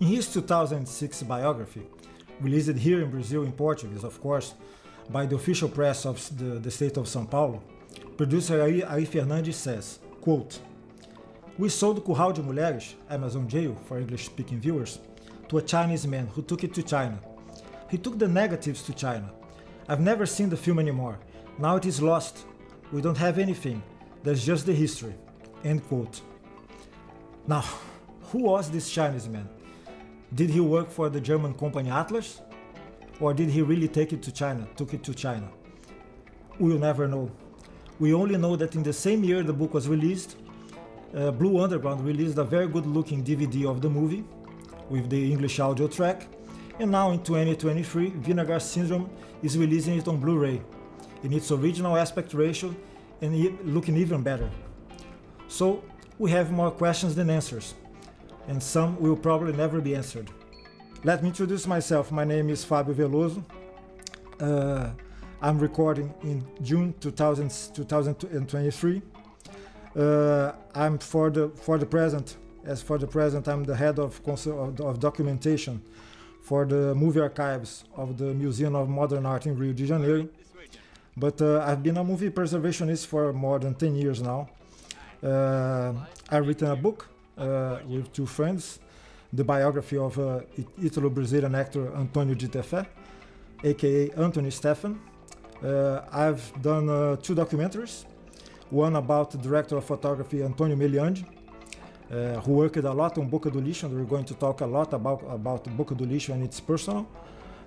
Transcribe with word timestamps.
In 0.00 0.06
his 0.06 0.32
2006 0.32 1.24
biography, 1.24 1.82
released 2.40 2.74
here 2.78 3.02
in 3.02 3.10
Brazil 3.10 3.42
in 3.42 3.52
Portuguese, 3.52 4.02
of 4.02 4.18
course, 4.18 4.54
by 5.10 5.26
the 5.26 5.36
official 5.36 5.68
press 5.68 6.06
of 6.06 6.16
the, 6.38 6.58
the 6.58 6.70
state 6.70 6.96
of 6.96 7.04
São 7.04 7.30
Paulo, 7.30 7.62
producer 8.16 8.62
Ari, 8.62 8.82
Ari 8.82 9.04
Fernandes 9.04 9.54
says, 9.56 9.98
quote, 10.22 10.58
We 11.58 11.68
sold 11.68 12.02
Curral 12.02 12.32
de 12.32 12.40
Mulheres, 12.40 12.94
Amazon 13.10 13.46
Jail 13.46 13.76
for 13.84 13.98
English-speaking 13.98 14.58
viewers, 14.60 15.00
to 15.50 15.58
a 15.58 15.62
Chinese 15.62 16.06
man 16.06 16.28
who 16.28 16.40
took 16.40 16.64
it 16.64 16.72
to 16.72 16.82
China. 16.82 17.20
He 17.90 17.98
took 17.98 18.18
the 18.18 18.28
negatives 18.28 18.82
to 18.84 18.94
China. 18.94 19.30
I've 19.86 20.00
never 20.00 20.24
seen 20.24 20.48
the 20.48 20.56
film 20.56 20.78
anymore. 20.78 21.18
Now 21.58 21.76
it 21.76 21.84
is 21.84 22.00
lost. 22.00 22.46
We 22.90 23.02
don't 23.02 23.18
have 23.18 23.38
anything. 23.38 23.82
There's 24.22 24.46
just 24.46 24.64
the 24.64 24.72
history. 24.72 25.14
End 25.62 25.86
quote. 25.88 26.22
Now, 27.46 27.64
who 28.30 28.44
was 28.44 28.70
this 28.70 28.90
Chinese 28.90 29.28
man? 29.28 29.46
Did 30.32 30.50
he 30.50 30.60
work 30.60 30.90
for 30.90 31.08
the 31.08 31.20
German 31.20 31.54
company 31.54 31.90
Atlas? 31.90 32.40
Or 33.20 33.34
did 33.34 33.50
he 33.50 33.62
really 33.62 33.88
take 33.88 34.12
it 34.12 34.22
to 34.22 34.32
China, 34.32 34.66
took 34.76 34.94
it 34.94 35.02
to 35.04 35.12
China? 35.12 35.48
We 36.58 36.70
will 36.72 36.78
never 36.78 37.08
know. 37.08 37.30
We 37.98 38.14
only 38.14 38.36
know 38.38 38.54
that 38.56 38.76
in 38.76 38.82
the 38.82 38.92
same 38.92 39.24
year 39.24 39.42
the 39.42 39.52
book 39.52 39.74
was 39.74 39.88
released, 39.88 40.36
uh, 41.14 41.32
Blue 41.32 41.60
Underground 41.60 42.04
released 42.04 42.38
a 42.38 42.44
very 42.44 42.68
good 42.68 42.86
looking 42.86 43.24
DVD 43.24 43.68
of 43.68 43.82
the 43.82 43.90
movie 43.90 44.24
with 44.88 45.10
the 45.10 45.32
English 45.32 45.58
audio 45.58 45.88
track, 45.88 46.28
and 46.78 46.90
now 46.90 47.10
in 47.10 47.22
2023, 47.22 48.10
Vinegar 48.10 48.60
Syndrome 48.60 49.10
is 49.42 49.58
releasing 49.58 49.98
it 49.98 50.06
on 50.06 50.18
Blu 50.18 50.38
ray 50.38 50.62
in 51.24 51.32
its 51.32 51.50
original 51.50 51.96
aspect 51.96 52.32
ratio 52.32 52.74
and 53.20 53.34
looking 53.66 53.96
even 53.96 54.22
better. 54.22 54.48
So 55.48 55.82
we 56.18 56.30
have 56.30 56.52
more 56.52 56.70
questions 56.70 57.14
than 57.16 57.28
answers 57.28 57.74
and 58.50 58.60
some 58.60 59.00
will 59.00 59.16
probably 59.16 59.52
never 59.52 59.80
be 59.80 59.94
answered. 59.94 60.28
Let 61.04 61.22
me 61.22 61.28
introduce 61.28 61.68
myself. 61.68 62.10
My 62.10 62.24
name 62.24 62.50
is 62.50 62.64
Fábio 62.64 62.94
Vellozo. 62.94 63.42
Uh, 64.40 64.90
I'm 65.40 65.58
recording 65.60 66.12
in 66.24 66.44
June 66.60 66.92
2000, 66.98 67.48
2023. 67.72 69.02
Uh, 69.94 70.52
I'm 70.74 70.98
for 70.98 71.30
the 71.30 71.48
for 71.50 71.78
the 71.78 71.86
present. 71.86 72.36
As 72.64 72.82
for 72.82 72.98
the 72.98 73.06
present, 73.06 73.46
I'm 73.46 73.62
the 73.62 73.76
head 73.76 73.98
of, 74.00 74.20
of, 74.26 74.80
of 74.80 74.98
documentation 74.98 75.80
for 76.42 76.66
the 76.66 76.94
movie 76.94 77.20
archives 77.20 77.84
of 77.96 78.18
the 78.18 78.34
Museum 78.34 78.74
of 78.74 78.88
Modern 78.88 79.26
Art 79.26 79.46
in 79.46 79.56
Rio 79.56 79.72
de 79.72 79.86
Janeiro. 79.86 80.28
But 81.16 81.40
uh, 81.40 81.64
I've 81.66 81.82
been 81.84 81.96
a 81.96 82.04
movie 82.04 82.30
preservationist 82.30 83.06
for 83.06 83.32
more 83.32 83.60
than 83.60 83.74
10 83.74 83.94
years 83.94 84.20
now. 84.20 84.50
Uh, 85.22 85.92
I've 86.28 86.46
written 86.46 86.68
a 86.70 86.76
book 86.76 87.08
with 87.86 88.12
two 88.12 88.26
friends, 88.26 88.80
the 89.32 89.44
biography 89.44 89.96
of 89.96 90.18
uh, 90.18 90.40
Italo-Brazilian 90.82 91.54
actor 91.54 91.92
Antonio 91.96 92.34
de 92.34 92.48
Teffè, 92.48 92.86
aka 93.64 94.10
Anthony 94.16 94.50
Steffen. 94.50 94.98
Uh, 95.62 96.00
I've 96.12 96.52
done 96.62 97.18
two 97.22 97.34
documentaries, 97.34 98.04
one 98.70 98.96
about 98.96 99.30
the 99.30 99.38
director 99.38 99.76
of 99.76 99.84
photography 99.84 100.42
Antonio 100.42 100.76
Meliande, 100.76 101.24
uh, 102.10 102.40
who 102.40 102.52
worked 102.52 102.76
a 102.76 102.92
lot 102.92 103.18
on 103.18 103.28
Boca 103.28 103.50
do 103.50 103.60
Lixo, 103.60 103.84
and 103.84 103.94
we're 103.96 104.04
going 104.04 104.24
to 104.24 104.34
talk 104.34 104.62
a 104.62 104.66
lot 104.66 104.92
about, 104.92 105.22
about 105.28 105.64
Boca 105.76 105.94
do 105.94 106.04
Lixo 106.04 106.32
and 106.32 106.42
its 106.42 106.60
personal. 106.60 107.06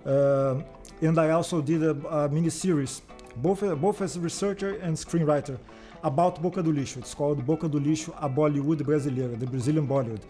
Uh, 0.06 0.62
and 1.02 1.18
I 1.18 1.30
also 1.32 1.62
did 1.62 1.84
a, 1.84 1.92
a 2.08 2.30
mini 2.30 2.50
series, 2.50 3.02
both, 3.38 3.62
both 3.80 4.02
as 4.02 4.20
researcher 4.20 4.76
and 4.82 4.98
screenwriter, 4.98 5.58
about 6.04 6.42
Boca 6.42 6.62
do 6.62 6.74
Lixo. 6.74 6.98
It's 6.98 7.14
called 7.14 7.46
Boca 7.46 7.68
do 7.68 7.80
Lixo, 7.80 8.14
a 8.22 8.30
Bollywood 8.30 8.82
brasileira, 8.82 9.40
the 9.40 9.48
Brazilian 9.48 9.88
Bollywood. 9.88 10.22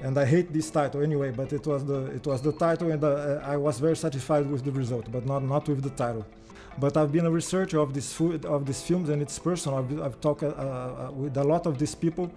And 0.00 0.18
I 0.18 0.26
hate 0.26 0.52
this 0.52 0.70
title 0.70 1.02
anyway, 1.02 1.30
but 1.30 1.52
it 1.52 1.66
was 1.66 1.84
the 1.84 2.06
it 2.06 2.26
was 2.26 2.42
the 2.42 2.52
title, 2.52 2.90
and 2.90 3.02
uh, 3.02 3.40
I 3.42 3.56
was 3.56 3.78
very 3.78 3.96
satisfied 3.96 4.50
with 4.50 4.62
the 4.62 4.72
result, 4.72 5.10
but 5.10 5.24
not 5.24 5.42
not 5.42 5.66
with 5.68 5.82
the 5.82 5.90
title. 5.90 6.26
But 6.78 6.96
I've 6.98 7.10
been 7.10 7.24
a 7.24 7.30
researcher 7.30 7.78
of 7.78 7.94
this 7.94 8.12
food, 8.12 8.44
of 8.44 8.66
these 8.66 8.82
films, 8.82 9.08
and 9.08 9.22
it's 9.22 9.38
personal. 9.38 9.78
I've, 9.78 10.02
I've 10.02 10.20
talked 10.20 10.42
uh, 10.42 10.48
uh, 10.48 11.10
with 11.14 11.36
a 11.38 11.44
lot 11.44 11.64
of 11.64 11.78
these 11.78 11.94
people, 11.94 12.30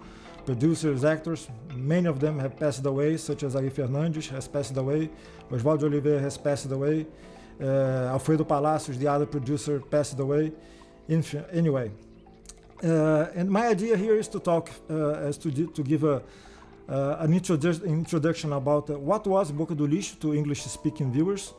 producers, 0.46 1.04
actors. 1.04 1.48
Many 1.74 2.08
of 2.08 2.20
them 2.20 2.38
have 2.38 2.56
passed 2.58 2.86
away, 2.86 3.18
such 3.18 3.42
as 3.42 3.54
Ari 3.54 3.70
Fernandes 3.70 4.28
has 4.30 4.48
passed 4.48 4.76
away, 4.76 5.10
Oswaldo 5.50 5.84
Oliveira 5.84 6.20
has 6.20 6.38
passed 6.38 6.72
away, 6.72 7.06
uh, 7.60 8.14
Alfredo 8.14 8.44
Palacios, 8.44 8.98
the 8.98 9.06
other 9.06 9.26
producer, 9.26 9.80
passed 9.80 10.18
away. 10.18 10.52
Anyway, 11.52 11.90
uh, 11.90 12.09
and 12.82 13.50
my 13.50 13.68
idea 13.68 13.96
here 13.96 14.16
is 14.16 14.28
to 14.28 14.40
talk, 14.40 14.70
uh, 14.88 15.28
as 15.28 15.38
to, 15.38 15.50
to 15.50 15.82
give 15.82 16.04
a, 16.04 16.22
uh, 16.88 17.16
an 17.20 17.32
introdu 17.32 17.84
introduction 17.84 18.52
about 18.52 18.88
what 18.90 19.26
was 19.26 19.52
Boca 19.52 19.74
do 19.74 19.86
Lixo 19.86 20.18
to 20.20 20.34
English-speaking 20.34 21.12
viewers, 21.12 21.52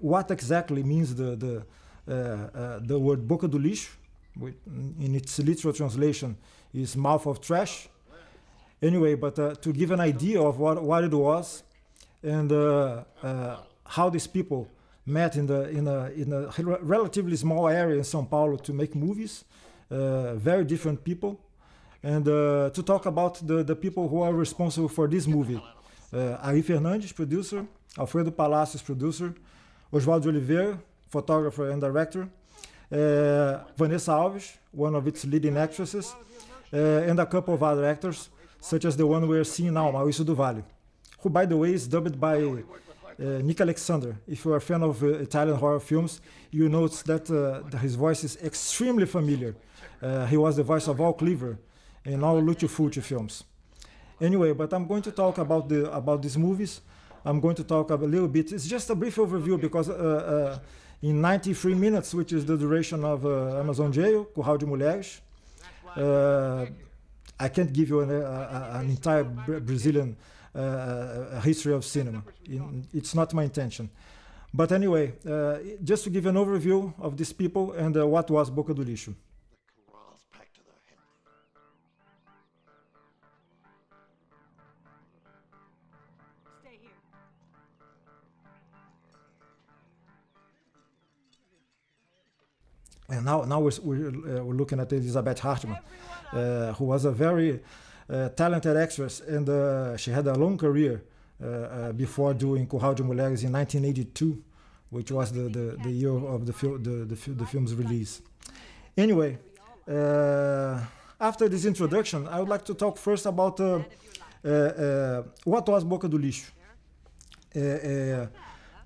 what 0.00 0.30
exactly 0.30 0.82
means 0.82 1.14
the, 1.14 1.36
the, 1.36 2.80
the 2.86 2.98
word 2.98 3.26
Boca 3.26 3.48
do 3.48 3.58
Lixo, 3.58 3.90
in 5.00 5.14
its 5.14 5.38
literal 5.38 5.72
translation 5.72 6.36
is 6.74 6.96
mouth 6.96 7.26
of 7.26 7.40
trash. 7.40 7.88
Anyway, 8.82 9.14
but 9.14 9.38
uh, 9.38 9.54
to 9.54 9.72
give 9.72 9.90
an 9.90 10.00
idea 10.00 10.40
of 10.40 10.58
what, 10.58 10.82
what 10.82 11.02
it 11.02 11.12
was 11.12 11.62
and 12.22 12.52
uh, 12.52 13.02
uh, 13.22 13.56
how 13.84 14.10
these 14.10 14.26
people 14.26 14.68
met 15.06 15.36
in, 15.36 15.46
the, 15.46 15.70
in, 15.70 15.88
a, 15.88 16.10
in 16.10 16.32
a 16.32 16.50
relatively 16.82 17.36
small 17.36 17.68
area 17.68 17.96
in 17.96 18.02
São 18.02 18.28
Paulo 18.28 18.56
to 18.56 18.72
make 18.74 18.94
movies, 18.94 19.44
uh, 19.48 19.75
very 19.90 20.64
different 20.64 21.02
people, 21.04 21.40
and 22.02 22.28
uh, 22.28 22.70
to 22.70 22.82
talk 22.82 23.06
about 23.06 23.46
the, 23.46 23.62
the 23.62 23.74
people 23.74 24.08
who 24.08 24.22
are 24.22 24.32
responsible 24.32 24.88
for 24.88 25.08
this 25.08 25.26
movie. 25.26 25.60
Uh, 26.12 26.36
Ari 26.42 26.62
Fernandes, 26.62 27.14
producer, 27.14 27.66
Alfredo 27.98 28.30
Palacios, 28.30 28.82
producer, 28.82 29.34
Oswaldo 29.92 30.28
Oliveira, 30.28 30.78
photographer 31.08 31.70
and 31.70 31.80
director, 31.80 32.28
uh, 32.92 33.64
Vanessa 33.76 34.12
Alves, 34.12 34.56
one 34.72 34.94
of 34.94 35.06
its 35.06 35.24
leading 35.24 35.56
actresses, 35.56 36.14
uh, 36.72 36.76
and 36.76 37.18
a 37.18 37.26
couple 37.26 37.54
of 37.54 37.62
other 37.62 37.84
actors, 37.84 38.28
such 38.60 38.84
as 38.84 38.96
the 38.96 39.06
one 39.06 39.26
we 39.26 39.38
are 39.38 39.44
seeing 39.44 39.74
now, 39.74 39.90
Maurício 39.90 40.24
do 40.24 40.62
who, 41.20 41.30
by 41.30 41.46
the 41.46 41.56
way, 41.56 41.72
is 41.74 41.88
dubbed 41.88 42.20
by 42.20 42.36
uh, 42.38 42.62
Nick 43.18 43.60
Alexander. 43.60 44.16
If 44.28 44.44
you 44.44 44.52
are 44.52 44.56
a 44.56 44.60
fan 44.60 44.82
of 44.82 45.02
uh, 45.02 45.06
Italian 45.06 45.56
horror 45.56 45.80
films, 45.80 46.20
you 46.50 46.68
notice 46.68 47.02
that 47.02 47.30
uh, 47.30 47.76
his 47.78 47.94
voice 47.94 48.22
is 48.22 48.36
extremely 48.42 49.06
familiar. 49.06 49.54
Uh, 50.02 50.26
he 50.26 50.36
was 50.36 50.56
the 50.56 50.62
voice 50.62 50.88
of 50.88 51.00
Al 51.00 51.12
Cliver 51.12 51.58
in 52.04 52.22
all 52.22 52.40
Lucio 52.40 52.68
films. 52.68 53.44
Anyway, 54.20 54.52
but 54.52 54.72
I'm 54.72 54.86
going 54.86 55.02
to 55.02 55.12
talk 55.12 55.38
about 55.38 55.68
the 55.68 55.90
about 55.92 56.22
these 56.22 56.38
movies. 56.38 56.80
I'm 57.24 57.40
going 57.40 57.56
to 57.56 57.64
talk 57.64 57.90
a 57.90 57.94
little 57.96 58.28
bit. 58.28 58.52
It's 58.52 58.66
just 58.66 58.88
a 58.90 58.94
brief 58.94 59.16
overview 59.16 59.60
because 59.60 59.88
uh, 59.90 59.92
uh, 59.92 60.58
in 61.02 61.20
93 61.20 61.74
minutes, 61.74 62.14
which 62.14 62.32
is 62.32 62.46
the 62.46 62.56
duration 62.56 63.04
of 63.04 63.26
Amazon 63.26 63.92
Jail, 63.92 64.24
Curral 64.34 64.58
de 64.58 64.66
Mulheres, 64.66 65.20
I 67.38 67.48
can't 67.48 67.72
give 67.72 67.90
you 67.90 68.00
an, 68.00 68.10
an 68.10 68.88
entire 68.88 69.24
Brazilian 69.24 70.16
uh, 70.54 71.40
history 71.40 71.74
of 71.74 71.84
cinema. 71.84 72.22
It's 72.94 73.14
not 73.14 73.34
my 73.34 73.44
intention. 73.44 73.90
But 74.54 74.72
anyway, 74.72 75.12
uh, 75.28 75.58
just 75.84 76.04
to 76.04 76.10
give 76.10 76.24
an 76.26 76.36
overview 76.36 76.94
of 76.98 77.16
these 77.16 77.32
people 77.32 77.72
and 77.72 77.94
uh, 77.96 78.06
what 78.06 78.30
was 78.30 78.48
Boca 78.48 78.72
do 78.72 78.84
Lixo. 78.84 79.14
And 93.08 93.24
now, 93.24 93.42
now 93.42 93.60
we're, 93.60 93.70
we're, 93.82 94.08
uh, 94.08 94.44
we're 94.44 94.54
looking 94.54 94.80
at 94.80 94.92
Elizabeth 94.92 95.38
Hartmann, 95.38 95.78
uh, 96.32 96.72
who 96.72 96.86
was 96.86 97.04
a 97.04 97.12
very 97.12 97.60
uh, 98.10 98.28
talented 98.30 98.76
actress, 98.76 99.20
and 99.20 99.48
uh, 99.48 99.96
she 99.96 100.10
had 100.10 100.26
a 100.26 100.34
long 100.34 100.56
career 100.58 101.02
uh, 101.42 101.92
before 101.92 102.34
doing 102.34 102.66
Curral 102.66 102.94
de 102.94 103.02
Mulheres 103.02 103.44
in 103.44 103.52
1982, 103.52 104.42
which 104.90 105.10
was 105.12 105.30
the, 105.32 105.42
the, 105.42 105.76
the 105.82 105.90
year 105.90 106.10
of 106.16 106.46
the, 106.46 106.52
fil- 106.52 106.78
the, 106.78 107.04
the, 107.04 107.30
the 107.30 107.46
film's 107.46 107.74
release. 107.74 108.22
Anyway, 108.96 109.38
after 111.20 111.48
this 111.48 111.64
introduction, 111.64 112.26
I 112.28 112.40
would 112.40 112.48
like 112.48 112.64
to 112.64 112.74
talk 112.74 112.96
first 112.96 113.26
about 113.26 113.58
what 115.44 115.68
was 115.68 115.84
Boca 115.84 116.08
do 116.08 116.18
Lixo. 116.18 116.50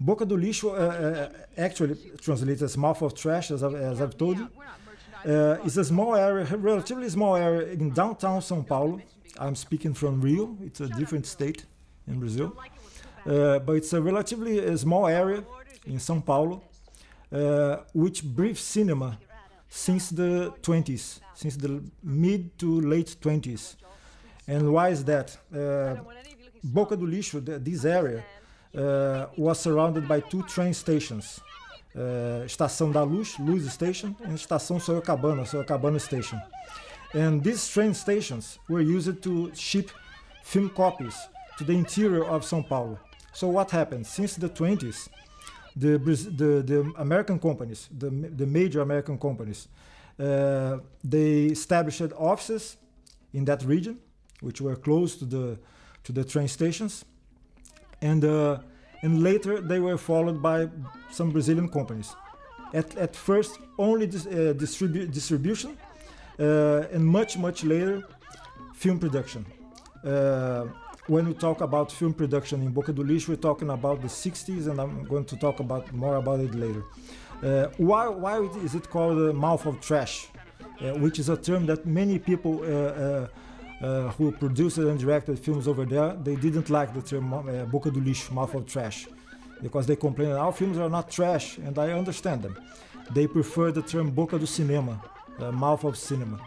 Boca 0.00 0.24
do 0.24 0.34
Lixo 0.34 0.70
uh, 0.70 0.72
uh, 0.72 1.28
actually 1.58 1.94
translates 2.22 2.62
as 2.62 2.74
mouth 2.74 3.02
of 3.02 3.14
trash, 3.14 3.50
as, 3.50 3.62
I, 3.62 3.68
as 3.68 4.00
I've 4.00 4.16
told 4.16 4.38
you. 4.38 4.48
Uh, 5.26 5.58
it's 5.62 5.76
a 5.76 5.84
small 5.84 6.16
area, 6.16 6.46
relatively 6.56 7.06
small 7.10 7.36
area 7.36 7.70
in 7.72 7.90
downtown 7.90 8.40
São 8.40 8.66
Paulo. 8.66 8.98
I'm 9.38 9.54
speaking 9.54 9.92
from 9.92 10.22
Rio. 10.22 10.56
It's 10.62 10.80
a 10.80 10.88
different 10.88 11.26
state 11.26 11.66
in 12.08 12.18
Brazil, 12.18 12.56
uh, 13.26 13.58
but 13.58 13.72
it's 13.76 13.92
a 13.92 14.00
relatively 14.00 14.74
small 14.78 15.06
area 15.06 15.44
in 15.84 15.98
São 15.98 16.24
Paulo, 16.24 16.62
uh, 17.30 17.76
which 17.92 18.24
breathes 18.24 18.60
cinema 18.60 19.18
since 19.68 20.08
the 20.08 20.54
20s, 20.62 21.20
since 21.34 21.56
the 21.56 21.82
mid 22.02 22.58
to 22.58 22.80
late 22.80 23.16
20s. 23.20 23.76
And 24.48 24.72
why 24.72 24.88
is 24.88 25.04
that? 25.04 25.36
Uh, 25.54 25.96
Boca 26.64 26.96
do 26.96 27.06
Lixo, 27.06 27.44
the, 27.44 27.58
this 27.58 27.84
area, 27.84 28.24
was 28.74 29.60
surrounded 29.60 30.06
by 30.06 30.20
two 30.20 30.42
train 30.44 30.74
stations. 30.74 31.40
Uh, 31.92 32.44
Estação 32.46 32.92
da 32.92 33.02
Luz, 33.02 33.36
Luz 33.40 33.68
Station, 33.72 34.14
and 34.22 34.34
Estação 34.34 34.78
Sorocabana, 34.78 35.44
Sorocabana 35.44 36.00
Station. 36.00 36.40
And 37.12 37.42
these 37.42 37.66
train 37.68 37.94
stations 37.94 38.60
were 38.68 38.80
used 38.80 39.20
to 39.24 39.50
ship 39.54 39.90
film 40.44 40.70
copies 40.70 41.16
to 41.58 41.64
the 41.64 41.72
interior 41.72 42.24
of 42.24 42.42
São 42.42 42.66
Paulo. 42.66 42.98
So 43.32 43.48
what 43.48 43.70
happened? 43.72 44.06
Since 44.06 44.36
the 44.36 44.48
20s, 44.48 45.08
the, 45.76 45.98
the, 45.98 46.62
the 46.62 46.92
American 46.98 47.38
companies, 47.38 47.88
the, 47.96 48.10
the 48.10 48.46
major 48.46 48.80
American 48.82 49.18
companies, 49.18 49.68
uh, 50.18 50.78
they 51.02 51.46
established 51.46 52.02
offices 52.16 52.76
in 53.32 53.44
that 53.46 53.64
region, 53.64 53.98
which 54.40 54.60
were 54.60 54.76
close 54.76 55.16
to 55.16 55.24
the, 55.24 55.58
to 56.04 56.12
the 56.12 56.24
train 56.24 56.48
stations. 56.48 57.04
And, 58.02 58.24
uh, 58.24 58.58
and 59.02 59.22
later 59.22 59.60
they 59.60 59.80
were 59.80 59.98
followed 59.98 60.42
by 60.42 60.68
some 61.10 61.30
Brazilian 61.30 61.68
companies. 61.68 62.14
At, 62.72 62.96
at 62.96 63.16
first, 63.16 63.58
only 63.78 64.06
dis, 64.06 64.26
uh, 64.26 64.54
distribu 64.56 65.10
distribution, 65.12 65.76
uh, 66.38 66.94
and 66.94 67.04
much, 67.04 67.36
much 67.36 67.64
later, 67.64 68.02
film 68.74 68.98
production. 68.98 69.44
Uh, 70.04 70.66
when 71.06 71.26
we 71.26 71.34
talk 71.34 71.60
about 71.60 71.90
film 71.90 72.14
production 72.14 72.62
in 72.62 72.70
Boca 72.70 72.92
do 72.92 73.02
Lixo, 73.02 73.28
we're 73.28 73.36
talking 73.36 73.70
about 73.70 74.00
the 74.00 74.08
60s, 74.08 74.68
and 74.68 74.80
I'm 74.80 75.04
going 75.04 75.24
to 75.24 75.36
talk 75.36 75.58
about 75.58 75.92
more 75.92 76.16
about 76.16 76.40
it 76.40 76.54
later. 76.54 76.84
Uh, 77.42 77.66
why, 77.78 78.06
why 78.06 78.40
is 78.64 78.74
it 78.74 78.88
called 78.88 79.18
the 79.18 79.32
mouth 79.32 79.66
of 79.66 79.80
trash? 79.80 80.28
Which 80.80 81.18
is 81.18 81.28
a 81.28 81.36
term 81.36 81.66
that 81.66 81.84
many 81.84 82.18
people 82.18 82.62
uh, 83.82 83.86
uh, 83.86 83.88
uh, 83.90 84.10
who 84.12 84.32
produced 84.32 84.78
and 84.78 84.98
directed 84.98 85.38
films 85.38 85.66
over 85.66 85.84
there, 85.84 86.14
they 86.14 86.36
didn't 86.36 86.70
like 86.70 86.92
the 86.94 87.02
term 87.02 87.32
uh, 87.32 87.64
Boca 87.64 87.90
do 87.90 88.00
Lixo, 88.00 88.32
mouth 88.32 88.54
of 88.54 88.66
trash, 88.66 89.06
because 89.62 89.86
they 89.86 89.96
complained 89.96 90.32
our 90.32 90.52
films 90.52 90.78
are 90.78 90.90
not 90.90 91.10
trash, 91.10 91.58
and 91.58 91.78
I 91.78 91.92
understand 91.92 92.42
them. 92.42 92.56
They 93.10 93.26
prefer 93.26 93.72
the 93.72 93.82
term 93.82 94.10
Boca 94.10 94.38
do 94.38 94.46
Cinema, 94.46 95.02
mouth 95.52 95.84
of 95.84 95.96
cinema. 95.96 96.38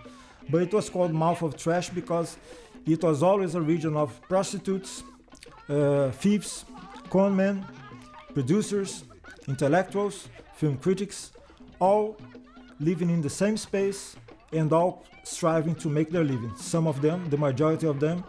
But 0.49 0.61
it 0.63 0.73
was 0.73 0.89
called 0.89 1.13
mouth 1.13 1.41
of 1.41 1.57
trash 1.57 1.89
because 1.89 2.37
it 2.85 3.01
was 3.03 3.23
always 3.23 3.55
a 3.55 3.61
region 3.61 3.95
of 3.95 4.19
prostitutes, 4.27 5.03
uh, 5.69 6.11
thieves, 6.11 6.65
conmen, 7.09 7.63
producers, 8.33 9.03
intellectuals, 9.47 10.27
film 10.55 10.77
critics, 10.77 11.31
all 11.79 12.17
living 12.79 13.09
in 13.09 13.21
the 13.21 13.29
same 13.29 13.57
space 13.57 14.15
and 14.53 14.71
all 14.71 15.03
striving 15.23 15.75
to 15.75 15.89
make 15.89 16.09
their 16.11 16.23
living. 16.23 16.53
Some 16.55 16.87
of 16.87 17.01
them, 17.01 17.29
the 17.29 17.37
majority 17.37 17.87
of 17.87 17.99
them, 17.99 18.23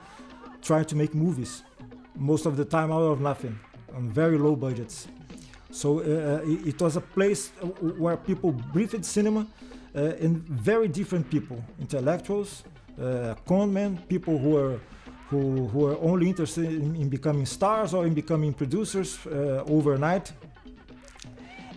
trying 0.63 0.85
to 0.87 0.97
make 0.97 1.15
movies, 1.15 1.63
most 2.15 2.47
of 2.47 2.57
the 2.57 2.65
time 2.65 2.91
out 2.91 3.03
of 3.03 3.21
nothing, 3.21 3.59
on 3.95 4.11
very 4.11 4.39
low 4.39 4.57
budgets. 4.57 5.09
So 5.71 5.99
uh, 5.99 6.41
it, 6.45 6.67
it, 6.69 6.81
was 6.81 6.97
a 6.97 7.01
place 7.01 7.49
where 7.99 8.17
people 8.17 8.53
breathed 8.53 9.05
cinema 9.05 9.47
uh, 9.95 9.99
and 10.21 10.37
very 10.49 10.87
different 10.89 11.29
people, 11.29 11.63
intellectuals, 11.81 12.63
uh, 12.99 13.35
conmen, 13.47 13.99
people 14.09 14.39
who 14.39 14.57
are 14.57 14.81
who, 15.31 15.67
who 15.69 15.87
are 15.87 15.99
only 16.01 16.29
interested 16.29 16.67
in, 16.67 16.95
in 16.97 17.09
becoming 17.09 17.47
stars 17.47 17.95
or 17.95 18.07
in 18.07 18.15
becoming 18.15 18.53
producers 18.53 19.19
uh, 19.27 19.65
overnight. 19.67 20.33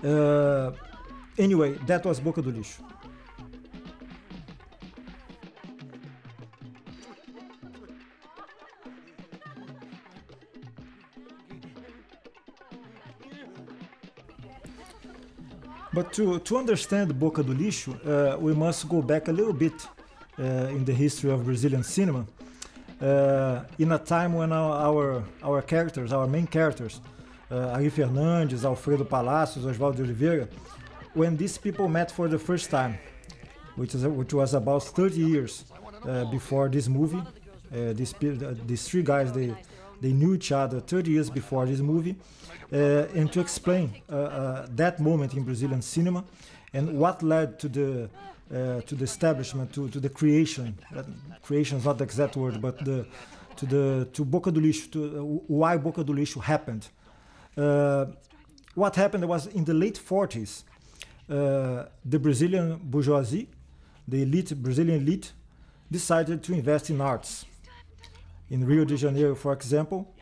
Uh, 0.03 0.71
anyway, 1.37 1.73
that 1.87 2.05
was 2.05 2.19
Boca 2.19 2.41
do 2.41 2.51
Lixo. 2.51 2.81
But 15.93 16.13
to, 16.13 16.39
to 16.39 16.57
understand 16.57 17.17
Boca 17.19 17.43
do 17.43 17.53
Lixo, 17.53 17.95
uh, 18.05 18.37
we 18.37 18.53
must 18.53 18.87
go 18.89 19.01
back 19.01 19.27
a 19.27 19.31
little 19.31 19.53
bit 19.53 19.73
uh, 20.39 20.43
in 20.69 20.83
the 20.85 20.93
history 20.93 21.31
of 21.31 21.45
Brazilian 21.45 21.83
cinema. 21.83 22.25
Uh, 23.01 23.63
in 23.77 23.91
a 23.91 23.99
time 23.99 24.33
when 24.33 24.51
our, 24.51 24.73
our, 24.73 25.23
our 25.43 25.61
characters, 25.61 26.11
our 26.11 26.27
main 26.27 26.47
characters, 26.47 26.99
uh, 27.51 27.69
Ari 27.75 27.91
Fernandes, 27.91 28.65
Alfredo 28.65 29.03
Palacios, 29.03 29.65
Oswaldo 29.65 29.99
Oliveira, 30.01 30.47
when 31.13 31.37
these 31.37 31.57
people 31.57 31.87
met 31.87 32.11
for 32.11 32.27
the 32.27 32.39
first 32.39 32.69
time, 32.69 32.97
which, 33.75 33.95
is, 33.95 34.05
which 34.05 34.33
was 34.33 34.53
about 34.53 34.83
30 34.83 35.15
years 35.15 35.65
uh, 36.07 36.25
before 36.25 36.67
this 36.69 36.87
movie. 36.87 37.21
Uh, 37.71 37.93
these, 37.93 38.13
these 38.65 38.87
three 38.87 39.03
guys, 39.03 39.31
they, 39.31 39.53
they 40.01 40.11
knew 40.11 40.33
each 40.35 40.51
other 40.51 40.79
30 40.79 41.11
years 41.11 41.29
before 41.29 41.65
this 41.65 41.79
movie. 41.79 42.15
And 42.71 43.31
to 43.31 43.39
explain 43.39 44.01
that 44.07 44.99
moment 44.99 45.33
in 45.33 45.43
Brazilian 45.43 45.81
cinema 45.81 46.23
and 46.73 46.97
what 46.97 47.23
led 47.23 47.59
to 47.59 47.69
the 47.69 48.09
uh, 48.49 48.79
to 48.81 48.95
the 48.95 49.03
establishment, 49.03 49.73
to, 49.73 49.89
to 49.89 49.99
the 49.99 50.07
creation. 50.09 50.77
Uh, 50.95 51.03
creation 51.41 51.77
is 51.77 51.85
not 51.85 51.97
the 51.97 52.03
exact 52.05 52.37
word, 52.37 52.61
but 52.61 52.83
the, 52.85 53.05
to 53.57 53.65
the 53.65 54.07
to 54.13 54.23
Boca 54.23 54.51
do 54.51 54.61
Lixo, 54.61 54.89
to 54.91 55.19
uh, 55.19 55.23
why 55.47 55.75
Boca 55.77 56.01
do 56.01 56.13
Lixo 56.13 56.41
happened. 56.41 56.87
Uh, 57.57 58.05
what 58.73 58.95
happened 58.95 59.27
was 59.27 59.47
in 59.47 59.65
the 59.65 59.73
late 59.73 59.99
40s, 59.99 60.63
uh, 61.29 61.87
the 62.05 62.19
Brazilian 62.19 62.79
bourgeoisie, 62.81 63.49
the 64.07 64.21
elite, 64.21 64.55
Brazilian 64.55 65.01
elite, 65.01 65.33
decided 65.91 66.41
to 66.43 66.53
invest 66.53 66.89
in 66.89 67.01
arts. 67.01 67.45
In 68.49 68.65
Rio 68.65 68.85
de 68.85 68.95
Janeiro, 68.95 69.35
for 69.35 69.51
example, 69.51 70.15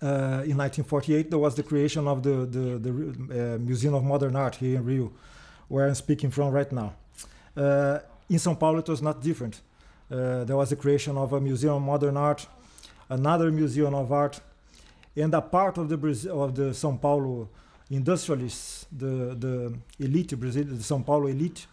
uh, 0.00 0.44
in 0.44 0.56
1948, 0.56 1.30
there 1.30 1.38
was 1.38 1.54
the 1.54 1.62
creation 1.62 2.06
of 2.06 2.22
the, 2.22 2.46
the, 2.46 2.78
the 2.78 3.58
Museum 3.58 3.94
of 3.94 4.04
Modern 4.04 4.36
Art 4.36 4.56
here 4.56 4.76
in 4.76 4.84
Rio, 4.84 5.12
where 5.68 5.86
I'm 5.86 5.94
speaking 5.94 6.30
from 6.30 6.52
right 6.52 6.70
now. 6.70 6.94
Uh, 7.56 7.98
in 8.28 8.36
São 8.36 8.58
Paulo, 8.58 8.78
it 8.78 8.88
was 8.88 9.02
not 9.02 9.20
different. 9.20 9.60
Uh, 10.10 10.44
there 10.44 10.56
was 10.56 10.70
the 10.70 10.76
creation 10.76 11.16
of 11.16 11.32
a 11.32 11.40
museum 11.40 11.74
of 11.74 11.82
modern 11.82 12.16
art, 12.16 12.46
another 13.08 13.50
museum 13.50 13.94
of 13.94 14.12
art, 14.12 14.40
and 15.16 15.34
a 15.34 15.40
part 15.40 15.78
of 15.78 15.88
the 15.88 15.96
Brazil, 15.96 16.42
of 16.42 16.54
the 16.54 16.70
São 16.70 17.00
Paulo 17.00 17.48
industrialists, 17.90 18.86
the 18.92 19.34
the 19.34 19.74
elite, 19.98 20.36
Brazil, 20.36 20.64
the 20.64 20.74
São 20.76 21.04
Paulo 21.04 21.26
elite. 21.26 21.66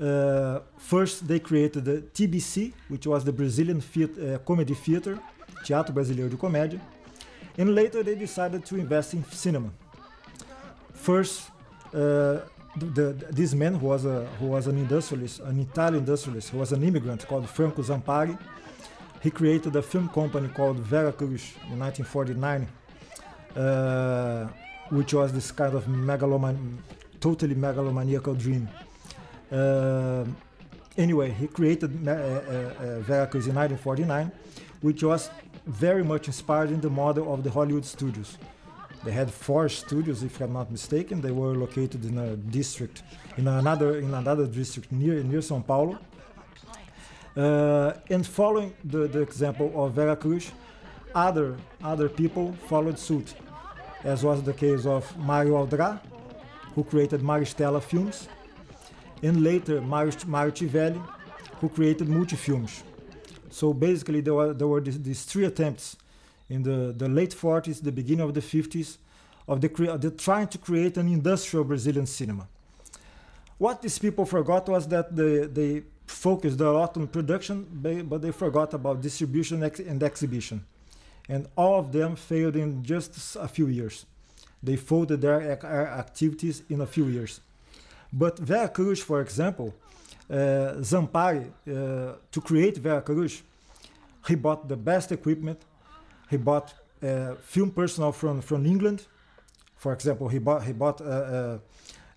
Uh, 0.00 0.60
first, 0.78 1.28
they 1.28 1.38
created 1.38 1.84
the 1.84 2.02
TBC, 2.12 2.72
which 2.88 3.06
was 3.06 3.24
the 3.24 3.32
Brazilian 3.32 3.78
uh, 3.78 4.38
Comedy 4.38 4.74
Theater, 4.74 5.18
Teatro 5.64 5.94
Brasileiro 5.94 6.28
de 6.28 6.36
Comédia, 6.36 6.80
and 7.58 7.74
later 7.74 8.02
they 8.02 8.14
decided 8.14 8.64
to 8.66 8.76
invest 8.76 9.14
in 9.14 9.24
cinema. 9.24 9.70
First, 10.94 11.50
uh, 11.94 12.40
the, 12.76 13.14
this 13.30 13.54
man 13.54 13.74
who 13.74 13.86
was 13.86 14.04
a 14.06 14.26
who 14.38 14.46
was 14.46 14.66
an 14.66 14.78
industrialist, 14.78 15.40
an 15.40 15.60
Italian 15.60 16.00
industrialist, 16.00 16.50
who 16.50 16.58
was 16.58 16.72
an 16.72 16.82
immigrant 16.82 17.26
called 17.26 17.48
Franco 17.48 17.82
Zampari. 17.82 18.38
He 19.22 19.30
created 19.30 19.76
a 19.76 19.82
film 19.82 20.08
company 20.08 20.48
called 20.48 20.78
Vera 20.78 21.12
Cruz 21.12 21.54
in 21.70 21.78
1949, 21.78 22.68
uh, 23.56 24.48
which 24.90 25.14
was 25.14 25.32
this 25.32 25.52
kind 25.52 25.74
of 25.74 25.84
megaloman, 25.84 26.78
totally 27.20 27.54
megalomaniacal 27.54 28.36
dream. 28.38 28.68
Uh, 29.50 30.24
anyway, 30.96 31.30
he 31.30 31.46
created 31.46 32.08
uh, 32.08 32.10
uh, 32.10 32.14
uh 32.14 33.00
Vera 33.00 33.26
Cruz 33.26 33.46
in 33.46 33.54
1949, 33.54 34.32
which 34.80 35.02
was 35.02 35.30
very 35.66 36.02
much 36.02 36.26
inspired 36.26 36.70
in 36.70 36.80
the 36.80 36.90
model 36.90 37.32
of 37.32 37.42
the 37.42 37.50
Hollywood 37.50 37.84
studios. 37.84 38.38
They 39.04 39.12
had 39.12 39.32
four 39.32 39.68
studios, 39.68 40.22
if 40.22 40.40
I'm 40.40 40.52
not 40.52 40.70
mistaken. 40.70 41.20
They 41.20 41.32
were 41.32 41.54
located 41.56 42.04
in 42.04 42.18
a 42.18 42.36
district, 42.36 43.02
in 43.36 43.48
another 43.48 43.98
in 43.98 44.14
another 44.14 44.46
district 44.46 44.92
near 44.92 45.22
near 45.24 45.40
São 45.40 45.66
Paulo. 45.66 45.98
Uh, 47.36 47.94
and 48.10 48.26
following 48.26 48.74
the, 48.84 49.08
the 49.08 49.20
example 49.20 49.72
of 49.74 49.94
Vera 49.94 50.14
Cruz, 50.14 50.52
other 51.14 51.56
other 51.82 52.08
people 52.08 52.52
followed 52.68 52.98
suit, 52.98 53.34
as 54.04 54.22
was 54.22 54.42
the 54.42 54.52
case 54.52 54.86
of 54.86 55.04
Mario 55.18 55.66
Audrá, 55.66 55.98
who 56.74 56.84
created 56.84 57.22
Maristela 57.22 57.82
Films, 57.82 58.28
and 59.22 59.42
later 59.42 59.80
Mario, 59.80 60.12
Mario 60.26 60.52
Civelli, 60.52 61.02
who 61.60 61.68
created 61.68 62.06
Multifilmes. 62.06 62.82
So 63.52 63.72
basically, 63.74 64.22
there 64.22 64.34
were, 64.34 64.54
there 64.54 64.66
were 64.66 64.80
these, 64.80 65.00
these 65.00 65.24
three 65.24 65.44
attempts 65.44 65.96
in 66.48 66.62
the, 66.62 66.92
the 66.96 67.08
late 67.08 67.34
40s, 67.34 67.82
the 67.82 67.92
beginning 67.92 68.24
of 68.24 68.34
the 68.34 68.40
50s, 68.40 68.96
of 69.46 69.60
the, 69.60 69.68
the 70.00 70.10
trying 70.10 70.48
to 70.48 70.58
create 70.58 70.96
an 70.96 71.08
industrial 71.08 71.64
Brazilian 71.64 72.06
cinema. 72.06 72.48
What 73.58 73.82
these 73.82 73.98
people 73.98 74.24
forgot 74.24 74.68
was 74.68 74.88
that 74.88 75.14
they, 75.14 75.46
they 75.46 75.82
focused 76.06 76.60
a 76.60 76.70
lot 76.70 76.96
on 76.96 77.06
production, 77.08 77.66
but 78.08 78.22
they 78.22 78.32
forgot 78.32 78.74
about 78.74 79.00
distribution 79.00 79.62
and 79.62 80.02
exhibition. 80.02 80.64
And 81.28 81.46
all 81.56 81.78
of 81.78 81.92
them 81.92 82.16
failed 82.16 82.56
in 82.56 82.82
just 82.82 83.36
a 83.36 83.48
few 83.48 83.66
years. 83.68 84.06
They 84.62 84.76
folded 84.76 85.20
their 85.20 85.40
activities 85.62 86.62
in 86.68 86.80
a 86.80 86.86
few 86.86 87.06
years. 87.06 87.40
But 88.12 88.38
Vera 88.38 88.68
Cruz, 88.68 89.00
for 89.00 89.20
example, 89.20 89.74
Zampari, 90.80 91.46
uh, 91.46 92.14
to 92.30 92.40
create 92.40 92.78
Vera 92.78 93.02
Cruz, 93.02 93.42
he 94.26 94.34
bought 94.34 94.68
the 94.68 94.76
best 94.76 95.12
equipment, 95.12 95.60
he 96.30 96.36
bought 96.36 96.74
uh, 97.02 97.34
film 97.42 97.70
personnel 97.70 98.12
from, 98.12 98.40
from 98.40 98.64
England. 98.66 99.06
For 99.76 99.92
example, 99.92 100.28
he 100.28 100.38
bought 100.38 100.62
he 100.62 100.72
bought 100.72 101.00
uh, 101.00 101.04
uh, 101.04 101.58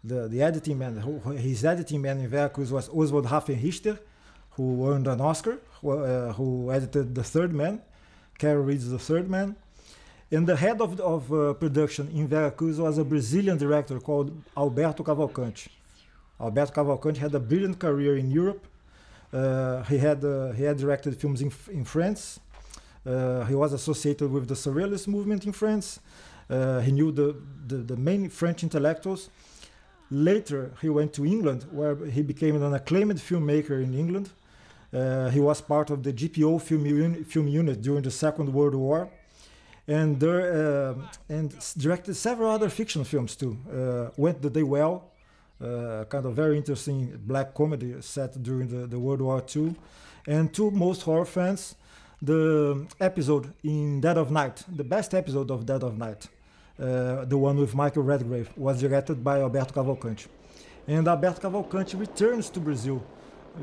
the 0.04 0.28
the 0.28 0.42
editing 0.42 0.78
man. 0.78 0.98
His 1.38 1.66
editing 1.66 2.02
man 2.02 2.20
in 2.20 2.28
Vera 2.28 2.50
Cruz 2.50 2.72
was 2.72 2.88
Oswald 2.90 3.26
Hafenrichter, 3.26 3.98
who 4.52 4.90
earned 4.90 5.08
an 5.08 5.20
Oscar, 5.20 5.58
who, 5.82 5.90
uh, 5.92 6.34
who 6.34 6.72
edited 6.72 7.16
The 7.16 7.24
Third 7.24 7.54
Man. 7.54 7.82
Carol 8.38 8.64
Reed's 8.64 8.90
The 8.90 9.00
Third 9.00 9.30
Man. 9.30 9.56
And 10.32 10.46
the 10.48 10.56
head 10.56 10.82
of, 10.82 11.00
of 11.00 11.32
uh, 11.32 11.54
production 11.54 12.10
in 12.14 12.28
Vera 12.28 12.52
Cruz 12.52 12.80
was 12.80 12.98
a 12.98 13.04
Brazilian 13.04 13.58
director 13.58 14.00
called 14.00 14.32
Alberto 14.58 15.04
Cavalcanti. 15.04 15.70
Alberto 16.40 16.74
Cavalcanti 16.74 17.18
had 17.18 17.34
a 17.34 17.40
brilliant 17.40 17.80
career 17.80 18.18
in 18.18 18.30
Europe. 18.30 18.68
Uh, 19.32 19.84
he 19.84 19.98
had 19.98 20.24
uh, 20.24 20.52
he 20.52 20.64
had 20.64 20.78
directed 20.78 21.16
films 21.20 21.42
in, 21.42 21.52
in 21.72 21.84
France. 21.84 22.40
Uh, 23.06 23.46
he 23.46 23.56
was 23.56 23.72
associated 23.74 24.32
with 24.32 24.48
the 24.48 24.56
Surrealist 24.56 25.08
movement 25.08 25.46
in 25.46 25.52
France. 25.52 26.00
Uh, 26.50 26.80
he 26.80 26.92
knew 26.92 27.12
the, 27.12 27.36
the, 27.68 27.78
the 27.78 27.98
main 27.98 28.30
French 28.30 28.64
intellectuals. 28.64 29.30
Later, 30.10 30.74
he 30.82 30.90
went 30.90 31.14
to 31.14 31.26
England, 31.26 31.66
where 31.72 31.96
he 32.06 32.22
became 32.22 32.56
an 32.62 32.74
acclaimed 32.74 33.18
filmmaker 33.18 33.84
in 33.84 33.94
England. 33.94 34.30
Uh, 34.94 35.30
he 35.30 35.40
was 35.40 35.62
part 35.62 35.90
of 35.90 36.04
the 36.04 36.14
GPO 36.14 36.62
film, 36.62 36.86
uni 36.86 37.24
film 37.24 37.48
unit 37.48 37.82
during 37.82 38.04
the 38.04 38.12
Second 38.12 38.54
World 38.54 38.76
War, 38.76 39.10
and 39.88 40.20
there, 40.20 40.94
uh, 40.94 40.96
and 41.28 41.56
directed 41.78 42.16
several 42.16 42.52
other 42.52 42.70
fiction 42.70 43.04
films 43.04 43.36
too. 43.36 43.58
Went 44.18 44.42
the 44.42 44.50
Day 44.50 44.64
Well, 44.64 45.12
kind 45.60 46.26
of 46.26 46.36
very 46.36 46.58
interesting 46.58 47.20
black 47.26 47.54
comedy 47.54 47.96
set 48.02 48.42
during 48.42 48.68
the, 48.68 48.88
the 48.88 49.00
World 49.00 49.22
War 49.22 49.44
II, 49.56 49.76
and 50.28 50.54
to 50.54 50.72
most 50.72 51.04
horror 51.04 51.26
fans, 51.26 51.76
the 52.22 52.88
episode 53.00 53.54
in 53.64 54.02
Dead 54.02 54.18
of 54.18 54.32
Night, 54.32 54.64
the 54.68 54.84
best 54.84 55.14
episode 55.14 55.52
of 55.52 55.66
Dead 55.66 55.84
of 55.84 55.98
Night, 55.98 56.28
uh, 56.80 57.26
the 57.26 57.38
one 57.38 57.58
with 57.58 57.76
Michael 57.76 58.04
Redgrave, 58.04 58.50
was 58.58 58.82
directed 58.82 59.24
by 59.24 59.40
Alberto 59.40 59.74
Cavalcanti. 59.74 60.28
And 60.88 61.08
Alberto 61.08 61.42
Cavalcanti 61.42 62.00
returns 62.00 62.50
to 62.50 62.60
Brazil 62.60 63.04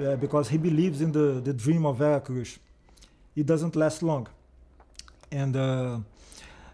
uh, 0.00 0.16
because 0.16 0.48
he 0.48 0.58
believes 0.58 1.00
in 1.00 1.12
the, 1.12 1.40
the 1.40 1.52
dream 1.52 1.86
of 1.86 1.98
Vera 1.98 2.20
Cruz. 2.20 2.58
It 3.34 3.46
doesn't 3.46 3.76
last 3.76 4.02
long. 4.02 4.28
And 5.30 5.56
uh, 5.56 5.98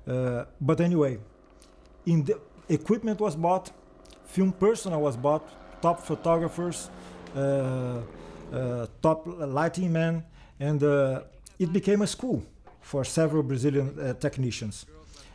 uh, 0.09 0.45
but 0.61 0.81
anyway, 0.81 1.19
in 2.07 2.25
the 2.25 2.41
equipment 2.69 3.21
was 3.21 3.37
bought, 3.37 3.71
film 4.29 4.53
personnel 4.53 5.01
was 5.01 5.17
bought, 5.17 5.47
top 5.81 6.01
photographers, 6.01 6.91
uh, 7.35 8.01
uh, 8.53 8.87
top 9.03 9.27
lighting 9.27 9.93
men, 9.93 10.23
and 10.61 10.83
uh, 10.83 11.23
it 11.59 11.73
became 11.73 12.03
a 12.03 12.07
school 12.07 12.43
for 12.81 13.05
several 13.05 13.43
Brazilian 13.43 13.89
uh, 13.99 14.15
technicians. 14.15 14.87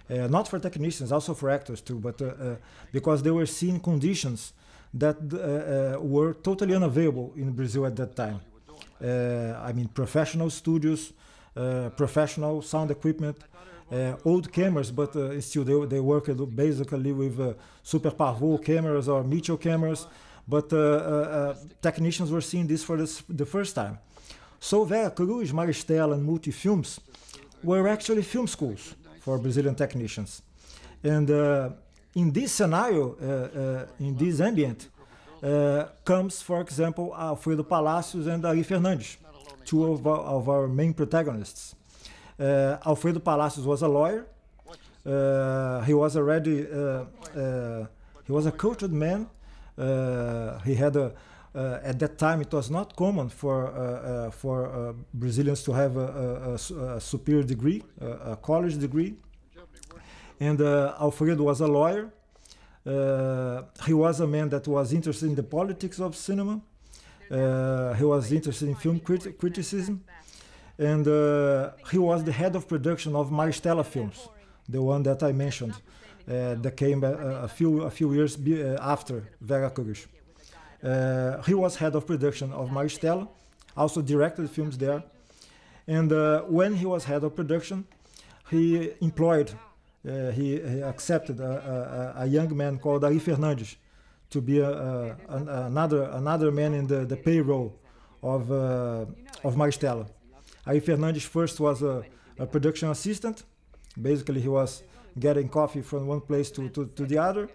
Uh, 0.09 0.27
not 0.27 0.47
for 0.47 0.59
technicians, 0.59 1.11
also 1.11 1.33
for 1.33 1.49
actors 1.49 1.81
too, 1.81 1.99
but 1.99 2.21
uh, 2.21 2.55
because 2.91 3.23
they 3.23 3.31
were 3.31 3.45
seeing 3.45 3.79
conditions 3.79 4.53
that 4.93 5.17
were 6.01 6.33
totally 6.35 6.75
unavailable 6.75 7.33
in 7.35 7.51
Brazil 7.51 7.85
at 7.85 7.95
that 7.95 8.15
time. 8.15 8.39
I 9.01 9.73
mean, 9.73 9.87
professional 9.87 10.51
studios, 10.51 11.13
professional 11.97 12.61
sound 12.61 12.91
equipment, 12.91 13.37
old 14.25 14.51
cameras, 14.51 14.91
but 14.91 15.15
uh, 15.15 15.39
still 15.41 15.63
they, 15.63 15.85
they 15.95 15.99
worked 15.99 16.55
basically 16.55 17.11
with 17.11 17.39
uh, 17.39 17.53
Super 17.83 18.11
Parvo 18.11 18.57
cameras 18.57 19.07
or 19.07 19.23
Mitchell 19.23 19.57
cameras. 19.57 20.07
But 20.47 20.69
technicians 21.81 22.29
were 22.29 22.41
seeing 22.41 22.67
this 22.67 22.83
for 22.83 22.97
this, 22.97 23.23
the 23.29 23.45
first 23.45 23.75
time. 23.75 23.97
So 24.59 24.83
Vera 24.83 25.09
Cruz, 25.09 25.51
Maristela, 25.53 26.13
and 26.15 26.27
Multifilms 26.27 26.99
were 27.63 27.87
actually 27.87 28.23
film 28.23 28.47
schools 28.47 28.95
for 29.21 29.37
Brazilian 29.37 29.75
technicians. 29.75 30.41
And 31.03 31.29
uh, 31.29 31.69
in 32.15 32.31
this 32.31 32.51
scenario, 32.51 33.15
uh, 33.15 33.59
uh, 33.59 33.85
in 33.99 34.15
this 34.17 34.39
ambient, 34.39 34.89
comes, 36.05 36.41
for 36.41 36.61
example, 36.61 37.13
Alfredo 37.17 37.63
Palacios 37.63 38.27
and 38.27 38.45
Ari 38.45 38.63
Fernandes, 38.63 39.17
two 39.65 39.91
of 39.91 40.07
our, 40.07 40.19
of 40.19 40.47
our 40.47 40.67
main 40.67 40.93
protagonists. 40.93 41.75
Uh, 42.39 42.77
Alfredo 42.85 43.19
Palacios 43.19 43.65
was 43.65 43.81
a 43.81 43.87
lawyer. 43.87 44.25
Uh, 45.05 45.81
he 45.81 45.93
was 45.93 46.15
already 46.15 46.65
uh, 46.65 47.85
he 48.25 48.31
was 48.31 48.45
a 48.45 48.51
cultured 48.51 48.93
man. 48.93 49.27
he 50.65 50.75
had 50.75 50.95
a 50.95 51.13
uh, 51.55 51.79
at 51.83 51.99
that 51.99 52.17
time 52.17 52.41
it 52.41 52.51
was 52.51 52.71
not 52.71 52.95
common 52.95 53.29
for 53.29 53.67
uh, 53.67 53.79
uh, 54.27 54.31
for 54.31 54.95
Brazilians 55.13 55.61
to 55.61 55.71
have 55.71 55.97
a, 55.97 56.57
a, 56.57 56.95
a 56.95 56.99
superior 56.99 57.43
degree, 57.43 57.83
a 58.01 58.35
college 58.35 58.77
degree. 58.79 59.15
And 60.39 60.59
Alfredo 60.59 61.43
was 61.43 61.61
a 61.61 61.67
lawyer. 61.67 62.09
he 63.85 63.93
was 63.93 64.19
a 64.19 64.27
man 64.27 64.49
that 64.49 64.67
was 64.67 64.93
interested 64.93 65.27
in 65.29 65.35
the 65.35 65.43
politics 65.43 65.99
of 65.99 66.15
cinema. 66.15 66.59
he 67.29 68.03
was 68.03 68.31
interested 68.31 68.67
in 68.69 68.75
film 68.75 68.99
crit 68.99 69.37
criticism, 69.37 70.03
and 70.77 71.05
he 71.91 71.97
was 71.97 72.23
the 72.23 72.31
head 72.31 72.55
of 72.55 72.67
production 72.67 73.15
of 73.15 73.29
Maristela 73.29 73.85
Films, 73.85 74.27
the 74.67 74.81
one 74.81 75.03
that 75.03 75.21
I 75.23 75.31
mentioned, 75.31 75.75
that 76.25 76.75
came 76.77 77.03
a, 77.03 77.47
few 77.47 77.83
a 77.83 77.91
few 77.91 78.13
years 78.13 78.37
after 78.79 79.23
Vera 79.41 79.69
Cruz. 79.69 80.07
Uh, 80.83 81.41
he 81.43 81.53
was 81.53 81.77
head 81.77 81.95
of 81.95 82.05
production 82.05 82.51
of 82.51 82.69
Maristela, 82.69 83.27
also 83.77 84.01
directed 84.01 84.49
films 84.49 84.77
there. 84.77 85.01
And 85.87 86.11
uh, 86.11 86.41
when 86.41 86.75
he 86.75 86.85
was 86.85 87.05
head 87.05 87.23
of 87.23 87.35
production, 87.35 87.85
he 88.49 88.91
employed, 88.99 89.51
uh, 90.07 90.31
he, 90.31 90.59
he, 90.59 90.81
accepted 90.81 91.39
a, 91.39 92.13
a, 92.17 92.23
a, 92.23 92.25
young 92.25 92.55
man 92.55 92.77
called 92.77 93.05
Ari 93.05 93.19
Fernandes 93.19 93.75
to 94.29 94.41
be 94.41 94.59
a, 94.59 95.15
an, 95.29 95.47
another, 95.47 96.03
another 96.11 96.51
man 96.51 96.73
in 96.73 96.87
the, 96.87 97.05
the 97.05 97.15
payroll 97.15 97.73
of, 98.21 98.51
of 98.51 99.55
Maristela. 99.55 100.05
Ari 100.65 100.81
Fernandes 100.81 101.25
first 101.25 101.59
was 101.59 101.81
a, 101.81 102.03
a 102.37 102.45
production 102.45 102.89
assistant. 102.89 103.43
Basically, 104.01 104.41
he 104.41 104.47
was 104.47 104.83
getting 105.19 105.49
coffee 105.49 105.81
from 105.81 106.07
one 106.07 106.21
place 106.21 106.49
to, 106.51 106.69
to, 106.69 106.85
to 106.95 107.05
the 107.05 107.17
other 107.17 107.49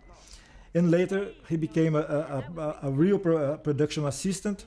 and 0.75 0.91
later 0.91 1.33
he 1.49 1.57
became 1.57 1.95
a, 1.95 2.00
a, 2.00 2.61
a, 2.61 2.79
a 2.85 2.91
real 2.91 3.19
pro, 3.19 3.57
production 3.57 4.07
assistant, 4.07 4.65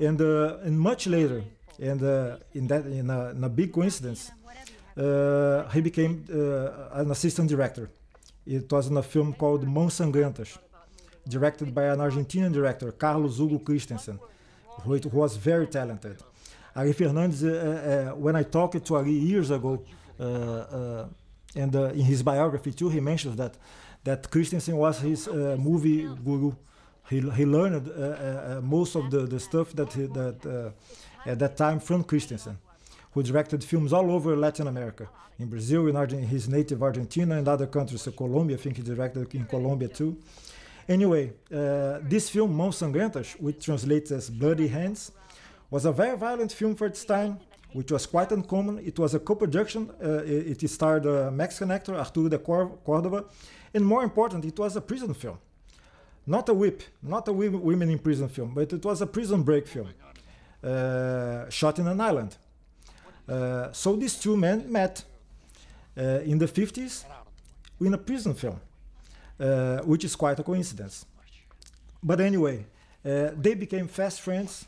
and 0.00 0.20
uh, 0.20 0.58
and 0.66 0.78
much 0.78 1.06
later, 1.06 1.42
and 1.80 2.02
uh, 2.02 2.36
in 2.54 2.66
that 2.66 2.84
in 2.86 3.10
a, 3.10 3.30
in 3.30 3.44
a 3.44 3.48
big 3.48 3.72
coincidence, 3.72 4.30
uh, 4.96 5.68
he 5.70 5.80
became 5.80 6.24
uh, 6.30 7.00
an 7.00 7.10
assistant 7.10 7.48
director. 7.48 7.88
It 8.46 8.70
was 8.70 8.86
in 8.88 8.96
a 8.96 9.02
film 9.02 9.32
called 9.34 9.66
Mãos 9.66 10.58
directed 11.28 11.74
by 11.74 11.84
an 11.84 11.98
Argentinian 11.98 12.52
director, 12.52 12.92
Carlos 12.92 13.38
Hugo 13.38 13.58
Christensen, 13.58 14.20
who, 14.82 14.96
who 14.96 15.18
was 15.18 15.36
very 15.36 15.66
talented. 15.66 16.22
Ari 16.76 16.92
Fernandes, 16.92 17.42
uh, 17.42 18.10
uh, 18.12 18.14
when 18.16 18.36
I 18.36 18.42
talked 18.42 18.84
to 18.84 18.96
Ari 18.96 19.10
years 19.10 19.50
ago, 19.50 19.82
eh, 20.20 21.04
and 21.62 21.74
in 21.74 22.04
his 22.04 22.22
biography 22.22 22.72
too, 22.72 22.90
he 22.90 23.00
mentions 23.00 23.36
that 23.36 23.54
that 24.04 24.30
Christensen 24.30 24.76
was 24.76 25.00
his 25.00 25.26
movie 25.58 26.06
guru. 26.24 26.52
He, 27.08 27.20
he 27.20 27.44
learned 27.44 27.84
most 28.62 28.94
of 28.94 29.10
the, 29.10 29.20
the 29.20 29.40
stuff 29.40 29.72
that 29.72 29.92
he, 29.92 30.06
that 30.06 30.72
at 31.24 31.38
that 31.38 31.56
time 31.56 31.80
from 31.80 32.04
Christensen, 32.04 32.58
who 33.12 33.22
directed 33.22 33.64
films 33.64 33.92
all 33.92 34.10
over 34.12 34.36
Latin 34.36 34.68
America, 34.68 35.08
in 35.38 35.48
Brazil, 35.48 35.88
in 35.88 35.96
Argent 35.96 36.24
his 36.24 36.48
native 36.48 36.82
Argentina, 36.82 37.36
and 37.36 37.48
other 37.48 37.66
countries. 37.66 38.02
So 38.02 38.12
Colombia, 38.12 38.56
I 38.56 38.60
think 38.60 38.76
he 38.76 38.82
directed 38.82 39.34
in 39.34 39.44
Colombia 39.46 39.88
too. 39.88 40.16
Anyway, 40.88 41.32
uh, 41.52 41.98
this 42.02 42.28
film, 42.28 42.56
Mãos 42.56 42.76
Sangrentas, 42.76 43.32
which 43.40 43.64
translates 43.64 44.12
as 44.12 44.30
Bloody 44.30 44.68
Hands, 44.68 45.10
was 45.70 45.84
a 45.84 45.92
very 45.92 46.16
violent 46.16 46.52
film 46.52 46.74
for 46.74 46.86
its 46.86 47.04
time, 47.04 47.38
which 47.72 47.90
was 47.90 48.06
quite 48.06 48.32
uncommon. 48.32 48.78
It 48.78 48.98
was 48.98 49.14
a 49.14 49.18
co-production. 49.18 49.90
Uh, 50.02 50.22
it, 50.24 50.62
it, 50.62 50.70
starred 50.70 51.06
a 51.06 51.30
Mexican 51.30 51.70
actor, 51.70 51.94
Arturo 51.94 52.28
de 52.28 52.38
Cordova, 52.38 53.24
and 53.74 53.84
more 53.84 54.02
important, 54.02 54.44
it 54.44 54.58
was 54.58 54.76
a 54.76 54.80
prison 54.80 55.14
film. 55.14 55.38
Not 56.26 56.48
a 56.48 56.54
whip, 56.54 56.82
not 57.02 57.28
a 57.28 57.32
women 57.32 57.90
in 57.90 57.98
prison 57.98 58.28
film, 58.28 58.52
but 58.54 58.72
it 58.72 58.84
was 58.84 59.00
a 59.00 59.06
prison 59.06 59.42
break 59.42 59.66
film 59.66 59.88
uh, 60.62 61.48
shot 61.50 61.78
in 61.78 61.86
an 61.86 62.00
island. 62.00 62.36
Uh, 63.28 63.72
so 63.72 63.96
these 63.96 64.18
two 64.18 64.36
men 64.36 64.70
met 64.70 65.04
uh, 65.96 66.20
in 66.24 66.38
the 66.38 66.46
50s 66.46 67.04
in 67.80 67.94
a 67.94 67.98
prison 67.98 68.34
film, 68.34 68.60
uh, 69.38 69.78
which 69.78 70.04
is 70.04 70.16
quite 70.16 70.38
a 70.38 70.42
coincidence. 70.42 71.06
But 72.02 72.20
anyway, 72.20 72.66
uh, 73.04 73.30
they 73.36 73.54
became 73.54 73.88
fast 73.88 74.20
friends 74.20 74.66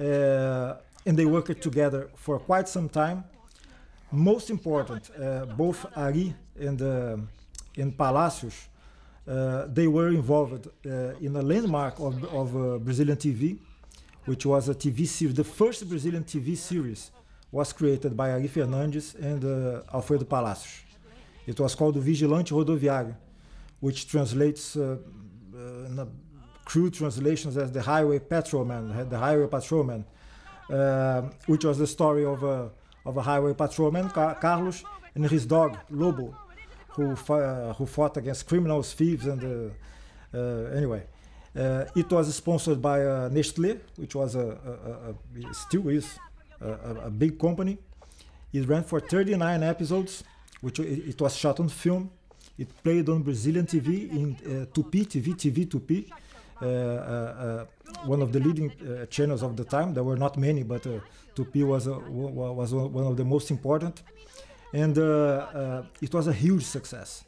and 0.00 1.16
they 1.18 1.26
worked 1.26 1.60
together 1.60 2.10
for 2.16 2.38
quite 2.38 2.68
some 2.68 2.88
time. 2.88 3.24
Most 4.10 4.50
important, 4.50 5.10
both 5.56 5.86
Ari 5.96 6.34
and 6.58 7.28
in 7.76 7.92
Palacios, 7.92 8.68
uh, 9.28 9.66
they 9.68 9.86
were 9.86 10.08
involved 10.08 10.66
uh, 10.66 10.90
in 11.20 11.36
a 11.36 11.42
landmark 11.42 11.98
of, 12.00 12.24
of 12.24 12.56
uh, 12.56 12.78
Brazilian 12.78 13.16
TV, 13.16 13.58
which 14.24 14.44
was 14.46 14.68
a 14.68 14.74
TV 14.74 15.06
series, 15.06 15.34
the 15.34 15.44
first 15.44 15.88
Brazilian 15.88 16.24
TV 16.24 16.56
series 16.56 17.10
was 17.52 17.72
created 17.72 18.16
by 18.16 18.30
Ari 18.30 18.48
Fernandes 18.48 19.14
and 19.20 19.44
uh, 19.44 19.82
Alfredo 19.94 20.24
Palacios. 20.24 20.82
It 21.46 21.58
was 21.58 21.74
called 21.74 21.96
Vigilante 21.96 22.54
Rodoviário, 22.54 23.14
which 23.80 24.08
translates 24.08 24.76
uh, 24.76 24.96
uh, 25.54 26.04
crude 26.70 26.94
translations 26.94 27.56
as 27.56 27.72
the 27.72 27.82
highway 27.82 28.20
patrolman, 28.20 29.08
the 29.08 29.18
highway 29.18 29.48
patrolman, 29.48 30.04
uh, 30.72 31.22
which 31.46 31.64
was 31.64 31.76
the 31.78 31.86
story 31.86 32.24
of 32.24 32.44
a, 32.44 32.70
of 33.04 33.16
a 33.16 33.22
highway 33.22 33.52
patrolman, 33.52 34.08
Car- 34.10 34.36
Carlos, 34.36 34.84
and 35.16 35.28
his 35.28 35.44
dog, 35.46 35.76
Lobo, 35.90 36.32
who, 36.90 37.10
uh, 37.12 37.72
who 37.74 37.86
fought 37.86 38.16
against 38.18 38.46
criminals, 38.46 38.92
thieves, 38.92 39.26
and 39.26 39.72
uh, 40.32 40.38
anyway. 40.78 41.02
Uh, 41.56 41.86
it 41.96 42.08
was 42.08 42.32
sponsored 42.32 42.80
by 42.80 43.00
uh, 43.04 43.28
Nestlé, 43.28 43.80
which 43.96 44.14
was 44.14 44.36
a, 44.36 44.48
a, 44.48 45.50
a 45.50 45.54
still 45.54 45.88
is 45.88 46.20
a, 46.60 47.10
big 47.10 47.36
company. 47.36 47.78
It 48.52 48.68
ran 48.68 48.84
for 48.84 49.00
39 49.00 49.64
episodes, 49.64 50.22
which 50.60 50.78
it, 50.78 51.08
it, 51.08 51.20
was 51.20 51.34
shot 51.34 51.58
on 51.58 51.68
film. 51.68 52.10
It 52.56 52.68
played 52.84 53.08
on 53.08 53.22
Brazilian 53.24 53.66
TV 53.66 53.88
in 54.12 54.36
uh, 54.36 54.66
Tupi 54.66 55.04
TV, 55.04 55.34
TV 55.34 55.66
Tupi, 55.66 56.08
uh, 56.08 56.14
uh, 56.14 56.29
Uh, 56.62 56.66
uh, 56.66 56.68
uh, 56.68 57.64
one 58.04 58.20
of 58.20 58.32
the 58.32 58.40
leading 58.40 58.70
channels 59.08 59.42
of 59.42 59.56
the 59.56 59.64
time. 59.64 59.94
There 59.94 60.04
were 60.04 60.16
not 60.16 60.36
many, 60.36 60.62
but 60.62 60.82
Tupi 61.34 61.64
was 61.64 61.86
was 61.88 62.74
one 62.74 63.06
of 63.06 63.16
the 63.16 63.24
most 63.24 63.50
important, 63.50 64.02
and 64.72 64.96
it 66.00 66.12
was 66.12 66.26
a 66.26 66.32
huge 66.32 66.64
success. 66.64 67.24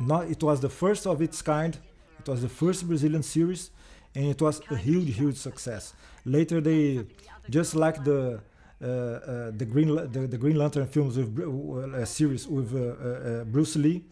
not, 0.00 0.30
it 0.30 0.42
was 0.42 0.60
the 0.60 0.68
first 0.68 1.06
of 1.06 1.20
its 1.20 1.42
kind 1.42 1.78
it 2.26 2.30
was 2.30 2.42
the 2.42 2.48
first 2.48 2.86
Brazilian 2.88 3.22
series, 3.22 3.70
and 4.14 4.24
it 4.26 4.42
was 4.42 4.60
a 4.70 4.76
huge, 4.76 5.16
huge 5.16 5.36
success. 5.36 5.94
Later, 6.24 6.60
they 6.60 7.06
just 7.48 7.76
like 7.76 8.02
the 8.02 8.40
uh, 8.82 8.86
uh, 8.86 9.50
the 9.56 9.64
Green 9.64 9.94
the, 9.94 10.26
the, 10.26 10.36
Green 10.36 10.56
Lantern 10.56 10.86
films 10.86 11.16
with 11.16 11.38
uh, 11.38 12.04
series 12.04 12.46
with 12.48 12.74
uh, 12.74 12.80
uh, 12.80 13.44
Bruce 13.44 13.76
Lee, 13.76 14.04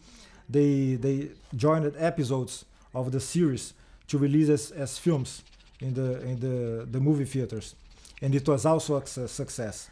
they 0.49 0.95
they 0.95 1.31
joined 1.55 1.93
episodes 1.97 2.65
of 2.93 3.11
the 3.11 3.19
series 3.19 3.73
to 4.07 4.17
release 4.17 4.49
as, 4.49 4.71
as 4.71 4.97
films 4.97 5.43
in 5.81 5.93
the 5.93 6.21
in 6.21 6.39
the 6.39 6.85
the 6.91 6.99
movie 6.99 7.25
theaters, 7.25 7.75
and 8.21 8.33
it 8.35 8.47
was 8.47 8.65
also 8.65 8.97
a 8.97 9.05
success. 9.27 9.89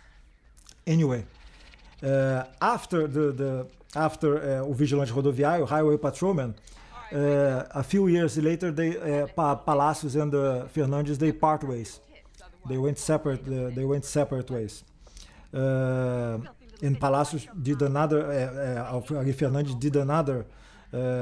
Anyway, 0.86 1.26
uh, 2.04 2.44
after 2.62 3.08
the 3.08 3.32
the 3.32 3.68
after 3.96 4.62
o 4.62 4.74
Vigilante 4.74 5.12
Rodoviário, 5.12 5.68
Highway 5.68 5.98
Patrolman, 5.98 6.56
uh, 7.14 7.64
a 7.76 7.84
few 7.84 8.08
years 8.08 8.38
later, 8.38 8.72
they 8.72 8.98
uh, 8.98 9.28
pa 9.28 9.56
Palacios 9.56 10.16
and 10.16 10.34
uh, 10.34 10.66
Fernandes 10.74 11.18
they 11.20 11.32
part 11.32 11.64
ways. 11.64 12.00
They 12.68 12.78
went 12.78 12.98
separate. 12.98 13.46
they 13.46 13.86
went 13.86 14.06
separate 14.06 14.50
ways. 14.50 14.84
and 15.54 17.00
Palacios 17.00 17.48
did 17.62 17.82
another. 17.82 18.22
Uh, 18.32 19.00
Fernandes 19.34 19.80
did 19.80 19.96
another 19.96 20.46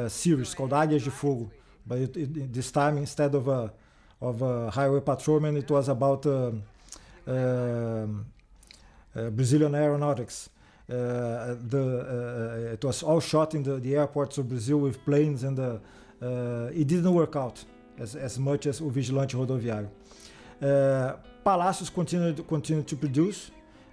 series 0.08 0.54
called 0.54 0.72
Águias 0.72 1.04
de 1.04 1.12
Fogo, 1.12 1.52
but 1.86 1.98
it, 1.98 2.18
it, 2.18 2.54
this 2.54 2.72
time 2.72 2.98
instead 2.98 3.36
of 3.36 3.48
a 3.48 3.72
of 4.22 4.42
a 4.42 4.70
highway 4.70 5.00
patrolman, 5.02 5.58
it 5.58 5.70
was 5.70 5.90
about 5.90 6.26
Brazilian 9.32 9.76
aeronautics. 9.76 10.50
Uh, 10.90 11.56
the, 11.70 12.68
uh, 12.70 12.74
it 12.74 12.84
was 12.84 13.02
all 13.02 13.22
shot 13.22 13.56
in 13.56 13.64
the, 13.64 13.78
the 13.80 13.96
airports 13.96 14.38
of 14.38 14.50
Brazil 14.50 14.78
with 14.78 15.04
planes, 15.06 15.44
and 15.44 15.58
uh, 15.58 15.78
it 16.74 16.86
didn't 16.86 17.14
work 17.14 17.36
out 17.36 17.64
as, 17.98 18.16
as 18.16 18.38
much 18.38 18.66
as 18.66 18.82
o 18.82 18.90
Vigilante 18.90 19.38
Rodoviário. 19.38 19.90
Palacios 21.44 21.90
continued, 21.90 22.46
continued 22.48 22.88
to 22.88 22.96
produce, 22.96 23.52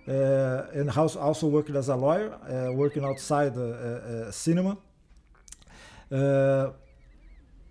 uh, 0.09 0.67
and 0.75 0.91
also 0.91 1.47
worked 1.47 1.71
as 1.71 1.89
a 1.89 1.97
lawyer, 1.97 2.33
uh, 2.33 2.73
working 2.73 3.05
outside 3.05 3.55
the 3.55 4.27
uh, 4.27 4.31
cinema. 4.31 4.77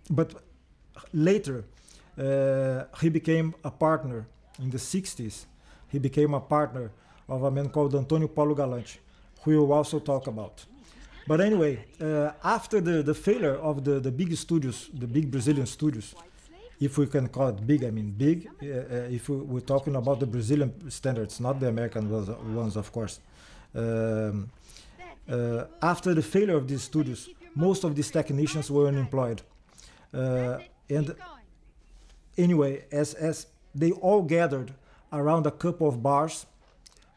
But 0.09 0.33
later, 1.13 1.65
he 3.01 3.09
became 3.09 3.53
a 3.63 3.71
partner 3.71 4.25
in 4.59 4.69
the 4.69 4.77
60s. 4.77 5.45
He 5.89 5.99
became 5.99 6.33
a 6.33 6.39
partner 6.39 6.91
of 7.29 7.43
a 7.43 7.51
man 7.51 7.69
called 7.69 7.95
Antonio 7.95 8.27
Polo 8.27 8.55
Galante, 8.55 8.99
who 9.41 9.51
we 9.51 9.57
will 9.57 9.73
also 9.73 9.99
talk 9.99 10.27
about. 10.27 10.65
But 11.27 11.41
anyway, 11.41 11.85
uh, 11.99 12.31
after 12.43 12.79
the, 12.79 13.03
the 13.03 13.13
failure 13.13 13.55
of 13.55 13.83
the, 13.83 13.99
the 13.99 14.11
big 14.11 14.35
studios, 14.37 14.89
the 14.93 15.07
big 15.07 15.29
Brazilian 15.29 15.65
studios, 15.65 16.15
if 16.79 16.97
we 16.97 17.05
can 17.07 17.27
call 17.27 17.49
it 17.49 17.67
big, 17.67 17.83
I 17.83 17.91
mean 17.91 18.11
big, 18.11 18.47
uh, 18.47 18.65
uh 18.65 18.95
if 19.09 19.27
we, 19.27 19.57
are 19.57 19.61
talking 19.61 19.95
about 19.97 20.21
the 20.21 20.25
Brazilian 20.25 20.89
standards, 20.89 21.39
not 21.41 21.59
the 21.59 21.67
American 21.67 22.09
ones, 22.55 22.77
of 22.77 22.91
course. 22.93 23.19
Um, 23.75 24.49
uh, 25.29 25.65
after 25.81 26.13
the 26.13 26.21
failure 26.21 26.55
of 26.55 26.65
these 26.67 26.83
studios, 26.83 27.29
most 27.55 27.83
of 27.83 27.93
these 27.93 28.09
technicians 28.09 28.71
were 28.71 28.87
unemployed. 28.87 29.41
Uh, 30.13 30.59
and 30.89 31.15
anyway, 32.37 32.85
as, 32.91 33.13
as 33.13 33.47
they 33.73 33.91
all 33.91 34.21
gathered 34.21 34.71
around 35.11 35.45
a 35.45 35.51
couple 35.51 35.87
of 35.87 36.01
bars 36.01 36.45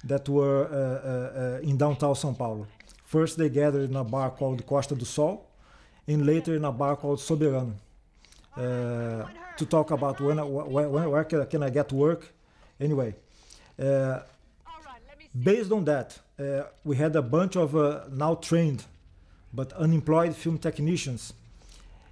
that 0.04 0.28
were 0.28 0.64
uh, 0.64 0.74
uh, 0.74 1.58
uh, 1.62 1.68
in 1.68 1.76
downtown 1.76 2.14
São 2.14 2.36
Paulo. 2.36 2.66
First, 3.04 3.38
they 3.38 3.48
gathered 3.48 3.90
in 3.90 3.96
a 3.96 4.04
bar 4.04 4.30
called 4.30 4.64
Costa 4.66 4.94
do 4.94 5.04
Sol, 5.04 5.46
and 6.06 6.24
later 6.24 6.54
in 6.54 6.64
a 6.64 6.72
bar 6.72 6.96
called 6.96 7.18
Soberano, 7.18 7.74
to 8.56 9.66
talk 9.66 9.90
about 9.90 10.20
when, 10.20 10.38
when, 10.38 11.10
where 11.10 11.24
can 11.24 11.62
I 11.62 11.70
get 11.70 11.92
work. 11.92 12.32
Anyway, 12.80 13.14
based 15.34 15.72
on 15.72 15.84
that, 15.84 16.18
uh, 16.38 16.62
we 16.84 16.96
had 16.96 17.14
a 17.16 17.22
bunch 17.22 17.56
of 17.56 17.76
uh, 17.76 18.04
now 18.10 18.34
trained 18.36 18.84
but 19.52 19.72
unemployed 19.74 20.34
film 20.34 20.58
technicians 20.58 21.32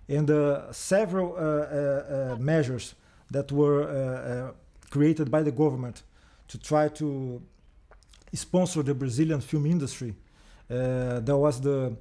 and 0.09 0.31
uh, 0.31 0.73
several 0.73 1.37
measures 2.39 2.95
that 3.31 3.53
were 3.53 4.53
created 4.91 5.31
by 5.31 5.43
the 5.43 5.53
government 5.53 6.03
to 6.49 6.59
try 6.59 6.89
to 6.89 7.43
sponsor 8.33 8.83
the 8.83 8.95
Brazilian 8.95 9.41
film 9.41 9.67
industry. 9.67 10.15
Uh, 10.71 11.21
there 11.21 11.37
was 11.37 11.61
the 11.61 11.97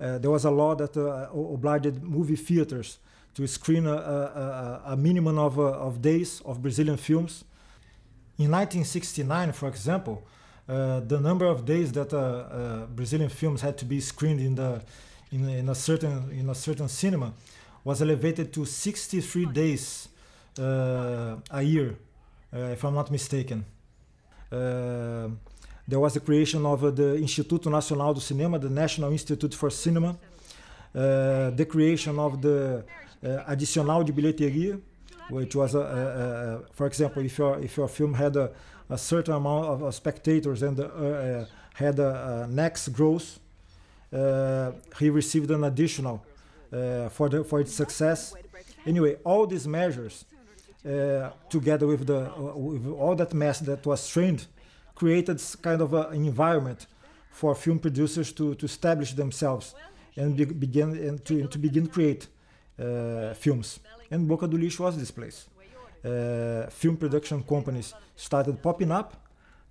uh, 0.00 0.18
there 0.18 0.30
was 0.30 0.44
a 0.44 0.50
law 0.50 0.74
that 0.74 0.96
uh, 0.96 1.28
obliged 1.32 2.02
movie 2.02 2.36
theaters 2.36 2.98
to 3.34 3.46
screen 3.46 3.86
a, 3.86 3.94
a, 3.94 4.82
a 4.86 4.96
minimum 4.96 5.38
of, 5.38 5.58
of 5.58 6.02
days 6.02 6.42
of 6.44 6.60
Brazilian 6.60 6.96
films. 6.96 7.44
In 8.38 8.50
1969, 8.50 9.52
for 9.52 9.68
example, 9.68 10.26
uh, 10.68 11.00
the 11.00 11.20
number 11.20 11.46
of 11.46 11.64
days 11.64 11.92
that 11.92 12.12
uh, 12.12 12.18
uh, 12.18 12.86
Brazilian 12.86 13.30
films 13.30 13.60
had 13.60 13.78
to 13.78 13.84
be 13.84 14.00
screened 14.00 14.40
in 14.40 14.56
the 14.56 14.82
in, 15.32 15.48
in, 15.48 15.68
a 15.68 15.74
certain 15.74 16.30
in 16.30 16.48
a 16.48 16.54
certain 16.54 16.88
cinema 16.88 17.32
was 17.84 18.00
elevated 18.00 18.52
to 18.52 18.64
63 18.64 19.46
days 19.46 20.08
a 20.58 21.62
year, 21.62 21.96
if 22.52 22.84
I'm 22.84 22.94
not 22.94 23.10
mistaken. 23.10 23.64
There 25.88 25.98
was 25.98 26.14
the 26.14 26.20
creation 26.20 26.64
of 26.64 26.84
uh, 26.84 26.90
the 26.90 27.16
Instituto 27.18 27.70
Nacional 27.70 28.14
do 28.14 28.20
Cinema, 28.20 28.58
the 28.58 28.70
National 28.70 29.10
Institute 29.10 29.52
for 29.54 29.68
Cinema, 29.68 30.16
uh, 30.94 31.50
the 31.50 31.66
creation 31.68 32.18
of 32.18 32.40
the 32.40 32.84
uh, 33.24 33.44
Adicional 33.48 34.04
de 34.04 34.12
Bilheteria, 34.12 34.78
which 35.28 35.56
was, 35.56 35.74
a, 35.74 35.78
a, 35.78 35.82
a, 35.82 36.60
for 36.72 36.86
example, 36.86 37.24
if 37.24 37.36
your, 37.36 37.58
if 37.58 37.76
your 37.76 37.88
film 37.88 38.14
had 38.14 38.36
a, 38.36 38.50
a 38.88 38.98
certain 38.98 39.34
amount 39.34 39.66
of 39.66 39.82
uh, 39.82 39.90
spectators 39.90 40.62
and 40.62 40.78
uh, 40.78 40.84
uh, 40.84 41.46
had 41.74 41.98
a, 41.98 42.46
next 42.48 42.88
gross, 42.88 43.40
he 44.12 45.10
received 45.10 45.50
an 45.50 45.64
additional 45.64 46.24
for, 47.10 47.28
the, 47.28 47.44
for 47.44 47.60
its 47.60 47.74
success. 47.74 48.34
Anyway, 48.86 49.16
all 49.24 49.46
these 49.46 49.66
measures, 49.66 50.24
together 51.48 51.86
with, 51.86 52.06
the, 52.06 52.30
with 52.54 52.86
all 52.92 53.14
that 53.14 53.32
mass 53.32 53.60
that 53.60 53.84
was 53.86 54.08
trained 54.08 54.46
created 54.94 55.40
kind 55.62 55.80
of 55.80 55.94
a, 55.94 56.08
an 56.08 56.24
environment 56.26 56.86
for 57.30 57.54
film 57.54 57.78
producers 57.78 58.32
to, 58.32 58.54
to 58.54 58.66
establish 58.66 59.12
themselves 59.14 59.74
and 60.16 60.36
be, 60.36 60.44
begin 60.44 60.90
and 61.08 61.24
to, 61.24 61.46
to 61.48 61.58
begin 61.58 61.86
create 61.86 62.28
uh, 62.78 63.32
films. 63.34 63.80
And 64.10 64.28
Boca 64.28 64.46
do 64.46 64.58
Lixo 64.58 64.80
was 64.80 64.98
this 64.98 65.10
place. 65.10 65.48
Uh, 66.04 66.66
film 66.68 66.96
production 66.96 67.42
companies 67.42 67.94
started 68.16 68.62
popping 68.62 68.90
up 68.90 69.08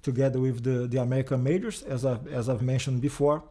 together 0.02 0.40
with 0.40 0.64
the, 0.64 0.88
the 0.88 1.00
American 1.00 1.44
majors, 1.44 1.84
as 1.84 2.06
I've, 2.06 2.26
as 2.28 2.50
I've 2.50 2.62
mentioned 2.62 3.02
before. 3.02 3.44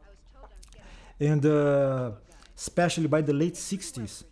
And 1.21 1.45
uh, 1.45 2.13
especially 2.57 3.07
by 3.07 3.21
the 3.21 3.33
late 3.33 3.55
60s, 3.55 4.25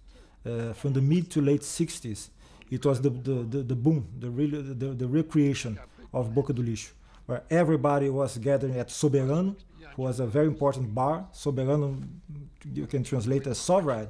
uh, 0.47 0.73
from 0.73 0.93
the 0.95 1.01
mid 1.01 1.31
to 1.31 1.43
late 1.43 1.61
60s, 1.61 2.31
it 2.71 2.85
was 2.85 3.01
the, 3.01 3.11
the, 3.11 3.35
the, 3.45 3.63
the 3.63 3.77
boom, 3.77 4.09
the, 4.19 4.31
real, 4.31 4.63
the, 4.63 4.95
the 4.95 5.07
recreation 5.07 5.79
of 6.13 6.35
Boca 6.35 6.53
do 6.53 6.63
Lixo 6.63 6.93
where 7.29 7.43
everybody 7.51 8.09
was 8.09 8.39
gathering 8.39 8.79
at 8.79 8.89
Soberano, 8.89 9.55
who 9.95 10.03
was 10.03 10.19
a 10.19 10.27
very 10.27 10.47
important 10.47 10.95
bar. 10.95 11.27
Soberano, 11.35 12.03
you 12.73 12.87
can 12.87 13.05
translate 13.05 13.47
as 13.47 13.59
sovereign, 13.59 14.09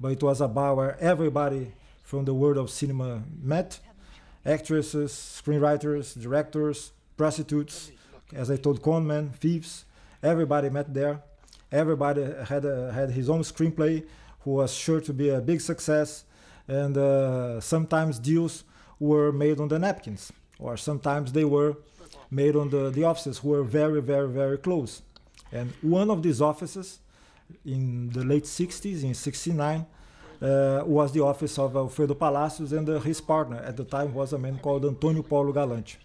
but 0.00 0.08
it 0.08 0.20
was 0.20 0.40
a 0.40 0.48
bar 0.48 0.74
where 0.74 0.98
everybody 0.98 1.70
from 2.02 2.24
the 2.24 2.34
world 2.34 2.58
of 2.58 2.68
cinema 2.68 3.22
met 3.40 3.78
actresses, 4.44 5.12
screenwriters, 5.12 6.20
directors, 6.20 6.90
prostitutes, 7.16 7.92
as 8.32 8.50
I 8.50 8.56
told, 8.56 8.82
conmen, 8.82 9.32
thieves. 9.36 9.84
Everybody 10.20 10.68
met 10.68 10.92
there. 10.92 11.22
Everybody 11.70 12.22
had 12.46 12.64
a, 12.64 12.92
had 12.92 13.10
his 13.10 13.28
own 13.28 13.42
screenplay, 13.42 14.04
who 14.40 14.52
was 14.52 14.74
sure 14.74 15.00
to 15.00 15.12
be 15.12 15.28
a 15.28 15.40
big 15.40 15.60
success. 15.60 16.24
And 16.66 16.96
uh, 16.96 17.60
sometimes 17.60 18.18
deals 18.18 18.64
were 18.98 19.32
made 19.32 19.60
on 19.60 19.68
the 19.68 19.78
napkins, 19.78 20.32
or 20.58 20.76
sometimes 20.76 21.32
they 21.32 21.44
were 21.44 21.76
made 22.30 22.56
on 22.56 22.70
the, 22.70 22.90
the 22.90 23.04
offices 23.04 23.38
who 23.38 23.48
were 23.48 23.62
very, 23.62 24.02
very, 24.02 24.28
very 24.28 24.58
close. 24.58 25.02
And 25.52 25.72
one 25.82 26.10
of 26.10 26.22
these 26.22 26.42
offices 26.42 26.98
in 27.64 28.10
the 28.10 28.24
late 28.24 28.44
60s, 28.44 29.02
in 29.02 29.14
69, 29.14 29.86
uh, 30.40 30.82
was 30.86 31.12
the 31.12 31.20
office 31.20 31.58
of 31.58 31.74
Alfredo 31.74 32.14
Palacios, 32.14 32.72
and 32.72 32.88
uh, 32.88 33.00
his 33.00 33.20
partner 33.20 33.56
at 33.56 33.76
the 33.76 33.84
time 33.84 34.14
was 34.14 34.32
a 34.32 34.38
man 34.38 34.58
called 34.58 34.84
Antonio 34.84 35.22
Polo 35.22 35.52
Galante. 35.52 35.96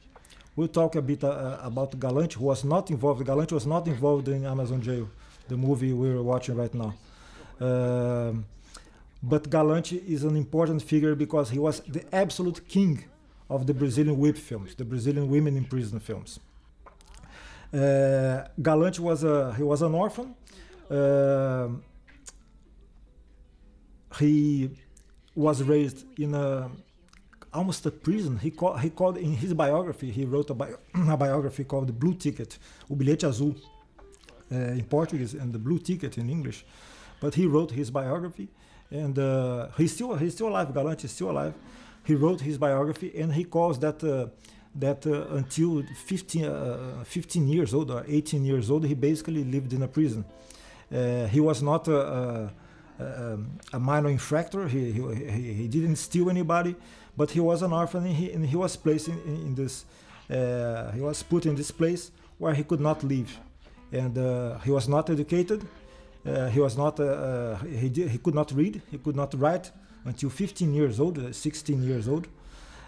We'll 0.55 0.67
talk 0.67 0.95
a 0.95 1.01
bit 1.01 1.23
uh, 1.23 1.59
about 1.61 1.99
Galante, 1.99 2.35
who 2.35 2.45
was 2.45 2.63
not 2.63 2.89
involved. 2.89 3.25
Galante 3.25 3.53
was 3.53 3.65
not 3.65 3.87
involved 3.87 4.27
in 4.27 4.45
Amazon 4.45 4.81
Jail, 4.81 5.09
the 5.47 5.57
movie 5.57 5.93
we're 5.93 6.21
watching 6.21 6.55
right 6.55 6.73
now. 6.73 6.93
Um, 7.59 8.45
but 9.21 9.49
Galante 9.49 9.97
is 10.07 10.23
an 10.23 10.35
important 10.35 10.81
figure 10.81 11.15
because 11.15 11.49
he 11.49 11.59
was 11.59 11.79
the 11.81 12.03
absolute 12.13 12.67
king 12.67 13.05
of 13.49 13.67
the 13.67 13.73
Brazilian 13.73 14.17
whip 14.17 14.37
films, 14.37 14.75
the 14.75 14.85
Brazilian 14.85 15.29
women 15.29 15.55
in 15.55 15.65
prison 15.65 15.99
films. 15.99 16.39
Uh, 17.73 18.43
Galante 18.61 18.99
was 18.99 19.23
a 19.23 19.53
he 19.55 19.63
was 19.63 19.81
an 19.81 19.93
orphan. 19.93 20.35
Uh, 20.89 21.69
he 24.19 24.69
was 25.35 25.63
raised 25.63 26.05
in 26.19 26.35
a 26.35 26.69
almost 27.53 27.85
a 27.85 27.91
prison. 27.91 28.37
He 28.39 28.51
called, 28.51 28.79
he 28.81 28.89
called 28.89 29.17
in 29.17 29.33
his 29.33 29.53
biography. 29.53 30.11
He 30.11 30.25
wrote 30.25 30.49
a, 30.49 30.53
bi- 30.53 30.73
a 30.95 31.17
biography 31.17 31.63
called 31.63 31.87
"The 31.87 31.93
Blue 31.93 32.13
Ticket," 32.13 32.57
o 32.89 32.95
bilhete 32.95 33.23
azul, 33.27 33.55
in 34.53 34.85
Portuguese, 34.85 35.33
and 35.33 35.53
the 35.53 35.59
Blue 35.59 35.79
Ticket 35.79 36.17
in 36.17 36.29
English. 36.29 36.65
But 37.19 37.35
he 37.35 37.45
wrote 37.45 37.71
his 37.71 37.89
biography, 37.91 38.49
and 38.91 39.17
uh, 39.17 39.67
he's 39.77 39.93
still 39.93 40.15
he's 40.15 40.33
still 40.33 40.49
alive. 40.49 40.73
Galante 40.73 41.05
is 41.05 41.11
still 41.11 41.31
alive. 41.31 41.53
He 42.03 42.15
wrote 42.15 42.41
his 42.41 42.57
biography, 42.57 43.11
and 43.19 43.33
he 43.33 43.43
calls 43.43 43.79
that. 43.79 44.03
Uh, 44.03 44.27
that 44.75 45.05
uh, 45.05 45.27
until 45.35 45.83
15, 46.05 46.45
uh, 46.45 47.03
15 47.05 47.47
years 47.47 47.73
old 47.73 47.91
or 47.91 48.03
18 48.07 48.43
years 48.43 48.71
old, 48.71 48.85
he 48.85 48.95
basically 48.95 49.43
lived 49.43 49.71
in 49.71 49.83
a 49.83 49.87
prison. 49.87 50.25
Uh, 50.91 51.27
he 51.27 51.39
was 51.39 51.61
not 51.61 51.87
a, 51.87 52.49
a, 52.99 53.37
a 53.73 53.79
minor 53.79 54.09
infractor. 54.09 54.67
He, 54.67 54.91
he, 54.91 55.53
he, 55.53 55.67
didn't 55.67 55.97
steal 55.97 56.29
anybody, 56.29 56.75
but 57.15 57.31
he 57.31 57.39
was 57.39 57.61
an 57.61 57.71
orphan 57.71 58.05
and 58.05 58.15
he, 58.15 58.31
and 58.31 58.45
he 58.45 58.55
was 58.55 58.75
placed 58.75 59.07
in, 59.07 59.19
in 59.25 59.55
this, 59.55 59.85
uh, 60.29 60.91
he 60.91 61.01
was 61.01 61.21
put 61.23 61.45
in 61.45 61.55
this 61.55 61.71
place 61.71 62.11
where 62.37 62.53
he 62.53 62.63
could 62.63 62.81
not 62.81 63.03
live. 63.03 63.39
And 63.93 64.17
uh, 64.17 64.57
he 64.65 64.71
was 64.71 64.89
not 64.89 65.09
educated. 65.09 65.65
Uh, 66.25 66.49
he 66.49 66.59
was 66.59 66.75
not, 66.75 66.97
he, 67.81 67.89
did, 67.89 68.09
he 68.09 68.17
could 68.17 68.35
not 68.35 68.51
read, 68.51 68.81
he 68.89 68.97
could 68.97 69.15
not 69.15 69.33
write 69.39 69.71
until 70.05 70.29
15 70.29 70.73
years 70.73 70.99
old, 70.99 71.33
16 71.33 71.83
years 71.83 72.07
old. 72.07 72.27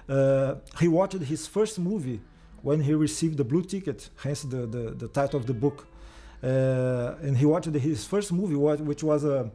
Uh, 0.07 0.55
he 0.79 0.87
watched 0.87 1.21
his 1.21 1.47
first 1.47 1.79
movie 1.79 2.19
when 2.61 2.81
he 2.81 2.93
received 2.93 3.37
the 3.37 3.43
blue 3.43 3.63
ticket, 3.63 4.09
hence 4.23 4.41
the, 4.43 4.65
the, 4.65 4.91
the 4.91 5.07
title 5.07 5.39
of 5.39 5.45
the 5.45 5.53
book. 5.53 5.87
Uh, 6.43 7.15
and 7.21 7.37
he 7.37 7.45
watched 7.45 7.73
his 7.73 8.05
first 8.05 8.31
movie, 8.31 8.55
which 8.55 9.03
was, 9.03 9.23
a, 9.23 9.49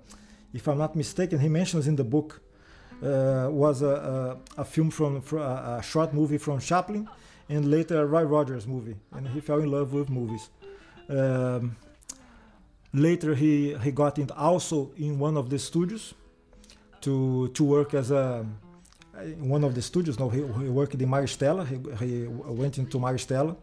if 0.52 0.66
I'm 0.66 0.78
not 0.78 0.96
mistaken, 0.96 1.38
he 1.38 1.48
mentions 1.48 1.86
in 1.86 1.96
the 1.96 2.04
book, 2.04 2.40
uh, 3.02 3.48
was 3.50 3.82
a, 3.82 4.38
a, 4.58 4.60
a, 4.60 4.64
film 4.64 4.90
from, 4.90 5.22
from 5.22 5.38
a, 5.38 5.78
a, 5.78 5.82
short 5.82 6.12
movie 6.12 6.38
from 6.38 6.60
Chaplin, 6.60 7.08
and 7.48 7.70
later 7.70 8.02
a 8.02 8.06
Roy 8.06 8.22
Rogers 8.22 8.66
movie, 8.66 8.96
and 9.12 9.26
he 9.28 9.40
fell 9.40 9.60
in 9.60 9.70
love 9.70 9.92
with 9.92 10.10
movies. 10.10 10.50
Um, 11.10 11.76
later, 12.92 13.34
he 13.34 13.74
he 13.74 13.90
got 13.90 14.18
in 14.18 14.30
also 14.30 14.92
in 14.96 15.18
one 15.18 15.36
of 15.36 15.50
the 15.50 15.58
studios 15.58 16.14
to 17.00 17.48
to 17.48 17.64
work 17.64 17.94
as 17.94 18.10
a 18.10 18.46
one 19.38 19.64
of 19.64 19.74
the 19.74 19.82
studios. 19.82 20.18
No, 20.18 20.28
he, 20.28 20.38
he 20.38 20.68
worked 20.68 20.94
in 20.94 21.08
Maristela. 21.08 21.66
He, 21.66 21.76
he 22.04 22.26
went 22.26 22.78
into 22.78 22.98
Maristela. 22.98 23.56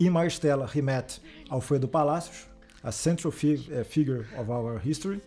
In 0.00 0.12
Maristela, 0.12 0.70
he 0.70 0.80
met 0.80 1.18
Alfredo 1.50 1.86
Palacios, 1.86 2.46
a 2.84 2.92
central 2.92 3.32
uh, 3.32 3.84
figure 3.84 4.26
of 4.36 4.50
our 4.50 4.78
history, 4.78 5.20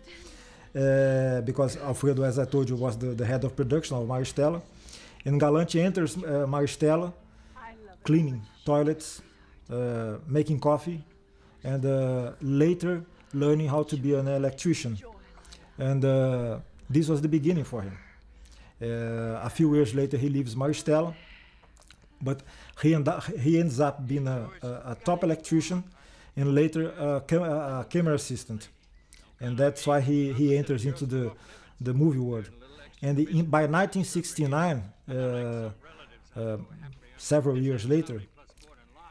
uh, 0.74 1.42
because 1.42 1.76
Alfredo, 1.76 2.22
as 2.22 2.38
I 2.38 2.46
told 2.46 2.68
you, 2.68 2.76
was 2.76 2.96
the, 2.96 3.08
the 3.08 3.26
head 3.26 3.44
of 3.44 3.54
production 3.54 3.96
of 3.96 4.08
Maristela. 4.08 4.62
And 5.24 5.38
Galante 5.38 5.80
enters 5.80 6.16
uh, 6.16 6.46
Maristela, 6.48 7.12
cleaning 8.02 8.42
toilets, 8.64 9.22
uh, 9.70 10.18
making 10.26 10.58
coffee, 10.58 11.04
and 11.64 11.84
uh, 11.84 12.32
later 12.40 13.04
learning 13.32 13.68
how 13.68 13.82
to 13.82 13.96
be 13.96 14.14
an 14.14 14.28
electrician. 14.28 14.98
And 15.78 16.04
uh, 16.04 16.58
this 16.88 17.08
was 17.08 17.20
the 17.20 17.28
beginning 17.28 17.64
for 17.64 17.82
him. 17.82 17.96
Uh, 18.80 19.40
a 19.42 19.50
few 19.50 19.74
years 19.74 19.94
later, 19.94 20.16
he 20.16 20.28
leaves 20.28 20.54
Maristela, 20.54 21.14
but 22.20 22.42
he, 22.82 22.94
end 22.94 23.08
up, 23.08 23.24
he 23.24 23.58
ends 23.58 23.80
up 23.80 24.06
being 24.06 24.26
a, 24.26 24.48
a, 24.62 24.66
a 24.66 24.96
top 25.04 25.24
electrician 25.24 25.84
and 26.36 26.54
later 26.54 26.90
a, 26.90 27.20
cam 27.20 27.42
a, 27.42 27.86
camera 27.88 28.14
assistant. 28.14 28.68
And 29.40 29.56
that's 29.56 29.86
why 29.86 30.00
he, 30.00 30.32
he 30.32 30.56
enters 30.56 30.84
into 30.84 31.06
the, 31.06 31.32
the 31.80 31.92
movie 31.94 32.18
world. 32.18 32.50
And 33.00 33.18
in, 33.18 33.46
by 33.46 33.66
1969, 33.66 34.82
uh, 35.08 35.70
uh, 36.36 36.56
several 37.16 37.58
years 37.58 37.84
later, 37.88 38.22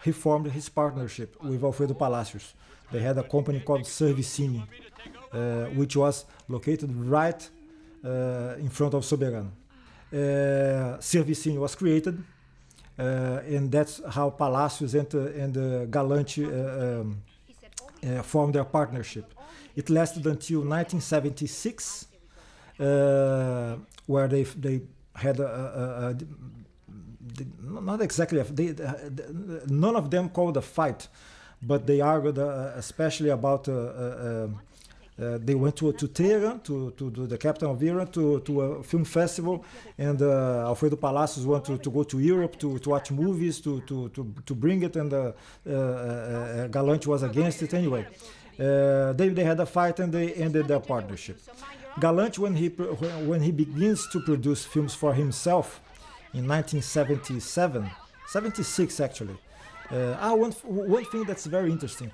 he 0.04 0.12
formed 0.12 0.48
his 0.52 0.70
partnership 0.70 1.42
with 1.44 1.64
Alfredo 1.64 1.94
Palacios. 1.94 2.54
They 2.92 3.00
had 3.00 3.18
a 3.18 3.24
company 3.24 3.60
called 3.62 3.84
Servicine, 3.84 4.68
uh, 5.32 5.66
which 5.76 5.96
was 5.96 6.26
located 6.48 6.94
right 6.96 7.50
uh, 8.04 8.56
in 8.58 8.70
front 8.70 8.94
of 8.94 9.04
Soberano 9.04 9.52
uh, 10.14 10.98
Servicine 11.00 11.58
was 11.58 11.74
created, 11.76 12.22
uh, 13.00 13.40
and 13.48 13.72
that's 13.72 14.02
how 14.10 14.30
Palacios 14.30 14.94
and, 14.94 15.14
and 15.14 15.58
uh, 15.58 15.86
Galante 15.86 16.44
um, 16.46 17.22
formed 18.24 18.56
their 18.56 18.66
partnership. 18.66 19.34
It 19.76 19.90
lasted 19.90 20.26
until 20.26 20.60
1976, 20.60 22.08
where 22.78 24.28
they 24.28 24.44
they 24.44 24.82
had 25.16 25.40
a, 25.40 25.48
a, 25.48 26.10
a 26.10 26.16
not 27.62 28.02
exactly 28.02 28.42
they, 28.42 28.74
none 29.68 29.96
of 29.96 30.10
them 30.10 30.30
called 30.30 30.58
a 30.58 30.62
fight 30.62 31.08
but 31.62 31.86
they 31.86 32.02
argued 32.02 32.40
uh, 32.40 32.72
especially 32.76 33.30
about 33.30 33.68
uh, 33.68 33.74
uh, 33.74 34.48
uh, 35.22 35.38
they 35.40 35.54
went 35.54 35.76
to, 35.76 35.92
to 35.94 36.08
Tehran, 36.08 36.62
to, 36.62 36.92
to, 36.98 37.10
the 37.28 37.38
capital 37.38 37.72
of 37.72 37.84
Iran, 37.84 38.08
to, 38.08 38.40
to 38.40 38.62
a 38.62 38.84
film 38.84 39.04
festival, 39.04 39.64
and 39.98 40.20
uh, 40.22 40.66
Alfredo 40.66 40.96
Palacios 40.96 41.46
wanted 41.46 41.78
to, 41.78 41.84
to 41.84 41.92
go 41.92 42.04
to 42.04 42.20
Europe 42.20 42.58
to, 42.58 42.80
to 42.80 42.90
watch 42.90 43.12
movies, 43.12 43.60
to, 43.62 43.82
to, 43.82 44.10
to, 44.10 44.34
to 44.46 44.56
bring 44.56 44.82
it, 44.82 44.96
and 44.96 45.14
uh, 45.14 45.32
uh, 45.68 45.72
uh 45.72 46.68
Galante 46.68 47.08
was 47.08 47.22
against 47.22 47.62
it 47.62 47.74
anyway. 47.74 48.08
Uh, 48.60 49.14
they, 49.14 49.30
they 49.30 49.44
had 49.44 49.60
a 49.60 49.66
fight 49.66 50.00
and 50.00 50.12
they 50.12 50.34
ended 50.34 50.68
their 50.68 50.80
partnership. 50.80 51.40
Galante, 52.00 52.42
when 52.42 52.56
he, 52.56 52.70
when 52.70 53.42
he 53.42 53.52
begins 53.52 54.08
to 54.10 54.20
produce 54.22 54.66
films 54.66 54.96
for 54.96 55.14
himself 55.14 55.82
in 56.34 56.48
1977, 56.48 57.90
76 58.28 59.00
actually, 59.00 59.38
ah, 59.92 60.34
one, 60.34 60.52
one 60.64 61.06
thing 61.06 61.24
that's 61.24 61.46
very 61.46 61.72
interesting. 61.72 62.12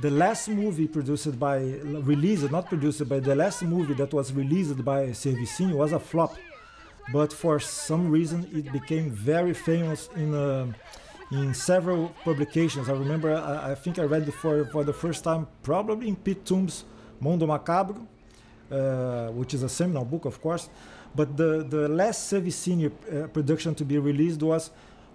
The 0.00 0.10
last 0.10 0.48
movie 0.48 0.88
produced 0.88 1.38
by 1.38 1.58
released 1.58 2.50
not 2.50 2.68
produced 2.68 3.08
but 3.08 3.24
the 3.24 3.34
last 3.34 3.62
movie 3.62 3.94
that 3.94 4.12
was 4.12 4.30
released 4.32 4.84
by 4.84 5.06
Servicine 5.06 5.72
was 5.72 5.92
a 5.92 5.98
flop. 5.98 6.36
But 7.12 7.32
for 7.32 7.58
some 7.60 8.10
reason 8.10 8.46
it 8.52 8.70
became 8.72 9.10
very 9.10 9.54
famous 9.54 10.10
in 10.16 10.34
uh, 10.34 10.72
in 11.32 11.54
several 11.54 12.14
publications. 12.24 12.88
I 12.88 12.92
remember 12.92 13.34
I, 13.34 13.72
I, 13.72 13.74
think 13.74 13.98
I 13.98 14.02
read 14.02 14.28
it 14.28 14.34
for 14.34 14.66
for 14.66 14.84
the 14.84 14.92
first 14.92 15.24
time 15.24 15.46
probably 15.62 16.08
in 16.08 16.16
Pete 16.16 16.44
Tombs 16.44 16.84
Mondo 17.20 17.46
Macabro 17.46 18.06
uh, 18.70 19.28
which 19.28 19.54
is 19.54 19.62
a 19.62 19.68
seminal 19.68 20.04
book 20.04 20.24
of 20.24 20.40
course 20.40 20.68
but 21.16 21.36
the 21.36 21.64
the 21.68 21.88
last 21.88 22.32
Servicine 22.32 22.86
uh, 22.86 23.26
production 23.28 23.74
to 23.74 23.84
be 23.84 23.98
released 23.98 24.42
was 24.42 24.70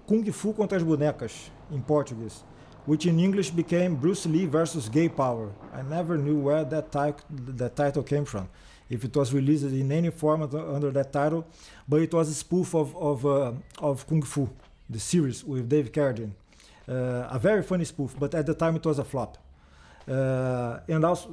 Kung 0.07 0.23
Fu 0.31 0.53
contra 0.53 0.77
as 0.77 0.83
bonecas 0.83 1.49
in 1.71 1.81
Portuguese 1.83 2.43
which 2.85 3.05
in 3.05 3.19
English 3.19 3.51
became 3.51 3.95
Bruce 3.95 4.25
Lee 4.25 4.45
versus 4.45 4.89
Gay 4.89 5.09
Power. 5.09 5.51
I 5.73 5.81
never 5.83 6.17
knew 6.17 6.37
where 6.39 6.63
that, 6.63 6.91
that 6.91 7.75
title 7.75 8.03
came 8.03 8.25
from, 8.25 8.49
if 8.89 9.03
it 9.03 9.15
was 9.15 9.33
released 9.33 9.65
in 9.65 9.91
any 9.91 10.09
format 10.09 10.53
under 10.53 10.91
that 10.91 11.13
title, 11.13 11.45
but 11.87 12.01
it 12.01 12.13
was 12.13 12.29
a 12.29 12.33
spoof 12.33 12.73
of, 12.73 12.95
of, 12.97 13.25
uh, 13.25 13.51
of 13.79 14.07
Kung 14.07 14.21
Fu, 14.23 14.49
the 14.89 14.99
series 14.99 15.43
with 15.43 15.69
Dave 15.69 15.91
Carradine. 15.91 16.31
Uh, 16.89 17.27
a 17.29 17.39
very 17.39 17.63
funny 17.63 17.85
spoof, 17.85 18.15
but 18.19 18.33
at 18.33 18.45
the 18.45 18.53
time 18.53 18.75
it 18.75 18.85
was 18.85 18.99
a 18.99 19.03
flop. 19.03 19.37
Uh, 20.07 20.79
and 20.87 21.05
also, 21.05 21.29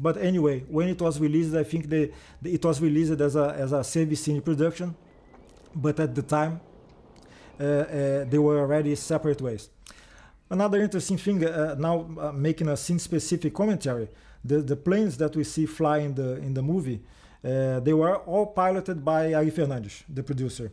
but 0.00 0.16
anyway, 0.16 0.60
when 0.68 0.88
it 0.88 1.00
was 1.00 1.20
released, 1.20 1.54
I 1.54 1.64
think 1.64 1.90
it 1.92 2.64
was 2.64 2.80
released 2.80 3.20
as 3.20 3.36
a 3.36 3.54
as 3.56 3.72
a 3.72 3.82
Servicine 3.84 4.42
production, 4.42 4.94
but 5.74 6.00
at 6.00 6.14
the 6.14 6.22
time 6.22 6.60
uh, 7.60 7.64
uh, 7.64 8.24
they 8.24 8.38
were 8.38 8.58
already 8.58 8.94
separate 8.96 9.40
ways. 9.40 9.70
Another 10.50 10.82
interesting 10.82 11.16
thing, 11.16 11.44
uh, 11.44 11.76
now 11.78 12.32
making 12.34 12.68
a 12.68 12.76
scene-specific 12.76 13.54
commentary, 13.54 14.08
the, 14.44 14.58
the 14.58 14.76
planes 14.76 15.16
that 15.16 15.34
we 15.34 15.44
see 15.44 15.64
fly 15.64 15.98
in 15.98 16.14
the, 16.14 16.36
in 16.38 16.52
the 16.52 16.60
movie, 16.60 17.00
they 17.42 17.92
were 17.94 18.16
all 18.16 18.46
piloted 18.46 19.02
by 19.02 19.32
Ari 19.32 19.50
Fernandes, 19.50 20.02
the 20.08 20.22
producer. 20.22 20.70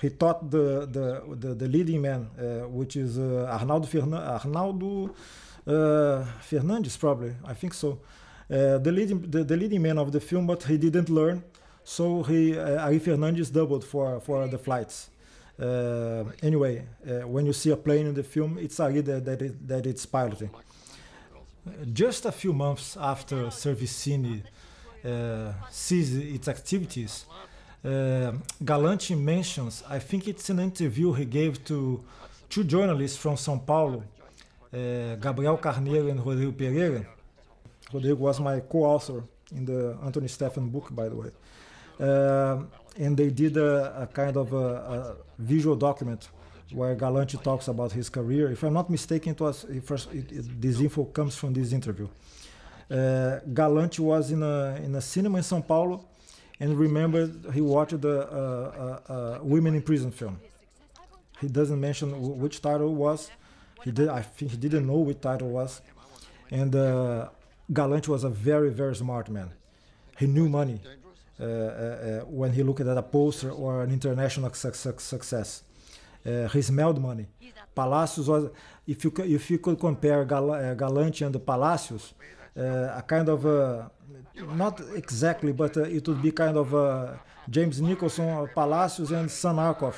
He 0.00 0.10
taught 0.10 0.50
the, 0.50 0.88
the, 0.90 1.36
the, 1.36 1.54
the 1.54 1.68
leading 1.68 2.02
man, 2.02 2.28
uh, 2.36 2.66
which 2.68 2.96
is 2.96 3.16
uh, 3.16 3.46
Arnaldo, 3.48 3.86
Fernan- 3.86 4.14
Arnaldo 4.14 5.14
uh, 5.66 6.24
Fernandes, 6.48 6.98
probably, 6.98 7.34
I 7.44 7.54
think 7.54 7.74
so. 7.74 8.00
Uh, 8.50 8.78
the, 8.78 8.92
leading, 8.92 9.30
the, 9.30 9.44
the 9.44 9.56
leading 9.56 9.82
man 9.82 9.98
of 9.98 10.12
the 10.12 10.20
film, 10.20 10.46
but 10.46 10.62
he 10.64 10.76
didn't 10.76 11.08
learn, 11.08 11.42
so 11.84 12.22
he, 12.22 12.58
uh, 12.58 12.84
Ari 12.84 13.00
Fernandes 13.00 13.52
doubled 13.52 13.84
for, 13.84 14.20
for 14.20 14.46
the 14.46 14.58
flights. 14.58 15.10
Uh, 15.60 16.24
anyway, 16.42 16.84
uh, 17.06 17.26
when 17.26 17.46
you 17.46 17.52
see 17.52 17.70
a 17.70 17.76
plane 17.76 18.06
in 18.06 18.14
the 18.14 18.22
film, 18.22 18.58
it's 18.58 18.78
Ari 18.80 19.00
that, 19.02 19.24
that, 19.24 19.42
it, 19.42 19.68
that 19.68 19.86
it's 19.86 20.04
piloting. 20.04 20.50
Just 21.92 22.26
a 22.26 22.32
few 22.32 22.52
months 22.52 22.96
after 23.00 23.46
Servicine 23.46 24.42
uh, 25.04 25.52
ceased 25.70 26.14
its 26.14 26.48
activities, 26.48 27.26
Galante 28.64 29.14
mentions, 29.14 29.82
I 29.88 29.98
think 29.98 30.28
it's 30.28 30.50
an 30.50 30.58
interview 30.58 31.12
he 31.12 31.24
gave 31.24 31.64
to 31.64 32.02
two 32.48 32.64
journalists 32.64 33.16
from 33.16 33.36
São 33.36 33.64
Paulo, 33.64 34.04
uh, 34.72 35.16
Gabriel 35.16 35.58
Carneiro 35.58 36.10
and 36.10 36.24
Rodrigo 36.24 36.52
Pereira. 36.52 37.04
Rodrigo 37.92 38.16
was 38.16 38.40
my 38.40 38.60
co-author 38.60 39.22
in 39.54 39.64
the 39.64 39.98
Anthony 40.04 40.28
Steffen 40.28 40.70
book, 40.70 40.88
by 40.90 41.08
the 41.08 41.16
way. 41.16 41.30
Uh, 42.00 42.62
and 42.98 43.16
they 43.16 43.30
did 43.30 43.56
a, 43.56 44.02
a 44.02 44.06
kind 44.06 44.36
of 44.36 44.52
a, 44.52 44.56
a, 44.56 45.16
visual 45.38 45.76
document 45.76 46.28
where 46.72 46.94
Galante 46.94 47.36
talks 47.38 47.68
about 47.68 47.92
his 47.92 48.08
career. 48.08 48.50
If 48.50 48.62
I'm 48.62 48.72
not 48.72 48.88
mistaken, 48.88 49.32
it 49.32 49.40
was 49.40 49.66
first, 49.84 50.12
it, 50.12 50.32
it, 50.32 50.60
this 50.60 50.80
info 50.80 51.04
comes 51.04 51.36
from 51.36 51.52
this 51.52 51.72
interview. 51.72 52.08
Uh, 52.90 53.40
Galante 53.52 54.00
was 54.02 54.30
in 54.30 54.42
a 54.42 54.80
in 54.82 54.94
a 54.94 55.00
cinema 55.00 55.38
in 55.38 55.44
São 55.44 55.66
Paulo, 55.66 56.04
and 56.60 56.78
remembered 56.78 57.46
he 57.54 57.60
watched 57.60 58.00
the 58.00 58.20
uh, 58.20 59.12
uh, 59.12 59.38
Women 59.42 59.74
in 59.74 59.82
Prison 59.82 60.10
film. 60.10 60.38
He 61.40 61.48
doesn't 61.48 61.80
mention 61.80 62.38
which 62.38 62.60
title 62.60 62.94
was. 62.94 63.30
He 63.84 63.90
did. 63.90 64.08
I 64.08 64.22
think 64.22 64.50
he 64.52 64.56
didn't 64.56 64.86
know 64.86 64.98
which 64.98 65.20
title 65.20 65.50
was, 65.50 65.80
and 66.50 66.74
uh, 66.74 67.28
Galante 67.72 68.08
was 68.10 68.24
a 68.24 68.30
very 68.30 68.70
very 68.70 68.96
smart 68.96 69.28
man. 69.28 69.50
He 70.18 70.26
knew 70.26 70.48
money. 70.48 70.80
Uh, 71.40 71.44
uh, 71.44 72.20
when 72.26 72.52
he 72.52 72.62
looked 72.62 72.80
at 72.80 72.96
a 72.96 73.02
poster 73.02 73.50
or 73.50 73.82
an 73.82 73.90
international 73.90 74.52
su 74.52 74.70
su 74.72 74.92
success. 74.98 75.64
Uh, 76.24 76.46
he 76.48 76.62
smelled 76.62 77.00
money. 77.00 77.26
Palacios 77.74 78.28
was, 78.28 78.50
if 78.86 79.02
you 79.02 79.12
if 79.24 79.50
you 79.50 79.58
could 79.58 79.80
compare 79.80 80.24
Gal 80.24 80.74
Galante 80.76 81.24
and 81.24 81.34
the 81.34 81.40
Palacios, 81.40 82.12
a 82.54 83.02
kind 83.08 83.28
of 83.28 83.44
not 84.54 84.80
exactly, 84.94 85.52
but 85.52 85.76
it 85.78 86.06
would 86.06 86.22
be 86.22 86.30
kind 86.30 86.56
of 86.56 87.18
James 87.50 87.80
Nicholson, 87.80 88.48
Palacios, 88.54 89.10
and 89.10 89.28
Sam 89.28 89.56
Arkoff 89.56 89.96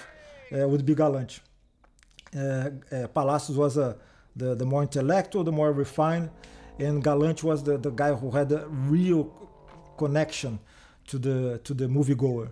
would 0.50 0.86
be 0.86 0.94
Galante. 0.94 1.40
Palacios 2.34 3.56
was 3.56 3.76
a 3.76 3.96
the, 4.36 4.54
the 4.54 4.64
more 4.64 4.82
intellectual, 4.82 5.44
the 5.44 5.52
more 5.52 5.72
refined, 5.72 6.30
and 6.78 7.02
Galante 7.02 7.46
was 7.46 7.62
the, 7.62 7.78
the 7.78 7.90
guy 7.90 8.12
who 8.12 8.30
had 8.30 8.50
a 8.52 8.66
real 8.66 9.30
connection 9.96 10.58
to 11.06 11.18
the 11.18 11.60
to 11.64 11.74
the 11.74 11.86
moviegoer. 11.86 12.48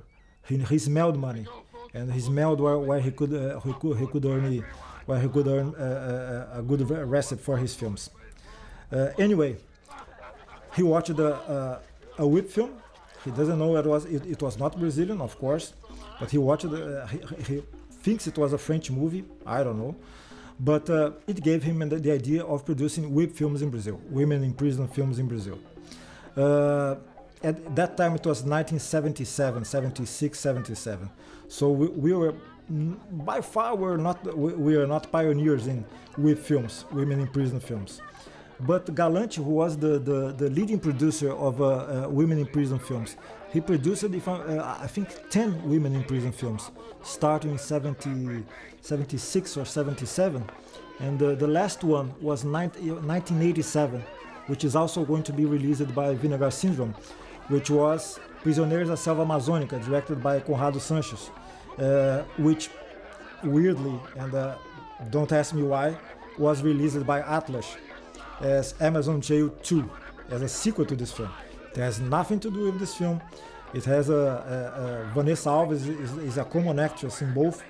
He, 0.47 0.59
he 0.59 0.79
smelled 0.79 1.17
money, 1.19 1.47
and 1.95 2.13
he 2.13 2.21
smelled 2.21 2.61
where, 2.61 2.79
where 2.79 3.01
he 3.01 3.11
could 3.11 3.35
uh, 3.35 3.61
he 3.61 3.73
could 3.73 3.99
he 3.99 4.07
could 4.07 4.25
earn 4.25 4.65
where 5.07 5.21
he 5.21 5.29
could 5.29 5.49
earn 5.49 5.75
uh, 5.75 6.51
a 6.55 6.63
good 6.63 6.89
recipe 6.89 7.43
for 7.43 7.57
his 7.57 7.75
films. 7.75 8.11
Uh, 8.93 9.09
anyway, 9.19 9.57
he 10.77 10.83
watched 10.83 11.11
a, 11.11 11.81
a 12.19 12.27
whip 12.27 12.49
film. 12.49 12.71
He 13.25 13.31
doesn't 13.31 13.59
know 13.59 13.77
it 13.77 13.87
was 13.87 14.05
it, 14.05 14.27
it 14.27 14.43
was 14.43 14.59
not 14.59 14.79
Brazilian, 14.79 15.21
of 15.21 15.37
course, 15.39 15.75
but 16.21 16.31
he 16.31 16.39
watched. 16.39 16.67
He, 17.11 17.19
he, 17.55 17.63
thinks 18.03 18.27
it 18.27 18.37
was 18.37 18.53
a 18.53 18.59
French 18.59 18.91
movie. 18.91 19.25
I 19.47 19.63
don't 19.63 19.79
know. 19.79 19.95
But 20.61 20.89
uh, 20.91 21.13
it 21.27 21.43
gave 21.43 21.63
him 21.63 21.79
the, 21.89 22.13
idea 22.13 22.45
of 22.45 22.65
producing 22.65 23.13
whip 23.15 23.33
films 23.33 23.63
in 23.63 23.71
Brazil, 23.71 24.01
women 24.11 24.45
in 24.45 24.53
prison 24.53 24.87
films 24.87 25.19
in 25.19 25.27
Brazil. 25.27 25.59
Uh, 26.37 26.97
at 27.43 27.75
that 27.75 27.97
time 27.97 28.15
it 28.15 28.25
was 28.25 28.43
1977 28.45 29.65
76 29.65 30.39
77 30.39 31.11
so 31.49 31.71
we, 31.71 31.89
we 31.89 32.13
were 32.13 32.35
by 33.11 33.41
far 33.41 33.75
we're 33.75 33.97
not 33.97 34.25
we, 34.37 34.53
we 34.53 34.77
are 34.77 34.87
not 34.87 35.11
pioneers 35.11 35.67
in 35.67 35.85
with 36.17 36.39
films 36.39 36.85
women 36.93 37.21
in 37.21 37.27
prison 37.27 37.59
films 37.59 38.01
but 38.61 38.95
Galante 38.95 39.43
who 39.43 39.51
was 39.51 39.77
the, 39.77 39.99
the, 39.99 40.33
the 40.33 40.49
leading 40.51 40.79
producer 40.79 41.33
of 41.33 41.61
uh, 41.61 41.65
uh, 41.67 42.09
women 42.09 42.39
in 42.39 42.47
prison 42.47 42.79
films 42.79 43.17
he 43.53 43.61
produced 43.61 44.05
if 44.05 44.29
I, 44.29 44.33
uh, 44.33 44.77
I 44.81 44.87
think 44.87 45.09
10 45.31 45.69
women 45.69 45.95
in 45.95 46.05
prison 46.05 46.33
films 46.33 46.71
starting 47.03 47.53
in 47.53 47.59
70, 47.59 48.45
76 48.81 49.57
or 49.57 49.65
77 49.65 50.45
and 51.01 51.19
the 51.19 51.47
last 51.47 51.83
one 51.83 52.15
was 52.21 52.45
19, 52.45 53.07
1987 53.07 54.01
which 54.47 54.65
is 54.65 54.75
also 54.75 55.05
going 55.05 55.23
to 55.23 55.33
be 55.33 55.45
released 55.45 55.95
by 55.95 56.15
Vinegar 56.15 56.51
Syndrome 56.51 56.95
which 57.49 57.71
was 57.71 58.19
Prisioneiros 58.43 58.89
da 58.89 58.97
Selva 58.97 59.25
Amazônica, 59.25 59.85
directed 59.85 60.23
by 60.23 60.41
Conrado 60.41 60.79
Sanchez, 60.81 61.31
uh, 61.79 62.23
which 62.39 62.71
weirdly, 63.45 63.99
and 64.17 64.35
uh, 64.35 64.57
don't 65.11 65.31
ask 65.33 65.55
me 65.55 65.63
why, 65.63 65.97
was 66.39 66.63
released 66.63 67.07
by 67.07 67.21
Atlas 67.21 67.77
as 68.41 68.75
Amazon 68.81 69.21
Jail 69.21 69.49
2, 69.63 69.89
as 70.31 70.43
a 70.43 70.49
sequel 70.49 70.85
to 70.85 70.97
this 70.97 71.13
film. 71.13 71.31
It 71.75 71.79
has 71.79 72.01
nothing 72.01 72.41
to 72.41 72.51
do 72.51 72.65
with 72.67 72.79
this 72.79 72.95
film. 72.95 73.21
It 73.73 73.85
has 73.87 74.11
a, 74.11 74.15
a, 74.15 75.09
a 75.09 75.15
Vanessa 75.15 75.49
Alves 75.49 75.87
is, 75.89 76.17
is, 76.19 76.37
a 76.37 76.45
common 76.45 76.79
actress 76.79 77.23
in 77.23 77.33
both, 77.33 77.63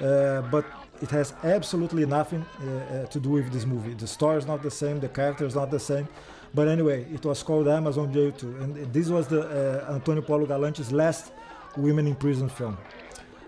uh, 0.00 0.42
but 0.50 0.64
it 1.00 1.10
has 1.10 1.32
absolutely 1.44 2.04
nothing 2.06 2.44
uh, 2.44 2.66
uh, 2.66 3.06
to 3.06 3.20
do 3.20 3.30
with 3.30 3.52
this 3.52 3.64
movie. 3.64 3.94
The 3.94 4.08
story 4.08 4.38
is 4.38 4.46
not 4.46 4.62
the 4.62 4.70
same, 4.70 4.98
the 4.98 5.08
character 5.08 5.46
is 5.46 5.54
not 5.54 5.70
the 5.70 5.78
same. 5.78 6.08
But 6.52 6.68
anyway, 6.68 7.06
it 7.12 7.24
was 7.24 7.42
called 7.42 7.68
Amazon 7.68 8.12
Jail 8.12 8.32
2, 8.32 8.46
and 8.60 8.92
this 8.92 9.08
was 9.08 9.28
the 9.28 9.42
uh, 9.88 9.94
Antonio 9.94 10.22
Polo 10.22 10.46
Galante's 10.46 10.92
last 10.92 11.32
women 11.76 12.06
in 12.06 12.14
prison 12.14 12.48
film. 12.48 12.76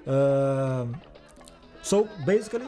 Uh, 0.06 0.86
so 1.82 2.08
basically, 2.24 2.66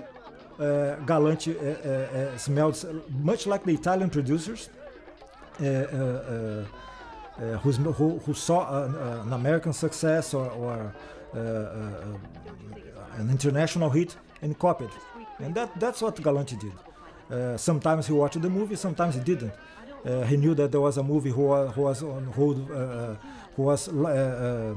uh, 0.59 0.97
Galante 1.07 1.57
uh, 1.57 1.63
uh, 1.63 1.89
uh, 1.89 2.37
smells 2.39 2.85
much 3.09 3.47
like 3.47 3.65
the 3.65 3.73
Italian 3.73 4.11
producers 4.11 4.71
Eh, 7.41 7.57
who, 7.59 8.19
who, 8.19 8.35
saw 8.35 8.83
an, 8.83 8.97
eh, 8.97 9.23
an, 9.23 9.33
American 9.33 9.73
success 9.73 10.35
or, 10.35 10.51
or 10.51 10.93
eh, 11.37 11.39
an 13.17 13.31
international 13.31 13.91
hit 13.91 14.17
and 14.43 14.59
copied. 14.59 14.91
And 15.39 15.55
that, 15.55 15.79
that's 15.79 16.03
what 16.03 16.21
Galante 16.21 16.57
did. 16.57 17.61
sometimes 17.61 18.09
he 18.09 18.13
watched 18.13 18.43
the 18.43 18.51
movie, 18.51 18.75
sometimes 18.75 19.15
he 19.15 19.21
didn't. 19.21 19.53
Uh, 20.05 20.23
he 20.23 20.37
knew 20.37 20.55
that 20.55 20.73
there 20.73 20.81
was 20.81 20.97
a 20.97 21.03
movie 21.03 21.31
who, 21.31 21.55
who 21.69 21.83
was 21.83 22.03
on 22.03 22.25
hold, 22.27 22.71
uh, 22.73 23.15
who 23.55 23.63
was 23.63 23.89
uh, 23.89 24.75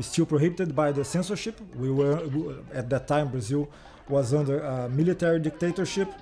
still 0.00 0.26
prohibited 0.26 0.74
by 0.74 0.90
the 0.90 1.04
censorship. 1.04 1.60
We 1.76 1.90
were 1.90 2.20
at 2.72 2.90
that 2.90 3.06
time 3.06 3.28
Brazil 3.28 3.68
was 4.08 4.34
under 4.34 4.60
a 4.60 4.88
military 4.88 5.38
dictatorship, 5.38 6.12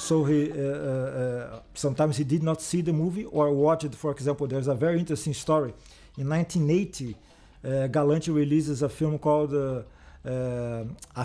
so 0.00 0.24
he 0.24 0.50
uh, 0.50 0.54
uh, 0.54 0.60
uh, 0.60 1.60
sometimes 1.74 2.16
he 2.16 2.24
did 2.24 2.42
not 2.42 2.62
see 2.62 2.80
the 2.80 2.92
movie 2.92 3.26
or 3.26 3.52
watch 3.52 3.84
it. 3.84 3.94
For 3.94 4.10
example, 4.10 4.46
there's 4.46 4.68
a 4.68 4.74
very 4.74 4.98
interesting 4.98 5.34
story. 5.34 5.74
In 6.16 6.28
1980, 6.28 7.16
Galante 7.88 8.30
releases 8.30 8.82
a 8.82 8.88
film 8.88 9.18
called 9.18 9.52
A 9.54 9.84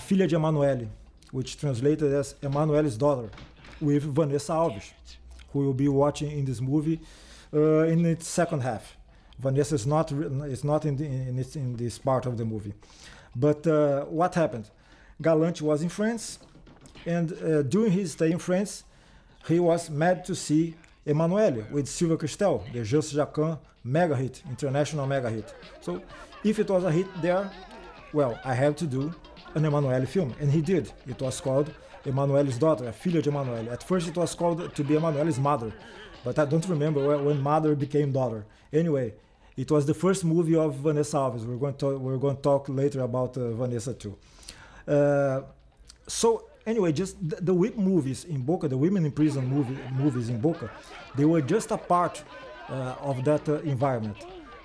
Filha 0.05 0.27
de 0.27 0.35
Emanuele, 0.35 0.87
which 1.31 1.57
translated 1.57 2.13
as 2.13 2.35
Emanuele's 2.41 2.97
Daughter, 2.97 3.29
with 3.79 4.03
Vanessa 4.03 4.51
Alves 4.53 4.91
who 5.55 5.59
will 5.61 5.73
be 5.73 5.87
watching 5.87 6.29
in 6.37 6.43
this 6.43 6.59
movie 6.59 6.99
uh, 7.53 7.85
in 7.85 8.05
its 8.05 8.27
second 8.27 8.59
half. 8.61 8.97
Vanessa 9.39 9.75
is 9.75 9.87
not 9.87 10.11
is 10.11 10.63
not 10.65 10.83
in 10.85 10.97
the, 10.97 11.05
in, 11.05 11.39
in 11.55 11.77
this 11.77 11.97
part 11.97 12.25
of 12.25 12.37
the 12.37 12.43
movie. 12.43 12.73
But 13.35 13.65
uh, 13.65 14.03
what 14.05 14.35
happened? 14.35 14.69
Galante 15.21 15.63
was 15.63 15.81
in 15.81 15.89
France, 15.89 16.39
and 17.05 17.31
uh, 17.33 17.61
during 17.63 17.91
his 17.91 18.13
stay 18.13 18.31
in 18.31 18.39
France, 18.39 18.83
he 19.47 19.59
was 19.59 19.89
mad 19.89 20.25
to 20.25 20.35
see 20.35 20.75
Emanuele 21.05 21.65
with 21.71 21.87
Sylvia 21.87 22.17
Kristel, 22.17 22.63
the 22.73 22.83
Just 22.83 23.15
Jaeckin 23.15 23.59
mega 23.83 24.15
hit, 24.15 24.41
international 24.49 25.05
mega 25.05 25.29
hit. 25.29 25.53
So 25.81 26.01
if 26.43 26.57
it 26.59 26.69
was 26.69 26.83
a 26.83 26.91
hit 26.91 27.07
there, 27.21 27.49
well, 28.11 28.39
I 28.43 28.53
have 28.53 28.75
to 28.77 28.87
do 28.87 29.13
an 29.53 29.65
Emanuele 29.65 30.05
film, 30.05 30.33
and 30.39 30.51
he 30.51 30.61
did. 30.61 30.91
It 31.07 31.21
was 31.21 31.39
called 31.39 31.71
Emanuele's 32.05 32.57
daughter, 32.57 32.87
a 32.87 32.91
filha 32.91 33.21
de 33.21 33.29
Emanuele. 33.29 33.69
At 33.71 33.83
first 33.83 34.07
it 34.07 34.15
was 34.15 34.33
called 34.33 34.73
to 34.73 34.83
be 34.83 34.95
Emanuele's 34.95 35.39
mother, 35.39 35.71
but 36.23 36.39
I 36.39 36.45
don't 36.45 36.67
remember 36.67 37.17
when 37.17 37.39
mother 37.41 37.75
became 37.75 38.11
daughter. 38.11 38.45
Anyway, 38.73 39.13
it 39.55 39.69
was 39.71 39.85
the 39.85 39.93
first 39.93 40.25
movie 40.25 40.55
of 40.55 40.75
Vanessa 40.75 41.17
Alves. 41.17 41.45
We're 41.45 41.57
going 41.57 41.75
to, 41.75 41.97
we're 41.97 42.17
going 42.17 42.35
to 42.35 42.41
talk 42.41 42.67
later 42.67 43.01
about 43.01 43.37
uh, 43.37 43.51
Vanessa 43.51 43.93
too. 43.93 44.17
Uh, 44.87 45.41
so 46.07 46.45
anyway, 46.65 46.91
just 46.91 47.17
the, 47.29 47.37
the 47.37 47.53
whip 47.53 47.77
movies 47.77 48.25
in 48.25 48.41
Boca, 48.41 48.67
the 48.67 48.77
women 48.77 49.05
in 49.05 49.11
prison 49.11 49.45
movie, 49.47 49.77
movies 49.93 50.29
in 50.29 50.39
Boca, 50.39 50.69
they 51.15 51.25
were 51.25 51.41
just 51.41 51.71
a 51.71 51.77
part 51.77 52.23
uh, 52.69 52.95
of 53.01 53.23
that 53.23 53.47
uh, 53.47 53.59
environment 53.61 54.17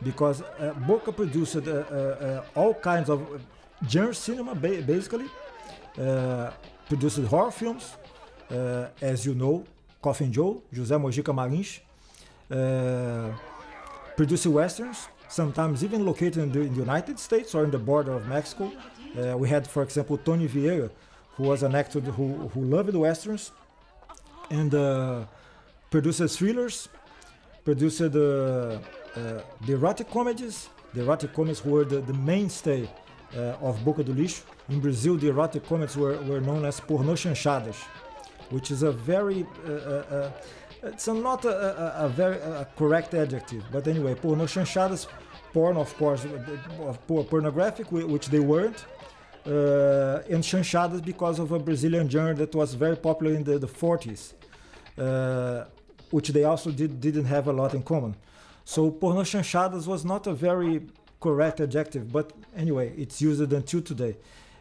because 0.02 0.42
uh, 0.42 0.72
Boca 0.86 1.12
produced 1.12 1.56
uh, 1.56 1.60
uh, 1.60 1.64
uh, 1.64 2.44
all 2.54 2.74
kinds 2.74 3.10
of 3.10 3.40
genre 3.88 4.14
cinema, 4.14 4.54
ba- 4.54 4.82
basically, 4.82 5.26
produced 6.88 7.18
horror 7.24 7.50
films, 7.50 7.96
as 9.00 9.26
you 9.26 9.34
know, 9.34 9.64
Coffin 10.02 10.32
Joe, 10.32 10.62
José 10.72 10.98
Mojica 10.98 11.34
Marins, 11.34 11.80
produced 14.16 14.46
westerns, 14.46 15.08
sometimes 15.28 15.84
even 15.84 16.04
located 16.04 16.38
in 16.38 16.52
the, 16.52 16.60
in 16.60 16.74
the, 16.74 16.80
United 16.80 17.18
States 17.18 17.54
or 17.54 17.64
in 17.64 17.70
the 17.70 17.78
border 17.78 18.12
of 18.12 18.26
Mexico. 18.26 18.72
we 19.36 19.48
had, 19.48 19.66
for 19.66 19.82
example, 19.82 20.16
Tony 20.18 20.48
Vieira, 20.48 20.90
who 21.40 21.48
was 21.48 21.62
an 21.62 21.74
actor 21.74 22.00
who, 22.00 22.26
who 22.52 22.60
loved 22.64 22.94
westerns 22.94 23.50
and 24.50 24.74
uh, 24.74 25.24
produces 25.90 26.36
thrillers, 26.36 26.88
produced 27.64 28.12
the, 28.12 28.78
uh, 29.16 29.40
the 29.64 29.72
erotic 29.72 30.10
comedies. 30.10 30.68
The 30.92 31.00
erotic 31.00 31.32
comedies 31.32 31.64
were 31.64 31.84
the, 31.84 32.00
the 32.00 32.12
mainstay 32.12 32.90
uh, 33.34 33.66
of 33.68 33.82
Boca 33.86 34.04
do 34.04 34.12
Lixo. 34.12 34.42
In 34.68 34.80
Brazil, 34.80 35.16
the 35.16 35.28
erotic 35.28 35.64
comedies 35.64 35.96
were, 35.96 36.20
were 36.24 36.42
known 36.42 36.66
as 36.66 36.78
pornô 36.78 37.14
chanchadas, 37.16 37.78
which 38.50 38.70
is 38.70 38.82
a 38.82 38.92
very 38.92 39.46
uh, 39.66 39.70
uh, 39.70 40.30
it's 40.82 41.06
not 41.08 41.44
a, 41.44 42.02
a, 42.02 42.06
a 42.06 42.08
very 42.08 42.36
a 42.36 42.66
correct 42.76 43.14
adjective, 43.14 43.62
but 43.72 43.86
anyway, 43.88 44.14
pornô 44.14 44.46
chanchadas, 44.46 45.06
porn, 45.54 45.76
of 45.78 45.96
course, 45.96 46.26
pornographic, 47.06 47.90
which 47.90 48.28
they 48.28 48.40
weren't, 48.40 48.84
uh, 49.46 50.22
and 50.28 50.42
chanchadas 50.42 51.04
because 51.04 51.38
of 51.38 51.52
a 51.52 51.58
Brazilian 51.58 52.08
genre 52.08 52.34
that 52.34 52.54
was 52.54 52.74
very 52.74 52.96
popular 52.96 53.34
in 53.34 53.44
the, 53.44 53.58
the 53.58 53.66
40s, 53.66 54.34
uh, 54.98 55.64
which 56.10 56.28
they 56.28 56.44
also 56.44 56.70
did, 56.70 57.00
didn't 57.00 57.24
have 57.24 57.48
a 57.48 57.52
lot 57.52 57.74
in 57.74 57.82
common. 57.82 58.14
So 58.64 58.90
porno 58.90 59.22
chanchadas 59.22 59.86
was 59.86 60.04
not 60.04 60.26
a 60.26 60.32
very 60.32 60.82
correct 61.20 61.60
adjective, 61.60 62.12
but 62.12 62.32
anyway, 62.56 62.92
it's 62.96 63.20
used 63.20 63.52
until 63.52 63.82
today. 63.82 64.16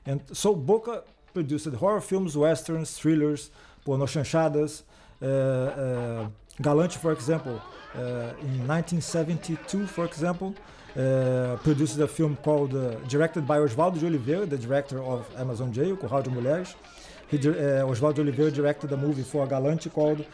And 0.06 0.22
so 0.32 0.56
Boca 0.56 1.04
produced 1.34 1.68
horror 1.68 2.02
films, 2.02 2.36
westerns, 2.36 2.98
thrillers, 2.98 3.52
porno 3.86 4.06
chanchadas. 4.06 4.84
Uh, 5.22 5.26
uh, 5.26 6.28
Galante, 6.62 6.98
for 6.98 7.12
example, 7.12 7.62
uh, 7.96 8.34
in 8.42 8.68
1972, 8.68 9.88
for 9.88 10.06
example, 10.06 10.54
uh, 10.98 11.58
produced 11.64 12.00
a 12.00 12.08
film 12.08 12.36
called, 12.38 12.76
uh, 12.76 12.96
directed 13.08 13.48
by 13.48 13.58
Oswaldo 13.60 14.00
de 14.00 14.08
Oliveira, 14.08 14.46
the 14.46 14.58
director 14.58 15.02
of 15.04 15.28
Amazon 15.38 15.72
Jail, 15.72 15.96
Curral 15.96 16.24
de 16.24 16.30
Mulheres. 16.30 16.76
He, 17.28 17.38
uh, 17.38 17.86
Oswaldo 17.86 18.16
de 18.16 18.22
Oliveira 18.22 18.52
directed 18.52 18.92
a 18.92 18.98
movie 18.98 19.24
for 19.24 19.44
a 19.44 19.48
Galante 19.48 19.90
called 19.90 20.26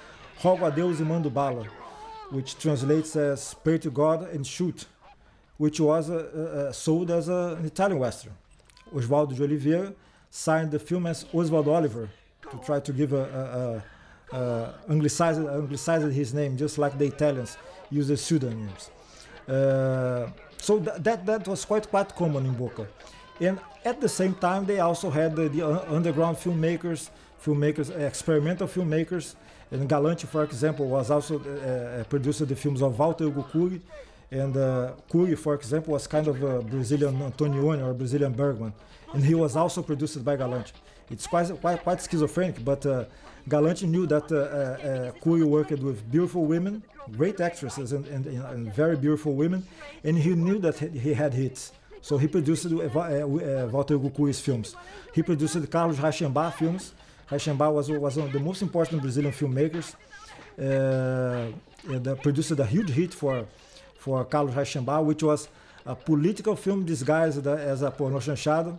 Rogo 0.41 0.67
a 0.67 0.71
Deus 0.71 1.01
e 1.01 1.03
Mando 1.03 1.29
Bala, 1.29 1.65
which 2.31 2.57
translates 2.57 3.15
as 3.15 3.53
Pray 3.55 3.77
to 3.77 3.89
God 3.89 4.29
and 4.33 4.45
Shoot, 4.45 4.85
which 5.57 5.79
was 5.79 6.07
sold 6.75 7.11
as 7.11 7.29
a, 7.29 7.57
an 7.59 7.65
Italian 7.65 7.99
Western. 7.99 8.33
Oswaldo 8.93 9.35
de 9.35 9.43
Oliveira 9.43 9.93
signed 10.29 10.71
the 10.71 10.79
film 10.79 11.05
as 11.07 11.25
Oswald 11.33 11.67
Oliver 11.67 12.09
to 12.51 12.57
try 12.65 12.79
to 12.79 12.93
give 12.93 13.13
a, 13.13 13.83
a, 14.31 14.37
a, 14.37 14.39
a 14.39 14.73
anglicized, 14.89 15.39
anglicized 15.39 16.11
his 16.13 16.33
name, 16.33 16.57
just 16.57 16.77
like 16.77 16.97
the 16.97 17.05
Italians 17.05 17.57
use 17.89 18.07
the 18.07 18.17
pseudonyms. 18.17 18.89
Uh, 19.47 20.27
so 20.57 20.79
th- 20.79 20.97
that 20.99 21.25
that 21.25 21.47
was 21.47 21.65
quite 21.65 21.89
quite 21.89 22.15
common 22.15 22.45
in 22.45 22.53
Boca, 22.53 22.87
and 23.39 23.59
at 23.83 24.01
the 24.01 24.09
same 24.09 24.33
time 24.33 24.65
they 24.65 24.79
also 24.79 25.09
had 25.09 25.35
the, 25.35 25.47
the 25.49 25.61
underground 25.91 26.37
filmmakers, 26.37 27.09
filmmakers, 27.43 27.89
experimental 27.99 28.67
filmmakers. 28.67 29.35
And 29.71 29.89
Galante, 29.89 30.27
for 30.27 30.43
example, 30.43 30.87
was 30.87 31.09
also 31.09 31.39
uh, 31.39 32.03
produced 32.03 32.47
the 32.47 32.55
films 32.55 32.81
of 32.81 32.97
Walter 32.99 33.25
Hugo 33.25 33.43
Khouri, 33.51 33.81
and 34.31 34.55
uh, 34.57 34.93
Khouri, 35.09 35.37
for 35.37 35.53
example, 35.53 35.93
was 35.93 36.07
kind 36.07 36.27
of 36.27 36.41
a 36.41 36.61
Brazilian 36.61 37.15
Antonioni 37.19 37.85
or 37.85 37.93
Brazilian 37.93 38.33
Bergman, 38.33 38.73
and 39.13 39.23
he 39.23 39.35
was 39.35 39.55
also 39.55 39.81
produced 39.81 40.23
by 40.23 40.35
Galante. 40.35 40.73
It's 41.09 41.27
quite 41.27 41.49
quite, 41.61 41.83
quite 41.83 42.01
schizophrenic, 42.01 42.63
but 42.65 42.85
uh, 42.85 43.05
Galante 43.47 43.85
knew 43.85 44.07
that 44.07 44.31
uh, 44.31 44.35
uh, 44.35 45.11
Khouri 45.21 45.43
worked 45.43 45.71
with 45.71 46.09
beautiful 46.11 46.45
women, 46.45 46.81
great 47.15 47.39
actresses, 47.39 47.91
and, 47.91 48.05
and, 48.07 48.25
and, 48.25 48.73
very 48.73 48.97
beautiful 48.97 49.33
women, 49.35 49.65
and 50.03 50.17
he 50.17 50.33
knew 50.33 50.57
that 50.59 50.79
he 50.79 51.13
had 51.13 51.33
hits. 51.33 51.71
So 52.01 52.17
he 52.17 52.27
produced 52.27 52.65
uh, 52.65 52.77
uh, 52.77 53.67
Walter 53.71 53.95
Hugo 53.95 54.09
Khouri's 54.09 54.39
films. 54.39 54.75
He 55.13 55.21
produced 55.21 55.69
Carlos 55.69 55.97
Reichenbach 55.97 56.53
films. 56.53 56.93
Reichenbach 57.29 57.73
was, 57.73 57.89
was 57.89 58.17
one 58.17 58.27
of 58.27 58.33
the 58.33 58.39
most 58.39 58.61
important 58.61 59.01
Brazilian 59.01 59.33
filmmakers. 59.33 59.95
Uh, 60.57 61.51
and 61.87 62.21
produced 62.21 62.51
a 62.51 62.65
huge 62.65 62.89
hit 62.89 63.13
for, 63.13 63.45
for 64.05 64.23
Carlos 64.25 64.53
Reichenbach, 64.53 65.03
which 65.03 65.23
was 65.23 65.49
a 65.83 65.95
political 65.95 66.55
film 66.55 66.85
disguised 66.85 67.45
as 67.47 67.81
a 67.81 67.89
porno 67.89 68.19
chanchada, 68.19 68.77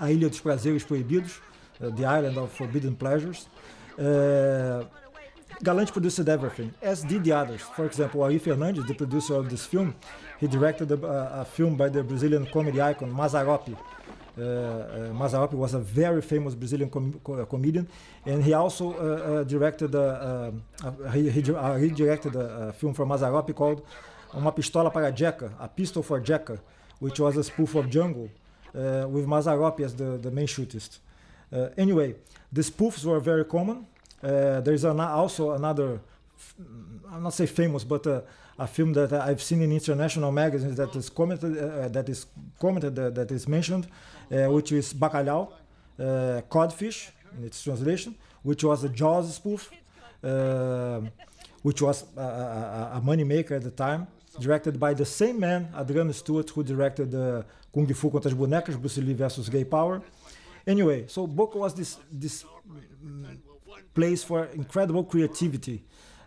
A 0.00 0.10
Ilha 0.10 0.28
dos 0.30 0.40
Prazeres 0.40 0.84
Proibidos, 0.84 1.40
uh, 1.82 1.90
The 1.90 2.04
Island 2.04 2.36
of 2.38 2.52
Forbidden 2.52 2.94
Pleasures. 2.94 3.48
Uh, 3.98 4.84
Galante 5.60 5.90
produced 5.90 6.28
everything, 6.28 6.72
as 6.80 7.02
did 7.02 7.24
the 7.24 7.32
others. 7.32 7.62
For 7.76 7.84
example, 7.84 8.22
Ari 8.22 8.38
Fernandes, 8.38 8.86
the 8.86 8.94
producer 8.94 9.34
of 9.34 9.50
this 9.50 9.66
film, 9.66 9.92
he 10.38 10.46
directed 10.46 10.92
a, 10.92 11.40
a 11.40 11.44
film 11.44 11.76
by 11.76 11.88
the 11.88 12.04
Brazilian 12.04 12.46
comedy 12.46 12.80
icon 12.80 13.12
Mazzaropi. 13.12 13.74
Uh, 13.74 14.40
uh, 14.40 15.12
Mazzaropi 15.20 15.54
was 15.54 15.74
a 15.74 15.80
very 15.80 16.22
famous 16.22 16.54
Brazilian 16.54 16.88
com 16.88 17.12
co 17.24 17.44
comedian, 17.46 17.88
and 18.24 18.44
he 18.44 18.52
also 18.52 18.84
uh, 18.92 19.42
directed 19.42 19.92
a, 19.96 20.52
he, 21.12 21.28
he, 21.28 21.40
he, 21.40 21.90
directed 21.90 22.36
a, 22.36 22.68
a, 22.68 22.72
film 22.72 22.94
for 22.94 23.04
Mazzaropi 23.04 23.52
called 23.52 23.82
Uma 24.34 24.52
Pistola 24.52 24.90
para 24.90 25.10
Jecka, 25.10 25.52
A 25.58 25.68
Pistol 25.68 26.02
for 26.02 26.20
Jecka, 26.20 26.58
which 26.98 27.18
was 27.20 27.36
a 27.36 27.44
spoof 27.44 27.74
of 27.76 27.86
Django, 27.86 28.28
uh, 28.74 29.08
with 29.08 29.26
Mazzaropi 29.26 29.80
as 29.80 29.94
the, 29.94 30.18
the 30.18 30.30
main 30.30 30.46
shootist. 30.46 30.98
Uh, 31.52 31.68
anyway, 31.76 32.14
the 32.52 32.60
spoofs 32.60 33.04
were 33.04 33.20
very 33.20 33.44
common. 33.44 33.86
Uh, 34.22 34.60
there's 34.60 34.84
an, 34.84 35.00
also 35.00 35.52
another, 35.52 36.00
I'm 37.10 37.22
not 37.22 37.32
say 37.32 37.46
famous, 37.46 37.84
but 37.84 38.06
uh, 38.06 38.20
a 38.58 38.66
film 38.66 38.92
that 38.94 39.12
I've 39.12 39.42
seen 39.42 39.62
in 39.62 39.72
international 39.72 40.32
magazines 40.32 40.76
that 40.76 40.94
is 40.94 41.08
commented, 41.08 41.56
uh, 41.56 41.88
that 41.88 42.08
is 42.08 42.26
commented, 42.60 42.96
that 42.96 43.30
is 43.30 43.46
mentioned, 43.48 43.86
which 44.28 44.72
is 44.72 44.92
Bacalhau, 44.92 45.52
Codfish, 46.48 47.10
in 47.38 47.44
its 47.44 47.62
translation, 47.62 48.14
which 48.42 48.64
was 48.64 48.82
a 48.84 48.88
Jaws 48.88 49.34
spoof, 49.34 49.70
which 51.62 51.80
was 51.80 52.04
a, 52.16 52.20
a, 52.20 52.90
a 52.94 53.00
money 53.00 53.24
maker 53.24 53.54
at 53.54 53.62
the 53.62 53.70
time 53.70 54.08
directed 54.40 54.78
by 54.78 54.94
the 54.94 55.04
same 55.04 55.40
man, 55.40 55.68
Adriano 55.76 56.12
Stuart, 56.12 56.50
who 56.50 56.62
directed 56.62 57.14
uh, 57.14 57.42
Kung 57.72 57.92
Fu 57.94 58.10
contra 58.10 58.30
as 58.30 58.36
bonecas, 58.36 58.76
Bruce 58.76 58.98
Lee 58.98 59.14
versus 59.14 59.48
Gay 59.48 59.64
Power. 59.64 60.02
Anyway, 60.66 61.06
so 61.06 61.26
Boca 61.26 61.58
was 61.58 61.74
this 61.74 61.96
this 62.10 62.44
place 63.94 64.22
for 64.22 64.44
incredible 64.54 65.04
creativity. 65.04 65.82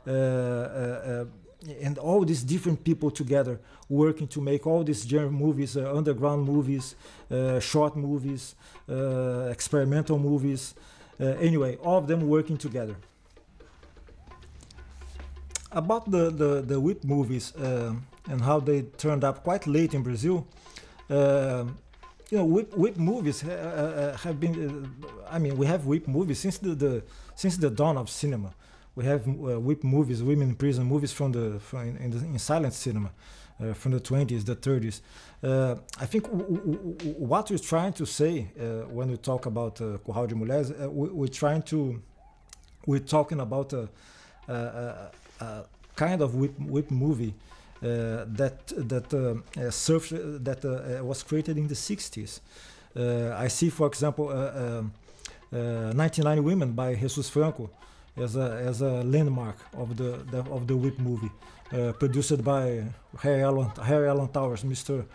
Uh, 0.05 0.09
uh, 0.11 0.13
uh, 0.13 1.25
and 1.79 1.99
all 1.99 2.25
these 2.25 2.41
different 2.41 2.83
people 2.83 3.11
together 3.11 3.59
working 3.87 4.27
to 4.27 4.41
make 4.41 4.65
all 4.65 4.83
these 4.83 5.03
genre 5.07 5.29
movies, 5.29 5.77
uh, 5.77 5.95
underground 5.95 6.43
movies, 6.43 6.95
uh, 7.29 7.59
short 7.59 7.95
movies, 7.95 8.55
uh, 8.89 9.47
experimental 9.51 10.17
movies. 10.17 10.73
anyway, 11.19 11.77
all 11.83 11.99
of 11.99 12.07
them 12.07 12.27
working 12.27 12.57
together. 12.57 12.95
About 15.71 16.11
the, 16.11 16.29
the, 16.29 16.61
the 16.61 16.79
whip 16.79 17.03
movies 17.03 17.53
and 17.55 18.41
how 18.41 18.59
they 18.59 18.83
turned 18.97 19.23
up 19.23 19.43
quite 19.43 19.67
late 19.67 19.93
in 19.93 20.03
Brazil, 20.03 20.45
you 22.31 22.37
know, 22.37 22.45
whip, 22.45 22.73
whip 22.75 22.97
movies 22.97 23.43
uh, 23.43 24.13
uh, 24.13 24.17
have 24.17 24.39
been. 24.39 24.89
Uh, 25.03 25.07
I 25.29 25.37
mean, 25.37 25.57
we 25.57 25.65
have 25.65 25.85
whip 25.85 26.07
movies 26.07 26.39
since 26.39 26.57
the, 26.57 26.73
the 26.73 27.03
since 27.35 27.57
the 27.57 27.69
dawn 27.69 27.97
of 27.97 28.09
cinema. 28.09 28.53
We 28.95 29.03
have 29.05 29.27
uh, 29.27 29.59
whip 29.59 29.83
movies, 29.83 30.23
women 30.23 30.49
in 30.49 30.55
prison 30.55 30.85
movies 30.85 31.11
from 31.11 31.33
the 31.33 31.59
from 31.59 31.89
in, 31.89 31.97
in, 31.97 32.11
the, 32.11 32.17
in 32.19 32.39
silent 32.39 32.73
cinema 32.73 33.11
uh, 33.61 33.73
from 33.73 33.91
the 33.91 33.99
20s, 33.99 34.45
the 34.45 34.55
30s. 34.55 35.01
Uh, 35.43 35.75
I 35.99 36.05
think 36.05 36.25
what 36.27 37.51
we're 37.51 37.57
trying 37.57 37.93
to 37.93 38.05
say 38.05 38.43
when 38.89 39.11
we 39.11 39.17
talk 39.17 39.45
about 39.45 39.81
uh, 39.81 39.97
Curral 40.05 40.27
de 40.27 40.35
Mulheres, 40.35 40.71
we, 40.89 41.25
are 41.25 41.29
trying 41.29 41.61
to 41.63 42.01
we're 42.85 42.99
talking 42.99 43.41
about 43.41 43.73
Uh, 45.41 45.63
kind 45.95 46.21
of 46.21 46.35
whip, 46.35 46.53
whip 46.59 46.89
movie 46.91 47.33
uh, 47.83 48.25
that 48.27 48.67
that 48.67 49.11
uh, 49.13 49.19
uh, 49.59 49.71
surf 49.71 50.13
uh, 50.13 50.17
that 50.47 50.63
uh, 50.63 51.03
was 51.03 51.23
created 51.23 51.57
in 51.57 51.67
the 51.67 51.73
60s. 51.73 52.39
I 53.45 53.47
see, 53.47 53.69
for 53.69 53.87
example, 53.87 54.29
um, 54.29 54.91
99 55.51 56.43
Women 56.43 56.73
by 56.73 56.93
Jesus 56.95 57.29
Franco 57.29 57.69
as 58.17 58.35
a 58.35 58.47
as 58.69 58.81
a 58.81 59.03
landmark 59.03 59.57
of 59.77 59.97
the, 59.97 60.11
the 60.31 60.39
of 60.51 60.67
the 60.67 60.75
whip 60.75 60.99
movie, 60.99 61.31
produced 61.99 62.43
by 62.43 62.83
Harry 63.23 63.41
Allen, 63.41 63.69
Harry 63.83 64.07
Alan 64.07 64.27
Towers, 64.27 64.63
Mr. 64.63 65.05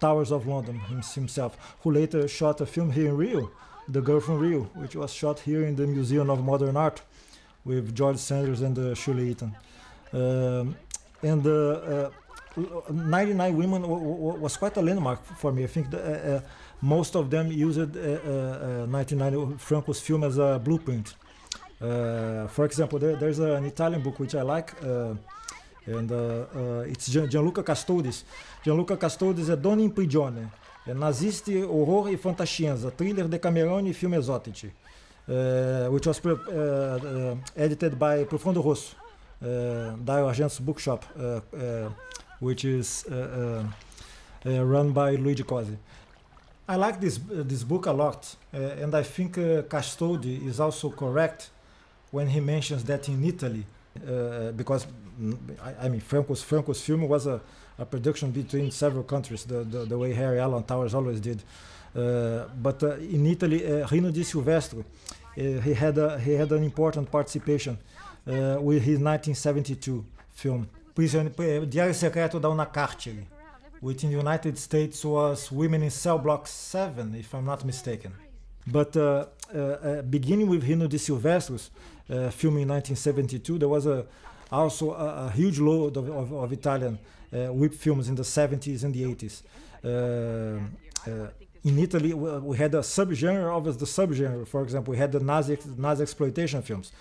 Towers 0.00 0.30
of 0.32 0.46
London 0.46 0.78
himself, 1.14 1.76
who 1.82 1.90
later 1.90 2.26
shot 2.28 2.60
a 2.60 2.66
film 2.66 2.90
here 2.90 3.08
in 3.08 3.16
Rio 3.16 3.50
The 3.88 4.00
Girl 4.00 4.20
from 4.20 4.38
Rio, 4.38 4.62
which 4.74 4.94
was 4.96 5.12
shot 5.12 5.40
here 5.40 5.64
in 5.64 5.76
the 5.76 5.86
Museum 5.86 6.30
of 6.30 6.42
Modern 6.42 6.76
Art 6.76 7.02
with 7.64 7.94
George 7.94 8.18
Sanders 8.18 8.60
and 8.60 8.78
uh, 8.78 8.94
Shirley 8.94 9.30
Eaton. 9.30 9.54
Um, 10.14 10.76
and 11.22 11.46
uh, 11.46 12.10
99 12.88 13.56
Women 13.56 13.82
was 14.40 14.56
quite 14.56 14.76
a 14.76 14.82
landmark 14.82 15.24
for 15.36 15.52
me. 15.52 15.64
I 15.64 15.66
think 15.66 15.88
most 16.80 17.16
of 17.16 17.28
them 17.28 17.50
used 17.50 17.78
1990 17.78 19.58
Franco's 19.58 20.00
film 20.00 20.22
as 20.22 20.38
a 20.38 20.60
blueprint. 20.62 21.14
for 21.80 22.64
example, 22.64 22.98
there, 23.00 23.16
there's 23.16 23.40
an 23.40 23.64
Italian 23.64 24.02
book 24.02 24.20
which 24.20 24.34
I 24.36 24.42
like 24.42 24.72
and 25.86 26.10
uh, 26.10 26.46
uh, 26.54 26.84
it's 26.86 27.10
Gianluca 27.10 27.62
Custodis. 27.62 28.24
Gianluca 28.62 28.96
Custodis 28.96 29.48
é 29.50 29.56
Donna 29.56 29.82
in 29.82 29.90
Prigione, 29.90 30.50
é 30.86 30.94
Nazisti, 30.94 31.62
Horror 31.62 32.10
e 32.10 32.16
Fantascienza, 32.16 32.90
thriller 32.90 33.28
de 33.28 33.38
Camerone 33.38 33.90
e 33.90 33.92
filme 33.92 34.16
esotici, 34.16 34.72
uh, 35.28 35.92
which 35.92 36.06
was 36.06 36.20
edited 37.56 37.96
by 37.96 38.24
Profondo 38.24 38.60
Rosso, 38.60 38.96
uh, 39.44 40.26
Argento's 40.26 40.58
bookshop, 40.58 41.04
which 42.40 42.64
is 42.64 43.04
run 44.44 44.92
by 44.92 45.16
Luigi 45.16 45.42
Cozzi. 45.42 45.76
I 46.66 46.76
like 46.76 46.98
this 47.00 47.20
this 47.28 47.62
book 47.62 47.86
a 47.86 47.92
lot, 47.92 48.36
and 48.52 48.94
I 48.94 49.02
think 49.02 49.36
Custodi 49.68 50.46
is 50.46 50.60
also 50.60 50.90
correct 50.90 51.50
when 52.10 52.28
he 52.28 52.40
mentions 52.40 52.84
that 52.84 53.08
in 53.08 53.22
Italy, 53.24 53.64
because 54.56 54.86
I, 55.62 55.86
I, 55.86 55.88
mean, 55.88 56.00
Franco's 56.00 56.42
Franco's 56.42 56.80
film 56.80 57.08
was 57.08 57.26
a, 57.26 57.40
a 57.78 57.84
production 57.84 58.30
between 58.30 58.70
several 58.70 59.04
countries, 59.04 59.44
the, 59.44 59.64
the, 59.64 59.84
the 59.84 59.98
way 59.98 60.12
Harry 60.12 60.38
Alan 60.40 60.62
Towers 60.64 60.94
always 60.94 61.20
did. 61.20 61.42
Uh, 61.94 62.46
but 62.60 62.82
uh, 62.82 62.96
in 62.96 63.26
Italy, 63.26 63.64
uh, 63.64 63.86
Rino 63.88 64.10
di 64.10 64.24
Silvestro, 64.24 64.80
uh, 64.80 64.84
he 65.36 65.74
had 65.74 65.96
a, 65.98 66.18
he 66.18 66.32
had 66.32 66.50
an 66.50 66.64
important 66.64 67.10
participation 67.10 67.76
uh, 67.76 67.93
with 68.26 68.82
his 68.82 68.98
1972 68.98 70.04
film, 70.32 70.68
Diário 70.96 71.94
Secreto 71.94 72.38
da 72.38 72.48
Una 72.48 72.66
Carcere, 72.66 73.26
which 73.80 74.04
in 74.04 74.10
the 74.10 74.16
United 74.16 74.56
States 74.56 75.04
was 75.04 75.50
Women 75.50 75.82
in 75.82 75.90
Cell 75.90 76.18
Block 76.18 76.46
7, 76.46 77.14
if 77.14 77.34
I'm 77.34 77.44
not 77.44 77.64
mistaken. 77.64 78.12
But 78.66 78.96
uh, 78.96 79.26
beginning 80.08 80.48
with 80.48 80.64
Rino 80.64 80.86
di 80.86 80.98
Silvestro's 80.98 81.70
film 82.30 82.58
in 82.58 82.68
1972, 82.68 83.58
there 83.58 83.68
was 83.68 83.86
a 83.86 84.06
also 84.50 84.92
a, 84.92 85.26
a 85.26 85.30
huge 85.30 85.58
load 85.58 85.96
of, 85.96 86.08
of, 86.08 86.32
of 86.32 86.52
Italian 86.52 86.98
uh, 87.32 87.52
whip 87.52 87.74
films 87.74 88.08
in 88.08 88.14
the 88.14 88.22
70s 88.22 88.84
and 88.84 88.94
the 88.94 89.02
80s. 89.02 89.42
Uh, 89.82 90.60
uh, 91.10 91.28
in 91.64 91.78
Italy, 91.78 92.12
we 92.12 92.56
had 92.56 92.74
a 92.74 92.80
subgenre 92.80 93.50
of 93.50 93.78
the 93.78 93.86
subgenre. 93.86 94.46
For 94.46 94.62
example, 94.62 94.92
we 94.92 94.98
had 94.98 95.12
the 95.12 95.20
Nazi 95.20 95.58
Nazi 95.78 96.02
exploitation 96.02 96.60
films, 96.62 96.92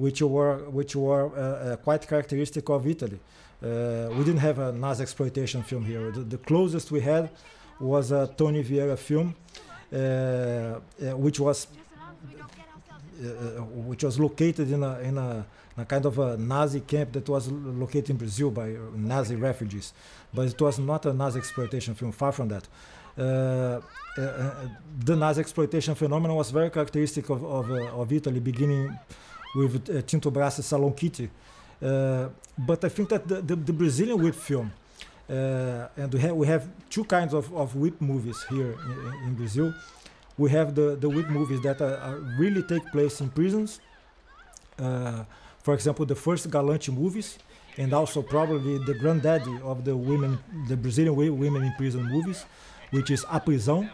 which 0.00 0.22
were 0.22 0.56
which 0.78 0.96
were 0.96 1.24
uh, 1.28 1.76
quite 1.76 2.02
characteristic 2.08 2.68
of 2.70 2.86
Italy. 2.86 3.20
Uh, 3.62 4.08
we 4.16 4.24
didn't 4.24 4.44
have 4.48 4.58
a 4.58 4.72
Nazi 4.72 5.02
exploitation 5.02 5.62
film 5.62 5.84
here. 5.84 6.10
The, 6.10 6.24
the 6.34 6.38
closest 6.38 6.90
we 6.90 7.00
had 7.00 7.28
was 7.78 8.10
a 8.10 8.22
Tony 8.38 8.62
Vieira 8.64 8.96
film, 8.96 9.28
uh, 9.92 9.96
which 11.26 11.38
was 11.38 11.66
which 13.90 14.02
was 14.02 14.18
located 14.18 14.72
in 14.72 14.82
a 14.82 14.98
in 15.00 15.18
a 15.18 15.44
a 15.76 15.84
kind 15.84 16.04
of 16.06 16.18
a 16.18 16.36
Nazi 16.36 16.80
camp 16.80 17.12
that 17.12 17.28
was 17.28 17.48
located 17.50 18.10
in 18.10 18.16
Brazil 18.16 18.50
by 18.50 18.68
Nazi 18.94 19.36
refugees. 19.36 19.92
But 20.32 20.48
it 20.48 20.60
was 20.60 20.78
not 20.78 21.06
a 21.06 21.12
Nazi 21.12 21.38
exploitation 21.38 21.94
film, 21.94 22.12
far 22.12 22.32
from 22.32 22.48
that. 22.48 22.64
Uh, 23.18 23.22
uh, 23.22 24.22
uh 24.22 24.54
the 25.04 25.16
Nazi 25.16 25.40
exploitation 25.40 25.94
phenomenon 25.94 26.36
was 26.36 26.50
very 26.50 26.70
characteristic 26.70 27.28
of, 27.28 27.44
of, 27.44 27.70
uh, 27.70 28.00
of 28.00 28.12
Italy, 28.12 28.40
beginning 28.40 28.98
with 29.54 29.90
uh, 29.90 30.02
Tinto 30.02 30.30
Brass's 30.30 30.66
Salon 30.66 30.92
Kitty. 30.92 31.30
Uh, 31.82 32.28
but 32.58 32.84
I 32.84 32.88
think 32.88 33.08
that 33.08 33.26
the, 33.26 33.40
the, 33.40 33.56
the 33.56 33.72
Brazilian 33.72 34.22
whip 34.22 34.34
film, 34.34 34.72
and 35.28 36.12
we 36.12 36.20
have, 36.20 36.34
we 36.34 36.46
have 36.46 36.68
two 36.88 37.04
kinds 37.04 37.32
of, 37.32 37.54
of 37.54 37.76
whip 37.76 38.00
movies 38.00 38.44
here 38.50 38.72
in, 38.72 39.28
in 39.28 39.34
Brazil. 39.34 39.72
We 40.36 40.50
have 40.50 40.74
the, 40.74 40.96
the 40.96 41.08
whip 41.08 41.28
movies 41.28 41.60
that 41.62 41.80
are, 41.80 42.18
really 42.38 42.62
take 42.62 42.84
place 42.90 43.20
in 43.20 43.30
prisons. 43.30 43.80
For 44.76 45.74
example, 45.74 46.04
the 46.06 46.14
first 46.16 46.50
Galante 46.50 46.90
movies, 46.90 47.38
and 47.78 47.92
also 47.92 48.22
probably 48.22 48.78
the 48.78 48.94
granddaddy 48.94 49.58
of 49.62 49.84
the 49.84 49.96
women, 49.96 50.38
the 50.68 50.76
Brazilian 50.76 51.14
women 51.14 51.62
in 51.62 51.72
prison 51.74 52.04
movies, 52.04 52.44
which 52.90 53.10
is 53.10 53.24
A 53.30 53.40
Prisão, 53.40 53.88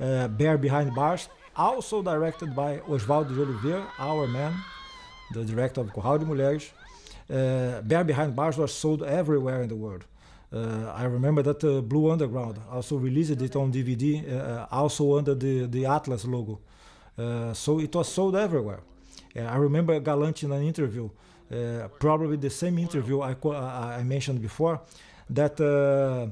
uh, 0.00 0.28
Bear 0.28 0.56
Behind 0.56 0.94
Bars, 0.94 1.28
also 1.56 2.02
directed 2.02 2.54
by 2.54 2.78
Oswaldo 2.86 3.34
de 3.34 3.42
Oliveira, 3.42 3.86
our 3.98 4.28
man, 4.28 4.54
the 5.32 5.44
director 5.44 5.80
of 5.80 5.92
Curral 5.92 6.18
de 6.18 6.24
Mulheres. 6.24 6.70
Uh, 7.30 7.82
Bear 7.82 8.04
Behind 8.04 8.34
Bars 8.34 8.56
was 8.56 8.72
sold 8.72 9.02
everywhere 9.02 9.62
in 9.62 9.68
the 9.68 9.76
world. 9.76 10.04
Uh, 10.50 10.90
I 10.94 11.04
remember 11.04 11.42
that 11.42 11.62
uh, 11.62 11.82
Blue 11.82 12.10
Underground 12.10 12.58
also 12.70 12.96
released 12.96 13.30
it 13.30 13.54
on 13.54 13.70
DVD, 13.70 14.32
uh, 14.32 14.66
also 14.70 15.18
under 15.18 15.34
the, 15.34 15.66
the 15.66 15.84
Atlas 15.84 16.24
logo. 16.24 16.58
Uh, 17.18 17.52
so 17.52 17.80
it 17.80 17.94
was 17.94 18.10
sold 18.10 18.34
everywhere. 18.34 18.80
Uh, 19.36 19.40
I 19.40 19.56
remember 19.56 19.98
Galante 20.00 20.46
in 20.46 20.52
an 20.52 20.62
interview, 20.62 21.10
uh, 21.52 21.88
probably 21.98 22.36
the 22.36 22.48
same 22.50 22.78
interview 22.78 23.20
I, 23.20 23.36
I 23.44 24.02
mentioned 24.04 24.40
before, 24.40 24.80
that 25.28 25.60
uh, 25.60 26.28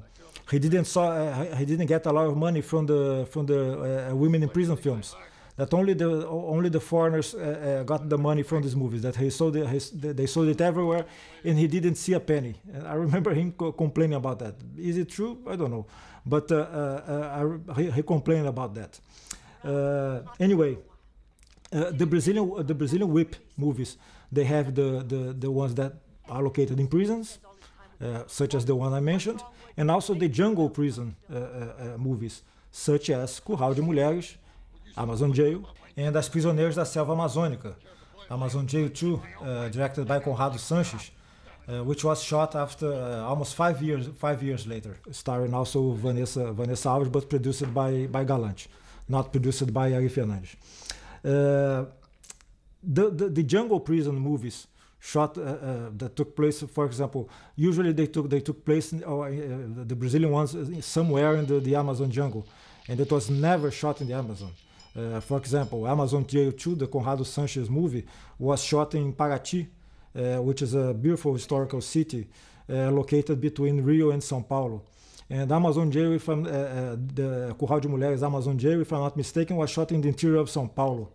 he 0.51 0.59
didn't 0.59 0.87
saw 0.87 1.45
he 1.57 1.65
didn't 1.67 1.87
get 1.87 2.07
a 2.07 2.13
lot 2.13 2.27
of 2.27 2.37
money 2.37 2.63
from 2.63 2.87
the 2.87 3.27
from 3.31 3.47
the 3.47 4.13
women 4.15 4.43
in 4.45 4.49
prison 4.49 4.77
films 4.77 5.17
that 5.57 5.73
only 5.75 5.95
the 5.95 6.27
only 6.29 6.69
the 6.69 6.81
foreigners 6.81 7.35
uh, 7.35 7.39
uh, 7.39 7.83
got 7.85 8.09
the 8.09 8.19
money 8.19 8.43
from 8.43 8.63
these 8.63 8.77
movies. 8.77 9.03
That 9.03 9.17
he 9.17 9.31
sold 9.31 9.57
it, 9.57 9.67
his, 9.67 9.91
they 9.91 10.27
sold 10.27 10.49
it 10.49 10.61
everywhere, 10.61 11.07
and 11.45 11.59
he 11.59 11.67
didn't 11.67 11.97
see 11.97 12.13
a 12.13 12.21
penny. 12.21 12.55
And 12.73 12.87
I 12.87 12.95
remember 12.95 13.33
him 13.35 13.53
co 13.53 13.73
complaining 13.73 14.17
about 14.17 14.39
that. 14.41 14.55
Is 14.77 14.99
it 14.99 15.09
true? 15.09 15.39
I 15.49 15.57
don't 15.57 15.71
know, 15.71 15.87
but 16.25 16.51
uh, 16.53 17.59
I, 17.69 17.81
he, 17.81 17.91
he, 17.91 18.03
complained 18.03 18.47
about 18.47 18.75
that. 18.75 19.01
anyway, 20.39 20.79
uh, 21.73 21.91
the 21.91 22.07
Brazilian 22.07 22.53
uh, 22.57 22.63
the 22.63 22.75
Brazilian 22.75 23.11
whip 23.11 23.37
movies 23.57 23.97
they 24.31 24.45
have 24.45 24.75
the, 24.75 25.05
the, 25.07 25.33
the 25.39 25.51
ones 25.51 25.75
that 25.75 25.95
are 26.29 26.43
located 26.43 26.81
in 26.81 26.89
prisons, 26.89 27.39
uh, 28.01 28.23
such 28.27 28.55
as 28.55 28.65
the 28.65 28.75
one 28.75 28.93
I 28.93 29.01
mentioned, 29.01 29.43
and 29.77 29.91
also 29.91 30.15
the 30.15 30.29
jungle 30.29 30.69
prison 30.69 31.17
uh, 31.33 31.37
uh, 31.37 31.97
movies, 31.99 32.43
such 32.71 33.11
as 33.11 33.41
Curral 33.41 33.75
de 33.75 33.83
Mulheres, 33.83 34.37
Amazon 34.97 35.33
Jail, 35.33 35.63
and 35.97 36.17
As 36.17 36.29
Prisioneiras 36.29 36.75
da 36.75 36.85
Selva 36.85 37.13
Amazônica, 37.13 37.75
Amazon 38.31 38.67
Jail 38.67 38.89
2, 38.89 39.21
directed 39.71 40.07
by 40.07 40.21
Conrado 40.21 40.57
Sanches, 40.59 41.11
uh, 41.69 41.83
which 41.83 42.05
was 42.05 42.23
shot 42.23 42.55
after 42.55 42.93
uh, 42.93 43.23
almost 43.25 43.55
five 43.55 43.83
years 43.83 44.09
five 44.19 44.43
years 44.43 44.67
later, 44.67 44.97
starring 45.11 45.53
also 45.53 45.93
Vanessa 45.93 46.53
Vanessa 46.53 46.89
Alves, 46.89 47.11
but 47.11 47.29
produced 47.29 47.73
by 47.75 48.07
by 48.07 48.25
Galante, 48.25 48.69
not 49.09 49.33
produced 49.33 49.73
by 49.73 49.93
Ari 49.93 50.09
Fernandes. 50.09 50.55
Uh, 51.25 51.87
the, 52.83 53.11
the, 53.11 53.29
the 53.29 53.43
jungle 53.43 53.81
prison 53.81 54.15
movies 54.15 54.69
shot 55.01 55.37
uh, 55.37 55.41
uh, 55.41 55.91
that 55.97 56.15
took 56.15 56.37
place, 56.37 56.63
for 56.63 56.87
example, 56.87 57.29
usually 57.57 57.93
they 57.93 58.07
took 58.07 58.31
they 58.31 58.41
took 58.41 58.65
place 58.65 58.93
in, 58.93 59.03
uh, 59.03 59.85
the 59.85 59.97
Brazilian 59.97 60.31
ones 60.31 60.55
somewhere 60.85 61.35
in 61.35 61.47
the, 61.47 61.59
the 61.59 61.75
Amazon 61.75 62.11
jungle, 62.11 62.47
and 62.89 63.01
it 63.01 63.11
was 63.11 63.29
never 63.29 63.71
shot 63.71 64.01
in 64.01 64.07
the 64.07 64.15
Amazon. 64.15 64.53
Uh, 64.97 65.21
for 65.21 65.39
example, 65.39 65.87
Amazon 65.87 66.27
Jail 66.27 66.53
2, 66.53 66.75
the 66.75 66.87
Conrado 66.87 67.23
Sanchez 67.25 67.69
movie, 67.69 68.05
was 68.39 68.63
shot 68.63 68.95
in 68.95 69.13
Paraty, 69.13 69.67
uh, 70.15 70.43
which 70.43 70.63
is 70.63 70.75
a 70.75 70.95
beautiful 70.95 71.35
historical 71.35 71.81
city 71.81 72.27
located 72.69 73.41
between 73.41 73.81
Rio 73.81 74.11
and 74.11 74.21
São 74.21 74.47
Paulo. 74.47 74.83
And 75.31 75.53
Amazon 75.53 75.91
Jail, 75.91 76.13
if 76.15 76.29
I'm, 76.29 76.43
the 76.43 77.55
Curral 77.61 77.81
de 77.81 77.89
Mulheres 77.89 78.23
Amazon 78.25 78.59
Jail, 78.59 78.81
if 78.81 78.93
I'm 78.93 79.01
not 79.01 79.17
mistaken, 79.17 79.57
was 79.57 79.71
shot 79.71 79.93
in 79.93 80.01
the 80.01 80.09
interior 80.09 80.39
of 80.39 80.49
São 80.49 80.73
Paulo. 80.75 81.11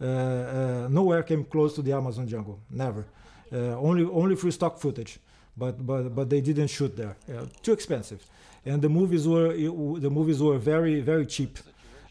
Uh, 0.00 0.04
uh, 0.04 0.88
nowhere 0.90 1.22
came 1.22 1.44
close 1.44 1.74
to 1.74 1.82
the 1.82 1.92
Amazon 1.92 2.26
jungle. 2.26 2.58
Never. 2.70 3.06
Uh, 3.52 3.78
only 3.78 4.04
only 4.04 4.34
free 4.34 4.50
stock 4.50 4.78
footage, 4.78 5.18
but 5.56 5.86
but 5.86 6.14
but 6.14 6.28
they 6.28 6.40
didn't 6.40 6.66
shoot 6.66 6.96
there. 6.96 7.16
too 7.62 7.72
expensive, 7.72 8.24
and 8.66 8.82
the 8.82 8.88
movies 8.88 9.28
were 9.28 9.52
the 9.52 10.10
movies 10.10 10.42
were 10.42 10.58
very 10.58 11.00
very 11.00 11.26
cheap. 11.26 11.58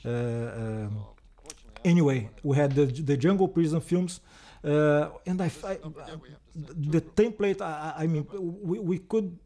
Um, 0.05 1.05
anyway, 1.83 2.29
we 2.43 2.57
had 2.57 2.73
the 2.75 2.85
the 2.85 3.17
jungle 3.17 3.47
prison 3.47 3.81
films. 3.81 4.19
Uh, 4.63 5.09
and 5.25 5.41
I, 5.41 5.51
I, 5.65 5.77
the 6.55 7.01
template. 7.01 7.61
I, 7.61 7.93
I 7.97 8.07
mean, 8.07 8.25
we, 8.61 8.79
we 8.79 8.99
could 8.99 9.37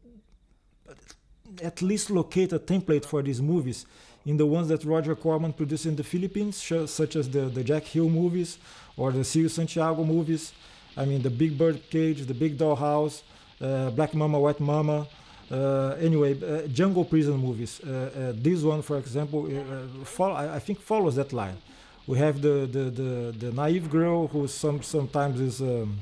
at 1.62 1.82
least 1.82 2.10
locate 2.10 2.52
a 2.52 2.58
template 2.58 3.04
for 3.04 3.22
these 3.22 3.42
movies 3.42 3.84
in 4.26 4.36
the 4.36 4.46
ones 4.46 4.68
that 4.68 4.84
Roger 4.84 5.14
Corman 5.14 5.52
produced 5.52 5.86
in 5.86 5.96
the 5.96 6.04
Philippines, 6.04 6.56
such 6.86 7.16
as 7.16 7.30
the, 7.30 7.42
the 7.46 7.64
Jack 7.64 7.84
Hill 7.84 8.08
movies 8.08 8.58
or 8.96 9.10
the 9.10 9.20
Cirio 9.20 9.50
Santiago 9.50 10.04
movies. 10.04 10.52
I 10.96 11.04
mean, 11.04 11.22
the 11.22 11.30
Big 11.30 11.56
Bird 11.56 11.80
Cage, 11.90 12.26
the 12.26 12.34
Big 12.34 12.58
Doll 12.58 12.76
House, 12.76 13.22
uh, 13.60 13.90
Black 13.90 14.14
Mama, 14.14 14.38
White 14.38 14.60
Mama. 14.60 15.06
Uh, 15.50 15.96
anyway, 16.00 16.36
uh, 16.42 16.66
Jungle 16.68 17.04
Prison 17.04 17.36
movies. 17.36 17.80
Uh, 17.80 17.90
uh, 17.90 18.32
this 18.36 18.62
one, 18.62 18.82
for 18.82 18.98
example, 18.98 19.46
uh, 19.46 20.04
follow, 20.04 20.34
I, 20.34 20.56
I, 20.56 20.58
think 20.58 20.78
follows 20.80 21.16
that 21.16 21.32
line. 21.32 21.56
We 22.06 22.18
have 22.18 22.42
the 22.42 22.66
the, 22.70 22.84
the, 22.90 23.34
the 23.38 23.52
naive 23.52 23.90
girl 23.90 24.28
who 24.28 24.46
some 24.46 24.82
sometimes 24.82 25.40
is 25.40 25.60
um, 25.62 26.00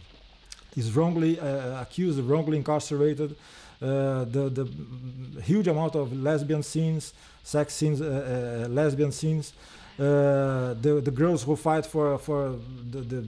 is 0.77 0.95
wrongly 0.97 1.39
uh, 1.39 1.81
accused, 1.81 2.19
wrongly 2.21 2.57
incarcerated. 2.59 3.37
Uh, 3.81 4.25
the 4.25 4.49
the 4.49 5.43
huge 5.43 5.69
amount 5.69 5.95
of 5.95 6.13
lesbian 6.13 6.63
scenes, 6.63 7.13
sex 7.45 7.75
scenes, 7.75 8.01
uh, 8.01 8.65
uh, 8.67 8.69
lesbian 8.69 9.13
scenes. 9.13 9.53
Uh, 9.99 10.75
the 10.81 11.01
the 11.05 11.11
girls 11.11 11.43
who 11.45 11.55
fight 11.55 11.87
for 11.87 12.19
for 12.19 12.57
the, 12.91 13.01
the 13.01 13.25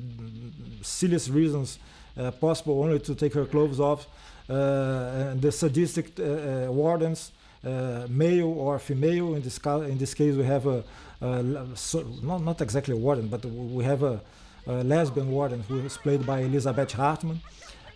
silliest 0.82 1.30
reasons 1.30 1.78
uh, 2.18 2.30
possible, 2.32 2.82
only 2.82 2.98
to 2.98 3.14
take 3.14 3.34
her 3.34 3.46
clothes 3.46 3.78
off. 3.78 4.06
And 4.48 5.40
the 5.40 5.52
sadistic 5.52 6.18
wardens, 6.18 7.32
male 8.08 8.52
or 8.58 8.78
female. 8.78 9.34
In 9.34 9.42
this 9.42 9.58
in 9.64 9.98
this 9.98 10.14
case, 10.14 10.34
we 10.34 10.44
have 10.44 10.66
a, 10.66 10.84
a 11.20 11.66
so, 11.74 12.04
not 12.22 12.42
not 12.42 12.60
exactly 12.60 12.94
a 12.94 12.96
warden, 12.96 13.28
but 13.28 13.44
we 13.44 13.84
have 13.84 14.02
a, 14.02 14.20
a 14.66 14.84
lesbian 14.84 15.30
warden 15.30 15.60
who 15.68 15.78
is 15.80 15.96
played 15.96 16.24
by 16.26 16.40
Elizabeth 16.40 16.92
Hartman. 16.92 17.40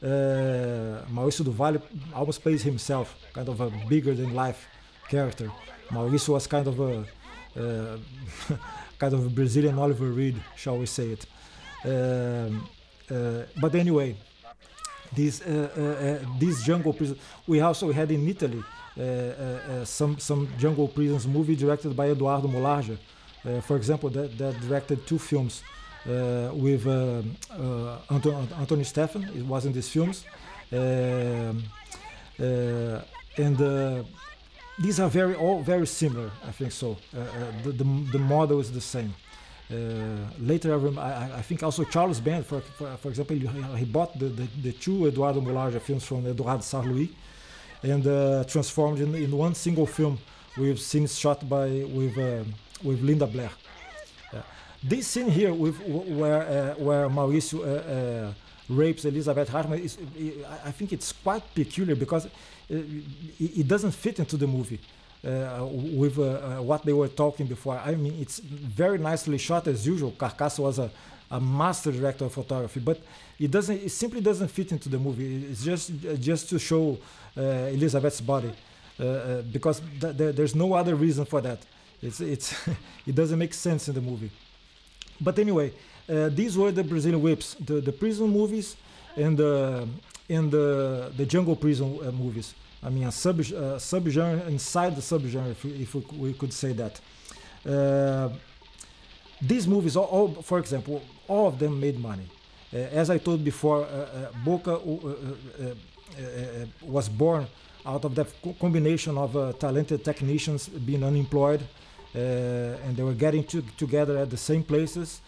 Uh, 0.02 1.04
Mauricio 1.12 1.44
do 1.44 1.52
Valle 1.52 1.80
almost 2.12 2.42
plays 2.42 2.62
himself, 2.62 3.14
kind 3.32 3.48
of 3.48 3.60
a 3.60 3.70
bigger 3.88 4.14
than 4.14 4.34
life 4.34 4.66
character. 5.08 5.48
Mauricio 5.90 6.30
was 6.30 6.46
kind 6.48 6.66
of 6.66 6.80
a 6.80 7.04
uh, 7.56 7.98
kind 8.98 9.14
of 9.14 9.26
a 9.26 9.28
Brazilian 9.28 9.78
Oliver 9.78 10.06
Reed, 10.06 10.36
shall 10.56 10.78
we 10.78 10.86
say 10.86 11.16
it. 11.16 11.26
Um, 11.84 12.68
uh, 13.10 13.42
but 13.60 13.74
anyway, 13.74 14.16
this 15.14 15.42
uh, 15.42 15.68
uh, 15.76 15.80
uh, 15.80 16.38
this 16.38 16.62
jungle 16.62 16.92
prison. 16.92 17.18
We 17.46 17.60
also 17.60 17.92
had 17.92 18.10
in 18.10 18.26
Italy 18.28 18.62
uh, 18.98 19.02
uh, 19.02 19.04
uh, 19.04 19.84
some 19.84 20.18
some 20.18 20.48
jungle 20.58 20.88
prisons 20.88 21.26
movie 21.26 21.56
directed 21.56 21.96
by 21.96 22.10
Eduardo 22.10 22.48
Mulargia. 22.48 22.98
for 23.62 23.76
example, 23.76 24.10
that, 24.10 24.36
that 24.38 24.60
directed 24.60 25.06
two 25.06 25.18
films 25.18 25.62
with 26.54 26.86
um, 26.86 27.36
Anton, 28.10 28.48
Anthony 28.58 28.84
Steffen. 28.84 29.22
It 29.36 29.44
was 29.46 29.64
in 29.64 29.72
these 29.72 29.88
films, 29.88 30.24
um, 30.72 31.62
and 33.36 34.04
these 34.78 35.00
are 35.00 35.08
very 35.08 35.34
all 35.34 35.62
very 35.62 35.86
similar. 35.86 36.30
I 36.46 36.52
think 36.52 36.72
so. 36.72 36.96
The, 37.64 37.72
the, 37.72 37.84
the 38.12 38.18
model 38.18 38.60
is 38.60 38.70
the 38.70 38.80
same. 38.80 39.14
Uh, 39.72 40.28
later, 40.38 40.74
I, 40.98 41.38
I, 41.38 41.42
think 41.42 41.62
also 41.62 41.84
Charles 41.84 42.20
Band, 42.20 42.44
for, 42.44 42.60
for, 42.60 42.94
for 42.98 43.08
example, 43.08 43.36
he, 43.36 43.84
bought 43.86 44.18
the, 44.18 44.26
the, 44.26 44.46
the, 44.62 44.72
two 44.72 45.06
Eduardo 45.06 45.40
Mulargia 45.40 45.80
films 45.80 46.04
from 46.04 46.26
Eduardo 46.26 46.62
Sarlui 46.62 47.08
and 47.82 48.06
uh, 48.06 48.44
transformed 48.44 49.00
in, 49.00 49.14
in 49.14 49.30
one 49.30 49.54
single 49.54 49.86
film 49.86 50.18
with 50.58 50.78
scenes 50.78 51.18
shot 51.18 51.48
by 51.48 51.68
with 51.68 52.18
uh, 52.18 52.44
with 52.84 53.00
Linda 53.00 53.26
Blair. 53.26 53.50
this 54.82 55.06
scene 55.06 55.30
here 55.30 55.54
with 55.54 55.80
where 55.86 56.42
uh, 56.42 56.74
where 56.74 57.08
Mauricio 57.08 58.34
rapes 58.68 59.04
Elizabeth 59.06 59.48
Hartman 59.48 59.80
is 59.80 59.96
I 60.64 60.70
think 60.70 60.92
it's 60.92 61.12
quite 61.12 61.42
peculiar 61.54 61.96
because 61.96 62.28
it, 62.68 63.66
doesn't 63.66 63.92
fit 63.92 64.18
into 64.18 64.36
the 64.36 64.46
movie. 64.46 64.80
Uh, 65.24 65.68
with 65.70 66.18
uh, 66.18 66.22
uh, 66.22 66.62
what 66.62 66.84
they 66.84 66.92
were 66.92 67.06
talking 67.06 67.46
before. 67.46 67.78
I 67.78 67.94
mean, 67.94 68.16
it's 68.20 68.40
very 68.40 68.98
nicely 68.98 69.38
shot 69.38 69.68
as 69.68 69.86
usual. 69.86 70.10
Carcaça 70.10 70.58
was 70.58 70.80
a, 70.80 70.90
a 71.30 71.40
master 71.40 71.92
director 71.92 72.24
of 72.24 72.32
photography, 72.32 72.80
but 72.80 73.00
it 73.38 73.48
doesn't. 73.48 73.84
It 73.84 73.90
simply 73.90 74.20
doesn't 74.20 74.48
fit 74.48 74.72
into 74.72 74.88
the 74.88 74.98
movie. 74.98 75.44
It's 75.44 75.62
just 75.64 75.92
just 76.18 76.48
to 76.48 76.58
show 76.58 76.98
Elizabeth's 77.36 78.20
body, 78.20 78.52
because 79.52 79.80
th 80.00 80.16
th 80.18 80.34
there's 80.34 80.56
no 80.56 80.74
other 80.74 80.96
reason 80.96 81.24
for 81.24 81.40
that. 81.40 81.60
It's 82.02 82.20
it's 82.20 82.46
it 83.06 83.14
doesn't 83.14 83.38
make 83.38 83.54
sense 83.54 83.86
in 83.86 83.94
the 83.94 84.02
movie. 84.10 84.30
But 85.20 85.38
anyway, 85.38 85.70
uh, 86.08 86.30
these 86.30 86.58
were 86.58 86.72
the 86.72 86.82
Brazilian 86.82 87.22
whips, 87.22 87.54
the, 87.54 87.80
the 87.80 87.92
prison 87.92 88.26
movies 88.28 88.74
and 89.16 89.38
the 89.38 89.86
and 90.28 90.50
the 90.50 91.12
the 91.16 91.26
jungle 91.26 91.54
prison 91.54 91.86
uh, 92.02 92.10
movies. 92.10 92.54
I 92.82 92.90
mean, 92.90 93.04
a 93.04 93.12
sub 93.12 93.38
uh, 93.40 93.78
subgenre 93.78 94.48
inside 94.48 94.96
the 94.96 95.02
subgenre, 95.02 95.52
if, 95.52 95.64
if 95.64 95.94
we, 96.12 96.32
could 96.32 96.52
say 96.52 96.72
that. 96.72 97.00
Uh, 97.64 98.28
these 99.40 99.68
movies, 99.68 99.96
all, 99.96 100.06
all, 100.06 100.28
for 100.42 100.58
example, 100.58 101.02
all 101.28 101.46
of 101.46 101.58
them 101.58 101.78
made 101.80 101.98
money. 101.98 102.28
Uh, 102.72 102.76
as 102.76 103.10
I 103.10 103.18
told 103.18 103.44
before, 103.44 103.84
uh, 103.84 103.86
uh, 103.86 104.32
Boca 104.44 104.74
uh, 104.74 105.74
was 106.82 107.08
born 107.08 107.46
out 107.84 108.04
of 108.04 108.14
that 108.14 108.28
co 108.42 108.54
combination 108.54 109.16
of 109.18 109.58
talented 109.58 110.04
technicians 110.04 110.68
being 110.68 111.04
unemployed, 111.04 111.60
and 112.14 112.96
they 112.96 113.02
were 113.02 113.14
getting 113.14 113.44
to, 113.44 113.62
together 113.76 114.18
at 114.18 114.30
the 114.30 114.36
same 114.36 114.62
places. 114.62 115.20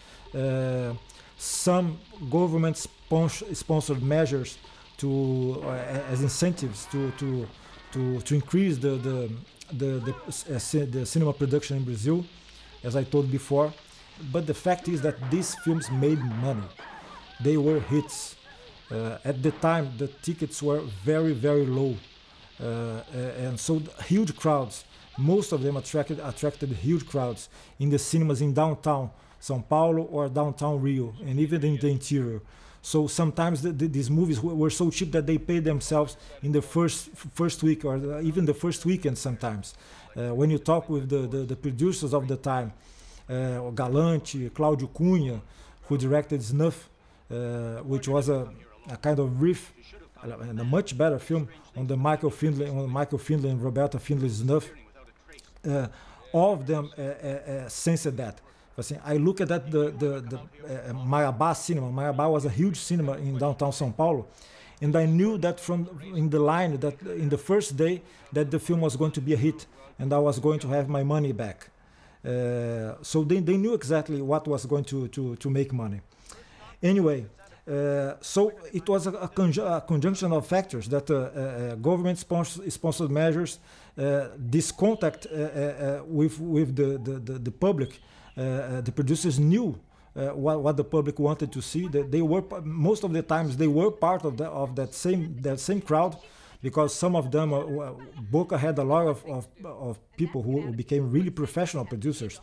some 1.37 1.97
government 2.29 2.77
sponsored 3.53 4.01
measures 4.01 4.57
to 4.97 5.61
uh, 5.63 6.11
as 6.11 6.21
incentives 6.21 6.85
to 6.91 7.11
to 7.11 7.47
to, 7.91 8.21
to 8.21 8.35
increase 8.35 8.77
the 8.77 8.95
the 9.07 9.31
the, 9.71 9.85
the, 10.07 10.13
uh, 10.13 10.85
the 10.91 11.05
cinema 11.05 11.33
production 11.33 11.77
in 11.77 11.83
Brazil, 11.83 12.23
as 12.83 12.95
I 12.95 13.03
told 13.03 13.31
before. 13.31 13.73
But 14.31 14.45
the 14.45 14.53
fact 14.53 14.87
is 14.87 15.01
that 15.01 15.15
these 15.31 15.55
films 15.63 15.89
made 15.89 16.19
money. 16.19 16.67
They 17.41 17.57
were 17.57 17.79
hits. 17.79 18.35
Uh, 18.91 19.17
at 19.25 19.41
the 19.41 19.51
time, 19.51 19.91
the 19.97 20.07
tickets 20.07 20.61
were 20.61 20.81
very 21.03 21.33
very 21.33 21.65
low, 21.65 21.95
uh, 22.61 23.01
and 23.37 23.59
so 23.59 23.81
huge 24.05 24.35
crowds. 24.35 24.85
Most 25.17 25.51
of 25.51 25.61
them 25.63 25.77
attracted 25.77 26.19
attracted 26.19 26.69
huge 26.69 27.05
crowds 27.07 27.49
in 27.79 27.89
the 27.89 27.97
cinemas 27.97 28.41
in 28.41 28.53
downtown 28.53 29.09
São 29.41 29.67
Paulo 29.67 30.03
or 30.03 30.29
downtown 30.29 30.81
Rio, 30.81 31.13
and 31.25 31.39
even 31.39 31.63
in 31.63 31.77
the 31.77 31.87
interior. 31.87 32.41
So 32.85 33.07
sometimes 33.07 33.63
the, 33.63 33.71
the, 33.71 33.87
these 33.87 34.11
movies 34.11 34.39
were 34.39 34.69
so 34.69 34.91
cheap 34.91 35.11
that 35.13 35.25
they 35.25 35.39
paid 35.39 35.63
themselves 35.63 36.17
in 36.43 36.51
the 36.51 36.61
first 36.61 37.09
first 37.33 37.63
week 37.63 37.83
or 37.83 37.97
the, 37.97 38.19
even 38.21 38.45
the 38.45 38.53
first 38.53 38.85
weekend. 38.85 39.17
Sometimes, 39.17 39.73
uh, 40.15 40.35
when 40.35 40.51
you 40.51 40.59
talk 40.59 40.87
with 40.87 41.09
the, 41.09 41.45
the, 41.45 41.55
producers 41.55 42.13
of 42.13 42.27
the 42.27 42.37
time, 42.37 42.71
uh, 43.27 43.71
Galante, 43.71 44.49
Claudio 44.51 44.87
Cunha, 44.87 45.41
who 45.87 45.97
directed 45.97 46.43
Snuff, 46.43 46.87
uh, 47.31 47.77
which 47.91 48.07
was 48.07 48.29
a, 48.29 48.47
a 48.87 48.97
kind 48.97 49.17
of 49.17 49.41
riff 49.41 49.73
and 50.21 50.59
a 50.59 50.63
much 50.63 50.95
better 50.95 51.17
film 51.17 51.47
on 51.75 51.87
the 51.87 51.97
Michael 51.97 52.29
Findlay, 52.29 52.69
on 52.69 52.87
Michael 52.87 53.17
Findlay 53.17 53.49
and 53.49 53.63
Roberta 53.63 53.97
Findlay 53.97 54.29
Snuff. 54.29 54.69
Uh, 55.67 55.87
all 56.31 56.53
of 56.53 56.67
them 56.67 56.91
uh, 56.99 57.01
uh, 57.01 57.67
sensed 57.67 58.15
that. 58.15 58.41
Assim, 58.77 58.97
I 59.05 59.17
look 59.17 59.39
at 59.39 59.47
that 59.47 59.71
the 59.71 59.91
the, 59.91 60.21
the 60.21 60.37
uh, 60.37 60.93
Marabá 60.93 61.55
cinema. 61.55 61.89
Marabá 61.89 62.29
was 62.29 62.45
a 62.45 62.49
huge 62.49 62.77
cinema 62.77 63.13
in 63.13 63.37
downtown 63.37 63.71
São 63.71 63.95
Paulo, 63.95 64.27
and 64.81 64.93
I 64.97 65.05
knew 65.05 65.37
that 65.37 65.59
from 65.61 65.87
in 66.13 66.29
the 66.29 66.39
line 66.39 66.77
that 66.79 67.01
in 67.01 67.29
the 67.29 67.37
first 67.37 67.77
day 67.77 68.01
that 68.33 68.51
the 68.51 68.59
film 68.59 68.81
was 68.81 68.97
going 68.97 69.11
to 69.11 69.21
be 69.21 69.33
a 69.33 69.37
hit, 69.37 69.65
and 69.97 70.11
I 70.11 70.19
was 70.19 70.39
going 70.39 70.59
to 70.59 70.67
have 70.67 70.89
my 70.89 71.03
money 71.03 71.31
back. 71.31 71.69
Uh, 72.25 72.95
so 73.01 73.23
they, 73.23 73.39
they 73.39 73.55
knew 73.55 73.73
exactly 73.73 74.21
what 74.21 74.45
was 74.45 74.65
going 74.65 74.83
to 74.85 75.07
to 75.07 75.37
to 75.37 75.49
make 75.49 75.71
money. 75.71 76.01
Anyway, 76.83 77.27
uh, 77.65 78.15
so 78.19 78.51
it 78.73 78.89
was 78.89 79.07
a, 79.07 79.11
a, 79.11 79.29
conju 79.29 79.63
a, 79.63 79.79
conjunction 79.79 80.33
of 80.33 80.45
factors 80.45 80.89
that 80.89 81.09
uh, 81.09 81.75
government 81.75 82.17
sponsor 82.17 82.69
sponsored 82.69 83.09
measures, 83.09 83.59
this 84.37 84.73
contact 84.73 85.27
with 86.07 86.37
with 86.41 86.75
the, 86.75 86.97
the, 86.97 87.19
the, 87.19 87.39
the 87.39 87.51
public 87.51 88.01
the 88.35 88.91
producers 88.93 89.39
knew 89.39 89.79
uh, 90.15 90.29
what, 90.29 90.61
what, 90.61 90.77
the 90.77 90.83
public 90.83 91.19
wanted 91.19 91.51
to 91.51 91.61
see. 91.61 91.87
They, 91.87 92.03
they, 92.03 92.21
were 92.21 92.43
most 92.63 93.03
of 93.03 93.11
the 93.11 93.21
times 93.21 93.57
they 93.57 93.67
were 93.67 93.91
part 93.91 94.23
of, 94.23 94.37
the, 94.37 94.45
of 94.45 94.75
that 94.75 94.93
same 94.93 95.35
that 95.41 95.59
same 95.59 95.81
crowd, 95.81 96.17
because 96.61 96.95
some 96.95 97.15
of 97.15 97.31
them, 97.31 97.53
uh, 97.53 97.91
Boca 98.31 98.57
had 98.57 98.77
a 98.77 98.83
lot 98.83 99.07
of, 99.07 99.25
of, 99.25 99.47
of, 99.65 99.99
people 100.15 100.41
who 100.41 100.71
became 100.71 101.11
really 101.11 101.29
professional 101.29 101.83
producers, 101.85 102.39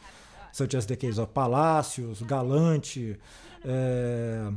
such 0.53 0.75
as 0.75 0.87
the 0.87 0.97
case 0.97 1.17
of 1.19 1.33
Palacios, 1.33 2.23
Galante, 2.23 3.13
uh, 3.65 4.51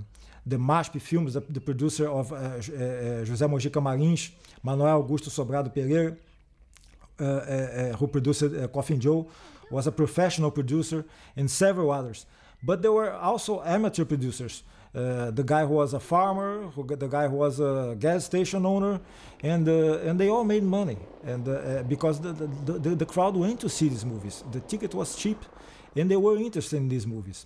the 0.45 0.57
MASP 0.57 1.01
Films, 1.01 1.33
the, 1.33 1.39
the 1.39 1.61
producer 1.61 2.09
of 2.09 2.33
uh, 2.33 2.59
José 2.59 3.47
Mojica 3.49 3.81
Marins, 3.81 4.31
Manuel 4.61 5.01
Augusto 5.01 5.29
Sobrado 5.29 5.73
Pereira, 5.73 6.17
who 7.97 8.07
produced 8.07 8.43
Coffin 8.73 8.99
Joe 8.99 9.25
was 9.71 9.87
a 9.87 9.91
professional 9.91 10.51
producer, 10.51 11.05
and 11.35 11.49
several 11.49 11.91
others. 11.91 12.25
But 12.63 12.81
there 12.81 12.91
were 12.91 13.11
also 13.13 13.61
amateur 13.63 14.05
producers. 14.05 14.63
Uh, 14.95 15.29
the 15.31 15.43
guy 15.43 15.65
who 15.65 15.73
was 15.73 15.93
a 15.93 15.99
farmer, 15.99 16.67
who, 16.73 16.85
the 16.87 17.07
guy 17.07 17.27
who 17.27 17.35
was 17.35 17.59
a 17.59 17.97
gas 17.99 18.23
station 18.23 18.65
owner, 18.65 19.01
and 19.43 19.67
uh, 19.67 19.99
and 20.07 20.17
they 20.17 20.29
all 20.29 20.45
made 20.45 20.63
money. 20.63 20.97
And 21.25 21.45
uh, 21.47 21.51
uh 21.51 21.83
because 21.83 22.21
the, 22.21 22.31
the, 22.31 22.73
the, 22.79 22.95
the, 22.95 23.05
crowd 23.05 23.35
went 23.35 23.59
to 23.59 23.69
see 23.69 23.89
these 23.89 24.05
movies, 24.05 24.43
the 24.53 24.61
ticket 24.61 24.95
was 24.95 25.15
cheap, 25.17 25.37
and 25.97 26.09
they 26.09 26.15
were 26.15 26.37
interested 26.37 26.77
in 26.77 26.87
these 26.87 27.05
movies. 27.05 27.45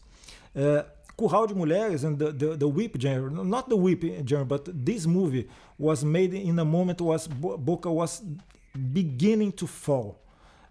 Uh, 0.56 0.84
Curral 1.18 1.48
de 1.48 1.56
Mulheres 1.56 2.04
and 2.04 2.18
the, 2.18 2.32
the, 2.32 2.56
the 2.56 2.68
whip 2.68 2.96
genre, 3.00 3.30
not 3.32 3.68
the 3.68 3.76
whip 3.76 4.04
genre, 4.28 4.46
but 4.46 4.70
this 4.86 5.06
movie 5.06 5.48
was 5.78 6.06
made 6.06 6.34
in 6.34 6.58
a 6.60 6.66
moment 6.66 7.02
was 7.02 7.28
Boca 7.28 7.92
was 7.92 8.22
beginning 8.94 9.52
to 9.54 9.68
fall. 9.68 10.20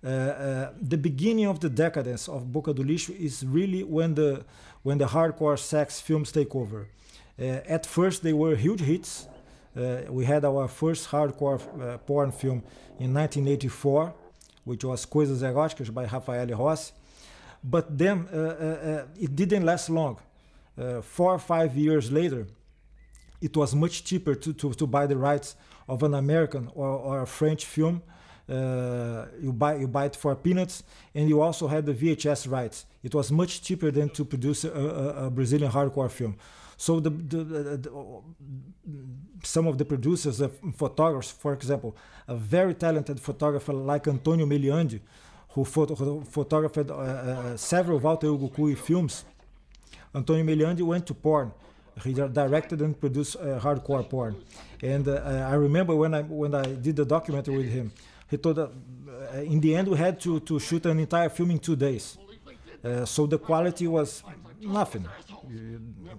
Uh, 0.04 0.70
the 0.80 0.96
beginning 0.96 1.46
of 1.46 1.58
the 1.58 1.68
decadence 1.68 2.28
of 2.28 2.52
Boca 2.52 2.72
do 2.72 2.84
Lixo 2.84 3.18
is 3.18 3.44
really 3.44 3.82
when 3.82 4.14
the 4.14 4.44
when 4.84 4.96
the 4.96 5.06
hardcore 5.06 5.58
sex 5.58 6.00
films 6.00 6.30
take 6.30 6.54
over. 6.54 6.86
Uh, 7.38 7.42
at 7.66 7.84
first, 7.84 8.22
they 8.22 8.32
were 8.32 8.54
huge 8.54 8.80
hits. 8.80 9.26
Uh, 9.76 10.02
we 10.08 10.24
had 10.24 10.44
our 10.44 10.68
first 10.68 11.08
hardcore 11.08 11.60
uh, 11.80 11.98
porn 11.98 12.30
film 12.30 12.62
in 13.00 13.12
1984, 13.12 14.14
which 14.64 14.84
was 14.84 15.04
Coisas 15.04 15.42
Eróticas 15.42 15.92
by 15.92 16.04
Rafael 16.04 16.46
Rossi. 16.46 16.92
But 17.62 17.98
then 17.98 18.28
it 19.18 19.34
didn't 19.34 19.64
last 19.64 19.90
long. 19.90 20.16
four 21.02 21.34
or 21.34 21.38
five 21.40 21.76
years 21.76 22.10
later, 22.12 22.46
it 23.40 23.56
was 23.56 23.74
much 23.74 24.04
cheaper 24.04 24.36
to, 24.36 24.52
to, 24.52 24.72
to 24.74 24.86
buy 24.86 25.06
the 25.08 25.16
rights 25.16 25.56
of 25.88 26.04
an 26.04 26.14
American 26.14 26.70
or, 26.74 26.88
or 26.88 27.22
a 27.22 27.26
French 27.26 27.64
film 27.64 28.00
uh, 28.48 29.26
you 29.40 29.52
buy 29.52 29.76
you 29.76 29.88
buy 29.88 30.06
it 30.06 30.16
for 30.16 30.34
peanuts, 30.34 30.82
and 31.14 31.28
you 31.28 31.40
also 31.40 31.66
had 31.68 31.84
the 31.86 31.94
VHS 31.94 32.50
rights. 32.50 32.86
It 33.02 33.14
was 33.14 33.30
much 33.30 33.62
cheaper 33.62 33.90
than 33.90 34.08
to 34.10 34.24
produce 34.24 34.64
a, 34.64 34.70
a, 34.70 35.26
a 35.26 35.30
Brazilian 35.30 35.70
hardcore 35.70 36.10
film. 36.10 36.36
So 36.80 37.00
the, 37.00 37.10
the, 37.10 37.44
the, 37.44 38.20
some 39.42 39.66
of 39.66 39.78
the 39.78 39.84
producers, 39.84 40.40
photographers, 40.76 41.32
for 41.32 41.52
example, 41.52 41.96
a 42.28 42.36
very 42.36 42.72
talented 42.72 43.18
photographer 43.18 43.72
like 43.72 44.06
Antonio 44.06 44.46
Meliande, 44.46 45.00
who, 45.50 45.64
photo, 45.64 46.20
photographed 46.20 46.90
uh, 46.90 46.94
uh, 46.94 47.56
several 47.56 47.98
Walter 47.98 48.28
Hugo 48.28 48.48
Khouri 48.48 48.78
films. 48.78 49.24
Antonio 50.14 50.44
Meliande 50.44 50.82
went 50.82 51.04
to 51.06 51.14
porn. 51.14 51.50
He 52.04 52.12
directed 52.12 52.80
and 52.80 52.98
produced 52.98 53.34
uh, 53.36 53.58
hardcore 53.58 54.08
porn. 54.08 54.36
And 54.80 55.08
uh, 55.08 55.48
I 55.50 55.54
remember 55.54 55.96
when 55.96 56.14
I 56.14 56.22
when 56.22 56.54
I 56.54 56.62
did 56.62 56.94
the 56.94 57.04
documentary 57.04 57.56
with 57.56 57.70
him, 57.72 57.90
he 58.30 58.36
told 58.36 58.58
uh, 58.58 58.68
in 59.42 59.60
the 59.60 59.74
end 59.74 59.88
we 59.88 59.96
had 59.96 60.20
to, 60.20 60.40
to 60.40 60.58
shoot 60.58 60.84
an 60.86 60.98
entire 60.98 61.28
film 61.28 61.50
in 61.50 61.58
two 61.58 61.76
days. 61.76 62.18
Uh, 62.84 63.04
so 63.04 63.26
the 63.26 63.38
quality 63.38 63.88
was 63.88 64.22
nothing, 64.60 65.06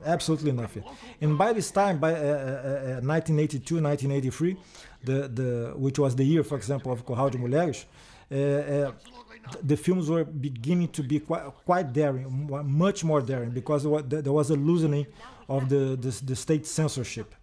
absolutely 0.05 0.51
nothing. 0.51 0.83
And 1.21 1.37
by 1.37 1.53
this 1.53 1.71
time, 1.71 1.99
by 1.99 2.11
1982, 2.11 3.77
uh, 3.77 3.81
1983, 3.81 4.57
the, 5.03 5.13
the, 5.27 5.73
which 5.77 5.97
was 5.99 6.15
the 6.15 6.23
year, 6.23 6.43
for 6.43 6.57
example, 6.57 6.91
of 6.91 7.05
Curral 7.05 7.29
de 7.29 7.37
Mulheres, 7.37 7.85
the 9.63 9.77
films 9.77 10.09
were 10.09 10.23
beginning 10.23 10.89
to 10.89 11.03
be 11.03 11.19
quite, 11.19 11.43
quite 11.65 11.93
daring, 11.93 12.49
much 12.65 13.03
more 13.03 13.21
daring, 13.21 13.49
because 13.51 13.83
there 14.07 14.33
was 14.33 14.49
a 14.49 14.55
loosening 14.55 15.07
of 15.47 15.69
the, 15.69 15.97
the, 15.99 16.21
the 16.25 16.35
state 16.35 16.67
censorship. 16.67 17.33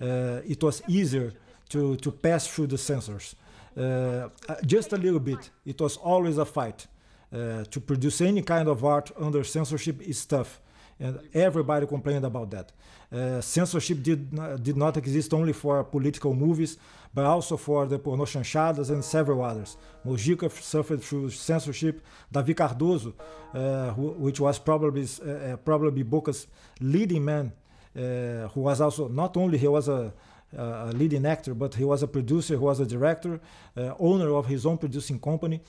Uh, 0.00 0.40
it 0.44 0.62
was 0.62 0.82
easier 0.88 1.32
to, 1.68 1.96
to 1.96 2.10
pass 2.10 2.46
through 2.46 2.66
the 2.66 2.78
censors. 2.78 3.36
Uh, 3.76 4.28
just 4.64 4.92
a 4.92 4.96
little 4.96 5.20
bit. 5.20 5.50
It 5.64 5.80
was 5.80 5.96
always 5.96 6.38
a 6.38 6.44
fight. 6.44 6.86
Uh, 7.32 7.64
to 7.64 7.80
produce 7.80 8.20
any 8.20 8.42
kind 8.42 8.68
of 8.68 8.84
art 8.84 9.10
under 9.18 9.42
censorship 9.42 10.00
is 10.02 10.24
tough, 10.24 10.60
and 11.00 11.18
everybody 11.34 11.84
complained 11.84 12.24
about 12.24 12.48
that. 12.48 12.70
Uh, 13.12 13.40
censorship 13.40 14.00
did 14.04 14.32
not, 14.32 14.62
did 14.62 14.76
not 14.76 14.96
exist 14.96 15.34
only 15.34 15.52
for 15.52 15.82
political 15.82 16.32
movies, 16.32 16.78
but 17.12 17.24
also 17.24 17.56
for 17.56 17.86
the 17.86 17.98
porno 17.98 18.24
chanchadas 18.24 18.90
and 18.90 19.04
several 19.04 19.42
others. 19.42 19.76
Mojica 20.06 20.48
suffered 20.62 21.02
through 21.02 21.30
censorship. 21.30 22.04
Davi 22.32 22.54
Cardoso, 22.54 23.12
uh, 23.52 23.92
who, 23.94 24.10
which 24.12 24.38
was 24.38 24.60
probably 24.60 25.02
uh, 25.02 25.56
probably 25.56 26.04
Boca's 26.04 26.46
leading 26.80 27.24
man, 27.24 27.52
uh, 27.96 28.46
who 28.48 28.60
was 28.60 28.80
also 28.80 29.08
not 29.08 29.36
only 29.36 29.58
he 29.58 29.66
was 29.66 29.88
a 29.88 29.94
uh, 29.94 30.10
a 30.56 30.92
leading 30.92 31.26
actor, 31.26 31.54
but 31.54 31.74
he 31.74 31.84
was 31.84 32.02
a 32.02 32.08
producer, 32.08 32.54
he 32.54 32.58
was 32.58 32.80
a 32.80 32.86
director, 32.86 33.40
uh, 33.76 33.94
owner 33.98 34.34
of 34.34 34.46
his 34.46 34.64
own 34.66 34.78
producing 34.78 35.20
company. 35.20 35.60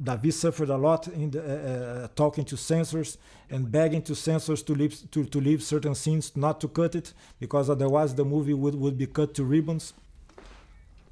Davi 0.00 0.32
suffered 0.32 0.70
a 0.70 0.76
lot 0.76 1.08
in 1.08 1.30
the, 1.30 1.40
uh, 1.40 2.04
uh, 2.04 2.08
talking 2.14 2.44
to 2.44 2.56
censors 2.56 3.18
and 3.50 3.70
begging 3.70 4.02
to 4.02 4.14
censors 4.14 4.62
to 4.62 4.74
leave, 4.74 5.10
to, 5.10 5.24
to 5.24 5.40
leave 5.40 5.62
certain 5.62 5.94
scenes, 5.94 6.36
not 6.36 6.60
to 6.60 6.68
cut 6.68 6.94
it, 6.94 7.12
because 7.40 7.68
otherwise 7.68 8.14
the 8.14 8.24
movie 8.24 8.54
would, 8.54 8.76
would 8.76 8.96
be 8.96 9.06
cut 9.06 9.34
to 9.34 9.44
ribbons. 9.44 9.92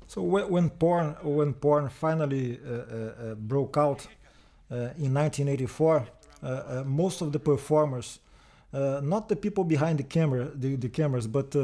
So 0.06 0.22
when, 0.22 0.48
when 0.48 0.70
porn 0.70 1.16
when 1.22 1.52
porn 1.54 1.88
finally 1.88 2.58
uh, 2.64 2.72
uh, 2.72 3.34
broke 3.34 3.76
out 3.76 4.06
in 4.70 5.14
1984, 5.14 6.06
most 6.84 7.20
of 7.22 7.32
the 7.32 7.38
performers, 7.38 8.20
not 8.72 9.28
the 9.28 9.36
people 9.36 9.64
behind 9.64 9.98
the 9.98 10.04
camera, 10.04 10.50
the, 10.54 10.76
the 10.76 10.88
cameras, 10.88 11.26
but 11.26 11.54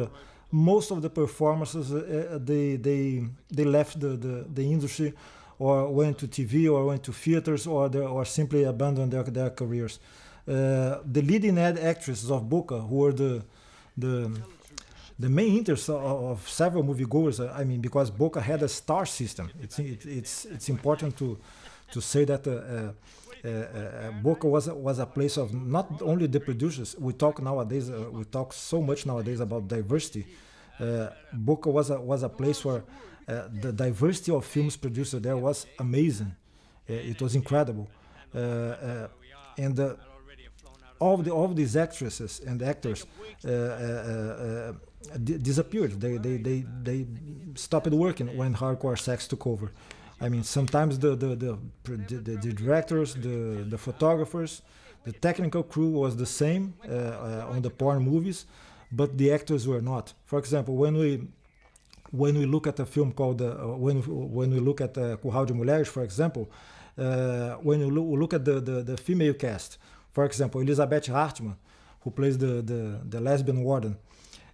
most 0.56 0.90
of 0.90 1.02
the 1.02 1.10
performances 1.10 1.92
uh, 1.92 1.98
uh, 1.98 2.38
they 2.38 2.76
they 2.76 3.22
they 3.50 3.64
left 3.64 4.00
the, 4.00 4.08
the, 4.08 4.46
the 4.54 4.64
industry 4.72 5.12
or 5.58 5.88
went 5.88 6.18
to 6.18 6.26
TV 6.26 6.70
or 6.72 6.86
went 6.86 7.02
to 7.02 7.12
theaters 7.12 7.66
or 7.66 7.88
they, 7.88 7.98
or 7.98 8.24
simply 8.24 8.64
abandoned 8.64 9.12
their, 9.12 9.22
their 9.22 9.50
careers. 9.50 9.98
Uh, 10.48 10.98
the 11.04 11.22
leading 11.22 11.58
actresses 11.58 12.30
of 12.30 12.48
Boca, 12.48 12.78
who 12.80 12.96
were 12.96 13.12
the 13.12 13.42
the 13.98 14.30
the 15.18 15.28
main 15.28 15.56
interest 15.58 15.88
of, 15.88 16.46
several 16.46 16.84
moviegoers, 16.84 17.40
I 17.60 17.64
mean, 17.64 17.80
because 17.80 18.10
Boca 18.10 18.40
had 18.40 18.62
a 18.62 18.68
star 18.68 19.06
system. 19.06 19.50
It's 19.62 19.78
it, 19.78 20.04
it's 20.06 20.44
it's 20.46 20.68
important 20.68 21.16
to 21.18 21.38
to 21.92 22.00
say 22.00 22.24
that. 22.24 22.46
Uh, 22.46 22.50
uh, 22.50 22.92
uh, 23.44 23.48
uh 23.48 24.10
Boca 24.22 24.46
was 24.48 24.66
was 24.68 24.98
a 24.98 25.06
place 25.06 25.36
of 25.36 25.52
not 25.54 26.02
only 26.02 26.26
the 26.26 26.40
producers. 26.40 26.96
We 26.98 27.12
talk 27.12 27.42
nowadays. 27.42 27.90
We 27.90 28.24
talk 28.24 28.52
so 28.52 28.80
much 28.80 29.06
nowadays 29.06 29.40
about 29.40 29.68
diversity. 29.68 30.24
Uh, 30.78 31.08
Boca 31.32 31.70
was 31.70 31.90
a 31.90 32.00
was 32.00 32.22
a 32.22 32.28
place 32.28 32.64
where 32.64 32.84
the 33.26 33.72
diversity 33.72 34.32
of 34.32 34.44
films 34.44 34.76
produced 34.76 35.20
there 35.22 35.36
was 35.36 35.66
amazing. 35.78 36.34
it 36.86 37.20
was 37.20 37.34
incredible, 37.34 37.88
and 38.32 39.96
all 40.98 41.16
the 41.16 41.30
all 41.30 41.48
these 41.48 41.76
actresses 41.76 42.40
and 42.46 42.62
actors 42.62 43.06
uh, 43.44 43.50
uh, 43.50 43.52
uh, 43.52 44.72
disappeared. 45.18 46.00
They, 46.00 46.16
they 46.16 46.36
they 46.38 46.64
they 46.82 47.06
stopped 47.54 47.88
working 47.88 48.36
when 48.36 48.54
hardcore 48.54 48.98
sex 48.98 49.28
took 49.28 49.46
over. 49.46 49.72
I 50.20 50.28
mean, 50.28 50.42
sometimes 50.42 50.98
the 50.98 51.14
the 51.14 51.36
the, 51.36 51.58
the, 51.84 52.36
the 52.42 52.52
directors, 52.52 53.14
the 53.14 53.64
the 53.68 53.78
photographers, 53.78 54.62
the 55.04 55.12
technical 55.12 55.62
crew 55.62 55.90
was 55.90 56.16
the 56.16 56.26
same 56.26 56.74
uh, 56.84 56.92
uh, 56.92 57.46
on 57.50 57.62
the 57.62 57.70
porn 57.70 58.02
movies, 58.02 58.46
but 58.96 59.18
the 59.18 59.30
actors 59.32 59.68
were 59.68 59.82
not. 59.82 60.14
For 60.24 60.38
example, 60.38 60.74
when 60.76 60.96
we 60.96 61.28
when 62.12 62.38
we 62.38 62.46
look 62.46 62.66
at 62.66 62.78
a 62.80 62.86
film 62.86 63.12
called 63.12 63.42
uh, 63.42 63.54
when 63.84 63.96
when 64.38 64.50
we 64.50 64.60
look 64.60 64.80
at 64.80 64.96
uh, 64.96 65.16
Curral 65.16 65.44
de 65.44 65.54
Mulheres, 65.54 65.88
for 65.88 66.02
example, 66.02 66.48
uh, 66.98 67.54
when 67.56 67.80
you 67.80 67.90
look, 67.90 68.06
look 68.20 68.34
at 68.34 68.44
the, 68.44 68.60
the, 68.60 68.82
the 68.82 68.96
female 68.96 69.34
cast, 69.34 69.78
for 70.12 70.24
example, 70.24 70.60
Elizabeth 70.60 71.06
Hartmann, 71.08 71.56
who 72.00 72.10
plays 72.10 72.38
the 72.38 72.62
the, 72.62 73.00
the 73.08 73.20
lesbian 73.20 73.62
warden, 73.62 73.96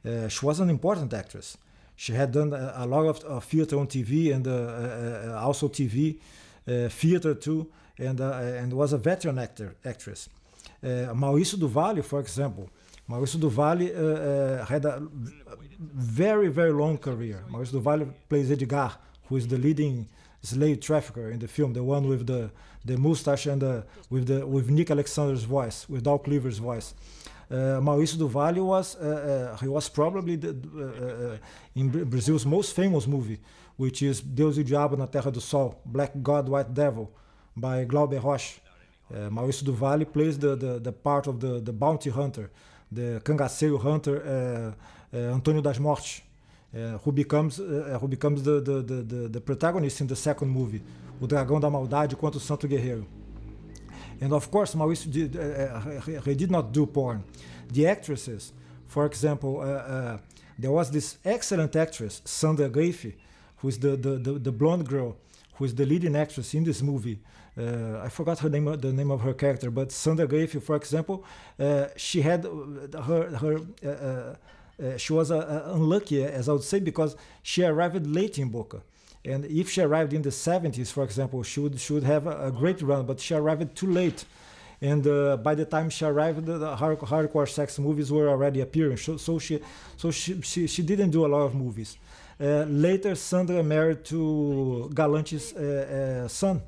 uh, 0.05 0.29
she 0.29 0.45
was 0.45 0.59
an 0.61 0.71
important 0.71 1.15
actress. 1.15 1.57
She 1.95 2.13
had 2.15 2.33
done 2.33 2.53
a, 2.53 2.73
a 2.79 2.87
lot 2.87 3.07
of 3.07 3.25
uh, 3.25 3.41
theater 3.41 3.79
on 3.79 3.87
TV 3.87 4.35
and 4.35 4.47
uh, 4.49 4.53
uh, 4.53 5.41
also 5.41 5.69
TV, 5.69 6.19
theater 6.91 7.35
too, 7.35 7.69
and 7.99 8.19
and 8.21 8.73
was 8.73 8.93
a 8.93 8.99
veteran 8.99 9.39
actor 9.39 9.75
actress. 9.85 10.29
Mauricio 10.83 11.59
do 11.61 12.03
for 12.03 12.19
example, 12.19 12.69
Mauricio 13.13 13.39
do 13.39 13.51
Vale 13.51 14.65
had 14.65 14.85
a 14.87 15.03
very 15.95 16.49
very 16.49 16.73
long 16.73 16.97
career. 16.97 17.45
Mauricio 17.51 17.73
do 17.73 17.81
Vale 17.81 18.07
plays 18.29 18.51
Edgar, 18.51 18.93
who 19.27 19.37
is 19.37 19.47
the 19.47 19.59
leading 19.59 20.09
slave 20.43 20.81
trafficker 20.81 21.31
in 21.31 21.39
the 21.39 21.49
film, 21.49 21.75
the 21.75 21.85
one 21.85 22.09
with 22.09 22.27
the 22.27 22.51
the 22.85 22.97
mustache 22.97 23.47
and 23.47 23.61
the, 23.61 23.85
with 24.11 24.27
the 24.27 24.47
with 24.47 24.71
Nick 24.71 24.91
Alexander's 24.91 25.45
voice, 25.45 25.87
with 25.91 26.03
Dolph 26.05 26.25
Cliver's 26.25 26.59
voice. 26.59 26.95
Uh, 27.51 27.81
Maurício 27.81 28.17
do 28.19 28.29
Vale 28.29 28.65
was 28.65 28.97
uh, 28.97 29.53
uh, 29.53 29.57
he 29.59 29.69
was 29.69 29.89
probably 29.91 30.37
the, 30.37 31.39
in 31.75 31.91
Brazil's 31.91 32.47
most 32.47 32.75
famous 32.75 33.07
movie, 33.07 33.39
which 33.77 34.03
is 34.03 34.23
Deus 34.23 34.59
e 34.59 34.65
Diabo 34.65 34.97
na 34.97 35.07
Terra 35.07 35.31
do 35.31 35.41
Sol, 35.41 35.79
Black 35.85 36.13
God, 36.23 36.49
White 36.49 36.73
Devil, 36.73 37.11
by 37.55 37.85
Glauber 37.85 38.19
Rocha. 38.19 38.59
Uh, 39.13 39.29
Maurício 39.29 39.65
do 39.65 39.73
Vale 39.73 40.07
plays 40.07 40.39
the, 40.39 40.57
the, 40.57 40.79
the, 40.79 40.93
part 40.93 41.27
of 41.27 41.39
the, 41.41 41.61
the 41.61 41.73
bounty 41.73 42.09
hunter, 42.09 42.51
the 42.93 43.21
cangaceiro 43.25 43.79
hunter 43.79 44.23
uh, 44.23 45.17
uh, 45.17 45.35
Antônio 45.35 45.63
das 45.63 45.79
Mortes, 45.79 46.23
who 47.05 47.13
becomes, 47.13 47.59
who 48.01 48.09
becomes 48.09 48.43
the, 48.43 48.61
the, 48.61 48.83
the, 48.83 49.29
the, 49.29 49.41
protagonist 49.41 50.01
in 50.01 50.07
the 50.07 50.17
second 50.17 50.49
movie, 50.49 50.83
o 51.21 51.27
Dragão 51.27 51.61
da 51.61 51.69
Maldade 51.69 52.17
contra 52.17 52.39
o 52.39 52.41
Santo 52.41 52.67
Guerreiro. 52.67 53.07
And 54.23 54.33
of 54.33 54.49
course, 54.51 54.75
Mauricio 54.77 55.11
did, 55.11 55.37
uh, 55.37 55.81
he 56.25 56.35
did 56.37 56.51
not 56.51 56.73
do 56.73 56.87
porn. 56.87 57.25
The 57.73 57.89
actresses, 57.89 58.53
for 58.87 59.05
example, 59.05 59.61
uh, 59.61 59.65
uh, 59.65 60.19
there 60.57 60.71
was 60.71 60.91
this 60.91 61.19
excellent 61.25 61.75
actress, 61.75 62.23
Sandra 62.25 62.71
Greife, 62.71 63.15
who 63.57 63.69
is 63.69 63.79
the, 63.79 63.97
the, 63.97 64.19
the, 64.19 64.33
the, 64.39 64.53
blonde 64.53 64.87
girl, 64.87 65.17
who 65.55 65.65
is 65.65 65.75
the 65.75 65.85
leading 65.85 66.15
actress 66.15 66.55
in 66.55 66.63
this 66.63 66.83
movie. 66.83 67.19
Uh, 67.57 68.01
I 68.03 68.09
forgot 68.09 68.39
her 68.39 68.49
name, 68.49 68.65
the 68.81 68.93
name 68.93 69.11
of 69.11 69.21
her 69.21 69.35
character, 69.35 69.71
but 69.71 69.93
Sandra 69.93 70.27
Greife, 70.27 70.63
for 70.63 70.75
example, 70.75 71.25
uh, 71.59 71.89
she 71.97 72.23
had 72.23 72.45
her, 72.45 73.37
her 73.37 74.37
uh, 74.83 74.97
she 74.97 75.13
was 75.13 75.31
unlucky, 75.31 76.25
as 76.25 76.49
I 76.49 76.53
would 76.53 76.63
say, 76.63 76.81
because 76.81 77.15
she 77.43 77.63
arrived 77.63 78.07
late 78.07 78.39
in 78.39 78.49
Boca 78.49 78.83
And 79.25 79.45
if 79.45 79.71
she 79.71 79.81
arrived 79.83 80.13
in 80.13 80.23
the 80.23 80.31
70s, 80.31 80.91
for 80.91 81.05
example, 81.05 81.43
she 81.43 81.61
would, 81.61 81.79
she 81.79 81.93
would 81.93 82.05
have 82.05 82.27
a, 82.27 82.47
a 82.47 82.51
great 82.51 82.81
run, 82.83 83.07
but 83.07 83.21
she 83.21 83.35
arrived 83.35 83.77
too 83.77 83.87
late. 83.87 84.25
And 84.81 85.07
uh, 85.07 85.37
by 85.37 85.55
the 85.55 85.65
time 85.65 85.91
she 85.91 86.05
arrived, 86.05 86.47
the 86.47 86.75
hard, 86.75 86.99
hardcore 86.99 87.49
sex 87.49 87.79
movies 87.79 88.11
were 88.11 88.29
already 88.29 88.61
appearing. 88.61 88.97
So, 88.97 89.17
so, 89.17 89.39
she, 89.39 89.61
so 89.97 90.11
she, 90.11 90.41
she, 90.41 90.67
she 90.67 90.83
didn't 90.83 91.11
do 91.11 91.25
a 91.25 91.29
lot 91.29 91.43
of 91.43 91.55
movies. 91.55 91.99
Uh, 92.41 92.65
later, 92.65 93.15
Sandra 93.15 93.63
married 93.63 94.05
to 94.07 94.91
Galante's 94.93 95.53
uh, 95.53 96.25
uh 96.25 96.29
son, 96.29 96.61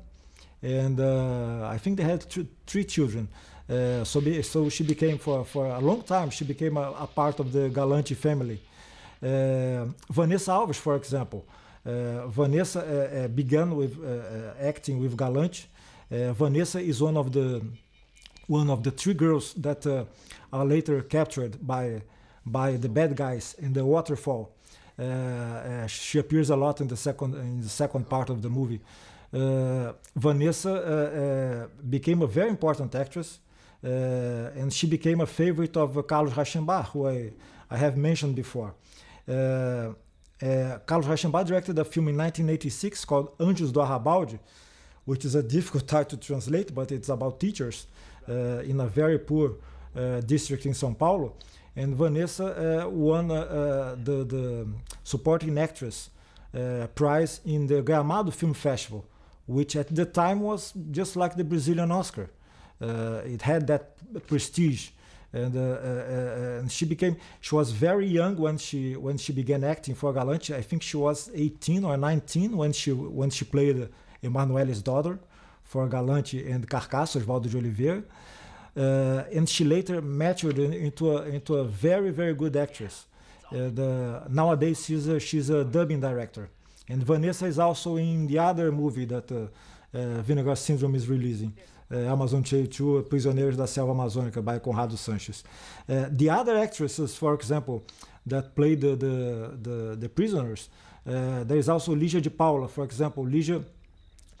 and 0.61 0.99
uh, 0.99 1.67
I 1.67 1.77
think 1.77 1.97
they 1.97 2.03
had 2.03 2.21
th 2.29 2.47
three 2.65 2.85
children. 2.85 3.27
Uh, 3.67 4.03
so, 4.03 4.21
be, 4.21 4.41
so 4.43 4.69
she 4.69 4.83
became 4.83 5.17
for, 5.17 5.43
for 5.43 5.65
a 5.65 5.79
long 5.79 6.03
time. 6.03 6.29
She 6.29 6.45
became 6.45 6.77
a, 6.77 6.91
a 6.99 7.07
part 7.07 7.39
of 7.39 7.51
the 7.51 7.69
Galante 7.69 8.15
family. 8.15 8.59
Vanessa 9.21 10.51
Alves, 10.51 10.75
for 10.75 10.95
example, 10.95 11.45
uh, 11.85 12.27
Vanessa 12.27 12.79
uh, 12.79 12.83
uh, 12.83 13.27
began 13.27 13.75
with 13.75 13.95
acting 14.59 14.99
with 14.99 15.15
Galante. 15.15 15.65
Vanessa 16.09 16.79
is 16.79 17.01
one 17.01 17.17
of 17.17 17.31
the 17.31 17.61
one 18.47 18.69
of 18.69 18.83
the 18.83 18.91
three 18.91 19.13
girls 19.13 19.53
that 19.53 19.85
are 20.51 20.65
later 20.65 21.01
captured 21.01 21.57
by 21.65 22.01
by 22.45 22.77
the 22.77 22.89
bad 22.89 23.15
guys 23.15 23.55
in 23.59 23.73
the 23.73 23.83
waterfall. 23.83 24.51
she 25.87 26.19
appears 26.19 26.49
a 26.49 26.55
lot 26.55 26.81
in 26.81 26.87
the 26.87 26.97
second 26.97 27.35
in 27.35 27.61
the 27.61 27.69
second 27.69 28.09
part 28.09 28.29
of 28.29 28.41
the 28.41 28.49
movie. 28.49 28.79
Uh, 29.35 29.91
Vanessa 30.15 30.69
uh, 30.69 30.77
uh, 30.77 31.67
became 31.89 32.21
a 32.21 32.27
very 32.27 32.49
important 32.49 32.95
actress, 32.95 33.39
and 33.83 34.71
she 34.73 34.87
became 34.87 35.19
a 35.21 35.25
favorite 35.25 35.75
of 35.77 36.07
Carlos 36.07 36.33
Reichenbach, 36.33 36.85
who 36.91 37.07
I, 37.07 37.33
I 37.69 37.77
have 37.77 37.97
mentioned 37.97 38.35
before. 38.35 38.73
Carlos 39.27 41.07
Reichenbach 41.07 41.45
directed 41.45 41.77
a 41.77 41.83
film 41.83 42.07
in 42.07 42.17
1986 42.17 43.05
called 43.05 43.37
Anjos 43.37 43.71
do 43.73 43.79
Arrabalde, 43.81 44.39
which 45.03 45.25
is 45.25 45.35
a 45.35 45.43
difficult 45.55 45.85
title 45.87 46.17
to 46.17 46.25
translate, 46.25 46.73
but 46.73 46.91
it's 46.91 47.09
about 47.09 47.39
teachers 47.39 47.87
in 48.27 48.79
a 48.79 48.87
very 48.87 49.19
poor 49.19 49.57
district 50.25 50.65
in 50.65 50.71
São 50.71 50.97
Paulo. 50.97 51.33
And 51.75 51.93
Vanessa 51.95 52.85
uh, 52.85 52.89
won 52.89 53.29
uh, 53.29 53.95
the, 54.01 54.23
the 54.23 54.67
supporting 55.03 55.57
actress 55.57 56.09
prize 56.95 57.41
in 57.45 57.67
the 57.67 57.83
Gramado 57.83 58.33
Film 58.33 58.53
Festival, 58.53 59.05
which 59.45 59.75
at 59.75 59.93
the 59.93 60.05
time 60.05 60.39
was 60.41 60.73
just 60.91 61.15
like 61.15 61.35
the 61.35 61.43
Brazilian 61.43 61.91
Oscar. 61.91 62.29
it 62.81 63.41
had 63.41 63.67
that 63.67 63.83
prestige 64.27 64.89
and, 65.35 65.55
uh, 65.55 65.59
uh, 65.59 65.63
uh, 65.63 66.59
and 66.59 66.71
she 66.71 66.85
became 66.85 67.17
she 67.41 67.53
was 67.53 67.71
very 67.71 68.07
young 68.07 68.37
when 68.37 68.57
she 68.57 68.95
when 68.95 69.17
she 69.17 69.33
began 69.33 69.63
acting 69.63 69.93
for 69.93 70.13
Galante. 70.13 70.55
I 70.55 70.61
think 70.61 70.81
she 70.81 70.97
was 70.97 71.29
18 71.33 71.83
or 71.83 71.97
19 71.97 72.55
when 72.55 72.71
she 72.71 72.91
when 72.93 73.29
she 73.29 73.43
played 73.43 73.89
Emmanuelle's 74.21 74.81
daughter 74.81 75.19
for 75.63 75.87
Galante 75.87 76.49
and 76.49 76.67
Carcaça, 76.69 77.19
Oswaldo 77.19 77.49
de 77.49 77.57
Oliveira. 77.57 78.03
Uh, 78.77 79.23
and 79.33 79.47
she 79.47 79.63
later 79.63 80.01
matured 80.01 80.59
into 80.59 81.17
a, 81.17 81.23
into 81.23 81.55
a 81.55 81.65
very 81.65 82.11
very 82.11 82.33
good 82.33 82.55
actress. 82.55 83.05
Uh, 83.51 84.21
nowadays 84.29 84.85
she's 84.85 85.07
a, 85.07 85.19
she's 85.19 85.49
a 85.49 85.63
dubbing 85.63 85.99
director, 85.99 86.49
and 86.87 87.03
Vanessa 87.03 87.45
is 87.45 87.59
also 87.59 87.97
in 87.97 88.27
the 88.27 88.39
other 88.39 88.71
movie 88.71 89.05
that 89.05 89.31
uh, 89.31 89.47
Vinegar 90.21 90.55
Syndrome 90.55 90.95
is 90.95 91.07
releasing 91.07 91.53
uh, 91.91 91.97
Amazon 91.97 92.43
J2, 92.43 93.03
Prisioneiras 93.03 93.55
da 93.55 93.65
Selva 93.65 93.93
Amazônica 93.93 94.43
by 94.43 94.59
Conrado 94.59 94.95
Sanchez. 94.95 95.43
Uh, 95.87 96.05
the 96.09 96.29
other 96.29 96.57
actresses, 96.57 97.15
for 97.15 97.33
example, 97.33 97.83
that 98.25 98.55
played 98.55 98.81
the, 98.81 98.95
the, 98.95 99.57
the, 99.61 99.95
the 99.95 100.09
prisoners, 100.09 100.69
uh, 101.07 101.43
there 101.43 101.57
is 101.57 101.69
also 101.69 101.95
Ligia 101.95 102.21
de 102.21 102.29
Paula, 102.29 102.67
for 102.67 102.83
example. 102.83 103.23
Ligia 103.23 103.63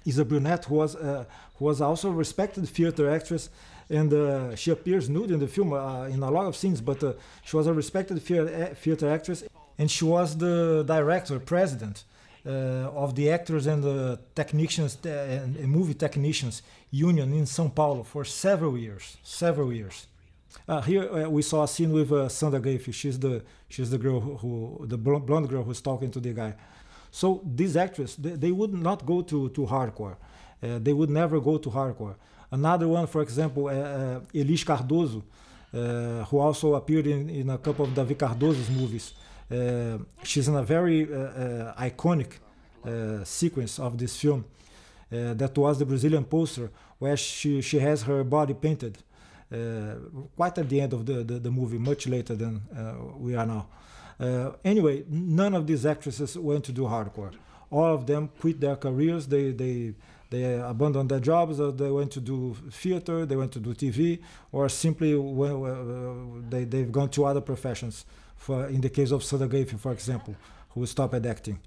is 0.05 0.17
a 0.17 0.25
brunette 0.25 0.65
who 0.65 0.75
was, 0.75 0.95
uh, 0.95 1.25
who 1.57 1.65
was 1.65 1.81
also 1.81 2.09
a 2.09 2.13
respected 2.13 2.67
theater 2.67 3.09
actress 3.09 3.49
and 3.89 4.11
uh, 4.11 4.55
she 4.55 4.71
appears 4.71 5.07
nude 5.09 5.29
in 5.29 5.39
the 5.39 5.47
film 5.47 5.71
uh, 5.71 6.05
in 6.05 6.23
a 6.23 6.31
lot 6.31 6.47
of 6.47 6.55
scenes, 6.55 6.81
but 6.81 6.99
she 7.43 7.55
was 7.55 7.67
a 7.67 7.73
respected 7.73 8.19
theater 8.19 9.09
actress 9.11 9.43
and 9.77 9.91
she 9.91 10.03
was 10.03 10.37
the 10.37 10.83
director, 10.87 11.39
president 11.39 12.03
uh, 12.03 12.14
of 12.45 13.15
the 13.15 13.31
actors 13.31 13.65
and 13.67 13.83
the 13.83 14.19
technicians 14.35 14.97
and 15.03 15.57
movie 15.67 15.95
technicians 15.95 16.61
union 16.91 17.33
in 17.33 17.45
São 17.45 17.73
Paulo 17.73 18.03
for 18.03 18.23
several 18.23 18.77
years, 18.77 19.17
several 19.23 19.73
years. 19.73 20.07
Uh, 20.67 20.81
here 20.81 21.09
uh, 21.11 21.29
we 21.29 21.41
saw 21.41 21.63
a 21.63 21.67
scene 21.67 21.91
with 21.91 22.11
uh, 22.11 22.29
Sandra 22.29 22.59
Gaffey. 22.59 22.93
She's 22.93 23.19
the 23.19 23.43
she's 23.69 23.89
the 23.91 23.97
girl 23.97 24.19
who, 24.19 24.37
who, 24.37 24.87
the 24.87 24.97
blonde 24.97 25.49
girl 25.49 25.63
who's 25.63 25.81
talking 25.81 26.09
to 26.11 26.19
the 26.19 26.33
guy. 26.33 26.55
So 27.11 27.41
these 27.45 27.77
actors 27.77 28.15
they, 28.15 28.31
they 28.31 28.51
would 28.51 28.73
not 28.73 29.05
go 29.05 29.21
to 29.21 29.49
to 29.49 29.61
hardcore. 29.65 30.15
Uh, 30.63 30.79
they 30.79 30.93
would 30.93 31.09
never 31.09 31.39
go 31.39 31.57
to 31.57 31.69
hardcore. 31.69 32.15
Another 32.51 32.87
one, 32.87 33.07
for 33.07 33.21
example, 33.21 33.67
uh, 33.67 33.71
uh 33.71 34.19
Elis 34.33 34.63
Cardoso, 34.63 35.21
who 36.27 36.39
also 36.39 36.75
appeared 36.75 37.07
in, 37.07 37.29
in 37.29 37.49
a 37.49 37.57
couple 37.57 37.85
of 37.85 37.91
Davi 37.91 38.15
Cardoso's 38.15 38.69
movies. 38.69 39.13
Uh, 39.51 39.99
she's 40.23 40.47
in 40.47 40.55
a 40.55 40.63
very 40.63 41.11
uh, 41.11 41.17
uh, 41.17 41.75
iconic 41.81 42.39
sequence 43.23 43.79
of 43.79 43.97
this 43.97 44.15
film. 44.17 44.45
that 45.09 45.57
was 45.57 45.79
the 45.79 45.85
Brazilian 45.85 46.23
poster 46.23 46.69
where 46.99 47.17
she, 47.17 47.61
she 47.61 47.79
has 47.79 48.03
her 48.03 48.23
body 48.23 48.53
painted 48.53 48.97
quite 50.35 50.57
at 50.57 50.69
the 50.69 50.81
end 50.81 50.93
of 50.93 51.05
the, 51.05 51.23
the, 51.23 51.39
the 51.39 51.51
movie, 51.51 51.79
much 51.79 52.07
later 52.07 52.35
than 52.35 52.61
we 53.17 53.35
are 53.35 53.45
now. 53.45 53.67
Anyway, 54.63 55.03
none 55.09 55.55
of 55.55 55.65
these 55.65 55.85
actresses 55.85 56.37
went 56.37 56.63
to 56.63 56.71
do 56.71 56.83
hardcore. 56.83 57.33
All 57.71 57.93
of 57.95 58.05
them 58.05 58.29
quit 58.39 58.59
their 58.61 58.75
careers. 58.75 59.25
They 59.27 59.51
they 59.51 59.95
they 60.29 60.53
abandoned 60.59 61.09
their 61.09 61.19
jobs. 61.19 61.59
Or 61.59 61.71
they 61.71 61.89
went 61.89 62.11
to 62.11 62.21
do 62.21 62.55
theater. 62.69 63.25
They 63.25 63.35
went 63.35 63.51
to 63.53 63.59
do 63.59 63.73
TV, 63.73 64.19
or 64.51 64.69
simply 64.69 65.13
they 66.49 66.65
they've 66.65 66.91
gone 66.91 67.09
to 67.09 67.25
other 67.25 67.41
professions 67.41 68.05
for 68.35 68.67
in 68.67 68.81
the 68.81 68.89
case 68.89 69.11
of 69.11 69.23
Sandra 69.23 69.65
for 69.65 69.91
example, 69.91 70.35
who 70.69 70.85
stopped 70.85 71.25
acting. 71.25 71.59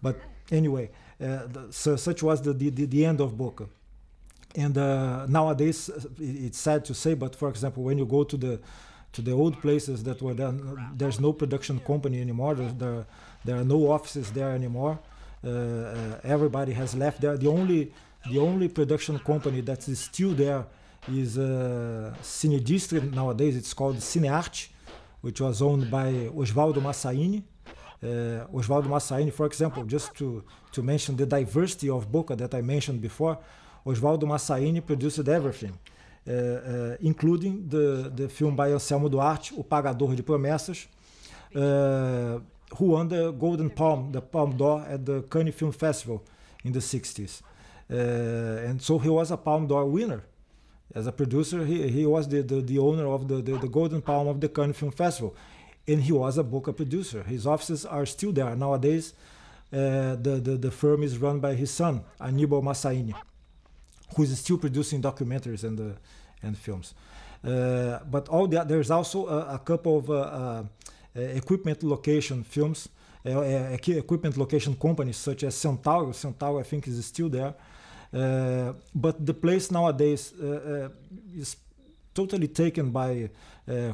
But 0.00 0.20
anyway, 0.50 0.90
uh, 1.20 1.46
the, 1.46 1.66
so 1.70 1.96
such 1.96 2.22
was 2.22 2.42
the, 2.42 2.52
the, 2.52 2.70
the 2.70 3.04
end 3.04 3.20
of 3.20 3.36
Boca. 3.36 3.66
And 4.54 4.76
uh, 4.76 5.26
nowadays, 5.26 5.88
uh, 5.88 6.00
it's 6.18 6.58
sad 6.58 6.84
to 6.86 6.94
say, 6.94 7.14
but 7.14 7.34
for 7.36 7.48
example, 7.48 7.82
when 7.82 7.98
you 7.98 8.06
go 8.06 8.24
to 8.24 8.36
the 8.36 8.60
to 9.12 9.20
the 9.20 9.32
old 9.32 9.60
places 9.60 10.02
that 10.04 10.22
were 10.22 10.32
done, 10.32 10.94
there's 10.96 11.20
no 11.20 11.34
production 11.34 11.78
company 11.80 12.18
anymore. 12.20 12.54
There, 12.54 12.72
there, 12.72 13.06
there 13.44 13.56
are 13.56 13.64
no 13.64 13.90
offices 13.90 14.30
there 14.30 14.52
anymore. 14.52 14.98
Uh, 15.44 15.48
uh, 15.50 16.20
everybody 16.24 16.72
has 16.72 16.94
left 16.94 17.20
there. 17.20 17.36
The 17.36 17.48
only 17.48 17.92
the 18.30 18.38
only 18.38 18.68
production 18.68 19.18
company 19.18 19.60
that 19.62 19.86
is 19.88 19.98
still 19.98 20.32
there 20.32 20.64
is 21.08 21.36
uh, 21.36 22.14
Cinedistri 22.22 23.12
nowadays. 23.12 23.56
It's 23.56 23.74
called 23.74 23.96
Cinearte, 23.96 24.68
which 25.22 25.40
was 25.40 25.62
owned 25.62 25.90
by 25.90 26.08
Osvaldo 26.40 26.80
Massaini. 26.82 27.42
Uh, 28.02 28.46
Osvaldo 28.52 28.88
Massaini, 28.88 29.32
for 29.32 29.46
example, 29.46 29.84
just 29.84 30.14
to, 30.14 30.44
to 30.72 30.82
mention 30.82 31.16
the 31.16 31.24
diversity 31.24 31.88
of 31.88 32.10
Boca 32.10 32.36
that 32.36 32.54
I 32.54 32.60
mentioned 32.60 33.00
before, 33.00 33.38
Osvaldo 33.86 34.24
Massaini 34.24 34.84
produced 34.84 35.26
everything, 35.28 35.78
uh, 36.28 36.32
uh, 36.32 36.96
including 37.00 37.68
the, 37.68 38.12
the 38.14 38.28
film 38.28 38.54
by 38.54 38.72
Anselmo 38.72 39.08
Duarte, 39.08 39.52
O 39.56 39.62
Pagador 39.62 40.14
de 40.14 40.22
Promessas, 40.22 40.86
who 41.52 42.86
won 42.86 43.08
the 43.08 43.32
Golden 43.32 43.70
Palm, 43.70 44.10
the 44.12 44.20
Palme 44.20 44.56
d'Or 44.56 44.84
at 44.88 45.04
the 45.04 45.22
Cannes 45.22 45.52
Film 45.52 45.72
Festival 45.72 46.22
in 46.64 46.72
the 46.72 46.80
60s. 46.80 47.42
Uh, 47.90 48.68
and 48.68 48.80
so 48.80 48.98
he 48.98 49.08
was 49.08 49.30
a 49.30 49.36
Palme 49.36 49.66
d'Or 49.66 49.84
winner 49.84 50.24
as 50.94 51.06
a 51.06 51.12
producer, 51.12 51.64
he, 51.64 51.88
he 51.88 52.06
was 52.06 52.28
the, 52.28 52.42
the, 52.42 52.60
the 52.60 52.78
owner 52.78 53.06
of 53.06 53.28
the, 53.28 53.36
the, 53.36 53.58
the, 53.58 53.68
Golden 53.68 54.02
Palm 54.02 54.28
of 54.28 54.40
the 54.40 54.48
Cannes 54.48 54.74
Film 54.74 54.92
Festival. 54.92 55.34
And 55.88 56.02
he 56.02 56.12
was 56.12 56.38
a 56.38 56.44
Boca 56.44 56.72
producer. 56.72 57.22
His 57.22 57.46
offices 57.46 57.86
are 57.86 58.06
still 58.06 58.32
there. 58.32 58.54
Nowadays, 58.54 59.14
uh, 59.72 60.16
the, 60.16 60.40
the, 60.42 60.56
the 60.56 60.70
firm 60.70 61.02
is 61.02 61.18
run 61.18 61.40
by 61.40 61.54
his 61.54 61.70
son, 61.70 62.02
Anibal 62.20 62.62
Massaini, 62.62 63.14
who 64.14 64.22
is 64.22 64.38
still 64.38 64.58
producing 64.58 65.00
documentaries 65.00 65.64
and, 65.64 65.80
uh, 65.80 65.94
and 66.42 66.56
films. 66.56 66.94
Uh, 67.42 67.98
but 68.10 68.28
all 68.28 68.46
the, 68.46 68.62
there's 68.62 68.90
also 68.90 69.26
a, 69.26 69.54
a 69.54 69.58
couple 69.58 69.98
of 69.98 70.10
uh, 70.10 70.14
uh, 70.14 70.64
equipment 71.20 71.82
location 71.82 72.44
films, 72.44 72.88
uh, 73.26 73.40
equipment 73.40 74.36
location 74.36 74.74
companies 74.76 75.16
such 75.16 75.42
as 75.42 75.54
Centauro. 75.54 76.12
Centauro, 76.12 76.60
I 76.60 76.64
think, 76.64 76.86
is 76.86 77.04
still 77.04 77.28
there. 77.28 77.54
Uh, 78.12 78.74
but 78.94 79.24
the 79.24 79.32
place 79.32 79.70
nowadays 79.70 80.34
uh, 80.40 80.46
uh, 80.46 80.88
is 81.36 81.56
totally 82.14 82.48
taken 82.48 82.90
by 82.90 83.30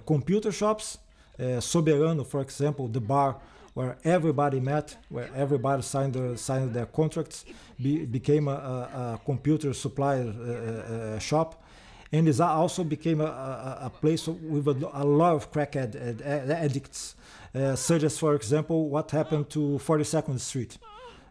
computer 0.06 0.50
shops. 0.50 0.98
Soberano, 1.38 2.26
for 2.26 2.40
example, 2.40 2.88
the 2.88 3.00
bar 3.00 3.36
where 3.74 3.96
everybody 4.02 4.58
met, 4.58 4.96
where 5.08 5.30
everybody 5.36 5.82
signed 5.82 6.12
their, 6.12 6.36
signed 6.36 6.74
their 6.74 6.86
contracts, 6.86 7.44
be, 7.80 8.04
became 8.04 8.48
a, 8.48 8.50
a, 8.50 9.14
a, 9.14 9.20
computer 9.24 9.72
supplier 9.72 10.26
uh, 10.26 11.18
shop, 11.20 11.62
and 12.10 12.28
it 12.28 12.40
also 12.40 12.82
became 12.82 13.20
a, 13.20 13.78
a 13.82 13.92
place 14.00 14.26
with 14.26 14.66
a, 14.66 15.04
lot 15.04 15.36
of 15.36 15.52
crack 15.52 15.76
ad, 15.76 15.94
ad, 15.94 16.50
addicts, 16.50 17.14
uh, 17.54 17.76
such 17.76 18.02
as, 18.02 18.18
for 18.18 18.34
example, 18.34 18.88
what 18.88 19.12
happened 19.12 19.48
to 19.50 19.78
42nd 19.84 20.40
Street. 20.40 20.76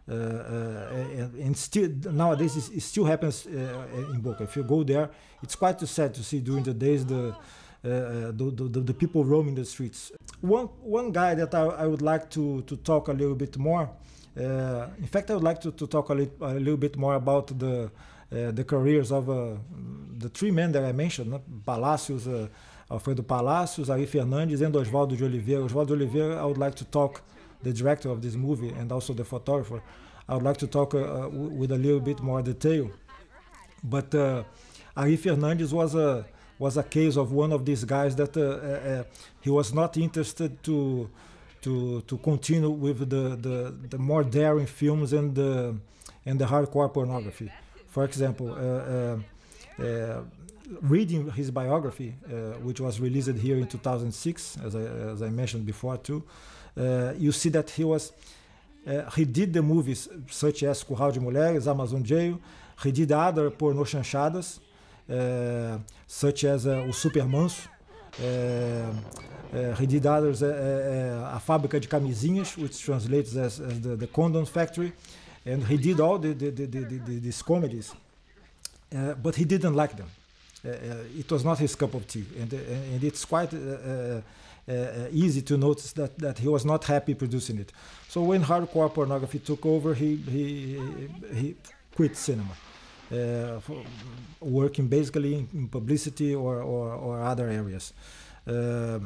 Uh, 0.08 0.14
uh, 0.14 0.94
and, 0.94 1.34
and, 1.34 1.56
still 1.56 1.90
nowadays 2.10 2.56
it 2.56 2.80
still 2.80 3.04
happens 3.04 3.46
uh, 3.46 3.84
uh, 3.94 4.10
in 4.10 4.20
Boca. 4.20 4.44
If 4.44 4.56
you 4.56 4.62
go 4.62 4.82
there, 4.82 5.10
it's 5.42 5.54
quite 5.54 5.78
sad 5.80 6.14
to 6.14 6.22
see 6.22 6.40
during 6.40 6.62
the 6.64 6.72
days 6.72 7.04
uh, 7.04 7.34
uh, 7.84 7.90
the 8.32 8.32
the, 8.32 8.64
the, 8.68 8.80
the, 8.80 8.94
people 8.94 9.22
roaming 9.22 9.54
the 9.54 9.66
streets. 9.66 10.10
One 10.40 10.68
one 10.80 11.12
guy 11.12 11.34
that 11.34 11.54
I, 11.54 11.60
I 11.60 11.86
would 11.86 12.00
like 12.00 12.30
to 12.30 12.62
to 12.62 12.76
talk 12.76 13.08
a 13.08 13.12
little 13.12 13.34
bit 13.34 13.58
more. 13.58 13.90
in 14.34 15.08
fact, 15.12 15.30
I 15.30 15.34
would 15.34 15.44
like 15.44 15.60
to, 15.60 15.72
to 15.72 15.86
talk 15.86 16.08
a, 16.08 16.14
li- 16.14 16.30
a 16.40 16.54
little 16.54 16.78
bit 16.78 16.96
more 16.96 17.14
about 17.16 17.58
the 17.58 17.90
the 18.30 18.64
careers 18.64 19.12
of 19.12 19.26
the 19.26 20.30
three 20.30 20.50
men 20.52 20.72
that 20.72 20.84
I 20.84 20.92
mentioned, 20.92 21.32
né? 21.32 21.40
Palacios. 21.66 22.26
Alfredo 22.90 23.22
Palacios, 23.22 23.90
Ari 23.90 24.06
Fernandes, 24.06 24.62
and 24.62 24.74
Oswaldo 24.74 25.14
de 25.14 25.22
Oliveira. 25.22 25.62
Oswaldo 25.62 25.88
de 25.94 26.04
Oliveira, 26.04 26.40
I 26.40 26.44
would 26.46 26.56
like 26.56 26.74
to 26.76 26.86
talk 26.86 27.20
the 27.62 27.72
director 27.72 28.10
of 28.10 28.22
this 28.22 28.34
movie 28.34 28.70
and 28.70 28.90
also 28.92 29.12
the 29.12 29.24
photographer. 29.24 29.82
I 30.28 30.34
would 30.34 30.42
like 30.42 30.58
to 30.58 30.66
talk 30.66 30.94
uh, 30.94 30.98
uh 30.98 31.28
with 31.28 31.72
a 31.72 31.78
little 31.78 32.00
bit 32.00 32.20
more 32.20 32.42
detail. 32.42 32.90
But 33.82 34.14
uh, 34.14 34.44
Ari 34.96 35.16
Fernandes 35.16 35.72
was 35.72 35.94
a 35.94 36.26
was 36.58 36.76
a 36.76 36.82
case 36.82 37.16
of 37.16 37.32
one 37.32 37.52
of 37.52 37.64
these 37.64 37.84
guys 37.84 38.16
that 38.16 38.36
uh, 38.36 38.40
uh, 38.40 38.44
uh 38.44 39.04
he 39.40 39.50
was 39.50 39.72
not 39.72 39.96
interested 39.96 40.62
to 40.64 41.08
to 41.62 42.02
to 42.02 42.18
continue 42.18 42.70
with 42.70 42.98
the, 43.08 43.36
the, 43.36 43.74
the 43.90 43.98
more 43.98 44.24
daring 44.24 44.66
films 44.66 45.12
and 45.12 45.34
the 45.34 45.74
and 46.26 46.38
the 46.38 46.44
hardcore 46.44 46.92
pornography. 46.92 47.50
For 47.88 48.04
example, 48.04 48.54
reading 50.82 51.30
his 51.30 51.50
biography, 51.50 52.10
which 52.62 52.80
was 52.80 53.00
released 53.00 53.30
here 53.30 53.56
in 53.56 53.66
2006, 53.66 54.58
as 54.62 54.76
I, 54.76 54.82
as 54.82 55.22
I 55.22 55.30
mentioned 55.30 55.64
before 55.64 55.96
too, 55.96 56.22
uh, 56.22 56.57
you 57.18 57.32
see 57.32 57.50
that 57.50 57.70
he 57.70 57.84
was 57.84 58.12
uh, 58.88 59.10
he 59.10 59.24
did 59.24 59.52
the 59.52 59.60
movies 59.60 60.08
such 60.30 60.62
as 60.62 60.82
Curral 60.82 61.12
de 61.12 61.20
Mulheres, 61.20 61.66
Amazon 61.66 62.02
Jail. 62.02 62.38
He 62.82 62.92
did 62.92 63.12
other 63.12 63.50
porno 63.50 63.84
chanchadas, 63.84 64.60
uh, 65.10 65.78
such 66.06 66.44
as 66.44 66.66
O 66.66 66.90
Super 66.92 67.24
Manso. 67.24 67.68
he 69.78 69.86
did 69.86 70.06
others, 70.06 70.42
A 70.42 71.40
Fábrica 71.46 71.78
de 71.80 71.86
Camisinhas, 71.86 72.56
which 72.56 72.80
translates 72.80 73.36
as, 73.36 73.60
as 73.60 73.80
the, 73.80 73.96
the, 73.96 74.06
Condom 74.06 74.46
Factory. 74.46 74.92
And 75.44 75.64
he 75.64 75.76
did 75.76 76.00
all 76.00 76.18
the, 76.18 76.32
the, 76.32 76.50
the, 76.50 77.20
these 77.20 77.42
comedies, 77.42 77.92
but 79.22 79.34
he 79.34 79.44
didn't 79.44 79.74
like 79.74 79.96
them. 79.96 80.08
it 80.64 81.30
was 81.30 81.44
not 81.44 81.58
his 81.58 81.74
cup 81.74 81.94
of 81.94 82.06
tea. 82.06 82.24
And, 82.40 82.52
and 82.52 83.04
it's 83.04 83.24
quite 83.24 83.52
uh, 83.52 84.20
easy 85.12 85.42
to 85.42 85.56
notice 85.56 85.92
that, 85.92 86.18
that 86.18 86.38
he 86.38 86.48
was 86.48 86.64
not 86.64 86.84
happy 86.84 87.14
producing 87.14 87.58
it. 87.58 87.72
So 88.08 88.22
when 88.22 88.42
hardcore 88.44 88.92
pornography 88.92 89.38
took 89.38 89.64
over, 89.64 89.94
he, 89.94 90.16
he, 90.16 90.80
he 91.34 91.56
quit 91.94 92.16
cinema. 92.16 92.54
Uh, 93.10 93.58
working 94.40 94.86
basically 94.86 95.34
in, 95.34 95.66
publicity 95.68 96.34
or, 96.34 96.60
or, 96.60 96.92
or, 96.92 97.22
other 97.22 97.48
areas. 97.48 97.94
Uh, 98.46 98.98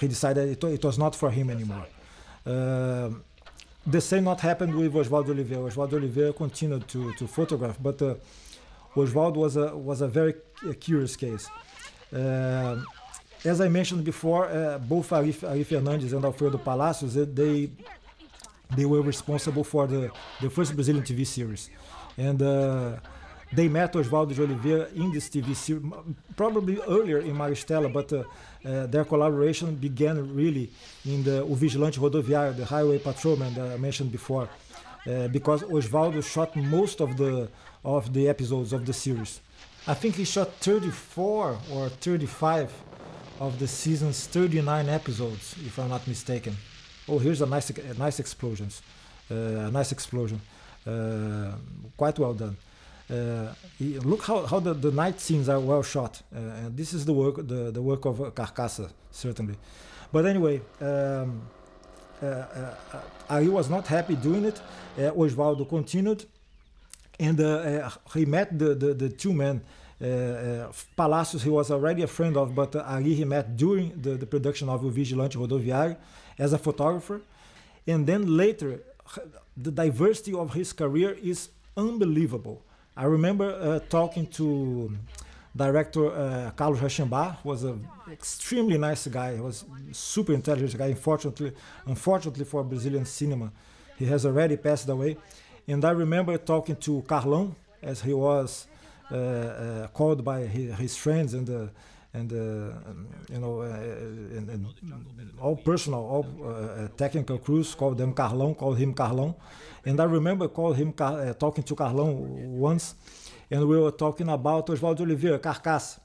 he 0.00 0.08
decided 0.08 0.48
it, 0.48 0.64
it, 0.64 0.82
was 0.82 0.98
not 0.98 1.14
for 1.14 1.30
him 1.30 1.50
anymore. 1.50 1.86
Uh, 2.46 3.10
the 3.86 4.00
same 4.00 4.24
not 4.24 4.40
happened 4.40 4.74
with 4.74 4.94
Oswaldo 4.94 5.30
Oliveira. 5.30 5.62
Oswaldo 5.70 5.94
Oliveira 5.94 6.32
continued 6.32 6.88
to, 6.88 7.12
to 7.14 7.26
photograph, 7.26 7.76
but 7.82 8.00
uh, 8.00 8.14
Oswaldo 8.96 9.36
was 9.36 9.56
a, 9.56 9.76
was 9.76 10.00
a 10.00 10.08
very 10.08 10.34
curious 10.80 11.14
case. 11.14 11.46
As 13.44 13.60
I 13.60 13.68
mentioned 13.68 14.04
before, 14.04 14.48
uh, 14.48 14.78
both 14.78 15.12
Ari, 15.12 15.34
Ari 15.46 15.64
Fernandes 15.64 16.12
and 16.12 16.24
Alfredo 16.24 16.58
Palacios, 16.58 17.14
they 17.14 17.70
they 18.76 18.84
were 18.84 19.02
responsible 19.02 19.64
for 19.64 19.86
the, 19.86 20.10
the 20.40 20.50
first 20.50 20.74
Brazilian 20.74 21.04
TV 21.04 21.26
series. 21.26 21.70
And 22.16 22.40
uh, 22.40 22.96
they 23.52 23.66
met 23.68 23.92
Oswaldo 23.94 24.34
de 24.34 24.42
Oliveira 24.42 24.88
in 24.94 25.10
this 25.10 25.28
TV 25.28 25.56
series, 25.56 25.84
probably 26.36 26.80
earlier 26.82 27.18
in 27.18 27.34
Maristela, 27.34 27.92
but 27.92 28.12
uh, 28.12 28.22
uh, 28.64 28.86
their 28.86 29.04
collaboration 29.04 29.74
began 29.74 30.34
really 30.34 30.70
in 31.04 31.24
the 31.24 31.42
O 31.42 31.54
Vigilante 31.54 31.98
Rodoviário, 31.98 32.56
the 32.56 32.64
highway 32.64 32.98
patrolman 32.98 33.52
that 33.54 33.72
I 33.72 33.76
mentioned 33.76 34.12
before, 34.12 34.48
uh, 35.06 35.28
because 35.28 35.62
Oswaldo 35.62 36.22
shot 36.22 36.54
most 36.54 37.00
of 37.00 37.16
the 37.16 37.48
of 37.84 38.12
the 38.12 38.28
episodes 38.28 38.72
of 38.74 38.84
the 38.84 38.92
series. 38.92 39.40
I 39.86 39.94
think 39.94 40.16
he 40.16 40.24
shot 40.24 40.52
34 40.60 41.58
or 41.72 41.88
35 41.88 42.70
of 43.40 43.58
the 43.58 43.66
season's 43.66 44.26
39 44.26 44.88
episodes, 44.90 45.56
if 45.66 45.78
I'm 45.78 45.88
not 45.88 46.06
mistaken. 46.06 46.54
Oh, 47.08 47.18
here's 47.18 47.40
a 47.40 47.46
nice, 47.46 47.70
a 47.70 47.94
nice 47.94 48.20
explosions, 48.20 48.82
uh, 49.30 49.34
a 49.34 49.70
nice 49.70 49.92
explosion, 49.92 50.40
uh, 50.86 51.52
quite 51.96 52.18
well 52.18 52.34
done. 52.34 52.56
Uh, 53.10 53.52
look 54.04 54.22
how, 54.24 54.44
how 54.46 54.60
the, 54.60 54.74
the 54.74 54.92
night 54.92 55.18
scenes 55.18 55.48
are 55.48 55.58
well 55.58 55.82
shot. 55.82 56.22
Uh, 56.32 56.38
and 56.38 56.76
this 56.76 56.92
is 56.92 57.04
the 57.06 57.12
work 57.12 57.36
the, 57.36 57.70
the 57.72 57.82
work 57.82 58.04
of 58.04 58.18
Carcaça, 58.34 58.90
certainly. 59.10 59.56
But 60.12 60.26
anyway, 60.26 60.60
um, 60.80 61.40
uh, 62.22 62.26
uh, 62.26 62.74
I 63.28 63.48
was 63.48 63.70
not 63.70 63.86
happy 63.86 64.16
doing 64.16 64.44
it. 64.44 64.60
Oswaldo 64.98 65.66
continued, 65.66 66.26
and 67.18 67.38
he 68.12 68.26
met 68.26 68.58
the, 68.58 68.74
the, 68.74 68.92
the 68.92 69.08
two 69.08 69.32
men 69.32 69.56
uh, 69.56 69.62
uh, 69.62 69.79
Palacios, 70.96 71.42
he 71.42 71.50
was 71.50 71.70
already 71.70 72.02
a 72.02 72.06
friend 72.06 72.36
of, 72.36 72.54
but 72.54 72.74
uh, 72.74 72.80
Ari 72.80 73.14
he 73.14 73.24
met 73.24 73.56
during 73.56 74.00
the, 74.00 74.10
the 74.16 74.26
production 74.26 74.68
of 74.68 74.84
O 74.84 74.88
Vigilante 74.88 75.36
Rodoviário 75.36 75.96
as 76.38 76.52
a 76.52 76.58
photographer. 76.58 77.20
And 77.86 78.06
then 78.06 78.36
later, 78.36 78.80
the 79.56 79.70
diversity 79.70 80.32
of 80.32 80.54
his 80.54 80.72
career 80.72 81.16
is 81.22 81.50
unbelievable. 81.76 82.62
I 82.96 83.04
remember 83.04 83.52
uh, 83.52 83.80
talking 83.88 84.26
to 84.28 84.96
director 85.54 86.12
uh, 86.12 86.50
Carlos 86.52 86.96
who 86.96 87.48
was 87.48 87.64
an 87.64 87.86
extremely 88.10 88.78
nice 88.78 89.06
guy. 89.06 89.34
He 89.34 89.40
was 89.40 89.64
super 89.92 90.32
intelligent 90.32 90.78
guy. 90.78 90.86
Unfortunately, 90.86 91.52
unfortunately 91.86 92.44
for 92.44 92.62
Brazilian 92.62 93.04
cinema, 93.04 93.52
he 93.98 94.06
has 94.06 94.24
already 94.24 94.56
passed 94.56 94.88
away. 94.88 95.16
And 95.68 95.84
I 95.84 95.90
remember 95.90 96.38
talking 96.38 96.76
to 96.76 97.02
Carlão, 97.06 97.54
as 97.82 98.02
he 98.02 98.12
was 98.12 98.66
uh, 98.66 98.69
uh, 98.69 98.69
Uh, 99.12 99.16
uh, 99.16 99.88
called 99.88 100.24
by 100.24 100.42
his, 100.42 100.72
his 100.78 100.96
friends 100.96 101.34
and 101.34 101.50
uh, 101.50 101.66
and 102.14 102.32
uh, 102.32 102.36
you 103.32 103.40
know 103.40 103.62
and, 103.62 104.48
and, 104.48 104.66
all 105.40 105.56
personal, 105.56 105.98
all 105.98 106.88
technical 106.96 107.38
crews 107.38 107.74
called 107.74 107.98
them 107.98 108.14
Carlão, 108.14 108.56
called 108.56 108.78
him 108.78 108.94
Carlão, 108.94 109.34
and 109.84 109.98
I 110.00 110.04
remember 110.04 110.46
called 110.46 110.76
him 110.76 110.92
talking 110.92 111.64
to 111.64 111.74
Carlão 111.74 112.14
once, 112.14 112.94
and 113.50 113.66
we 113.66 113.80
were 113.80 113.90
talking 113.90 114.28
about 114.28 114.68
Oswaldo 114.68 115.00
Oliveira, 115.00 115.40
Carcaça. 115.40 115.98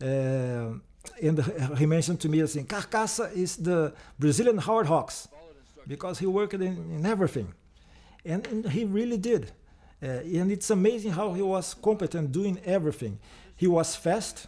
and 0.00 1.40
he 1.78 1.86
mentioned 1.86 2.20
to 2.20 2.28
me 2.28 2.46
saying 2.46 2.66
Carcaça 2.66 3.34
is 3.34 3.56
the 3.56 3.94
Brazilian 4.18 4.58
Howard 4.58 4.86
Hawks 4.86 5.28
because 5.86 6.18
he 6.18 6.26
worked 6.26 6.54
in, 6.54 6.62
in 6.62 7.06
everything. 7.06 7.54
And, 8.26 8.46
and, 8.46 8.70
he 8.70 8.84
really 8.84 9.18
did 9.18 9.52
uh, 10.02 10.06
and 10.06 10.52
it's 10.52 10.70
amazing 10.70 11.12
how 11.12 11.32
he 11.32 11.42
was 11.42 11.74
competent 11.74 12.32
doing 12.32 12.58
everything. 12.64 13.18
He 13.56 13.66
was 13.66 13.96
fast. 13.96 14.46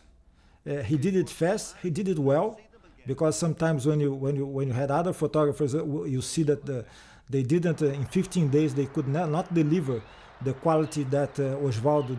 Uh, 0.68 0.82
he 0.82 0.96
did 0.96 1.16
it 1.16 1.30
fast. 1.30 1.76
He 1.82 1.90
did 1.90 2.08
it 2.08 2.18
well, 2.18 2.58
because 3.06 3.38
sometimes 3.38 3.86
when 3.86 4.00
you 4.00 4.12
when 4.12 4.36
you 4.36 4.46
when 4.46 4.68
you 4.68 4.74
had 4.74 4.90
other 4.90 5.12
photographers, 5.12 5.74
uh, 5.74 5.84
you 6.04 6.20
see 6.20 6.42
that 6.44 6.66
the, 6.66 6.84
they 7.30 7.42
didn't 7.42 7.82
in 7.82 8.04
15 8.04 8.48
days 8.50 8.74
they 8.74 8.86
could 8.86 9.08
not, 9.08 9.30
not 9.30 9.52
deliver 9.52 10.02
the 10.42 10.52
quality 10.52 11.02
that 11.04 11.34
Oswaldo 11.34 12.16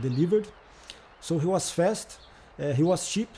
delivered. 0.00 0.48
So 1.20 1.38
he 1.38 1.46
was 1.46 1.70
fast. 1.70 2.18
he 2.74 2.82
was 2.82 3.08
cheap. 3.08 3.28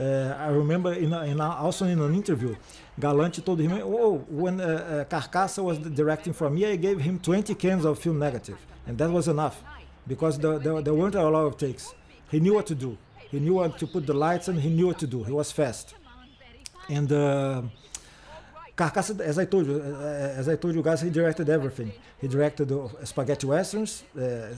Uh, 0.00 0.34
I 0.38 0.48
remember 0.48 0.94
in, 0.94 1.12
a, 1.12 1.24
in 1.24 1.40
a, 1.40 1.50
also 1.56 1.84
in 1.84 2.00
an 2.00 2.14
interview, 2.14 2.56
Galante 2.98 3.42
told 3.42 3.60
him, 3.60 3.72
"Oh, 3.82 4.24
when 4.30 4.60
uh, 4.60 4.64
uh, 4.64 5.04
Carcaça 5.04 5.62
was 5.62 5.78
directing 5.78 6.32
for 6.32 6.48
me, 6.48 6.64
I 6.64 6.76
gave 6.76 7.00
him 7.00 7.18
20 7.18 7.54
cans 7.56 7.84
of 7.84 7.98
film 7.98 8.18
negative, 8.18 8.58
and 8.90 8.98
that 8.98 9.08
was 9.08 9.28
enough, 9.28 9.62
because 10.04 10.36
there, 10.36 10.58
there, 10.58 10.82
there 10.82 10.94
weren't 10.94 11.14
a 11.14 11.28
lot 11.28 11.46
of 11.46 11.56
takes. 11.56 11.94
He 12.28 12.40
knew 12.40 12.54
what 12.54 12.66
to 12.66 12.74
do. 12.74 12.98
He 13.30 13.38
knew 13.38 13.54
what 13.54 13.78
to 13.78 13.86
put 13.86 14.04
the 14.04 14.14
lights, 14.14 14.48
and 14.48 14.60
he 14.60 14.68
knew 14.68 14.88
what 14.88 14.98
to 14.98 15.06
do. 15.06 15.22
He 15.24 15.32
was 15.32 15.52
fast, 15.52 15.94
and." 16.88 17.10
Uh, 17.12 17.62
Carcaça, 18.76 19.20
as 19.20 19.38
I 19.38 19.44
told 19.44 19.66
you, 19.66 19.76
uh, 19.76 20.40
as 20.40 20.48
I 20.48 20.56
told 20.56 20.74
you 20.74 20.82
guys, 20.82 21.02
he 21.02 21.10
directed 21.10 21.50
everything. 21.50 21.92
He 22.18 22.26
directed 22.28 22.72
spaghetti 23.04 23.46
westerns, 23.46 24.04
uh, 24.18 24.54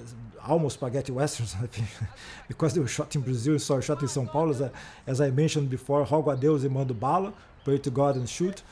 almost 0.46 0.74
spaghetti 0.74 1.10
westerns, 1.10 1.56
because 2.48 2.72
they 2.72 2.78
were 2.78 2.86
shot 2.86 3.12
in 3.16 3.22
Brazil, 3.22 3.58
so 3.58 3.80
shot 3.80 4.00
in 4.00 4.06
São 4.06 4.30
Paulo. 4.30 4.50
As 4.52 4.62
I, 4.62 4.70
as 5.08 5.20
I 5.20 5.30
mentioned 5.30 5.68
before, 5.68 6.06
Rogo 6.06 6.32
a 6.32 6.36
Deus 6.36 6.62
e 6.64 6.68
Mando 6.68 6.94
Bala, 6.94 7.32
Pray 7.64 7.78
to 7.78 7.90
God 7.90 8.14
and 8.14 8.28
Shoot. 8.28 8.62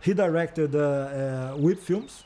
He 0.00 0.14
directed 0.14 0.74
uh, 0.74 0.78
uh, 0.78 1.56
whip 1.58 1.78
films, 1.78 2.24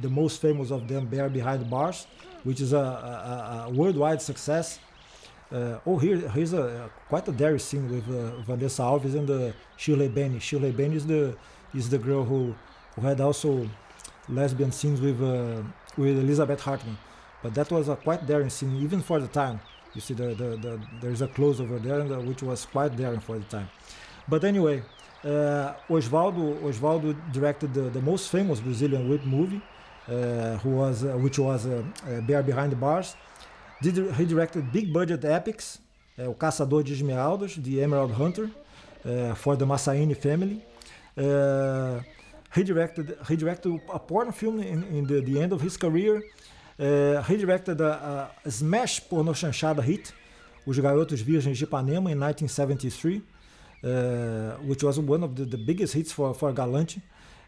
the 0.00 0.08
most 0.08 0.40
famous 0.40 0.70
of 0.70 0.86
them, 0.88 1.06
Bear 1.06 1.28
Behind 1.28 1.68
Bars, 1.68 2.06
which 2.44 2.60
is 2.60 2.72
a, 2.72 2.78
a, 2.78 3.64
a 3.68 3.70
worldwide 3.70 4.22
success. 4.22 4.78
Uh, 5.52 5.78
oh, 5.86 5.98
here, 5.98 6.16
here's 6.30 6.52
a 6.52 6.90
quite 7.08 7.26
a 7.28 7.32
dairy 7.32 7.60
scene 7.60 7.88
with 7.88 8.08
uh, 8.08 8.36
Vanessa 8.42 8.82
Alves 8.82 9.14
and 9.14 9.30
uh, 9.30 9.52
Shirley 9.76 10.08
Benny. 10.08 10.40
Shirley 10.40 10.72
Benny 10.72 10.96
is 10.96 11.06
the 11.06 11.36
is 11.74 11.88
the 11.88 11.98
girl 11.98 12.24
who, 12.24 12.54
who 12.94 13.02
had 13.02 13.20
also 13.20 13.68
lesbian 14.28 14.72
scenes 14.72 15.00
with 15.00 15.22
uh, 15.22 15.62
with 15.96 16.18
Elizabeth 16.18 16.60
Hartman, 16.60 16.98
but 17.42 17.54
that 17.54 17.70
was 17.70 17.88
a 17.88 17.96
quite 17.96 18.26
daring 18.26 18.50
scene 18.50 18.76
even 18.82 19.00
for 19.00 19.20
the 19.20 19.28
time. 19.28 19.60
You 19.94 20.00
see, 20.00 20.14
the, 20.14 20.34
the, 20.34 20.56
the 20.56 20.80
there's 21.00 21.22
a 21.22 21.28
close 21.28 21.60
over 21.60 21.78
there, 21.78 22.02
which 22.20 22.42
was 22.42 22.66
quite 22.66 22.96
daring 22.96 23.20
for 23.20 23.38
the 23.38 23.44
time. 23.44 23.68
But 24.28 24.44
anyway, 24.44 24.82
uh, 25.24 25.74
Osvaldo 25.88 26.60
Osvaldo 26.62 27.14
directed 27.32 27.72
the, 27.74 27.82
the 27.90 28.00
most 28.00 28.30
famous 28.30 28.60
Brazilian 28.60 29.08
whip 29.08 29.24
movie, 29.24 29.60
uh, 30.08 30.56
who 30.58 30.70
was 30.70 31.04
uh, 31.04 31.16
which 31.18 31.38
was 31.38 31.66
uh, 31.66 31.82
uh, 32.08 32.20
Bear 32.20 32.42
Behind 32.42 32.70
the 32.72 32.76
Bars. 32.76 33.16
Did, 33.82 34.14
he 34.14 34.24
directed 34.24 34.72
big 34.72 34.92
budget 34.92 35.24
epics, 35.24 35.78
uh, 36.18 36.24
O 36.24 36.34
Caçador 36.34 36.82
de 36.82 36.92
Esmeraldas, 36.92 37.56
The 37.56 37.82
Emerald 37.82 38.12
Hunter, 38.12 38.50
for 39.36 39.56
the 39.56 39.64
Massaini 39.64 40.16
family. 40.16 40.64
he 42.54 42.64
directed 42.64 43.16
he 43.28 43.36
directed 43.36 43.80
a 43.92 43.98
porn 43.98 44.32
film 44.32 44.60
in, 44.60 44.82
in 44.84 45.06
the, 45.06 45.20
the 45.20 45.40
end 45.40 45.52
of 45.52 45.60
his 45.60 45.76
career. 45.76 46.22
he 46.78 47.36
directed 47.36 47.80
a, 47.80 48.30
a 48.44 48.50
smash 48.50 49.00
porno 49.08 49.32
chanchada 49.32 49.82
hit, 49.82 50.12
Os 50.66 50.78
Garotos 50.78 51.20
Virgens 51.20 51.58
de 51.58 51.64
Ipanema, 51.64 52.10
in 52.10 52.18
1973. 52.18 53.22
Uh, 53.86 54.56
which 54.66 54.82
was 54.82 54.98
one 54.98 55.22
of 55.22 55.36
the, 55.36 55.44
the 55.44 55.56
biggest 55.56 55.94
hits 55.94 56.10
for, 56.10 56.34
for 56.34 56.52
Galante. 56.52 57.00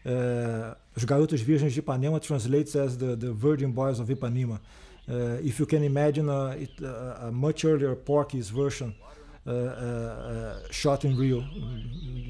Uh, 0.06 0.72
Os 0.96 1.04
Garotos 1.04 1.40
Virgens 1.40 1.74
de 1.74 1.82
Ipanema 1.82 2.20
translates 2.20 2.76
as 2.76 2.96
the, 2.96 3.16
the 3.16 3.32
Virgin 3.32 3.72
Boys 3.72 3.98
of 3.98 4.08
Ipanema. 4.08 4.60
Uh, 5.10 5.14
if 5.42 5.58
you 5.58 5.66
can 5.66 5.82
imagine 5.82 6.28
a, 6.28 6.50
it, 6.50 6.70
a 6.80 7.30
much 7.32 7.64
earlier 7.64 7.96
Porky's 7.96 8.50
version 8.50 8.94
shot 10.70 11.04
in 11.04 11.16
Rio, 11.16 11.42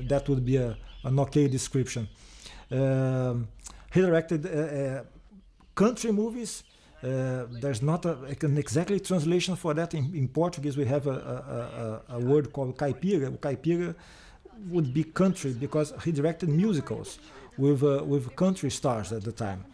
that 0.08 0.26
would 0.26 0.42
be 0.42 0.56
a, 0.56 0.74
an 1.04 1.18
okay 1.18 1.46
description. 1.46 2.08
Um, 2.70 3.48
he 3.92 4.00
directed 4.00 4.46
country 5.74 6.12
movies. 6.12 6.62
Uh, 7.02 7.46
there's 7.60 7.80
not 7.80 8.04
a, 8.04 8.18
an 8.42 8.58
exactly 8.58 8.98
translation 8.98 9.54
for 9.54 9.72
that 9.72 9.94
in, 9.94 10.12
in 10.14 10.26
Portuguese. 10.26 10.76
We 10.76 10.84
have 10.86 11.06
a, 11.06 12.02
a, 12.10 12.14
a, 12.16 12.18
word 12.18 12.52
called 12.52 12.76
caipira. 12.76 13.30
Caipira 13.38 13.94
would 14.68 14.92
be 14.92 15.04
country 15.04 15.52
because 15.52 15.94
he 16.04 16.10
directed 16.10 16.48
musicals 16.48 17.20
with 17.56 17.84
uh, 17.84 18.02
with 18.04 18.34
country 18.34 18.70
stars 18.70 19.12
at 19.12 19.22
the 19.22 19.30
time, 19.30 19.64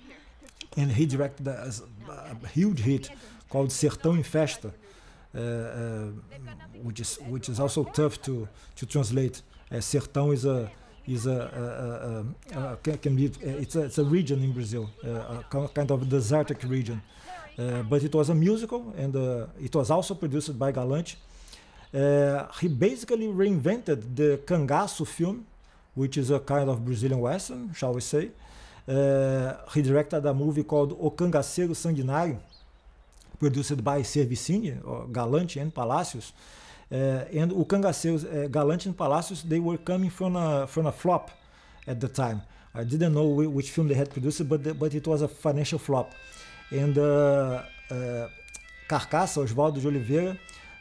and 0.77 0.93
he 0.93 1.07
directed 1.07 1.49
a, 1.49 1.73
a 2.11 2.47
huge 2.49 2.81
hit 2.81 3.09
called 3.49 3.71
Sertão 3.71 4.19
em 4.19 4.23
Festa, 4.23 4.75
uh, 5.35 5.41
uh, 5.41 6.07
which 6.83 7.01
is 7.01 7.19
which 7.31 7.49
is 7.49 7.59
also 7.59 7.85
tough 7.85 8.21
to 8.21 8.47
to 8.77 8.85
translate. 8.85 9.41
Uh, 9.73 9.77
Sertão 9.77 10.31
is 10.31 10.45
a 10.45 10.71
is 11.07 11.27
a, 11.27 12.25
a, 12.55 12.59
a, 12.59 12.73
a, 12.73 12.97
can 12.97 13.15
be 13.15 13.31
it's 13.41 13.77
a, 13.77 13.83
it's 13.83 13.99
a 13.99 14.05
region 14.05 14.43
in 14.43 14.53
Brazil, 14.53 14.91
a 15.05 15.45
kind 15.75 15.91
of 15.91 16.09
desertic 16.09 16.63
region. 16.65 17.03
Uh, 17.57 17.83
but 17.83 18.03
it 18.03 18.13
was 18.13 18.31
a 18.31 18.35
musical, 18.35 18.93
and 18.97 19.15
uh, 19.15 19.47
it 19.63 19.75
was 19.75 19.91
also 19.91 20.15
produced 20.15 20.59
by 20.59 20.73
Galante. 20.73 21.17
Uh, 21.93 22.47
he 22.61 22.67
basically 22.67 23.29
reinvented 23.29 24.17
the 24.17 24.41
cangaço 24.45 25.07
film, 25.07 25.47
which 25.95 26.17
is 26.17 26.31
a 26.31 26.41
kind 26.41 26.69
of 26.69 26.85
Brazilian 26.85 27.21
western, 27.21 27.73
shall 27.73 27.95
we 27.95 28.01
say. 28.01 28.31
he 28.87 29.83
directed 29.83 30.27
a 30.27 30.35
movie 30.35 30.65
called 30.65 30.97
O 31.01 31.11
Cangaceiro 31.11 31.75
Sanguinário, 31.75 32.39
produced 33.39 33.83
by 33.85 34.01
Servicini, 34.03 34.77
Galante 35.13 35.61
and 35.61 35.73
Palacios. 35.73 36.33
Uh, 36.91 37.25
and 37.33 37.53
o 37.53 37.65
Cangaceiros, 37.65 38.25
uh, 38.25 38.49
Galante 38.49 38.89
and 38.89 38.97
Palacios, 38.97 39.43
they 39.43 39.59
were 39.59 39.79
coming 39.79 40.11
from 40.11 40.37
a, 40.37 40.67
from 40.67 40.87
a 40.87 40.93
flop 40.93 41.31
at 41.87 42.01
the 42.01 42.09
time. 42.09 42.43
I 42.75 42.85
didn't 42.85 43.15
know 43.15 43.27
which 43.27 43.71
film 43.71 43.89
they 43.89 43.95
had 43.95 44.11
produced, 44.11 44.49
but, 44.49 44.63
the, 44.65 44.75
but 44.75 44.95
it 44.95 45.07
was 45.07 45.23
a 45.23 45.29
financial 45.29 45.79
flop. 45.79 46.13
And 46.71 46.99
uh, 46.99 47.63
uh, 47.91 48.29
Carcaça, 48.89 49.41
Oswaldo 49.41 49.81
de 49.81 49.89
Oliveira, 49.89 50.37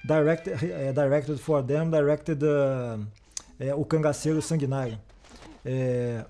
directed, 0.06 0.54
uh, 0.54 0.92
directed 0.92 1.40
for 1.40 1.62
them, 1.62 1.92
directed 1.92 2.44
uh, 2.44 2.98
uh, 3.62 3.66
O 3.76 3.86
Cangaceiro 3.86 4.42
Sanguinário. 4.42 4.98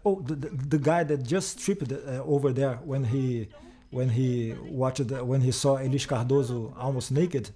Oh, 0.05 0.21
the, 0.21 0.35
the, 0.35 0.77
guy 0.77 1.03
that 1.03 1.23
just 1.23 1.59
tripped 1.59 1.91
uh, 1.91 2.21
over 2.23 2.51
there 2.53 2.75
when 2.83 3.03
he 3.03 3.47
when 3.89 4.09
he 4.09 4.53
watched 4.69 5.09
when 5.11 5.41
he 5.41 5.51
saw 5.51 5.77
Elis 5.77 6.05
Cardoso 6.05 6.73
almost 6.77 7.11
naked 7.11 7.49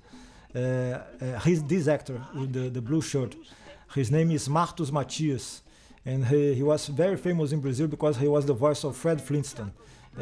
he's 1.44 1.64
this 1.64 1.88
actor 1.88 2.22
with 2.34 2.54
the, 2.54 2.70
the 2.70 2.82
blue 2.82 3.02
shirt. 3.02 3.36
His 3.94 4.12
name 4.12 4.32
is 4.32 4.48
Martus 4.48 4.92
Matias, 4.92 5.62
and 6.06 6.26
he, 6.26 6.56
he 6.56 6.64
was 6.64 6.88
very 6.88 7.18
famous 7.18 7.52
in 7.52 7.60
Brazil 7.62 7.88
because 7.88 8.18
he 8.18 8.28
was 8.28 8.46
the 8.46 8.54
voice 8.54 8.84
of 8.84 8.96
Fred 8.96 9.22
Flintstone 9.22 9.72
uh, 10.18 10.22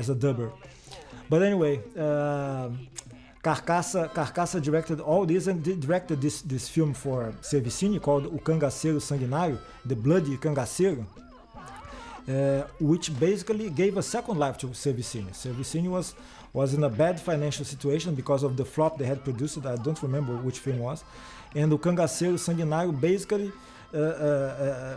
as 0.00 0.10
a 0.10 0.14
dubber. 0.14 0.52
But 1.28 1.42
anyway, 1.42 1.80
Carcaça, 3.42 4.08
Carcaça 4.08 4.60
directed 4.60 5.00
all 5.00 5.26
this 5.26 5.46
and 5.46 5.62
directed 5.62 6.20
this, 6.20 6.42
this 6.42 6.68
film 6.68 6.94
for 6.94 7.34
Servicine 7.42 8.00
called 8.00 8.26
O 8.26 8.38
Cangaceiro 8.38 9.00
Sanguinário, 9.00 9.58
The 9.84 9.94
Bloody 9.94 10.36
Cangaceiro, 10.38 11.04
uh, 12.26 12.66
which 12.80 13.18
basically 13.18 13.68
gave 13.70 13.96
a 13.98 14.02
second 14.02 14.38
life 14.38 14.56
to 14.58 14.68
Servicine. 14.68 15.28
Servicine 15.34 15.88
was 15.90 16.14
was 16.54 16.72
in 16.72 16.84
a 16.84 16.88
bad 16.88 17.20
financial 17.20 17.64
situation 17.64 18.14
because 18.14 18.44
of 18.44 18.56
the 18.56 18.64
flop 18.64 18.96
they 18.96 19.04
had 19.04 19.22
produced. 19.24 19.66
I 19.66 19.76
don't 19.76 20.00
remember 20.02 20.36
which 20.36 20.60
film 20.60 20.78
was. 20.78 21.04
And 21.54 21.72
o 21.72 21.78
Cangaceiro 21.78 22.38
Sanguinário 22.38 22.98
basically 22.98 23.52
uh, 23.92 23.98
uh, 23.98 24.00
uh, 24.00 24.96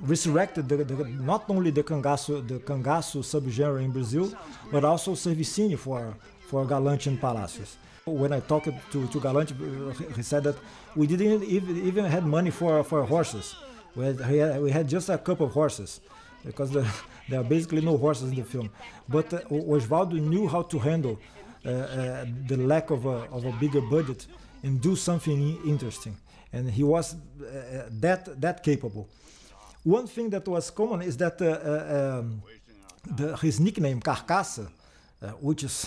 resurrected 0.00 0.68
the, 0.68 0.78
the, 0.78 1.04
not 1.04 1.44
only 1.48 1.70
the 1.70 1.82
cangaço, 1.82 2.46
the 2.46 2.58
cangaço 2.58 3.22
subgenre 3.22 3.84
in 3.84 3.90
Brazil, 3.90 4.32
but 4.72 4.82
also 4.82 5.14
Servicine 5.14 5.76
for, 5.78 6.14
for 6.48 6.64
Galante 6.64 7.10
and 7.10 7.20
Palacios. 7.20 7.76
When 8.06 8.32
I 8.32 8.40
talked 8.40 8.70
to, 8.92 9.06
to 9.06 9.20
Galante, 9.20 9.54
he 10.14 10.22
said 10.22 10.44
that 10.44 10.56
we 10.94 11.06
didn't 11.06 11.42
even, 11.44 11.86
even 11.86 12.04
had 12.04 12.24
money 12.24 12.50
for, 12.50 12.82
for 12.84 13.02
horses. 13.04 13.54
We 13.94 14.04
had, 14.04 14.60
we 14.60 14.70
had 14.70 14.88
just 14.88 15.08
a 15.08 15.16
couple 15.16 15.46
of 15.46 15.52
horses 15.52 16.00
because 16.44 16.70
the, 16.70 16.86
there 17.28 17.40
are 17.40 17.44
basically 17.44 17.80
no 17.80 17.96
horses 17.96 18.30
in 18.30 18.36
the 18.36 18.44
film. 18.44 18.70
But 19.08 19.32
uh, 19.32 20.04
knew 20.10 20.48
how 20.48 20.62
to 20.62 20.78
handle 20.78 21.18
uh, 21.64 21.70
uh, 21.70 22.26
the 22.46 22.58
lack 22.58 22.90
of 22.90 23.06
a, 23.06 23.26
of 23.32 23.44
a 23.46 23.52
bigger 23.52 23.80
budget 23.80 24.26
and 24.62 24.80
do 24.80 24.94
something 24.94 25.58
interesting. 25.66 26.14
And 26.52 26.70
he 26.70 26.82
was 26.82 27.14
uh, 27.14 27.88
that, 27.90 28.40
that 28.40 28.62
capable. 28.62 29.08
One 29.82 30.06
thing 30.06 30.30
that 30.30 30.46
was 30.46 30.70
common 30.70 31.02
is 31.02 31.16
that 31.16 31.40
uh, 31.40 31.46
uh, 31.46 32.18
um, 32.20 32.42
the, 33.16 33.36
his 33.38 33.60
nickname, 33.60 34.00
Carcaça, 34.00 34.68
which 35.40 35.64
is 35.64 35.86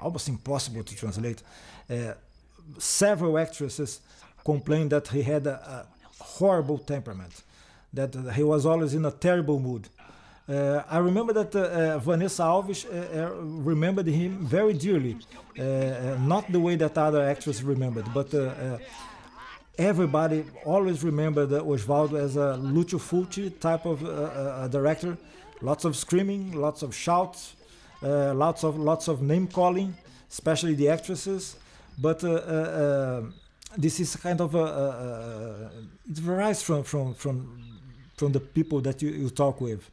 almost 0.00 0.28
impossible 0.28 0.84
to 0.84 0.96
translate, 0.96 1.42
several 2.78 3.36
actresses 3.36 4.00
complained 4.44 4.90
that 4.90 5.08
he 5.08 5.22
had 5.22 5.46
a, 5.46 5.54
a 5.54 6.22
horrible 6.22 6.78
temperament, 6.78 7.42
that 7.92 8.14
he 8.34 8.44
was 8.44 8.64
always 8.64 8.94
in 8.94 9.04
a 9.04 9.10
terrible 9.10 9.58
mood. 9.58 9.88
Uh, 10.50 10.82
I 10.90 10.98
remember 10.98 11.32
that 11.32 11.54
uh, 11.54 11.60
uh, 11.60 11.98
Vanessa 12.00 12.42
Alves 12.42 12.84
remembered 13.64 14.08
him 14.08 14.44
very 14.44 14.72
dearly, 14.72 15.16
not 15.56 16.50
the 16.50 16.58
way 16.58 16.74
that 16.74 16.98
other 16.98 17.22
actors 17.22 17.62
remembered, 17.62 18.06
but 18.12 18.34
everybody 19.78 20.44
always 20.64 21.04
remembered 21.04 21.50
Osvaldo 21.50 22.18
as 22.18 22.34
a 22.34 22.56
Lucio 22.56 22.98
Fulci 22.98 23.60
type 23.60 23.86
of 23.86 24.04
uh, 24.04 24.66
director. 24.66 25.16
Lots 25.62 25.84
of 25.84 25.94
screaming, 25.94 26.52
lots 26.52 26.82
of 26.82 26.96
shouts, 26.96 27.54
uh, 28.02 28.34
lots 28.34 28.64
of 28.64 28.76
lots 28.76 29.06
of 29.06 29.22
name 29.22 29.46
calling, 29.46 29.94
especially 30.28 30.74
the 30.74 30.88
actresses. 30.88 31.56
But 31.96 32.24
uh, 32.24 33.22
this 33.76 34.00
is 34.00 34.16
kind 34.16 34.40
of 34.40 34.56
a, 34.56 35.70
it 36.10 36.18
varies 36.18 36.60
from 36.60 36.82
from 36.82 37.14
from 37.14 37.36
from 38.16 38.32
the 38.32 38.40
people 38.40 38.80
that 38.80 39.00
you, 39.00 39.10
you 39.10 39.30
talk 39.30 39.60
with. 39.60 39.88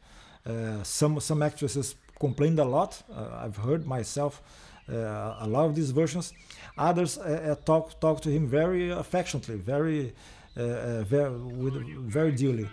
Uh, 0.48 0.82
some 0.82 1.20
some 1.20 1.42
actresses 1.42 1.94
complained 2.18 2.58
a 2.58 2.64
lot. 2.64 3.02
Uh, 3.14 3.44
I've 3.44 3.56
heard 3.56 3.86
myself 3.86 4.42
uh, 4.88 5.36
a 5.40 5.46
lot 5.46 5.66
of 5.66 5.74
these 5.74 5.90
versions. 5.90 6.32
Others 6.76 7.18
talk 7.64 8.00
talk 8.00 8.20
to 8.22 8.30
him 8.30 8.46
very 8.46 8.90
affectionately, 8.90 9.56
very 9.56 10.14
very 10.56 11.28
with 11.30 11.74
very 12.10 12.32
dearly. 12.32 12.68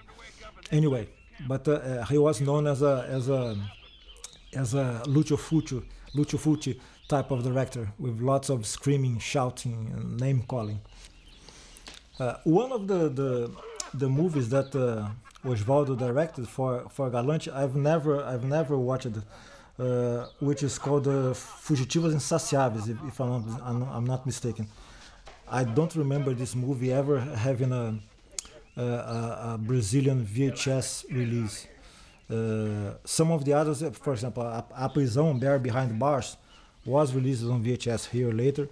Anyway, 0.71 1.07
but 1.47 1.67
he 2.09 2.17
was 2.17 2.41
known 2.41 2.67
as 2.67 2.81
a 2.81 3.05
as 3.09 3.29
a 3.29 3.57
as 4.55 4.73
a 4.73 5.03
Lucio 5.05 5.37
Fulci, 5.37 5.83
Lucio 6.13 6.39
Fulci 6.39 6.79
type 7.07 7.31
of 7.31 7.43
director 7.43 7.91
with 7.99 8.21
lots 8.21 8.49
of 8.49 8.65
screaming, 8.65 9.19
shouting, 9.19 9.91
and 9.95 10.19
name 10.19 10.43
calling. 10.47 10.79
Uh, 12.19 12.35
one 12.45 12.71
of 12.71 12.87
the, 12.87 13.09
the 13.09 13.51
the 13.97 14.09
movies 14.09 14.49
that 14.49 14.75
uh, 14.75 15.09
Osvaldo 15.49 15.97
directed 15.97 16.47
for 16.47 16.71
for 16.89 17.09
Galante. 17.09 17.49
I've 17.51 17.75
never 17.75 18.23
I've 18.23 18.45
never 18.57 18.77
watched 18.77 19.15
uh, 19.77 20.25
which 20.39 20.63
is 20.63 20.77
called 20.79 21.07
uh, 21.07 21.33
Fugitivos 21.33 22.13
Insaciáveis, 22.13 22.87
if, 22.89 22.97
if 23.07 23.19
I'm, 23.19 23.45
not, 23.45 23.89
I'm, 23.91 24.05
not 24.05 24.25
mistaken. 24.25 24.67
I 25.49 25.65
don't 25.65 25.93
remember 25.95 26.33
this 26.33 26.55
movie 26.55 26.93
ever 26.93 27.19
having 27.19 27.73
a, 27.73 27.99
a, 28.77 28.83
a 28.83 29.57
Brazilian 29.59 30.25
VHS 30.25 31.11
release. 31.11 31.67
Uh, 32.31 32.93
some 33.03 33.31
of 33.31 33.43
the 33.43 33.53
others, 33.53 33.83
uh, 33.83 33.91
for 33.91 34.13
example, 34.13 34.43
A, 34.43 34.65
A 34.77 34.89
Prisão, 34.89 35.37
Bare 35.39 35.59
Behind 35.59 35.99
Bars, 35.99 36.37
was 36.85 37.13
released 37.13 37.43
on 37.43 37.63
VHS 37.63 38.09
here 38.09 38.31
later. 38.31 38.69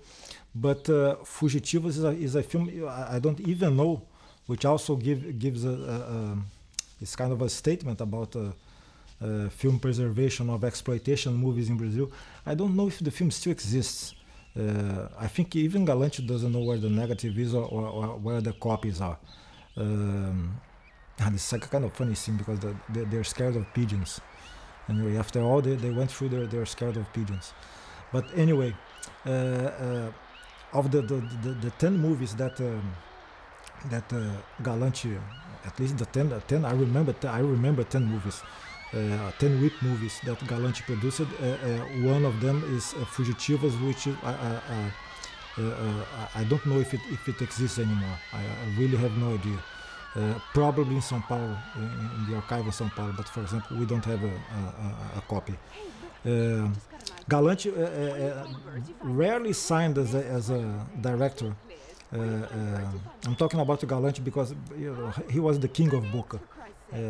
But 0.55 0.89
uh, 0.89 1.17
Fugitivos 1.23 1.87
is 1.89 2.03
a, 2.03 2.09
is 2.11 2.35
a 2.35 2.43
film 2.43 2.69
I 2.87 3.19
don't 3.19 3.39
even 3.41 3.75
know, 3.75 4.03
which 4.47 4.65
also 4.65 4.95
give, 4.95 5.39
gives 5.39 5.65
a, 5.65 5.69
a, 5.69 5.73
a 5.73 6.37
it's 7.01 7.15
kind 7.15 7.31
of 7.31 7.41
a 7.41 7.49
statement 7.49 8.01
about 8.01 8.35
uh, 8.35 8.51
uh, 9.23 9.49
film 9.49 9.79
preservation 9.79 10.49
of 10.49 10.63
exploitation 10.63 11.33
movies 11.33 11.69
in 11.69 11.77
Brazil. 11.77 12.11
I 12.45 12.55
don't 12.55 12.75
know 12.75 12.87
if 12.87 12.99
the 12.99 13.11
film 13.11 13.31
still 13.31 13.51
exists. 13.51 14.15
Uh, 14.57 15.07
I 15.19 15.27
think 15.27 15.55
even 15.55 15.85
Galante 15.85 16.25
doesn't 16.25 16.51
know 16.51 16.61
where 16.61 16.77
the 16.77 16.89
negative 16.89 17.37
is 17.39 17.53
or, 17.55 17.65
or, 17.65 17.87
or 17.87 18.07
where 18.17 18.41
the 18.41 18.53
copies 18.53 19.01
are. 19.01 19.17
Um, 19.75 20.59
and 21.19 21.35
it's 21.35 21.51
like 21.51 21.65
a 21.65 21.67
kind 21.67 21.85
of 21.85 21.93
funny 21.93 22.15
scene 22.15 22.37
because 22.37 22.59
the, 22.59 22.75
they, 22.89 23.03
they're 23.05 23.23
scared 23.23 23.55
of 23.55 23.71
pigeons. 23.73 24.21
Anyway, 24.89 25.17
after 25.17 25.41
all, 25.41 25.61
they, 25.61 25.75
they 25.75 25.89
went 25.89 26.11
through, 26.11 26.29
they're, 26.29 26.47
they're 26.47 26.65
scared 26.65 26.97
of 26.97 27.11
pigeons. 27.13 27.53
But 28.11 28.25
anyway, 28.35 28.75
uh, 29.25 29.29
uh, 29.29 30.11
of 30.73 30.91
the, 30.91 31.01
the, 31.01 31.23
the, 31.43 31.49
the 31.49 31.69
10 31.71 31.97
movies 31.97 32.35
that 32.35 32.59
um, 32.59 32.93
that 33.89 34.11
uh, 34.13 34.23
Galante, 34.61 35.17
at 35.65 35.79
least 35.79 35.97
the 35.97 36.05
10, 36.05 36.41
10 36.47 36.65
I 36.65 36.71
remember 36.71 37.13
I 37.27 37.39
remember 37.39 37.83
10 37.83 38.05
movies, 38.05 38.41
uh, 38.93 39.31
10 39.39 39.61
whip 39.61 39.73
movies 39.81 40.19
that 40.25 40.45
Galante 40.47 40.81
produced. 40.83 41.21
Uh, 41.21 41.25
uh, 41.25 41.57
one 42.03 42.25
of 42.25 42.39
them 42.41 42.63
is 42.75 42.93
Fugitivos, 43.15 43.73
which 43.85 44.07
I 46.35 46.43
don't 46.49 46.65
know 46.65 46.79
if 46.79 46.93
it, 46.93 47.01
if 47.11 47.27
it 47.27 47.41
exists 47.41 47.79
anymore. 47.79 48.17
I, 48.33 48.41
I 48.41 48.79
really 48.79 48.97
have 48.97 49.17
no 49.17 49.33
idea. 49.33 49.57
Uh, 50.15 50.39
probably 50.53 50.93
in 50.95 51.01
São 51.01 51.23
Paulo, 51.27 51.57
in, 51.75 51.83
in, 51.83 52.29
the 52.29 52.35
archive 52.35 52.67
of 52.67 52.73
São 52.75 52.87
Paulo, 52.95 53.11
but 53.17 53.27
for 53.27 53.41
example, 53.41 53.75
we 53.77 53.85
don't 53.85 54.05
have 54.05 54.23
a, 54.23 54.27
a, 54.27 55.17
a 55.17 55.21
copy. 55.27 55.55
Uh, 56.23 56.69
Galante 57.27 57.69
uh, 57.71 58.45
rarely 59.01 59.53
signed 59.53 59.97
as 59.97 60.13
a, 60.13 60.23
as 60.25 60.49
a 60.51 60.85
director. 61.01 61.55
I'm 62.13 63.35
talking 63.35 63.59
about 63.59 63.85
Galante 63.87 64.21
because 64.21 64.53
he 65.29 65.39
was 65.39 65.59
the 65.59 65.67
king 65.67 65.93
of 65.93 66.11
Boca. 66.11 66.39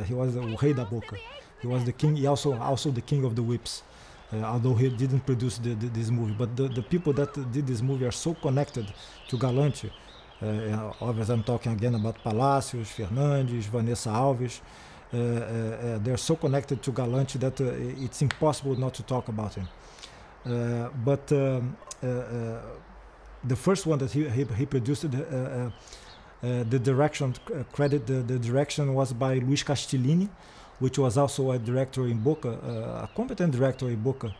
he 0.05 0.13
was 0.13 0.33
the 0.35 0.41
rei 0.61 0.73
da 0.73 0.85
Boca. 0.85 1.17
He 1.61 1.67
was 1.67 1.83
the 1.85 1.93
king, 1.93 2.15
he 2.15 2.27
also 2.27 2.57
also 2.59 2.91
the 2.91 3.01
king 3.01 3.23
of 3.23 3.35
the 3.35 3.43
whips. 3.43 3.83
Uh, 4.31 4.37
although 4.45 4.73
he 4.73 4.89
didn't 4.89 5.19
produce 5.27 5.59
the, 5.59 5.75
the, 5.75 5.87
this 5.89 6.09
movie. 6.09 6.33
But 6.33 6.55
the, 6.55 6.67
the 6.67 6.81
people 6.81 7.13
that 7.13 7.33
did 7.51 7.67
this 7.67 7.83
movie 7.83 8.05
are 8.05 8.11
so 8.11 8.33
connected 8.33 8.91
to 9.27 9.37
Galante 9.37 9.91
uh, 10.43 10.91
obviously, 10.99 11.35
I'm 11.35 11.43
talking 11.43 11.71
again 11.71 11.95
about 11.95 12.21
Palacios, 12.23 12.89
Fernandes, 12.89 13.63
Vanessa 13.63 14.09
Alves. 14.09 14.59
Uh, 15.13 15.17
uh, 15.17 15.97
they're 15.99 16.17
so 16.17 16.35
connected 16.35 16.81
to 16.83 16.91
Galante 16.91 17.37
that 17.39 17.59
it's 17.61 18.21
impossible 18.21 18.75
not 18.75 18.93
to 18.95 19.03
talk 19.03 19.27
about 19.29 19.53
him. 19.53 19.67
but 21.05 21.31
um, 21.31 21.77
the 23.43 23.55
first 23.55 23.85
one 23.85 23.99
that 23.99 24.11
he, 24.11 24.27
he, 24.29 24.43
he 24.43 24.65
produced, 24.65 25.05
uh, 25.05 25.69
the 26.41 26.79
direction 26.79 27.33
credit, 27.71 28.05
the, 28.07 28.15
the 28.15 28.39
direction 28.39 28.93
was 28.93 29.13
by 29.13 29.35
Luis 29.35 29.63
Castellini, 29.63 30.29
which 30.79 30.97
was 30.97 31.17
also 31.17 31.51
a 31.51 31.59
director 31.59 32.07
in 32.07 32.19
Boca, 32.19 32.49
a 32.49 33.09
competent 33.15 33.53
director 33.53 33.87
in 33.89 34.01
Boca. 34.01 34.33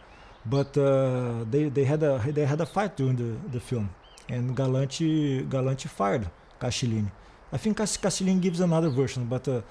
But 0.45 0.74
they, 0.74 1.70
they, 1.70 1.86
had 1.86 2.04
a, 2.04 2.22
they 2.28 2.45
had 2.45 2.60
a 2.60 2.66
fight 2.66 2.97
during 2.97 3.16
the, 3.16 3.49
the 3.49 3.60
film 3.60 3.89
and 4.30 4.56
Galante 4.56 5.43
Galante 5.43 5.88
fired 5.88 6.30
Castellini. 6.60 7.12
I 7.51 7.58
think 7.58 7.78
Castellini 7.78 8.41
gives 8.41 8.60
another 8.60 8.89
version, 8.89 9.26
but 9.26 9.47
uh, 9.47 9.62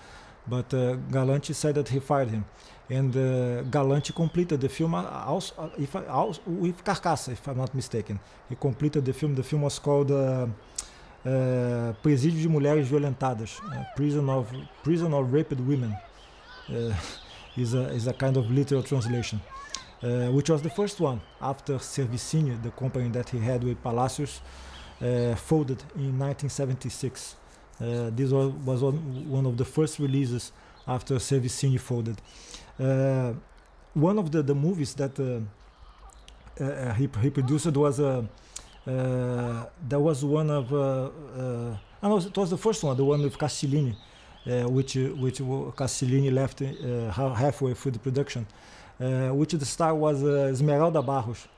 but 0.47 0.73
uh, 0.75 0.95
Galante 1.11 1.53
said 1.53 1.75
that 1.77 1.89
he 1.89 2.01
fired 2.01 2.31
him, 2.31 2.45
and 2.91 3.17
uh, 3.17 3.63
Galante 3.63 4.13
completed 4.13 4.61
the 4.61 4.69
film 4.69 4.95
also, 4.95 5.55
uh, 5.59 5.69
if 5.79 5.95
I, 5.97 6.07
also, 6.07 6.41
with 6.47 6.85
Carcaça, 6.85 7.33
if 7.33 7.47
I'm 7.49 7.57
not 7.57 7.75
mistaken. 7.75 8.19
He 8.49 8.57
completed 8.57 9.05
the 9.05 9.13
film. 9.13 9.35
The 9.35 9.43
film 9.43 9.63
was 9.63 9.79
called 9.79 10.11
uh, 10.11 10.47
uh, 11.25 11.93
Presídio 12.03 12.43
de 12.43 12.49
Mulheres 12.49 12.87
Violentadas, 12.87 13.61
Prison 13.97 14.29
of 14.29 14.53
Prison 14.83 15.13
of 15.15 15.33
Raped 15.33 15.59
Women. 15.61 15.97
is 17.57 17.75
a 17.75 17.91
is 17.91 18.07
a 18.07 18.13
kind 18.13 18.37
of 18.37 18.51
literal 18.51 18.83
translation. 18.83 19.41
Uh, 20.03 20.33
which 20.33 20.51
was 20.51 20.61
the 20.63 20.71
first 20.71 20.99
one 20.99 21.21
after 21.41 21.75
Servicinho, 21.75 22.61
the 22.61 22.73
company 22.73 23.09
that 23.11 23.29
he 23.29 23.39
had 23.39 23.63
with 23.63 23.81
Palacios, 23.85 24.41
uh, 25.01 25.37
folded 25.37 25.81
in 25.95 26.19
1976. 26.19 27.37
Uh, 27.81 28.11
this 28.11 28.33
was 28.33 28.83
one 28.83 29.47
of 29.47 29.57
the 29.57 29.65
first 29.65 30.01
releases 30.01 30.51
after 30.87 31.19
service 31.19 31.55
Servicine 31.55 31.79
folded. 31.79 32.21
one 33.95 34.19
of 34.19 34.31
the, 34.31 34.43
the 34.43 34.55
movies 34.55 34.95
that 34.95 35.17
he, 36.99 37.09
he 37.21 37.31
produced 37.31 37.77
was 37.77 38.01
uh, 38.01 38.25
there 39.89 40.01
was 40.01 40.25
one 40.25 40.51
of 40.51 40.73
uh, 40.73 41.11
uh, 41.39 41.77
it 42.03 42.37
was 42.37 42.51
the 42.51 42.59
first 42.59 42.83
one, 42.83 42.97
the 42.97 43.05
one 43.05 43.23
with 43.23 43.39
Castellini, 43.39 43.95
uh, 44.47 44.69
which 44.69 44.95
which 44.95 45.39
Castellini 45.77 46.33
left 46.33 46.61
halfway 47.15 47.75
through 47.75 47.93
the 47.93 47.99
production. 47.99 48.47
Uh, 49.03 49.31
which 49.31 49.53
the 49.53 49.65
star 49.65 49.95
was 49.95 50.23
uh, 50.23 50.51
Esmeralda 50.53 51.03
Barros. 51.03 51.49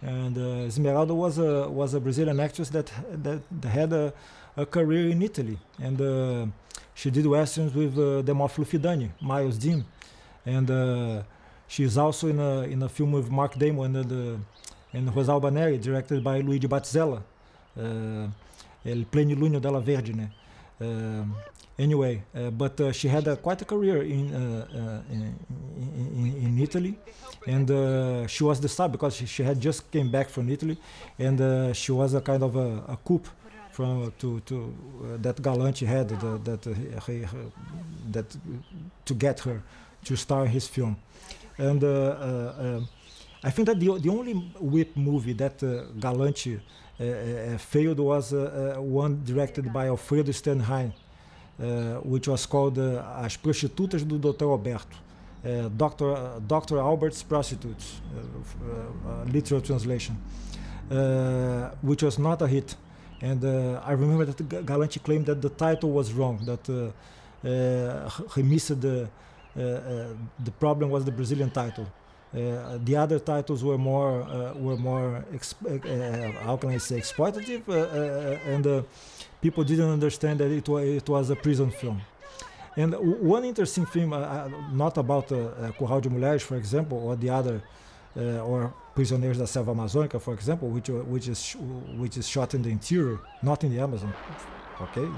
And 0.00 0.38
uh, 0.38 0.66
Esmeralda 0.66 1.12
was 1.12 1.36
a, 1.38 1.68
was 1.68 1.92
a 1.92 2.00
Brazilian 2.00 2.40
actress 2.40 2.70
that, 2.70 2.90
that 3.22 3.42
had 3.64 3.92
a, 3.92 4.12
a 4.56 4.64
career 4.64 5.10
in 5.10 5.20
Italy. 5.20 5.58
And 5.82 6.52
she 6.94 7.10
did 7.10 7.26
westerns 7.26 7.74
with 7.74 7.98
uh, 7.98 8.22
Demófilo 8.22 8.66
Fidani, 8.66 9.10
Miles 9.20 9.58
Deem. 9.58 9.84
And 10.46 11.24
she's 11.66 11.96
also 11.96 12.28
in 12.28 12.38
a, 12.38 12.62
in 12.62 12.82
a 12.82 12.88
film 12.88 13.12
with 13.12 13.30
Mark 13.30 13.58
Damon 13.58 13.96
and, 13.96 14.08
the, 14.08 14.38
and 14.92 15.08
Rosalba 15.08 15.52
Neri, 15.52 15.78
directed 15.78 16.22
by 16.22 16.40
Luigi 16.40 16.68
Batzella. 16.68 17.22
Uh, 17.76 18.28
El 18.84 19.04
Plenilunio 19.06 19.58
della 19.58 19.80
Vergine. 19.80 20.30
Uh, 20.80 21.24
anyway, 21.78 22.22
uh, 22.34 22.50
but 22.50 22.78
uh, 22.80 22.92
she 22.92 23.08
had 23.08 23.24
quite 23.42 23.62
a 23.62 23.64
career 23.64 24.02
in, 24.02 24.28
in, 25.10 25.34
in, 26.14 26.36
in, 26.42 26.58
Italy, 26.58 26.94
and 27.46 28.28
she 28.28 28.44
was 28.44 28.60
the 28.60 28.68
star 28.68 28.88
because 28.88 29.16
she, 29.16 29.26
she, 29.26 29.42
had 29.42 29.58
just 29.58 29.90
came 29.90 30.10
back 30.10 30.28
from 30.28 30.50
Italy, 30.50 30.76
and 31.18 31.74
she 31.74 31.92
was 31.92 32.12
a 32.14 32.20
kind 32.20 32.42
of 32.42 32.56
a, 32.56 32.84
a 32.88 32.98
coup 33.04 33.22
from 33.74 34.12
to 34.18 34.40
to 34.48 34.56
uh, 34.56 35.16
that 35.24 35.42
Galante 35.42 35.86
had 35.86 36.08
that 36.08 36.66
uh, 36.66 36.70
that 38.14 38.26
to 39.04 39.14
get 39.14 39.40
her 39.40 39.62
to 40.04 40.16
star 40.16 40.46
his 40.46 40.68
film, 40.68 40.96
and 41.58 41.82
uh, 41.82 41.88
uh 41.88 42.64
um, 42.64 42.88
I 43.42 43.50
think 43.50 43.66
that 43.68 43.78
the 43.80 43.88
the 43.98 44.10
only 44.18 44.34
whip 44.74 44.96
movie 44.96 45.34
that 45.34 45.62
uh, 45.62 45.68
Galante 45.98 46.54
uh, 46.56 47.58
failed 47.58 47.98
was 47.98 48.32
one 48.78 49.22
directed 49.24 49.72
by 49.72 49.88
Alfredo 49.88 50.32
Sternheim, 50.32 50.92
uh, 51.60 52.00
which 52.12 52.26
was 52.28 52.46
called 52.46 52.78
uh, 52.78 53.22
As 53.24 53.36
Prostitutas 53.36 54.02
do 54.08 54.18
Dr. 54.18 54.46
Alberto. 54.46 54.96
Uh, 55.44 55.68
Dr. 55.68 56.40
Dr. 56.46 56.78
Albert's 56.78 57.22
Prostitutes, 57.22 58.00
literal 59.26 59.60
translation, 59.60 60.16
which 61.82 62.02
was 62.02 62.18
not 62.18 62.40
a 62.40 62.48
hit. 62.48 62.76
And 63.28 63.40
I 63.90 63.92
remember 64.02 64.24
that 64.30 64.66
Galante 64.70 65.00
claimed 65.06 65.26
that 65.30 65.40
the 65.46 65.52
title 65.66 65.90
was 65.98 66.06
wrong, 66.18 66.36
that 66.50 66.64
he 68.34 68.42
missed 68.52 68.80
the, 68.86 69.08
the 70.48 70.54
problem 70.64 70.86
was 70.94 71.02
the 71.04 71.14
Brazilian 71.20 71.50
title. 71.50 71.86
Uh, 72.34 72.78
the 72.88 72.96
other 72.96 73.20
titles 73.20 73.60
were 73.68 73.78
more 73.78 74.22
uh, 74.22 74.52
were 74.66 74.76
more 74.76 75.08
uh, 75.18 76.32
how 76.46 76.56
can 76.60 76.70
I 76.70 76.78
say 76.78 76.96
exploitative 76.98 77.62
and 78.54 78.64
people 79.44 79.62
didn't 79.62 79.90
understand 79.98 80.40
that 80.40 80.50
it 80.50 80.66
was, 80.68 80.84
it 80.84 81.08
was 81.08 81.30
a 81.30 81.36
prison 81.36 81.70
film. 81.70 82.00
And 82.76 82.92
one 83.36 83.44
interesting 83.44 83.86
film, 83.86 84.12
uh, 84.12 84.18
uh, 84.18 84.50
not 84.72 84.96
about 84.98 85.30
uh, 85.30 85.36
uh, 85.36 85.72
Curral 85.78 86.00
de 86.00 86.08
Mulheres, 86.08 86.42
for 86.42 86.56
example, 86.56 86.98
or 87.06 87.14
the 87.14 87.30
other, 87.30 87.62
uh, 88.16 88.50
or 88.50 88.74
Prisioneiras 88.94 89.38
da 89.38 89.46
Selva 89.46 89.72
Amazônica, 89.72 90.20
for 90.20 90.34
example, 90.34 90.68
which 90.68 90.88
uh, 90.90 90.94
which 91.04 91.28
is 91.28 91.56
which 91.98 92.16
is 92.16 92.28
shot 92.28 92.54
in 92.54 92.62
the 92.62 92.70
interior, 92.70 93.18
not 93.42 93.64
in 93.64 93.70
the 93.70 93.80
Amazon. 93.80 94.12
Okay, 94.80 95.08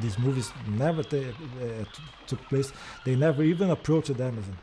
these 0.00 0.18
movies 0.18 0.52
never 0.68 1.00
uh, 1.00 1.84
took 2.26 2.40
place. 2.48 2.72
They 3.04 3.16
never 3.16 3.42
even 3.42 3.70
approached 3.70 4.14
the 4.16 4.24
Amazon. 4.24 4.56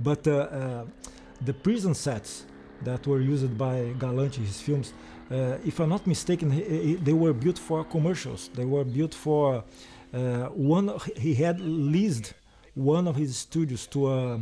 But 0.00 0.24
the 0.24 1.54
prison 1.62 1.94
sets 1.94 2.44
that 2.82 3.06
were 3.06 3.20
used 3.20 3.56
by 3.56 3.94
Galante 3.98 4.38
in 4.38 4.46
his 4.46 4.60
films 4.60 4.92
uh, 5.32 5.56
if 5.64 5.80
I'm 5.80 5.88
not 5.88 6.06
mistaken, 6.06 6.50
he, 6.50 6.62
he, 6.62 6.94
they 6.96 7.14
were 7.14 7.32
built 7.32 7.58
for 7.58 7.84
commercials. 7.84 8.50
They 8.54 8.66
were 8.66 8.84
built 8.84 9.14
for 9.14 9.64
uh, 10.12 10.46
one. 10.48 10.92
He 11.16 11.34
had 11.34 11.58
leased 11.60 12.34
one 12.74 13.08
of 13.08 13.16
his 13.16 13.38
studios 13.38 13.86
to 13.88 14.12
a 14.12 14.40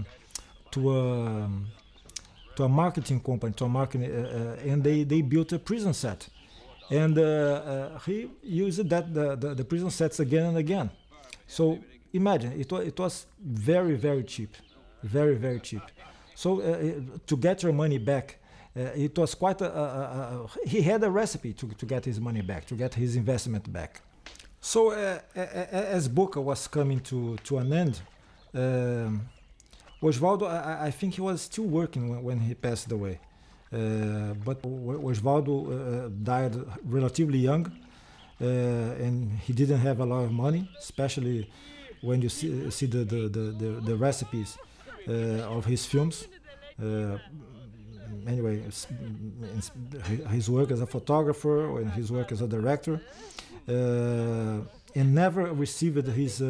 to 0.72 0.96
a 0.96 1.48
to 2.60 2.64
a 2.64 2.68
marketing 2.68 3.20
company, 3.20 3.52
to 3.54 3.64
a 3.64 3.68
marketing, 3.68 4.10
uh, 4.10 4.56
uh 4.66 4.70
and 4.70 4.84
they 4.84 5.04
they 5.04 5.22
built 5.22 5.52
a 5.52 5.58
prison 5.58 5.94
set, 5.94 6.28
and 6.90 7.18
uh, 7.18 7.98
he 8.06 8.28
used 8.42 8.88
that 8.88 9.04
the, 9.14 9.36
the, 9.42 9.54
the 9.54 9.64
prison 9.64 9.90
sets 9.90 10.20
again 10.20 10.44
and 10.50 10.58
again. 10.58 10.90
So 11.46 11.78
imagine 12.12 12.52
it 12.60 12.70
was, 12.72 12.86
it 12.86 12.98
was 12.98 13.26
very 13.40 13.96
very 13.96 14.24
cheap, 14.24 14.52
very 15.02 15.36
very 15.36 15.60
cheap. 15.60 15.82
So 16.34 16.48
uh, 16.60 17.18
to 17.26 17.36
get 17.36 17.62
your 17.62 17.72
money 17.72 17.98
back, 17.98 18.26
uh, 18.76 19.06
it 19.06 19.16
was 19.18 19.34
quite 19.34 19.60
a, 19.62 19.70
a, 19.82 19.84
a, 20.18 20.20
a, 20.44 20.68
he 20.68 20.82
had 20.82 21.02
a 21.02 21.10
recipe 21.10 21.52
to, 21.54 21.66
to 21.80 21.86
get 21.86 22.04
his 22.04 22.18
money 22.20 22.42
back, 22.42 22.66
to 22.66 22.74
get 22.74 22.94
his 22.94 23.16
investment 23.16 23.70
back. 23.72 24.00
So 24.60 24.80
uh, 24.90 25.18
as 25.96 26.08
Boca 26.08 26.40
was 26.40 26.68
coming 26.68 27.00
to, 27.10 27.36
to 27.44 27.58
an 27.58 27.72
end, 27.72 28.00
um, 28.54 29.28
Osvaldo, 30.02 30.46
I, 30.46 30.86
I, 30.86 30.90
think 30.90 31.14
he 31.14 31.20
was 31.20 31.42
still 31.42 31.64
working 31.64 32.08
when, 32.08 32.22
when 32.22 32.40
he 32.40 32.54
passed 32.54 32.90
away. 32.90 33.20
Uh, 33.72 34.34
but 34.44 34.62
Osvaldo 34.62 35.54
uh, 35.56 36.08
died 36.22 36.56
relatively 36.84 37.38
young, 37.38 37.70
uh, 38.40 38.44
and 38.44 39.38
he 39.40 39.52
didn't 39.52 39.78
have 39.78 40.00
a 40.00 40.06
lot 40.06 40.24
of 40.24 40.32
money, 40.32 40.68
especially 40.78 41.50
when 42.00 42.22
you 42.22 42.28
see, 42.28 42.70
see 42.70 42.86
the, 42.86 43.04
the, 43.04 43.28
the, 43.28 43.80
the, 43.84 43.96
recipes 43.96 44.56
of 45.06 45.66
his 45.66 45.84
films 45.84 46.26
anyway, 48.26 48.62
his 50.30 50.50
work 50.50 50.70
as 50.70 50.80
a 50.80 50.86
photographer 50.86 51.80
and 51.80 51.90
his 51.92 52.10
work 52.10 52.32
as 52.32 52.40
a 52.40 52.48
director, 52.48 53.00
uh, 53.68 54.58
and 54.94 55.14
never 55.14 55.52
received 55.52 56.06
his. 56.08 56.42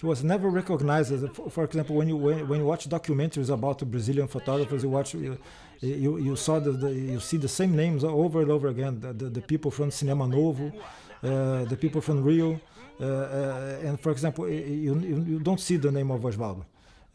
He 0.00 0.06
was 0.06 0.22
never 0.22 0.48
recognized 0.48 1.12
as, 1.12 1.22
a, 1.24 1.28
for 1.28 1.64
example, 1.64 1.96
when 1.96 2.08
you 2.08 2.16
when, 2.16 2.58
you 2.60 2.64
watch 2.64 2.88
documentaries 2.88 3.50
about 3.50 3.78
Brazilian 3.90 4.28
photographers, 4.28 4.82
you 4.84 4.90
watch 4.90 5.14
you 5.14 5.38
you, 5.80 6.18
you 6.18 6.36
saw 6.36 6.58
the, 6.58 6.72
the, 6.72 6.92
you 6.92 7.20
see 7.20 7.36
the 7.36 7.48
same 7.48 7.74
names 7.74 8.04
over 8.04 8.42
and 8.42 8.50
over 8.50 8.68
again. 8.68 9.00
The, 9.00 9.12
the, 9.12 9.28
the 9.28 9.40
people 9.40 9.70
from 9.70 9.90
Cinema 9.90 10.26
Novo, 10.26 10.72
uh, 11.22 11.64
the 11.64 11.76
people 11.76 12.00
from 12.00 12.22
Rio, 12.22 12.60
uh, 13.00 13.04
uh, 13.04 13.78
and 13.86 14.00
for 14.00 14.10
example, 14.10 14.48
you, 14.48 14.98
you, 15.00 15.24
you 15.30 15.38
don't 15.40 15.60
see 15.60 15.76
the 15.76 15.92
name 15.92 16.10
of 16.10 16.20
Osvaldo. 16.22 16.64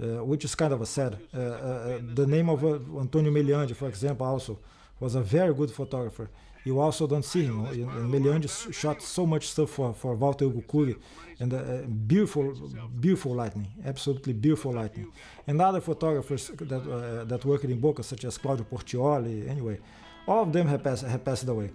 Uh, 0.01 0.26
which 0.26 0.43
is 0.43 0.55
kind 0.55 0.73
of 0.73 0.81
a 0.81 0.88
sad. 0.88 1.19
Uh, 1.34 1.39
uh, 1.39 1.99
the 2.15 2.26
name 2.26 2.49
of 2.49 2.64
Antonio 2.99 3.31
Meliande, 3.31 3.76
for 3.76 3.88
example, 3.88 4.26
also 4.26 4.57
was 4.99 5.14
a 5.14 5.22
very 5.22 5.53
good 5.53 5.69
photographer. 5.69 6.30
You 6.64 6.80
also 6.80 7.07
don't 7.07 7.26
see 7.26 7.44
him. 7.44 7.65
And 7.65 8.14
Meliande 8.14 8.73
shot 8.73 9.02
so 9.02 9.26
much 9.26 9.48
stuff 9.49 9.72
for, 9.72 9.94
for 9.94 10.15
Walter 10.15 10.45
Hugo 10.45 10.95
and 11.40 11.53
uh, 11.53 11.81
beautiful, 12.07 12.53
beautiful 12.99 13.34
lighting, 13.35 13.68
absolutely 13.85 14.34
beautiful 14.34 14.73
lightning. 14.73 15.11
And 15.48 15.61
other 15.61 15.81
photographers 15.81 16.48
that 16.48 16.81
uh, 16.81 17.26
that 17.26 17.44
worked 17.44 17.65
in 17.65 17.80
Boca, 17.80 18.03
such 18.03 18.23
as 18.23 18.38
Claudio 18.38 18.65
Portioli, 18.72 19.49
anyway, 19.49 19.80
all 20.27 20.44
of 20.44 20.53
them 20.53 20.68
have 20.68 20.84
passed 20.84 21.03
have 21.03 21.26
passed 21.26 21.48
away. 21.48 21.69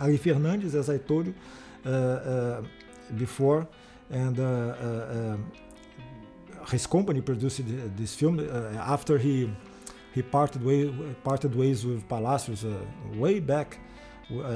Ari 0.00 0.18
Fernandes, 0.18 0.74
as 0.74 0.88
I 0.90 0.98
told 0.98 1.26
you 1.26 1.34
uh, 1.84 2.62
before, 3.16 3.68
and 4.10 4.36
his 6.70 6.86
company 6.86 7.20
produced 7.20 7.62
this 7.96 8.14
film 8.14 8.38
uh, 8.38 8.44
after 8.78 9.18
he 9.18 9.50
he 10.12 10.22
parted 10.22 10.64
way 10.64 10.92
parted 11.24 11.54
ways 11.54 11.84
with 11.86 12.08
Palacios 12.08 12.64
uh, 12.64 12.70
way 13.14 13.40
back 13.40 13.78
uh, 13.78 13.91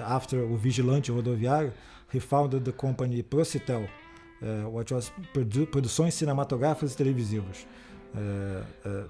after 0.06 0.38
o 0.38 0.56
Vigilante 0.56 1.10
Rodoviário. 1.10 1.72
He 2.12 2.20
founded 2.20 2.64
the 2.64 2.72
company 2.72 3.22
Procitel, 3.22 3.88
which 4.72 4.92
was 4.92 5.12
produ 5.32 5.66
produções 5.66 6.14
cinematográficas 6.14 6.92
e 6.92 6.96
televisivas, 6.96 7.66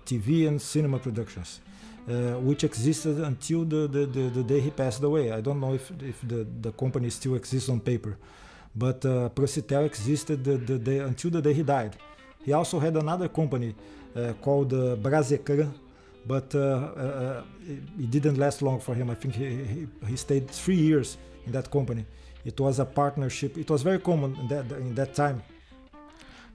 TV 0.04 0.46
and 0.46 0.58
cinema 0.58 0.98
productions. 0.98 1.60
Uh, 2.08 2.38
which 2.38 2.62
existed 2.62 3.18
until 3.18 3.64
the, 3.64 3.88
the, 3.88 4.06
the, 4.06 4.30
the, 4.30 4.42
day 4.44 4.60
he 4.60 4.70
passed 4.70 5.02
away. 5.02 5.32
I 5.32 5.40
don't 5.40 5.58
know 5.58 5.74
if, 5.74 5.90
if 6.00 6.20
the, 6.22 6.46
the 6.60 6.70
company 6.70 7.10
still 7.10 7.34
exists 7.34 7.68
on 7.68 7.80
paper, 7.80 8.16
but 8.76 9.04
uh, 9.04 9.28
Procitel 9.30 9.84
existed 9.84 10.44
the, 10.44 10.56
the 10.56 10.78
day, 10.78 10.98
until 11.00 11.30
the 11.30 11.42
day 11.42 11.52
he 11.52 11.64
died. 11.64 11.96
He 12.44 12.52
also 12.52 12.78
had 12.78 12.96
another 12.96 13.26
company 13.28 13.74
uh, 14.14 14.34
called 14.40 14.72
uh, 14.72 14.94
Brasecran, 14.94 15.72
but 16.26 16.54
uh, 16.54 16.58
uh, 16.58 17.42
it 17.98 18.10
didn't 18.10 18.36
last 18.36 18.62
long 18.62 18.80
for 18.80 18.94
him. 18.94 19.10
I 19.10 19.14
think 19.14 19.34
he, 19.34 19.64
he, 19.64 19.86
he, 20.06 20.16
stayed 20.16 20.50
three 20.50 20.76
years 20.76 21.18
in 21.46 21.52
that 21.52 21.70
company. 21.70 22.04
It 22.44 22.58
was 22.58 22.78
a 22.78 22.84
partnership. 22.84 23.56
It 23.56 23.70
was 23.70 23.82
very 23.82 23.98
common 23.98 24.36
in 24.36 24.48
that, 24.48 24.72
in 24.72 24.94
that 24.94 25.14
time 25.14 25.42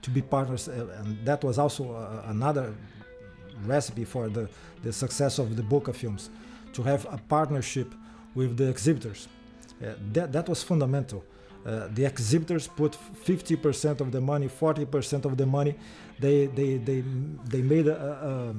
to 0.01 0.09
be 0.09 0.21
partners, 0.21 0.67
uh, 0.67 0.97
and 0.99 1.25
that 1.25 1.43
was 1.43 1.57
also 1.57 1.93
uh, 1.93 2.23
another 2.27 2.73
recipe 3.65 4.03
for 4.03 4.29
the, 4.29 4.49
the 4.83 4.91
success 4.91 5.37
of 5.39 5.55
the 5.55 5.63
Boca 5.63 5.93
films, 5.93 6.29
to 6.73 6.81
have 6.83 7.05
a 7.11 7.19
partnership 7.29 7.93
with 8.33 8.57
the 8.57 8.67
exhibitors. 8.67 9.27
that, 10.13 10.31
that 10.31 10.49
was 10.49 10.63
fundamental. 10.63 11.23
Uh, 11.65 11.87
the 11.93 12.05
exhibitors 12.05 12.67
put 12.67 12.97
50% 13.23 14.01
of 14.01 14.11
the 14.11 14.19
money, 14.19 14.47
40% 14.47 15.25
of 15.25 15.37
the 15.37 15.45
money. 15.45 15.75
They 16.19 16.47
they 16.47 16.77
they 16.77 17.03
they 17.45 17.61
made 17.61 17.87
a, 17.87 17.97
a 17.99 18.55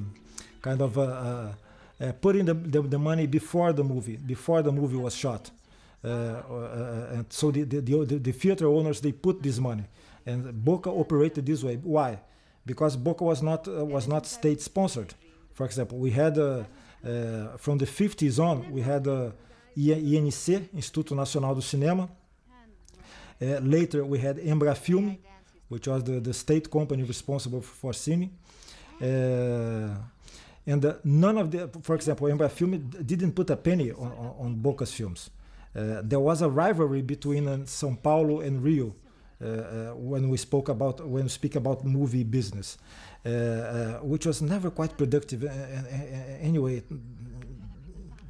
kind 0.63 0.81
of 0.81 0.97
a, 0.97 1.55
a, 1.99 2.13
putting 2.13 2.45
the, 2.45 2.55
the, 2.55 2.81
the 2.81 2.97
money 2.97 3.27
before 3.27 3.71
the 3.71 3.83
movie, 3.83 4.17
before 4.17 4.63
the 4.63 4.71
movie 4.71 4.97
was 4.97 5.15
shot. 5.15 5.51
Uh, 6.03 6.07
uh, 6.07 7.07
and 7.13 7.25
so 7.29 7.51
the 7.51 7.63
the, 7.63 7.79
the 7.79 8.17
the 8.17 8.31
theater 8.31 8.67
owners 8.67 8.99
they 8.99 9.11
put 9.11 9.41
this 9.43 9.59
money, 9.59 9.85
and 10.25 10.39
Boca 10.65 10.89
operated 10.89 11.45
this 11.45 11.63
way. 11.63 11.75
Why? 11.75 12.19
Because 12.65 12.97
Boca 12.97 13.23
was 13.23 13.41
not 13.41 13.67
uh, 13.67 13.85
was 13.85 14.07
not 14.07 14.25
state 14.25 14.61
sponsored. 14.61 15.13
For 15.53 15.65
example, 15.65 15.99
we 15.99 16.11
had 16.11 16.37
uh, 16.37 16.63
from 17.57 17.77
the 17.77 17.85
50s 17.85 18.39
on 18.39 18.69
we 18.71 18.81
had 18.81 19.05
INC, 19.77 20.69
Instituto 20.75 21.15
Nacional 21.15 21.55
do 21.55 21.61
Cinema 21.61 22.09
uh, 23.43 23.59
later, 23.59 24.05
we 24.05 24.19
had 24.19 24.37
Embrafilme, 24.37 25.17
which 25.67 25.87
was 25.87 26.03
the, 26.03 26.19
the 26.19 26.33
state 26.33 26.69
company 26.69 27.03
responsible 27.03 27.61
for 27.61 27.91
Cine. 27.91 28.29
Uh, 29.01 29.95
and 30.65 30.85
uh, 30.85 30.93
none 31.03 31.37
of 31.37 31.51
the, 31.51 31.69
for 31.81 31.95
example, 31.95 32.27
Embrafilme 32.27 33.05
didn't 33.05 33.33
put 33.33 33.49
a 33.49 33.57
penny 33.57 33.91
on, 33.91 34.11
on, 34.11 34.35
on 34.39 34.55
Boca's 34.55 34.93
films. 34.93 35.29
Uh, 35.75 36.01
there 36.03 36.19
was 36.19 36.41
a 36.41 36.49
rivalry 36.49 37.01
between 37.01 37.47
uh, 37.47 37.57
São 37.65 38.01
Paulo 38.01 38.41
and 38.41 38.63
Rio 38.63 38.95
uh, 39.43 39.93
when 39.95 40.29
we 40.29 40.37
spoke 40.37 40.69
about 40.69 41.05
when 41.05 41.23
we 41.23 41.29
speak 41.29 41.55
about 41.55 41.83
movie 41.83 42.23
business, 42.23 42.77
which 44.01 44.25
was 44.25 44.41
never 44.41 44.69
quite 44.69 44.95
productive. 44.97 45.43
anyway, 46.39 46.83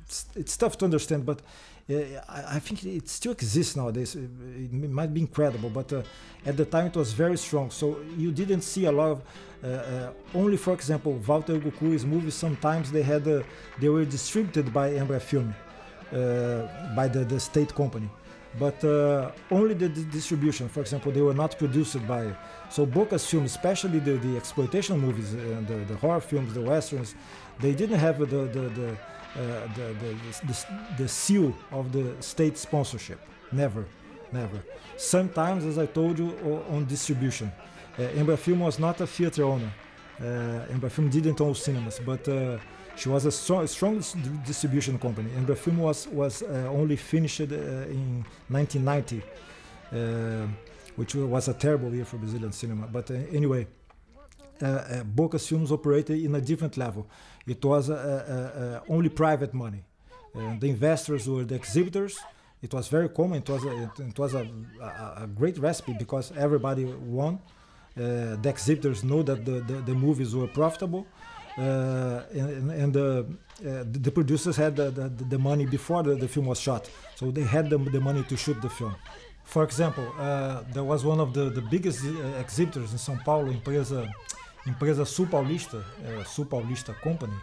it's, 0.03 0.25
it's 0.35 0.57
tough 0.57 0.77
to 0.79 0.85
understand, 0.85 1.25
but 1.25 1.41
I, 1.89 2.55
I, 2.55 2.59
think 2.59 2.85
it 2.85 3.09
still 3.09 3.33
exists 3.33 3.75
nowadays. 3.75 4.15
It, 4.15 4.71
might 4.71 5.13
be 5.13 5.19
incredible, 5.19 5.69
but 5.69 5.91
uh, 5.91 6.03
at 6.45 6.55
the 6.55 6.65
time 6.65 6.87
it 6.87 6.95
was 6.95 7.11
very 7.11 7.37
strong. 7.37 7.71
So 7.71 7.97
you 8.17 8.31
didn't 8.31 8.61
see 8.61 8.85
a 8.85 8.91
lot 8.91 9.11
of 9.11 9.21
uh, 9.63 9.67
uh, 9.67 10.11
only, 10.33 10.57
for 10.57 10.73
example, 10.73 11.13
Walter 11.27 11.59
Hugo 11.59 12.05
movies. 12.05 12.35
Sometimes 12.35 12.91
they 12.91 13.01
had 13.01 13.27
uh, 13.27 13.43
they 13.79 13.89
were 13.89 14.05
distributed 14.05 14.73
by 14.73 14.91
Embrafilme, 14.91 15.53
uh, 16.11 16.95
by 16.95 17.09
the, 17.09 17.25
the 17.25 17.39
state 17.39 17.73
company, 17.75 18.09
but 18.57 18.81
uh, 18.85 19.31
only 19.51 19.73
the, 19.73 19.89
distribution. 19.89 20.69
For 20.69 20.79
example, 20.79 21.11
they 21.11 21.21
were 21.21 21.33
not 21.33 21.57
produced 21.57 22.05
by. 22.07 22.33
So 22.69 22.85
Boca's 22.85 23.25
films, 23.25 23.51
especially 23.51 23.99
the, 23.99 24.13
the 24.13 24.37
exploitation 24.37 24.99
movies 24.99 25.33
and 25.33 25.67
the, 25.67 25.75
the 25.91 25.95
horror 25.95 26.21
films, 26.21 26.53
the 26.53 26.61
westerns, 26.61 27.15
they 27.59 27.73
didn't 27.73 27.99
have 27.99 28.19
the 28.19 28.25
the, 28.25 28.69
the 28.79 28.91
uh, 28.91 28.95
the, 29.35 29.95
the, 29.99 30.15
the, 30.47 30.65
the, 30.97 31.07
seal 31.07 31.53
of 31.71 31.91
the 31.91 32.15
state 32.21 32.57
sponsorship. 32.57 33.19
Never, 33.51 33.85
never. 34.31 34.63
Sometimes, 34.97 35.65
as 35.65 35.77
I 35.77 35.85
told 35.85 36.19
you, 36.19 36.37
on 36.69 36.85
distribution. 36.85 37.51
Uh, 37.97 38.01
Embrafilme 38.15 38.59
was 38.59 38.79
not 38.79 38.99
a 39.01 39.07
theater 39.07 39.43
owner. 39.43 39.71
Uh, 40.19 40.65
Embrafilme 40.71 41.11
didn't 41.11 41.39
own 41.41 41.53
cinemas, 41.53 41.99
but 42.03 42.27
uh, 42.27 42.57
she 42.95 43.09
was 43.09 43.25
a 43.25 43.31
strong, 43.31 43.67
strong 43.67 44.03
distribution 44.45 44.97
company. 44.99 45.29
Embrafilme 45.31 45.77
was, 45.77 46.07
was 46.07 46.43
uh, 46.43 46.69
only 46.71 46.95
finished 46.95 47.41
uh, 47.41 47.45
in 47.45 48.25
1990, 48.49 49.21
uh, 49.91 50.47
which 50.95 51.15
was 51.15 51.47
a 51.47 51.53
terrible 51.53 51.93
year 51.93 52.05
for 52.05 52.17
Brazilian 52.17 52.51
cinema. 52.51 52.87
But 52.87 53.09
anyway, 53.11 53.67
uh, 54.61 55.03
Boca's 55.03 55.47
films 55.47 55.71
operated 55.71 56.23
in 56.23 56.35
a 56.35 56.41
different 56.41 56.77
level. 56.77 57.07
It 57.45 57.63
was 57.63 57.89
only 58.89 59.09
private 59.09 59.53
money. 59.53 59.83
the 60.33 60.69
investors 60.69 61.27
were 61.27 61.43
the 61.43 61.55
exhibitors. 61.55 62.19
It 62.61 62.73
was 62.73 62.87
very 62.87 63.09
common. 63.09 63.39
It 63.39 63.49
was 63.49 63.65
a, 63.65 63.91
it, 63.99 64.17
was 64.17 64.33
a, 64.33 64.47
a, 64.81 65.23
a 65.23 65.27
great 65.27 65.57
recipe 65.57 65.93
because 65.99 66.31
everybody 66.37 66.85
won. 66.85 67.39
Uh, 67.95 68.37
the 68.41 68.49
exhibitors 68.49 69.03
know 69.03 69.21
that 69.21 69.45
the, 69.45 69.59
the, 69.59 69.73
the 69.81 69.93
movies 69.93 70.33
were 70.33 70.47
profitable. 70.47 71.05
Uh, 71.57 72.23
and, 72.33 72.71
and 72.71 72.97
uh, 72.97 73.23
the 73.91 74.11
producers 74.11 74.55
had 74.55 74.75
the, 74.75 74.89
the, 74.89 75.09
the 75.25 75.37
money 75.37 75.65
before 75.67 76.01
the, 76.01 76.15
the, 76.15 76.27
film 76.27 76.47
was 76.47 76.59
shot, 76.59 76.89
so 77.13 77.29
they 77.29 77.43
had 77.43 77.69
the, 77.69 77.77
the 77.77 77.99
money 77.99 78.23
to 78.23 78.35
shoot 78.35 78.59
the 78.61 78.69
film. 78.69 78.95
For 79.43 79.63
example, 79.63 80.11
there 80.73 80.83
was 80.83 81.05
one 81.05 81.19
of 81.19 81.33
the, 81.35 81.51
the 81.51 81.61
biggest 81.61 82.03
exhibitors 82.39 82.91
in 82.93 82.97
São 82.97 83.23
Paulo, 83.23 83.51
empresa 83.51 84.11
empresa 84.65 85.05
Sul 85.05 85.27
Paulista, 85.27 85.77
uh, 85.77 86.23
Sul 86.23 86.45
Paulista 86.45 86.93
Company, 87.01 87.33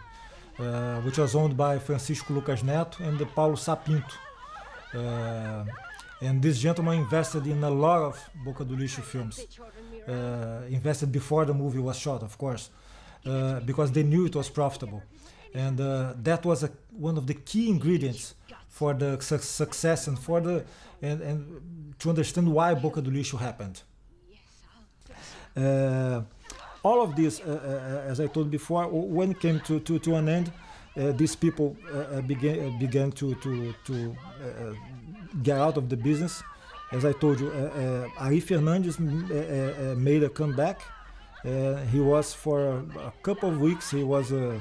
uh, 0.59 0.99
which 1.01 1.17
was 1.17 1.35
owned 1.35 1.55
by 1.55 1.79
Francisco 1.79 2.33
Lucas 2.33 2.63
Neto 2.63 3.03
and 3.03 3.19
Paulo 3.35 3.55
Sapinto. 3.55 4.13
Uh, 4.93 5.65
And 6.23 6.39
this 6.39 6.59
gentleman 6.59 6.99
invested 6.99 7.47
in 7.47 7.63
a 7.63 7.69
lot 7.69 8.01
of 8.09 8.15
Boca 8.45 8.63
do 8.63 8.75
Lixo 8.75 9.01
films. 9.01 9.35
Uh, 10.07 10.69
invested 10.69 11.11
before 11.11 11.45
the 11.45 11.53
movie 11.53 11.79
was 11.79 11.97
shot, 11.97 12.21
of 12.21 12.37
course, 12.37 12.69
uh, 13.25 13.59
because 13.65 13.91
they 13.91 14.03
knew 14.03 14.25
it 14.27 14.35
was 14.35 14.47
profitable. 14.49 15.01
And 15.55 15.79
uh, 15.81 16.13
that 16.23 16.45
was 16.45 16.61
a, 16.63 16.69
one 17.07 17.17
of 17.17 17.25
the 17.25 17.33
key 17.33 17.69
ingredients 17.69 18.35
for 18.69 18.93
the 18.93 19.19
su- 19.19 19.39
success 19.61 20.07
and 20.07 20.17
for 20.19 20.41
the 20.41 20.63
and, 21.01 21.21
and 21.29 21.39
to 21.97 22.09
understand 22.09 22.47
why 22.47 22.75
Boca 22.75 23.01
do 23.01 23.09
Lixo 23.09 23.37
happened. 23.39 23.81
All 26.83 27.01
of 27.01 27.15
this, 27.15 27.39
uh, 27.41 28.03
uh, 28.05 28.09
as 28.09 28.19
I 28.19 28.27
told 28.27 28.49
before, 28.49 28.87
when 28.87 29.31
it 29.31 29.39
came 29.39 29.59
to, 29.61 29.79
to, 29.81 29.99
to 29.99 30.15
an 30.15 30.27
end, 30.29 30.51
uh, 30.97 31.11
these 31.13 31.35
people 31.35 31.77
uh, 31.93 31.97
uh, 32.17 32.21
began 32.21 32.59
uh, 32.59 32.79
began 32.79 33.11
to 33.13 33.35
to 33.35 33.73
to 33.85 34.15
get 35.41 35.57
out 35.57 35.77
of 35.77 35.87
the 35.89 35.95
business. 35.95 36.43
As 36.91 37.05
I 37.05 37.13
told 37.13 37.39
you, 37.39 37.49
Ari 38.19 38.41
Fernandes 38.41 38.99
made 38.99 40.23
a 40.23 40.29
comeback. 40.29 40.81
he 41.91 42.01
was 42.01 42.33
for 42.33 42.83
a 42.99 43.13
couple 43.23 43.49
of 43.49 43.61
weeks. 43.61 43.91
He 43.91 44.03
was 44.03 44.33
a, 44.33 44.59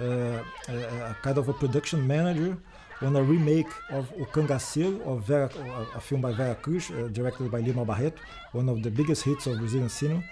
a, 0.00 0.42
a 0.68 1.16
kind 1.22 1.38
of 1.38 1.48
a 1.48 1.52
production 1.52 2.04
manager 2.04 2.58
on 3.00 3.14
a 3.14 3.22
remake 3.22 3.70
of 3.90 4.12
O 4.20 4.24
Cangaceiro, 4.24 5.00
of 5.06 5.22
Vera, 5.22 5.48
a 5.94 6.00
film 6.00 6.20
by 6.20 6.32
Vera 6.32 6.56
Cruz, 6.56 6.90
uh, 6.90 7.08
directed 7.12 7.50
by 7.50 7.60
Lima 7.60 7.84
Barreto, 7.84 8.20
one 8.52 8.68
of 8.68 8.82
the 8.82 8.90
biggest 8.90 9.22
hits 9.22 9.46
of 9.46 9.58
Brazilian 9.58 9.88
cinema. 9.88 10.22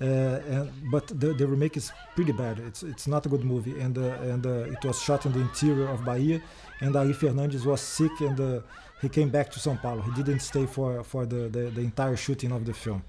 Uh, 0.00 0.04
and, 0.04 0.70
but 0.92 1.08
the, 1.08 1.32
the, 1.34 1.46
remake 1.46 1.76
is 1.76 1.90
pretty 2.14 2.30
bad. 2.30 2.60
It's 2.60 2.84
it's 2.84 3.08
not 3.08 3.26
a 3.26 3.28
good 3.28 3.44
movie, 3.44 3.80
and 3.80 3.98
uh, 3.98 4.32
and 4.32 4.46
uh, 4.46 4.74
it 4.74 4.84
was 4.84 5.02
shot 5.02 5.26
in 5.26 5.32
the 5.32 5.40
interior 5.40 5.88
of 5.88 6.04
Bahia. 6.04 6.40
And 6.80 6.94
Ari 6.94 7.14
Fernandes 7.14 7.64
was 7.64 7.80
sick, 7.80 8.12
and 8.20 8.62
he 9.02 9.08
came 9.08 9.28
back 9.30 9.50
to 9.50 9.58
São 9.58 9.80
Paulo. 9.82 10.02
He 10.02 10.12
didn't 10.22 10.40
stay 10.40 10.66
for 10.66 11.02
for 11.02 11.26
the, 11.26 11.48
the, 11.48 11.70
the 11.70 11.80
entire 11.80 12.16
shooting 12.16 12.52
of 12.52 12.64
the 12.64 12.72
film. 12.72 13.02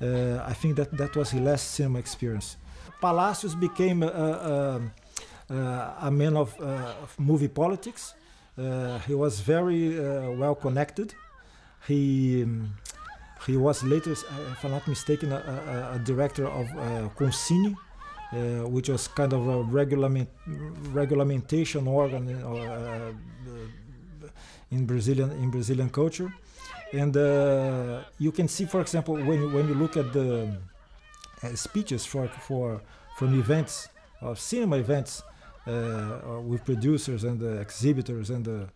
I 0.00 0.52
think 0.52 0.76
that 0.76 0.94
that 0.98 1.16
was 1.16 1.30
his 1.30 1.40
last 1.40 1.70
cinema 1.70 1.98
experience. 1.98 2.58
Palacios 3.00 3.54
became 3.54 4.02
a 4.02 4.80
man 6.10 6.36
of, 6.36 6.54
of 6.60 7.18
movie 7.18 7.48
politics. 7.48 8.14
Uh, 8.58 8.98
he 9.00 9.14
was 9.14 9.40
very 9.40 9.98
uh, 9.98 10.30
well 10.30 10.54
connected. 10.54 11.14
He 11.86 12.42
um, 12.42 12.74
he 13.46 13.56
was 13.56 13.82
later, 13.84 14.12
uh, 14.12 14.52
if 14.52 14.64
I'm 14.64 14.72
not 14.72 14.86
mistaken, 14.88 15.32
a, 15.32 15.36
a, 15.36 15.96
a 15.96 15.98
director 15.98 16.46
of 16.46 16.66
uh, 16.76 17.08
uh, 18.32 18.68
which 18.68 18.88
was 18.88 19.08
kind 19.08 19.32
of 19.32 19.46
a 19.46 19.62
regulament, 19.64 20.28
regulamentation 20.92 21.86
organ 21.86 22.28
uh, 22.28 23.12
in 24.70 24.84
Brazilian 24.84 25.30
in 25.30 25.50
Brazilian 25.50 25.88
culture. 25.88 26.32
And 26.92 27.14
you 28.18 28.32
can 28.32 28.48
see, 28.48 28.64
for 28.64 28.80
example, 28.80 29.14
when 29.14 29.52
when 29.52 29.68
you 29.68 29.74
look 29.74 29.96
at 29.96 30.12
the 30.12 30.56
speeches 31.54 32.04
for 32.04 32.28
for 32.28 32.80
from 33.16 33.38
events 33.38 33.88
of 34.20 34.38
cinema 34.38 34.76
events 34.76 35.22
uh, 35.66 36.40
with 36.42 36.64
producers 36.64 37.24
and 37.24 37.40
the 37.40 37.60
exhibitors 37.60 38.30
and 38.30 38.44
the 38.44 38.68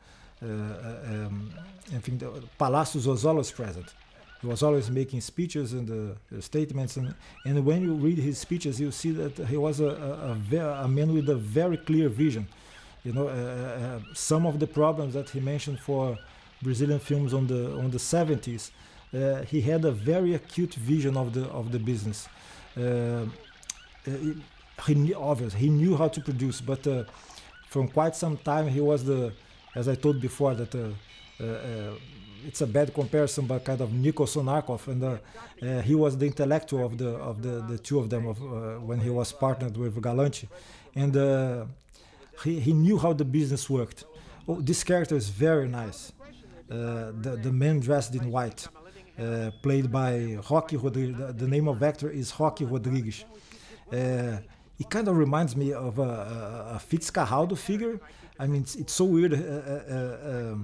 uh, 0.43 0.47
uh, 0.47 1.27
um, 1.27 1.53
I 1.95 1.99
think 1.99 2.21
the 2.21 2.31
Palacios 2.59 3.07
was 3.07 3.27
always 3.27 3.51
present. 3.51 3.93
He 4.41 4.47
was 4.47 4.63
always 4.63 4.91
making 4.91 5.21
speeches 5.21 5.73
and 5.75 5.87
the, 5.87 6.17
the, 6.33 6.41
statements, 6.41 6.97
and, 6.97 7.15
and 7.45 7.65
when 7.65 7.83
you 7.83 7.93
read 7.95 8.19
his 8.19 8.39
speeches, 8.39 8.81
you 8.81 8.91
see 8.91 9.11
that 9.11 9.37
he 9.49 9.57
was 9.57 9.81
a, 9.81 9.89
a, 10.53 10.57
a, 10.57 10.85
a 10.85 10.89
man 10.89 11.13
with 11.13 11.29
a 11.29 11.35
very 11.35 11.77
clear 11.77 12.09
vision. 12.09 12.49
You 13.05 13.13
know, 13.13 13.29
uh, 13.29 13.33
uh, 13.33 14.01
some 14.15 14.47
of 14.47 14.59
the 14.59 14.67
problems 14.67 15.15
that 15.15 15.29
he 15.31 15.41
mentioned 15.41 15.79
for 15.81 16.19
Brazilian 16.63 17.01
films 17.01 17.35
on 17.35 17.47
the 17.47 17.73
on 17.79 17.91
the 17.91 17.99
70s, 17.99 18.71
uh, 19.15 19.43
he 19.43 19.61
had 19.61 19.85
a 19.85 19.93
very 19.93 20.35
acute 20.35 20.75
vision 20.75 21.17
of 21.17 21.33
the 21.35 21.45
of 21.49 21.73
the 21.73 21.79
business 21.79 22.29
he 24.87 24.95
knew, 24.95 25.15
obviously 25.15 25.61
he 25.61 25.69
knew 25.69 25.97
how 25.97 26.09
to 26.09 26.21
produce, 26.21 26.61
but 26.61 26.87
uh, 26.87 27.05
from 27.69 27.89
quite 27.89 28.17
some 28.17 28.37
time 28.37 28.69
he 28.69 28.81
was 28.81 29.05
the, 29.05 29.33
as 29.75 29.89
I 29.89 29.95
told 29.95 30.21
before, 30.21 30.55
that 30.55 30.75
uh, 30.75 30.89
uh, 31.41 31.45
uh 31.45 31.95
it's 32.47 32.61
a 32.61 32.67
bad 32.67 32.93
comparison, 32.95 33.47
but 33.47 33.65
kind 33.65 33.81
of 33.81 33.93
Nicholson 33.93 34.47
Narkov, 34.47 34.87
and 34.89 35.03
uh, 35.03 35.19
uh, 35.63 35.83
he 35.83 35.95
was 35.95 36.17
the 36.17 36.27
intellectual 36.27 36.85
of 36.85 36.99
the 36.99 37.11
of 37.31 37.43
the, 37.43 37.55
the 37.71 37.79
two 37.79 37.99
of 37.99 38.11
them 38.11 38.27
of, 38.27 38.39
when 38.83 39.01
he 39.01 39.11
was 39.11 39.33
partnered 39.33 39.77
with 39.77 40.01
Galante, 40.01 40.49
and 40.95 41.15
he 42.45 42.61
he 42.61 42.73
knew 42.73 42.99
how 42.99 43.13
the 43.13 43.25
business 43.25 43.69
worked. 43.69 44.05
Oh, 44.49 44.61
this 44.61 44.83
character 44.85 45.17
is 45.17 45.29
very 45.29 45.69
nice. 45.69 46.13
the 46.69 47.39
the 47.47 47.53
man 47.53 47.81
dressed 47.81 48.15
in 48.15 48.31
white, 48.31 48.69
played 49.63 49.91
by 49.91 50.39
Rocky 50.51 50.77
Rodrigues. 50.77 51.19
The, 51.19 51.33
the, 51.33 51.49
name 51.49 51.69
of 51.69 51.83
actor 51.83 52.11
is 52.11 52.33
Rocky 52.39 52.65
Rodriguez. 52.65 53.25
Uh, 53.93 54.39
it 54.79 54.89
kind 54.89 55.09
of 55.09 55.17
reminds 55.17 55.55
me 55.57 55.73
of 55.73 55.99
a, 55.99 56.03
a, 56.03 56.77
a 56.77 56.81
Fitzcarraldo 56.89 57.57
figure. 57.59 58.01
I 58.39 58.47
mean, 58.47 58.63
it's, 58.63 58.75
it's 58.77 58.95
so 58.95 59.05
weird 59.05 59.35
uh, 59.35 60.55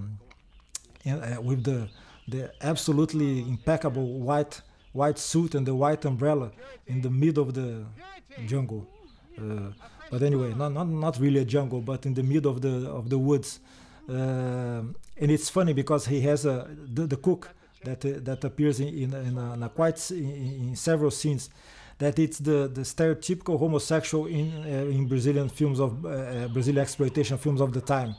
uh, 1.06 1.10
uh 1.10 1.36
uh, 1.38 1.40
with 1.40 1.64
the 1.64 1.88
the 2.28 2.52
absolutely 2.60 3.40
impeccable 3.40 4.18
white 4.20 4.60
white 4.92 5.18
suit 5.18 5.54
and 5.54 5.66
the 5.66 5.74
white 5.74 6.04
umbrella 6.04 6.50
in 6.86 7.00
the 7.02 7.10
middle 7.10 7.42
of 7.42 7.54
the 7.54 7.84
jungle. 8.46 8.86
Uh, 9.38 9.70
but 10.10 10.22
anyway, 10.22 10.52
not, 10.54 10.72
not 10.72 10.88
not 10.88 11.18
really 11.18 11.40
a 11.40 11.44
jungle, 11.44 11.80
but 11.80 12.06
in 12.06 12.14
the 12.14 12.22
middle 12.22 12.50
of 12.50 12.60
the 12.60 12.88
of 12.88 13.10
the 13.10 13.18
woods. 13.18 13.60
and 14.08 15.30
it's 15.30 15.48
funny 15.50 15.72
because 15.72 16.06
he 16.06 16.20
has 16.20 16.46
a 16.46 16.68
the, 16.94 17.06
the 17.06 17.16
cook 17.16 17.50
that 17.84 18.00
that 18.24 18.44
appears 18.44 18.80
in 18.80 18.88
in, 18.88 19.14
in, 19.14 19.38
a, 19.38 19.54
in 19.54 19.62
a 19.62 19.68
quite 19.68 20.10
in, 20.10 20.68
in 20.70 20.76
several 20.76 21.10
scenes 21.10 21.50
that 21.98 22.18
it's 22.18 22.38
the, 22.38 22.68
the 22.72 22.82
stereotypical 22.82 23.58
homosexual 23.58 24.26
in 24.26 24.52
uh, 24.64 24.96
in 24.96 25.06
Brazilian 25.06 25.48
films 25.48 25.80
of 25.80 26.04
uh, 26.04 26.08
uh 26.08 26.48
Brazilian 26.48 26.82
exploitation 26.82 27.38
films 27.38 27.60
of 27.60 27.72
the 27.72 27.80
time, 27.80 28.14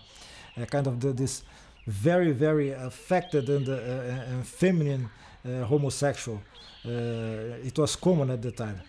uh, 0.58 0.66
kind 0.66 0.88
of 0.88 1.00
the, 1.00 1.14
this 1.14 1.44
very 1.88 2.32
very 2.32 2.72
affected 2.72 3.50
and, 3.50 3.68
uh, 3.70 4.32
and 4.32 4.46
feminine 4.46 5.10
homosexual. 5.46 6.42
it 6.86 7.78
was 7.78 7.96
common 7.96 8.30
at 8.30 8.42
the 8.42 8.52
time. 8.52 8.82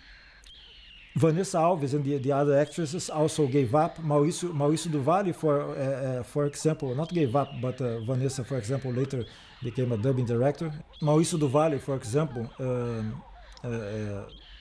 Vanessa 1.18 1.58
Alves 1.58 1.94
and 1.94 2.04
the, 2.04 2.18
the 2.18 2.32
other 2.32 2.56
actresses 2.58 3.10
also 3.10 3.46
gave 3.46 3.74
up. 3.74 3.98
Mauricio, 3.98 4.52
Mauricio 4.52 4.90
do 4.92 5.00
Valle, 5.00 5.32
for 5.32 5.60
uh, 5.60 5.74
uh, 5.74 6.22
for 6.22 6.46
example, 6.46 6.94
not 6.94 7.12
gave 7.12 7.34
up, 7.34 7.48
but 7.60 7.80
uh, 7.80 8.00
Vanessa, 8.00 8.44
for 8.44 8.56
example, 8.56 8.92
later 8.92 9.24
became 9.62 9.90
a 9.92 9.96
dubbing 9.96 10.26
director. 10.26 10.72
Mauricio 11.02 11.38
do 11.38 11.48
Valle, 11.48 11.78
for 11.78 11.96
example, 11.96 12.48
um, 12.60 13.22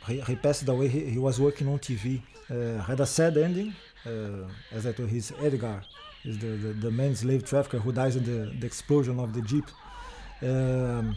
he, 0.07 0.21
he 0.21 0.35
passed 0.35 0.67
away. 0.67 0.87
He, 0.87 1.01
he, 1.11 1.19
was 1.19 1.39
working 1.39 1.67
on 1.67 1.79
TV. 1.79 2.21
Uh, 2.49 2.81
had 2.81 2.99
a 2.99 3.05
sad 3.05 3.37
ending. 3.37 3.75
Uh, 4.05 4.47
as 4.71 4.87
I 4.87 4.93
told, 4.93 5.09
he's 5.09 5.31
Edgar, 5.39 5.83
is 6.27 6.37
the, 6.39 6.47
the, 6.47 6.73
the 6.85 6.91
man 6.91 7.15
slave 7.15 7.45
trafficker 7.45 7.79
who 7.79 7.91
dies 7.91 8.15
in 8.15 8.23
the, 8.23 8.51
the 8.59 8.65
explosion 8.65 9.19
of 9.19 9.33
the 9.33 9.41
jeep. 9.41 9.65
Um, 10.41 11.15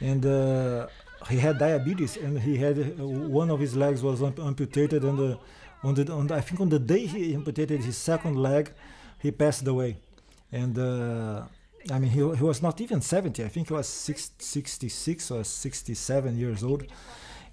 and 0.00 0.24
uh, 0.24 0.86
he 1.28 1.38
had 1.38 1.58
diabetes, 1.58 2.16
and 2.16 2.38
he 2.40 2.56
had 2.56 2.78
uh, 2.78 3.06
one 3.06 3.50
of 3.50 3.60
his 3.60 3.76
legs 3.76 4.02
was 4.02 4.22
amputated. 4.22 5.04
And 5.04 5.18
uh, 5.18 5.36
on 5.82 5.94
the, 5.94 6.12
on 6.12 6.26
the, 6.26 6.34
I 6.34 6.40
think 6.40 6.60
on 6.60 6.68
the 6.68 6.78
day 6.78 7.06
he 7.06 7.34
amputated 7.34 7.82
his 7.84 7.96
second 7.96 8.36
leg, 8.36 8.72
he 9.18 9.30
passed 9.30 9.66
away. 9.66 9.96
And 10.50 10.78
uh, 10.78 11.42
I 11.92 11.98
mean, 11.98 12.10
he, 12.10 12.18
he 12.18 12.42
was 12.42 12.62
not 12.62 12.80
even 12.80 13.00
70. 13.00 13.44
I 13.44 13.48
think 13.48 13.68
he 13.68 13.74
was 13.74 13.88
six, 13.88 14.30
66 14.38 15.30
or 15.30 15.44
67 15.44 16.38
years 16.38 16.64
old 16.64 16.84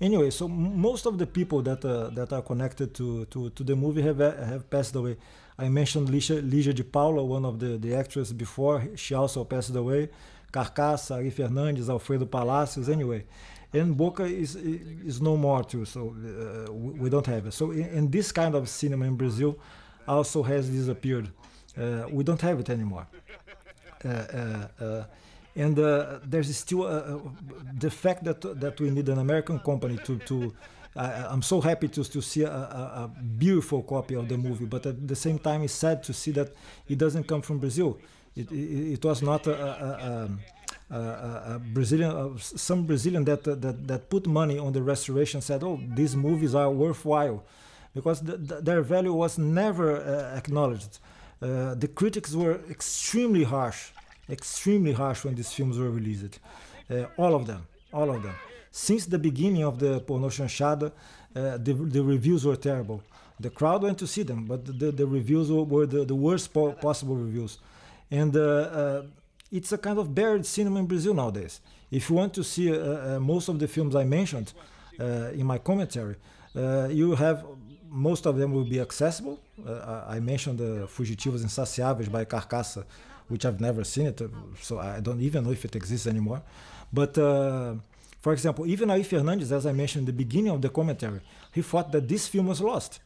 anyway, 0.01 0.29
so 0.29 0.47
most 0.47 1.05
of 1.05 1.17
the 1.17 1.27
people 1.27 1.61
that 1.61 1.83
uh, 1.85 2.09
that 2.09 2.33
are 2.33 2.41
connected 2.41 2.93
to, 2.95 3.25
to, 3.25 3.49
to 3.51 3.63
the 3.63 3.75
movie 3.75 4.01
have 4.01 4.21
uh, 4.21 4.35
have 4.45 4.69
passed 4.69 4.95
away. 4.95 5.17
I 5.57 5.69
mentioned 5.69 6.09
Ligia, 6.09 6.73
de 6.73 6.83
Paula, 6.83 7.23
one 7.23 7.45
of 7.45 7.59
the, 7.59 7.77
the 7.77 7.95
actresses 7.95 8.33
before. 8.33 8.83
She 8.95 9.13
also 9.13 9.43
passed 9.45 9.75
away. 9.75 10.09
Carcaça, 10.51 11.15
Ari 11.15 11.31
Fernandes, 11.31 11.89
Alfredo 11.89 12.25
Palacios, 12.25 12.89
anyway. 12.89 13.25
And 13.73 13.95
Boca 13.97 14.23
is 14.23 14.55
is 14.55 15.21
no 15.21 15.35
more 15.35 15.63
too, 15.63 15.83
so 15.83 16.15
uh, 16.15 16.71
we 16.71 17.09
don't 17.09 17.25
have 17.25 17.47
it. 17.47 17.53
So 17.53 17.71
in, 17.71 17.85
in, 17.97 18.11
this 18.11 18.31
kind 18.31 18.55
of 18.55 18.69
cinema 18.69 19.05
in 19.05 19.15
Brazil 19.15 19.57
also 20.07 20.43
has 20.43 20.69
disappeared. 20.69 21.29
Uh, 21.77 22.05
we 22.09 22.23
don't 22.23 22.39
have 22.41 22.59
it 22.61 22.69
anymore. 22.69 23.05
Uh, 24.03 24.07
uh, 24.79 25.03
and 25.57 25.77
uh, 25.79 26.19
there's 26.23 26.55
still 26.55 26.83
uh, 26.83 26.87
uh, 26.87 27.19
the 27.77 27.89
fact 27.89 28.23
that 28.23 28.41
that 28.61 28.79
we 28.79 28.91
need 28.91 29.09
an 29.09 29.19
American 29.19 29.59
company 29.59 29.97
to 30.05 30.19
to. 30.19 30.53
I'm 30.95 31.41
so 31.41 31.59
happy 31.61 31.87
to 31.89 32.03
to 32.03 32.21
see 32.21 32.43
a, 32.43 32.49
a, 32.49 33.03
a, 33.03 33.11
beautiful 33.37 33.83
copy 33.83 34.15
of 34.15 34.29
the 34.29 34.37
movie, 34.37 34.65
but 34.65 34.85
at 34.85 35.07
the 35.07 35.15
same 35.15 35.39
time, 35.39 35.63
it's 35.63 35.73
sad 35.73 36.03
to 36.03 36.13
see 36.13 36.31
that 36.31 36.49
it 36.87 36.97
doesn't 36.97 37.25
come 37.27 37.41
from 37.41 37.59
Brazil. 37.59 37.97
It, 38.35 38.51
it, 38.51 38.93
it 38.93 39.05
was 39.05 39.21
not 39.21 39.45
a, 39.47 40.29
a 40.89 41.59
Brazilian, 41.73 42.37
some 42.39 42.85
Brazilian 42.85 43.25
that, 43.25 43.43
that 43.43 43.87
that 43.87 44.09
put 44.09 44.25
money 44.27 44.57
on 44.57 44.71
the 44.71 44.81
restoration 44.81 45.41
said, 45.41 45.63
"Oh, 45.63 45.79
these 45.95 46.15
movies 46.15 46.55
are 46.55 46.71
worthwhile," 46.71 47.43
because 47.93 48.21
the, 48.21 48.37
the, 48.37 48.61
their 48.61 48.81
value 48.81 49.13
was 49.13 49.37
never 49.37 49.97
acknowledged. 50.37 50.99
Uh, 51.41 51.75
the 51.75 51.89
critics 51.89 52.33
were 52.33 52.61
extremely 52.69 53.43
harsh 53.43 53.91
extremely 54.29 54.93
harsh 54.93 55.23
when 55.23 55.35
these 55.35 55.51
films 55.51 55.77
were 55.77 55.89
released. 55.89 56.39
Uh, 56.89 57.05
all 57.17 57.35
of 57.35 57.47
them, 57.47 57.67
all 57.93 58.09
of 58.09 58.23
them. 58.23 58.35
Since 58.77 59.05
the 59.05 59.17
beginning 59.17 59.63
of 59.63 59.79
the 59.79 60.01
porno 60.01 60.27
chanchada, 60.27 60.91
uh, 61.33 61.57
the, 61.57 61.73
the 61.95 62.03
reviews 62.03 62.45
were 62.45 62.57
terrible. 62.57 63.01
The 63.39 63.49
crowd 63.49 63.83
went 63.83 63.97
to 63.99 64.05
see 64.05 64.23
them, 64.23 64.43
but 64.43 64.65
the, 64.65 64.91
the 64.91 65.07
reviews 65.07 65.49
were 65.49 65.85
the, 65.85 66.03
the 66.03 66.13
worst 66.13 66.53
po 66.53 66.73
possible 66.73 67.15
reviews. 67.15 67.57
And 68.11 68.35
uh, 68.35 68.41
uh, 68.41 69.03
it's 69.49 69.71
a 69.71 69.77
kind 69.77 69.97
of 69.97 70.13
buried 70.13 70.45
cinema 70.45 70.79
in 70.79 70.87
Brazil 70.87 71.13
nowadays. 71.13 71.61
If 71.89 72.09
you 72.09 72.17
want 72.17 72.33
to 72.33 72.43
see 72.43 72.69
uh, 72.69 72.75
uh, 73.15 73.19
most 73.21 73.47
of 73.47 73.59
the 73.59 73.67
films 73.69 73.95
I 73.95 74.03
mentioned 74.03 74.51
in 74.99 75.45
my 75.45 75.57
commentary, 75.57 76.17
you 76.53 77.15
have 77.15 77.45
most 77.89 78.25
of 78.25 78.35
them 78.35 78.51
will 78.51 78.65
be 78.65 78.81
accessible. 78.81 79.39
I 80.15 80.19
mentioned 80.19 80.57
the 80.57 80.85
Fugitivos 80.93 81.41
Insaciáveis 81.45 82.11
by 82.11 82.25
Carcaça, 82.25 82.83
which 83.29 83.45
I've 83.45 83.61
never 83.61 83.85
seen 83.85 84.07
it, 84.07 84.21
so 84.61 84.79
I 84.79 84.99
don't 84.99 85.21
even 85.21 85.45
know 85.45 85.51
if 85.51 85.63
it 85.63 85.77
exists 85.77 86.07
anymore. 86.07 86.41
But 86.91 87.17
for 88.25 88.33
example, 88.33 88.65
even 88.65 88.89
Ari 88.89 89.03
Fernandes, 89.03 89.51
as 89.51 89.67
I 89.67 89.71
mentioned 89.71 90.01
in 90.01 90.05
the 90.07 90.23
beginning 90.23 90.51
of 90.51 90.59
the 90.59 90.69
commentary, 90.69 91.21
he 91.51 91.61
thought 91.61 91.91
that 91.91 92.07
this 92.07 92.27
film 92.27 92.47
was 92.47 92.59
lost. 92.59 92.99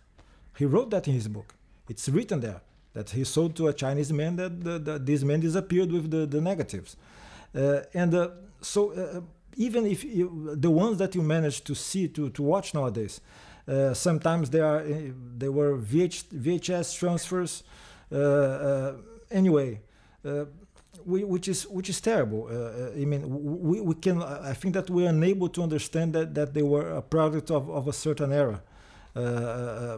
He 0.58 0.64
wrote 0.64 0.91
that 0.91 1.10
in 1.10 1.14
his 1.14 1.28
book. 1.28 1.56
It's 1.90 2.08
written 2.08 2.40
there 2.40 2.62
that 2.94 3.10
he 3.10 3.26
sold 3.26 3.54
to 3.58 3.68
a 3.68 3.74
Chinese 3.74 4.14
man 4.14 4.38
that, 4.38 5.02
this 5.06 5.22
man 5.24 5.41
disappeared 5.41 5.91
with 5.91 6.10
the, 6.10 6.26
the 6.26 6.40
negatives. 6.40 6.96
Uh, 7.54 7.82
and 7.94 8.16
uh, 8.16 8.30
so 8.62 8.94
uh, 8.94 9.20
even 9.58 9.86
if 9.86 10.06
you, 10.06 10.56
the 10.56 10.72
ones 10.72 10.98
that 11.00 11.14
you 11.16 11.22
manage 11.22 11.66
to 11.66 11.76
see, 11.76 12.08
to, 12.08 12.30
to 12.30 12.41
watch 12.41 12.74
nowadays, 12.74 13.20
uh, 13.68 13.94
sometimes 13.94 14.50
they 14.52 14.62
are 14.62 14.80
uh, 14.80 15.12
they 15.38 15.50
were 15.50 15.78
VH, 15.78 16.30
VHS 16.34 16.98
transfers. 16.98 17.64
Uh, 18.10 18.94
anyway, 19.30 19.82
which 21.10 21.48
is 21.48 21.68
which 21.68 21.90
is 21.90 21.99
terrible. 22.02 22.48
Uh, 22.49 22.53
uh, 22.53 23.02
I 23.02 23.06
mean, 23.06 23.23
we, 23.69 23.81
we 23.81 23.95
can. 23.95 24.22
I 24.22 24.53
think 24.53 24.73
that 24.73 24.90
we 24.90 25.06
are 25.06 25.10
unable 25.10 25.49
to 25.49 25.64
understand 25.64 26.14
that, 26.14 26.34
that 26.36 26.53
they 26.53 26.64
were 26.64 26.90
a 26.91 27.02
product 27.02 27.52
of, 27.52 27.69
of 27.69 27.88
a 27.88 27.94
certain 27.94 28.31
era, 28.31 28.61
uh, 29.15 29.98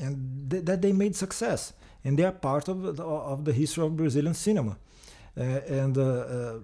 and 0.00 0.12
th 0.50 0.64
that 0.64 0.80
they 0.80 0.92
made 0.92 1.14
success 1.16 1.72
and 2.04 2.18
they 2.18 2.24
are 2.24 2.32
part 2.32 2.68
of 2.68 2.96
the, 2.96 3.02
of 3.02 3.44
the 3.44 3.52
history 3.52 3.84
of 3.84 3.96
Brazilian 3.96 4.34
cinema. 4.34 4.76
Uh, 5.36 5.42
and 5.42 5.96
uh, 5.96 6.02
uh, 6.02 6.58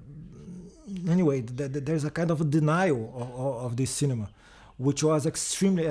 anyway, 1.09 1.40
th 1.43 1.73
th 1.73 1.85
there's 1.85 2.05
a 2.05 2.11
kind 2.11 2.31
of 2.31 2.40
a 2.40 2.45
denial 2.45 3.01
of, 3.23 3.65
of, 3.65 3.77
this 3.77 3.90
cinema, 3.90 4.28
which 4.77 5.03
was 5.03 5.27
extremely, 5.27 5.86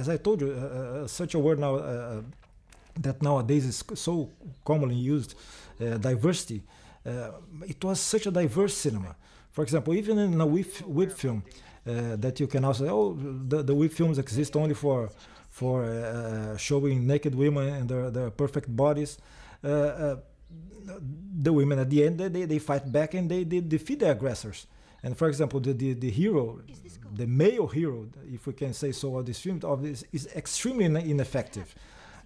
as 0.00 0.08
I 0.08 0.16
told 0.16 0.40
you, 0.42 0.50
such 1.06 1.34
a 1.34 1.38
word 1.38 1.58
now 1.58 1.74
that 3.04 3.22
nowadays 3.22 3.64
is 3.64 3.84
so 3.94 4.30
commonly 4.64 4.96
used, 5.14 5.34
diversity. 5.78 6.62
It 7.04 7.82
was 7.84 8.00
such 8.00 8.26
a 8.26 8.30
diverse 8.30 8.76
cinema. 8.76 9.16
For 9.50 9.62
example, 9.62 9.94
even 9.94 10.18
in 10.18 10.40
a 10.40 10.46
WIP, 10.46 10.82
WIP 10.86 11.12
film, 11.12 11.42
uh, 11.86 12.16
that 12.16 12.38
you 12.38 12.46
can 12.46 12.64
also 12.64 12.86
oh 12.88 13.18
the, 13.48 13.62
the 13.62 13.74
WIP 13.74 13.92
films 13.92 14.18
exist 14.18 14.54
only 14.54 14.74
for 14.74 15.10
for 15.48 15.84
uh, 15.84 16.56
showing 16.56 17.06
naked 17.06 17.34
women 17.34 17.68
and 17.68 17.88
their, 17.88 18.10
their 18.10 18.30
perfect 18.30 18.74
bodies. 18.74 19.18
Uh, 19.62 19.68
uh, 19.68 20.16
the 21.42 21.52
women 21.52 21.78
at 21.78 21.90
the 21.90 22.04
end 22.04 22.18
they, 22.18 22.44
they 22.44 22.58
fight 22.58 22.90
back 22.90 23.14
and 23.14 23.30
they, 23.30 23.44
they 23.44 23.60
defeat 23.60 24.00
the 24.00 24.10
aggressors. 24.10 24.66
And 25.02 25.16
for 25.16 25.28
example, 25.28 25.60
the, 25.60 25.72
the, 25.72 25.94
the 25.94 26.10
hero, 26.10 26.60
the 27.14 27.26
male 27.26 27.66
hero, 27.66 28.08
if 28.32 28.46
we 28.46 28.52
can 28.52 28.74
say 28.74 28.92
so, 28.92 29.16
of 29.16 29.26
this 29.26 29.40
film 29.40 29.60
of 29.64 29.82
this, 29.82 30.04
is 30.12 30.28
extremely 30.36 30.86
ineffective. 31.10 31.74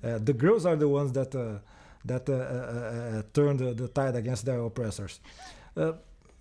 Uh, 0.02 0.18
the 0.18 0.32
girls 0.32 0.66
are 0.66 0.76
the 0.76 0.88
ones 0.88 1.12
that 1.12 1.34
uh, 1.34 1.58
that 2.04 2.28
uh, 2.28 2.32
uh, 2.32 2.36
uh, 2.36 3.18
uh 3.18 3.22
turn 3.32 3.56
the, 3.56 3.74
the, 3.74 3.88
tide 3.88 4.16
against 4.16 4.44
their 4.44 4.60
oppressors. 4.60 5.20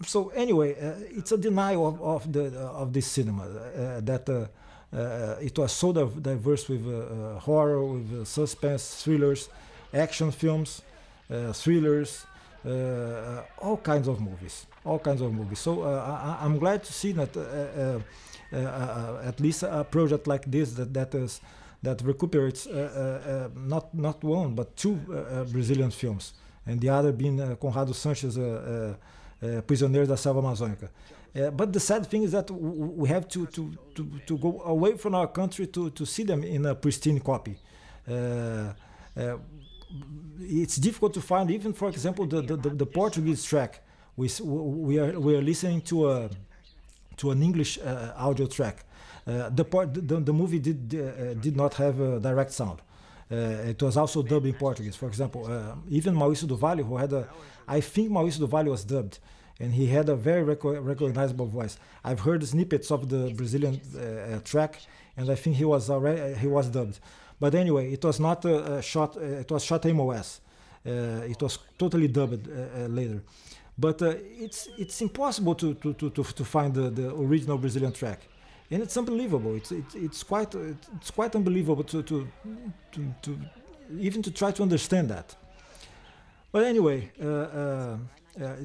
so 0.06 0.30
anyway, 0.30 0.76
it's 1.12 1.32
a 1.32 1.38
denial 1.38 1.88
of, 1.88 2.02
of 2.02 2.34
the 2.34 2.46
of 2.60 2.92
this 2.94 3.08
cinema 3.08 3.48
that 4.02 4.30
uh, 4.94 5.38
it 5.42 5.58
was 5.58 5.72
so 5.72 5.92
diverse 5.92 6.70
with 6.70 6.86
uh, 6.86 6.92
uh, 6.92 7.40
horror, 7.40 7.84
with 7.84 8.28
suspense, 8.28 9.04
thrillers, 9.04 9.50
action 9.92 10.32
films, 10.32 10.84
thrillers, 11.54 12.26
all 13.60 13.78
kinds 13.78 14.08
of 14.08 14.22
movies, 14.22 14.68
all 14.86 15.00
kinds 15.00 15.22
of 15.22 15.34
movies. 15.34 15.60
So 15.60 15.84
I, 15.84 16.46
am 16.46 16.60
glad 16.60 16.84
to 16.84 16.94
see 16.94 17.12
that 17.14 17.36
at 18.52 19.40
least 19.40 19.64
a 19.64 19.84
project 19.84 20.28
like 20.28 20.46
this 20.50 20.74
that 20.74 20.94
that 20.94 21.16
is 21.16 21.42
that 21.84 22.02
recuperates 22.02 22.66
uh, 22.66 23.50
uh, 23.54 23.60
not 23.60 23.94
not 23.94 24.24
one 24.24 24.56
but 24.56 24.76
two 24.76 24.98
uh, 25.12 25.44
Brazilian 25.52 25.92
films, 25.92 26.34
and 26.66 26.82
the 26.82 26.90
other 26.90 27.12
being 27.12 27.38
Conrado 27.58 27.94
Sanchez' 27.94 28.38
Prisioneiras 29.68 30.08
da 30.08 30.16
Selva 30.16 30.42
Amazônica. 30.42 30.90
Uh, 31.36 31.50
but 31.50 31.74
the 31.74 31.80
sad 31.80 32.06
thing 32.06 32.24
is 32.24 32.32
that 32.32 32.50
we 32.52 33.10
have 33.10 33.28
to, 33.28 33.48
to, 33.48 33.74
to, 33.96 34.08
to 34.28 34.38
go 34.38 34.62
away 34.66 34.96
from 34.96 35.16
our 35.16 35.28
country 35.28 35.66
to, 35.66 35.90
to 35.90 36.06
see 36.06 36.24
them 36.24 36.44
in 36.44 36.64
a 36.66 36.76
pristine 36.76 37.20
copy. 37.20 37.58
Uh, 38.08 38.72
uh, 39.18 39.38
it's 40.40 40.76
difficult 40.78 41.14
to 41.14 41.22
find, 41.22 41.50
even 41.50 41.74
for 41.74 41.90
example, 41.90 42.28
the, 42.28 42.42
the, 42.42 42.56
the 42.56 42.86
Portuguese 42.86 43.44
track. 43.44 43.82
We, 44.16 44.30
we, 44.44 45.00
are, 45.00 45.20
we 45.20 45.36
are 45.36 45.42
listening 45.42 45.82
to, 45.82 46.12
a, 46.12 46.30
to 47.18 47.32
an 47.32 47.42
English 47.42 47.80
uh, 47.80 48.14
audio 48.16 48.46
track. 48.46 48.86
Uh, 49.26 49.50
the, 49.50 49.64
the, 49.94 50.20
the 50.20 50.34
movie 50.34 50.60
did, 50.60 50.94
uh, 50.96 51.34
did 51.36 51.56
not 51.56 51.74
have 51.76 52.00
a 52.00 52.20
direct 52.20 52.52
sound. 52.52 52.82
it 53.30 53.82
was 53.82 53.96
also 53.98 54.22
dubbed 54.22 54.46
in 54.46 54.54
Portuguese. 54.54 54.96
For 54.96 55.08
example, 55.08 55.42
even 55.90 56.14
Mauricio 56.14 56.48
do 56.48 56.56
Valle, 56.56 56.84
who 56.84 56.98
had 56.98 57.14
a, 57.14 57.28
I 57.68 57.80
think 57.82 58.12
Mauricio 58.12 58.40
do 58.40 58.48
Valle 58.48 58.70
was 58.70 58.84
dubbed 58.84 59.20
and 59.60 59.74
he 59.74 59.88
had 59.88 60.10
a 60.10 60.16
very 60.16 60.44
recognizable 60.44 61.46
voice. 61.46 61.78
I've 62.04 62.22
heard 62.22 62.46
snippets 62.46 62.92
of 62.92 63.10
the 63.10 63.34
Brazilian 63.36 63.80
uh, 63.96 64.40
track, 64.44 64.82
and 65.16 65.30
I 65.30 65.36
think 65.36 65.56
he 65.56 65.66
was 65.66 65.90
already 65.90 66.36
he 66.36 66.48
was 66.48 66.68
dubbed. 66.70 67.00
But 67.40 67.56
anyway, 67.56 67.92
it 67.92 68.04
was 68.04 68.20
not 68.20 68.46
uh, 68.46 68.82
shot. 68.82 69.18
Uh, 69.18 69.44
it 69.44 69.52
was 69.52 69.64
shot 69.64 69.86
MOS. 69.86 70.42
Uh, 70.86 70.90
it 71.34 71.42
was 71.42 71.60
totally 71.78 72.08
dubbed 72.08 72.48
uh, 72.48 72.52
uh, 72.84 72.88
later. 72.88 73.22
But 73.78 74.02
it's 74.02 74.68
it's 74.78 75.02
impossible 75.02 75.56
to 75.56 75.74
to, 75.76 75.94
to, 75.94 76.10
to 76.10 76.46
find 76.46 76.74
the, 76.74 76.90
the 76.90 77.16
original 77.16 77.58
Brazilian 77.58 77.92
track, 77.92 78.20
and 78.74 78.82
it's 78.84 78.98
unbelievable. 78.98 79.56
It's 79.56 79.72
it's, 79.72 79.96
it's 79.96 80.24
quite 80.24 80.54
it's 80.56 81.12
quite 81.12 81.36
unbelievable 81.36 81.84
to, 81.84 82.02
to 82.04 82.28
to 82.92 83.14
to 83.22 83.40
even 84.00 84.22
to 84.24 84.32
try 84.32 84.52
to 84.52 84.64
understand 84.64 85.10
that. 85.10 85.36
But 86.52 86.64
anyway. 86.64 87.12
Uh, 87.22 87.28
uh, 87.28 87.98
uh 88.42 88.56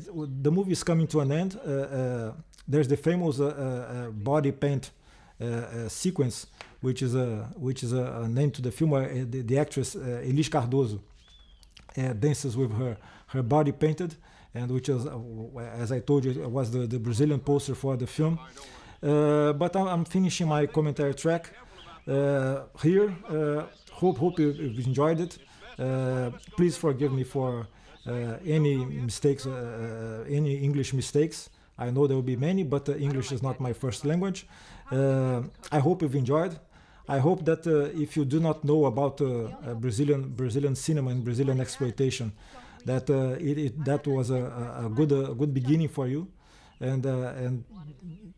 the 0.43 0.51
movie 0.51 0.73
is 0.73 0.83
coming 0.83 1.07
to 1.07 1.21
an 1.21 1.31
end. 1.31 1.59
Uh, 1.67 1.71
uh, 1.71 2.33
there's 2.67 2.89
the 2.89 2.97
famous 2.97 3.39
uh, 3.41 4.11
body 4.13 4.53
paint 4.53 4.91
sequence, 5.89 6.47
which 6.81 7.03
is 7.03 7.15
a 7.15 7.51
which 7.57 7.83
is 7.83 7.93
a, 7.93 8.23
a 8.25 8.29
name 8.29 8.51
to 8.51 8.63
the 8.63 8.71
film. 8.71 8.91
The, 9.31 9.43
the, 9.43 9.59
actress 9.59 9.95
Elis 9.95 10.49
Cardoso 10.49 11.01
dances 12.19 12.57
with 12.57 12.73
her 12.79 12.97
her 13.27 13.43
body 13.43 13.73
painted, 13.73 14.17
and 14.55 14.71
which 14.71 14.89
is, 14.89 15.07
as 15.83 15.93
I 15.93 16.01
told 16.01 16.25
you, 16.25 16.49
was 16.49 16.71
the, 16.71 16.87
the 16.87 16.99
Brazilian 16.99 17.41
poster 17.41 17.75
for 17.75 17.97
the 17.97 18.07
film. 18.07 18.39
Uh, 19.03 19.53
but 19.53 19.77
I'm, 19.77 19.87
I'm, 19.87 20.05
finishing 20.05 20.49
my 20.49 20.67
commentary 20.67 21.15
track 21.15 21.51
uh, 22.09 22.63
here. 22.83 23.15
Uh, 23.29 23.65
hope 23.93 24.19
hope 24.19 24.39
you've 24.39 24.87
enjoyed 24.87 25.21
it. 25.21 25.39
please 26.57 26.77
forgive 26.77 27.13
me 27.13 27.25
for 27.25 27.69
uh, 28.09 28.39
any 28.47 28.77
mistakes, 28.77 29.45
uh, 29.45 29.51
uh, 29.51 30.35
any 30.35 30.57
English 30.57 30.95
mistakes. 30.95 31.51
I 31.77 31.91
know 31.91 32.07
there 32.07 32.17
will 32.17 32.23
be 32.23 32.37
many, 32.37 32.65
but 32.65 32.89
English 32.89 33.33
is 33.33 33.43
not 33.43 33.61
my 33.61 33.73
first 33.73 34.05
language. 34.05 34.47
I 34.91 35.79
hope 35.79 36.03
you've 36.03 36.17
enjoyed. 36.17 36.59
I 37.07 37.19
hope 37.19 37.45
that 37.45 37.67
if 37.95 38.17
you 38.17 38.25
do 38.25 38.41
not 38.41 38.65
know 38.65 38.87
about 38.87 39.19
Brazilian 39.81 40.23
Brazilian 40.31 40.75
cinema 40.75 41.11
and 41.11 41.23
Brazilian 41.23 41.61
exploitation, 41.61 42.33
that 42.85 43.09
it, 43.11 43.59
it, 43.59 43.85
that 43.85 44.07
was 44.07 44.31
a, 44.31 44.43
a 44.87 44.89
good 44.89 45.13
a 45.13 45.35
good 45.35 45.53
beginning 45.53 45.89
for 45.89 46.09
you, 46.09 46.27
and 46.81 47.05
and 47.07 47.65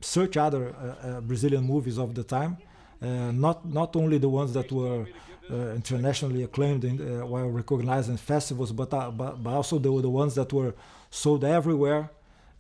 search 0.01 0.37
other 0.37 0.75
Brazilian 1.23 1.65
movies 1.65 1.99
of 1.99 2.15
the 2.15 2.25
time. 2.25 2.57
Uh, 3.03 3.33
not 3.33 3.65
not 3.65 3.97
only 3.97 4.19
the 4.19 4.29
ones 4.29 4.53
that 4.53 4.71
were 4.71 5.07
uh, 5.51 5.75
internationally 5.75 6.45
acclaimed 6.45 6.85
uh, 6.85 7.27
were 7.27 7.49
recognized 7.49 8.09
in 8.09 8.17
festivals, 8.17 8.71
but, 8.71 8.93
uh, 8.95 9.11
but, 9.11 9.43
but 9.43 9.51
also 9.51 9.79
the, 9.79 9.91
the 10.01 10.09
ones 10.09 10.35
that 10.37 10.53
were 10.53 10.75
sold 11.11 11.43
everywhere, 11.45 12.09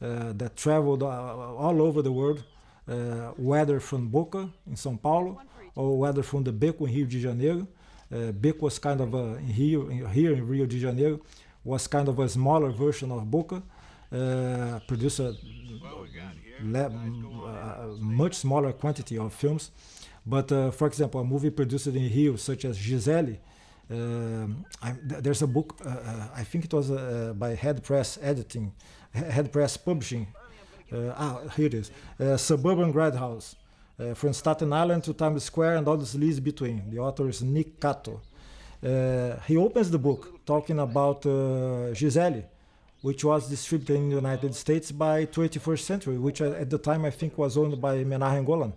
that 0.00 0.56
traveled 0.56 1.02
all 1.02 1.82
over 1.82 2.02
the 2.02 2.10
world, 2.10 2.42
whether 3.36 3.78
from 3.78 4.08
Boca 4.08 4.50
in 4.66 4.74
São 4.74 5.00
Paulo 5.00 5.40
or 5.76 5.98
whether 5.98 6.22
from 6.22 6.42
the 6.42 6.52
Beco 6.52 6.88
in 6.88 6.94
Rio 6.94 7.06
de 7.06 7.20
Janeiro. 7.20 7.68
Uh, 8.12 8.32
was 8.60 8.78
kind 8.80 9.00
of 9.00 9.14
a, 9.14 9.38
in 9.38 9.50
in, 9.88 10.08
here 10.08 10.32
in 10.32 10.48
Rio 10.48 10.66
de 10.66 10.80
Janeiro, 10.80 11.20
was 11.62 11.86
kind 11.86 12.08
of 12.08 12.18
a 12.18 12.28
smaller 12.28 12.70
version 12.70 13.12
of 13.12 13.30
Boca. 13.30 13.62
Uh, 14.12 14.80
produced 14.88 15.20
a 15.20 15.36
le- 16.62 16.86
uh, 16.86 17.86
much 18.00 18.34
smaller 18.34 18.72
quantity 18.72 19.16
of 19.18 19.32
films. 19.32 19.70
But 20.26 20.50
uh, 20.52 20.70
for 20.72 20.86
example, 20.88 21.20
a 21.20 21.24
movie 21.24 21.50
produced 21.50 21.86
in 21.86 21.94
Rio, 21.94 22.36
such 22.36 22.64
as 22.64 22.76
Gisele, 22.78 23.36
th- 23.88 25.22
there's 25.22 25.42
a 25.42 25.46
book, 25.46 25.76
uh, 25.84 25.88
uh, 25.88 26.28
I 26.34 26.44
think 26.44 26.64
it 26.64 26.72
was 26.72 26.90
uh, 26.90 27.32
by 27.36 27.54
Head 27.54 27.82
Press 27.82 28.18
Editing, 28.20 28.72
Head 29.12 29.52
Press 29.52 29.76
Publishing. 29.76 30.26
ah, 30.92 31.40
here 31.56 31.66
it 31.66 31.74
is 31.74 31.90
Suburban 32.40 32.92
Grindhouse. 32.92 33.54
Uh, 34.00 34.14
from 34.14 34.32
Staten 34.32 34.72
Island 34.72 35.04
to 35.04 35.12
Times 35.12 35.44
Square 35.44 35.76
and 35.76 35.86
all 35.86 35.98
the 35.98 36.18
leads 36.18 36.40
between. 36.40 36.88
The 36.90 36.98
author 36.98 37.28
is 37.28 37.42
Nick 37.42 37.78
Cato. 37.78 38.22
Uh, 38.82 39.36
he 39.46 39.58
opens 39.58 39.90
the 39.90 39.98
book 39.98 40.40
talking 40.46 40.78
about 40.78 41.26
uh, 41.26 41.92
Giselle, 41.92 42.42
which 43.02 43.24
was 43.24 43.48
distributed 43.48 43.96
in 43.96 44.10
the 44.10 44.16
United 44.16 44.54
States 44.54 44.92
by 44.92 45.26
21st 45.26 45.80
Century, 45.80 46.18
which 46.18 46.40
at 46.40 46.68
the 46.68 46.78
time 46.78 47.04
I 47.04 47.10
think 47.10 47.38
was 47.38 47.56
owned 47.56 47.80
by 47.80 48.04
Menahem 48.04 48.44
Golan. 48.44 48.72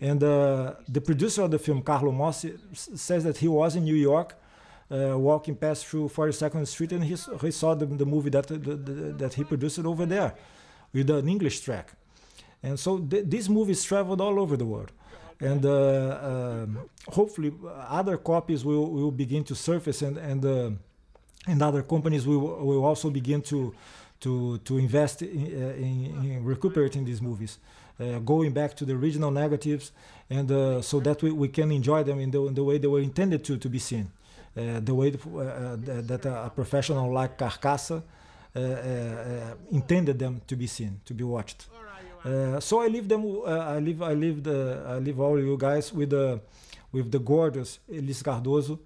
And 0.00 0.22
uh, 0.22 0.74
the 0.88 1.00
producer 1.00 1.42
of 1.42 1.50
the 1.50 1.58
film, 1.58 1.82
Carlo 1.82 2.10
Mossy, 2.10 2.56
says 2.72 3.24
that 3.24 3.36
he 3.36 3.48
was 3.48 3.76
in 3.76 3.84
New 3.84 3.96
York 3.96 4.34
uh, 4.90 5.16
walking 5.16 5.54
past 5.54 5.86
through 5.86 6.08
42nd 6.08 6.66
Street 6.66 6.92
and 6.92 7.04
he, 7.04 7.16
he 7.40 7.50
saw 7.50 7.74
the, 7.74 7.84
the 7.86 8.06
movie 8.06 8.30
that, 8.30 8.46
the, 8.46 8.56
the, 8.56 8.76
that 9.12 9.34
he 9.34 9.44
produced 9.44 9.78
over 9.78 10.06
there 10.06 10.34
with 10.92 11.10
an 11.10 11.28
English 11.28 11.60
track. 11.60 11.92
And 12.62 12.78
so 12.78 12.98
th- 12.98 13.24
these 13.26 13.48
movies 13.48 13.84
traveled 13.84 14.20
all 14.20 14.40
over 14.40 14.56
the 14.56 14.64
world. 14.64 14.90
And 15.38 15.64
uh, 15.64 16.18
um, 16.22 16.78
hopefully, 17.08 17.52
other 17.88 18.18
copies 18.18 18.62
will, 18.62 18.90
will 18.90 19.10
begin 19.10 19.42
to 19.44 19.54
surface, 19.54 20.02
and, 20.02 20.18
and, 20.18 20.44
uh, 20.44 20.70
and 21.46 21.62
other 21.62 21.82
companies 21.82 22.26
will, 22.26 22.40
will 22.40 22.84
also 22.84 23.10
begin 23.10 23.42
to, 23.42 23.74
to, 24.20 24.58
to 24.58 24.78
invest 24.78 25.22
in, 25.22 25.28
uh, 25.28 25.74
in, 25.76 26.30
in 26.32 26.44
recuperating 26.44 27.04
these 27.04 27.22
movies. 27.22 27.58
Uh, 27.98 28.18
going 28.20 28.50
back 28.52 28.74
to 28.74 28.84
the 28.86 28.94
original 28.94 29.30
negatives, 29.30 29.92
and 30.30 30.50
uh, 30.50 30.80
so 30.80 31.00
that 31.00 31.22
we, 31.22 31.30
we 31.30 31.48
can 31.48 31.70
enjoy 31.70 32.02
them 32.02 32.18
in 32.18 32.30
the, 32.30 32.46
in 32.46 32.54
the 32.54 32.64
way 32.64 32.78
they 32.78 32.86
were 32.86 33.00
intended 33.00 33.44
to, 33.44 33.58
to 33.58 33.68
be 33.68 33.78
seen. 33.78 34.10
Uh, 34.56 34.80
the 34.80 34.94
way 34.94 35.10
that 35.10 36.22
a 36.24 36.50
professional 36.54 37.12
like 37.12 37.38
Carcaça 37.38 38.02
intended 39.70 40.18
them 40.18 40.40
to 40.46 40.56
be 40.56 40.66
seen, 40.66 41.00
to 41.04 41.14
be 41.14 41.22
watched. 41.22 41.66
Uh, 42.24 42.60
so 42.60 42.80
I 42.80 42.88
leave 42.88 43.08
them. 43.08 43.24
Uh, 43.24 43.76
I 43.76 43.78
leave. 43.78 44.02
I 44.02 44.12
leave 44.12 44.42
the. 44.42 44.82
I 44.86 44.98
leave 44.98 45.18
all 45.18 45.38
you 45.38 45.56
guys 45.56 45.92
with 45.92 46.10
the, 46.10 46.40
with 46.92 47.10
the 47.10 47.18
gorgeous 47.18 47.78
Elis 47.90 48.22
Cardoso, 48.22 48.78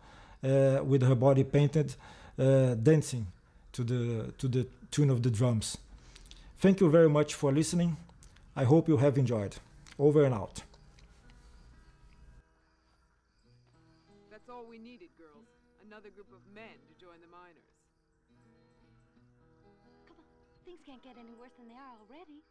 uh, 0.44 0.84
with 0.84 1.02
her 1.02 1.16
body 1.16 1.42
painted, 1.42 1.94
Uh, 2.36 2.74
dancing 2.74 3.26
to 3.70 3.84
the 3.84 4.32
to 4.38 4.48
the 4.48 4.66
tune 4.90 5.08
of 5.08 5.22
the 5.22 5.30
drums. 5.30 5.78
Thank 6.58 6.80
you 6.80 6.90
very 6.90 7.08
much 7.08 7.34
for 7.34 7.52
listening. 7.52 7.96
I 8.56 8.64
hope 8.64 8.88
you 8.88 8.96
have 8.96 9.16
enjoyed. 9.18 9.56
Over 9.98 10.24
and 10.24 10.34
out. 10.34 10.62
That's 14.32 14.48
all 14.48 14.66
we 14.68 14.78
needed, 14.78 15.10
girls. 15.16 15.46
Another 15.86 16.10
group 16.10 16.26
of 16.32 16.42
men 16.52 16.74
to 16.88 16.94
join 16.98 17.20
the 17.22 17.30
miners. 17.30 17.70
Come 20.08 20.16
on, 20.18 20.26
things 20.64 20.80
can't 20.84 21.02
get 21.04 21.14
any 21.16 21.34
worse 21.38 21.54
than 21.56 21.68
they 21.68 21.78
are 21.78 21.94
already. 22.02 22.42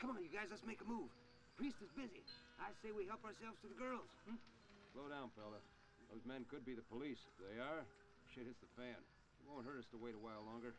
Come 0.00 0.12
on, 0.12 0.20
you 0.20 0.32
guys, 0.32 0.48
let's 0.52 0.64
make 0.64 0.80
a 0.84 0.88
move. 0.88 1.08
priest 1.56 1.80
is 1.80 1.88
busy. 1.96 2.24
I 2.60 2.72
say 2.84 2.92
we 2.92 3.08
help 3.08 3.24
ourselves 3.24 3.56
to 3.64 3.68
the 3.68 3.78
girls. 3.78 4.08
Hmm? 4.28 4.40
Slow 4.92 5.08
down, 5.08 5.32
fella. 5.36 5.60
Those 6.12 6.24
men 6.28 6.44
could 6.48 6.64
be 6.64 6.76
the 6.76 6.84
police. 6.86 7.20
If 7.24 7.36
they 7.40 7.56
are, 7.60 7.84
shit 8.32 8.44
hits 8.44 8.60
the 8.60 8.70
fan. 8.76 8.96
It 8.96 9.44
won't 9.48 9.64
hurt 9.64 9.80
us 9.80 9.88
to 9.92 9.98
wait 9.98 10.12
a 10.16 10.22
while 10.22 10.44
longer. 10.44 10.76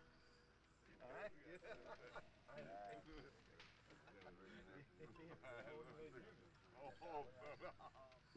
All 1.02 1.14
right. 1.14 1.34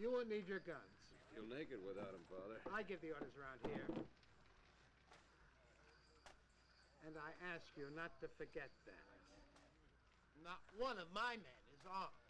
You 0.01 0.09
won't 0.09 0.33
need 0.33 0.49
your 0.49 0.65
guns. 0.65 0.97
You'll 1.37 1.53
naked 1.53 1.77
without 1.85 2.17
them, 2.17 2.25
Father. 2.33 2.57
I 2.73 2.81
give 2.89 3.05
the 3.05 3.13
orders 3.13 3.37
around 3.37 3.61
here. 3.69 3.85
And 7.05 7.21
I 7.21 7.37
ask 7.53 7.69
you 7.77 7.85
not 7.93 8.17
to 8.25 8.29
forget 8.41 8.73
that. 8.89 9.20
Not 10.45 10.61
one 10.77 10.97
of 10.97 11.09
my 11.13 11.37
men 11.37 11.61
is 11.77 11.85
armed. 11.85 12.25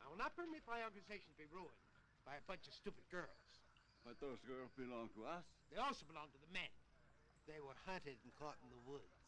I 0.00 0.08
will 0.08 0.18
not 0.18 0.32
permit 0.34 0.64
my 0.64 0.82
organization 0.82 1.28
to 1.32 1.38
be 1.38 1.48
ruined 1.52 1.82
by 2.24 2.40
a 2.40 2.44
bunch 2.48 2.66
of 2.66 2.74
stupid 2.74 3.04
girls. 3.12 3.62
But 4.02 4.18
those 4.18 4.42
girls 4.42 4.74
belong 4.74 5.14
to 5.14 5.22
us? 5.28 5.46
They 5.70 5.78
also 5.78 6.02
belong 6.10 6.32
to 6.34 6.40
the 6.42 6.50
men. 6.50 6.68
They 7.46 7.62
were 7.62 7.76
hunted 7.86 8.18
and 8.22 8.30
caught 8.34 8.58
in 8.62 8.70
the 8.70 8.82
woods. 8.82 9.22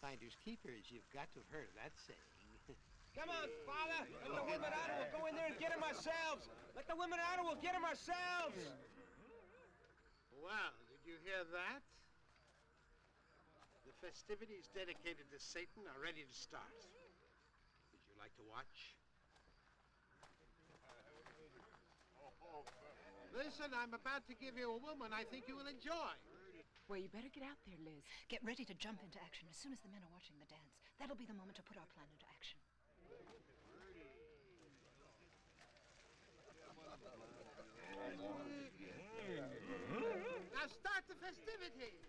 Finders 0.00 0.38
keepers, 0.40 0.88
you've 0.88 1.08
got 1.10 1.28
to 1.34 1.42
have 1.42 1.50
heard 1.50 1.68
of 1.68 1.76
that 1.76 1.92
saying. 1.98 2.32
Come 3.18 3.28
on, 3.34 3.50
Father! 3.66 4.06
Let 4.22 4.30
the 4.30 4.46
women 4.46 4.70
out 4.70 4.88
and 4.88 4.96
we'll 5.02 5.14
go 5.18 5.22
in 5.26 5.34
there 5.34 5.50
and 5.50 5.58
get 5.58 5.74
them 5.74 5.82
ourselves! 5.82 6.46
Let 6.78 6.86
the 6.86 6.94
women 6.94 7.18
out 7.18 7.42
and 7.42 7.44
we'll 7.50 7.58
get 7.58 7.74
them 7.74 7.82
ourselves! 7.82 8.62
Well, 10.38 10.70
did 10.86 11.02
you 11.02 11.18
hear 11.26 11.42
that? 11.50 11.82
The 13.98 14.14
festivities 14.14 14.70
dedicated 14.70 15.26
to 15.34 15.42
Satan 15.42 15.82
are 15.90 15.98
ready 15.98 16.22
to 16.22 16.30
start. 16.30 16.70
Would 17.90 18.02
you 18.06 18.14
like 18.14 18.30
to 18.38 18.46
watch? 18.46 18.94
Listen, 23.34 23.74
I'm 23.74 23.98
about 23.98 24.22
to 24.30 24.38
give 24.38 24.54
you 24.54 24.70
a 24.70 24.78
woman 24.78 25.10
I 25.10 25.26
think 25.26 25.50
you 25.50 25.58
will 25.58 25.66
enjoy. 25.66 26.14
Well, 26.86 27.02
you 27.02 27.10
better 27.10 27.26
get 27.26 27.42
out 27.42 27.58
there, 27.66 27.74
Liz. 27.82 28.06
Get 28.30 28.38
ready 28.46 28.62
to 28.70 28.74
jump 28.78 29.02
into 29.02 29.18
action 29.18 29.50
as 29.50 29.58
soon 29.58 29.74
as 29.74 29.82
the 29.82 29.90
men 29.90 30.06
are 30.06 30.14
watching 30.14 30.38
the 30.38 30.46
dance. 30.46 30.78
That'll 31.02 31.18
be 31.18 31.26
the 31.26 31.34
moment 31.34 31.58
to 31.58 31.66
put 31.66 31.74
our 31.74 31.90
plan 31.90 32.06
into 32.06 32.26
action. 32.30 32.62
Now 40.54 40.66
start 40.70 41.02
the 41.10 41.18
festivities. 41.18 42.06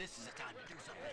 This 0.00 0.16
is 0.16 0.24
the 0.24 0.32
time 0.32 0.56
to 0.56 0.64
do 0.72 0.80
something. 0.80 1.12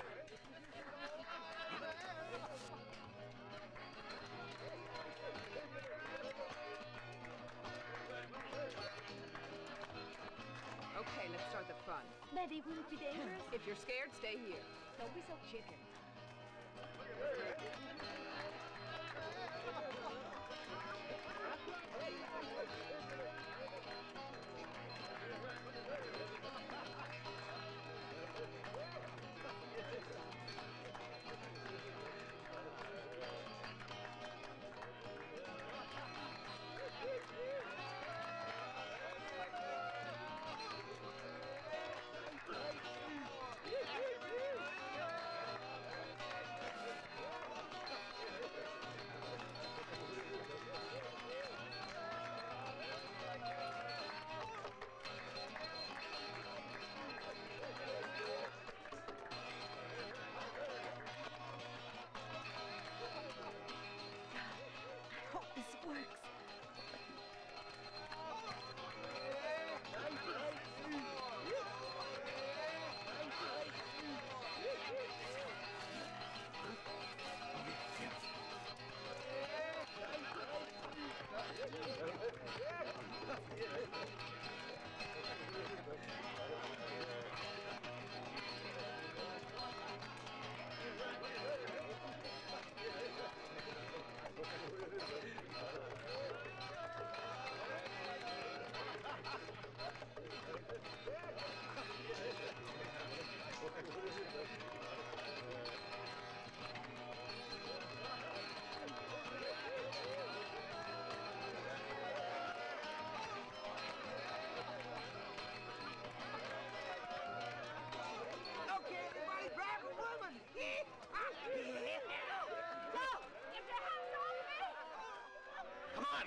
Okay, 10.96 11.28
let's 11.30 11.44
start 11.52 11.68
the 11.68 11.76
fun. 11.86 12.00
Maddie, 12.34 12.64
will 12.66 12.80
it 12.80 12.90
be 12.90 12.96
dangerous? 12.96 13.44
If 13.52 13.68
you're 13.68 13.76
scared, 13.76 14.10
stay 14.20 14.40
here. 14.48 14.64
Don't 14.98 15.14
be 15.14 15.22
so 15.28 15.36
chicken. 15.52 15.87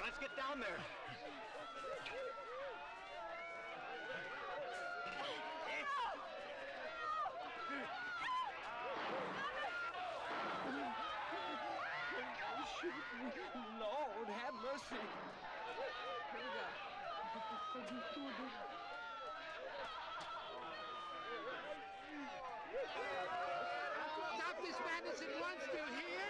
Let's 0.03 0.19
get 0.19 0.31
down 0.37 0.61
there. 0.61 0.81
Lord, 13.79 14.29
have 14.29 14.55
mercy. 14.65 14.97
Here 14.97 16.41
we 16.41 16.49
go. 16.49 16.65
Stop 24.37 24.57
this 24.65 24.77
madness 24.85 25.21
at 25.21 25.33
once, 25.41 25.63
do 25.73 25.79
you 25.79 25.85
hear? 25.85 26.21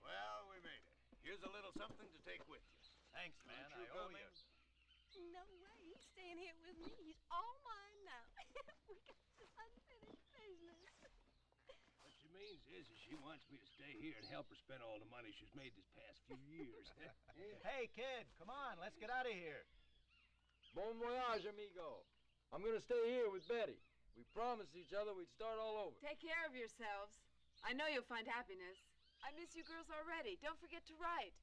Well, 0.00 0.50
we 0.50 0.58
made 0.64 0.82
it. 0.84 0.96
Here's 1.22 1.42
a 1.46 1.50
little 1.52 1.72
something 1.76 2.06
to 2.06 2.20
take 2.26 2.42
with 2.50 2.62
you. 2.62 2.76
Thanks, 3.16 3.40
man. 3.46 3.58
Aren't 3.72 3.80
you 3.80 3.88
I 3.88 3.96
owe 3.96 4.08
coming? 4.10 4.22
you. 4.22 5.32
No 5.34 5.44
way. 5.64 5.78
He's 5.84 6.04
staying 6.14 6.38
here 6.40 6.56
with 6.64 6.76
me. 6.80 6.92
He's 7.02 7.20
all 7.30 7.56
mine 7.66 7.98
now. 8.06 8.24
we 8.88 8.96
got 9.06 9.18
some 9.38 9.50
unfinished 9.56 10.28
business. 10.32 10.92
What 12.02 12.12
she 12.14 12.28
means 12.32 12.62
is, 12.72 12.86
is 12.90 12.99
she 13.10 13.18
wants 13.18 13.42
me 13.50 13.58
to 13.58 13.66
stay 13.74 13.90
here 13.98 14.14
and 14.14 14.22
help 14.30 14.46
her 14.54 14.54
spend 14.54 14.86
all 14.86 15.02
the 15.02 15.10
money 15.10 15.34
she's 15.34 15.50
made 15.58 15.74
this 15.74 15.90
past 15.98 16.22
few 16.30 16.38
years. 16.46 16.86
Hey, 17.66 17.88
kid, 17.96 18.28
come 18.36 18.52
on. 18.52 18.76
Let's 18.78 18.94
get 19.00 19.08
out 19.08 19.24
of 19.24 19.32
here. 19.32 19.64
Bon 20.76 20.92
voyage, 21.00 21.48
amigo. 21.48 22.04
I'm 22.54 22.60
gonna 22.62 22.80
stay 22.80 23.00
here 23.10 23.32
with 23.32 23.42
Betty. 23.48 23.80
We 24.14 24.22
promised 24.36 24.76
each 24.76 24.92
other 24.94 25.16
we'd 25.16 25.32
start 25.32 25.56
all 25.56 25.88
over. 25.88 25.96
Take 26.04 26.20
care 26.20 26.44
of 26.46 26.52
yourselves. 26.52 27.18
I 27.64 27.72
know 27.74 27.88
you'll 27.88 28.06
find 28.06 28.28
happiness. 28.28 28.76
I 29.24 29.32
miss 29.34 29.56
you 29.56 29.64
girls 29.64 29.88
already. 29.90 30.36
Don't 30.44 30.60
forget 30.60 30.84
to 30.92 30.94
write. 31.00 31.34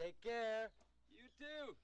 Take 0.00 0.18
care. 0.24 0.72
You 1.12 1.28
too. 1.38 1.76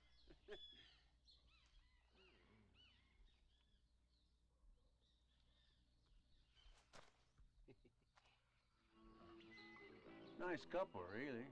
Nice 10.46 10.66
couple, 10.70 11.00
really. 11.16 11.46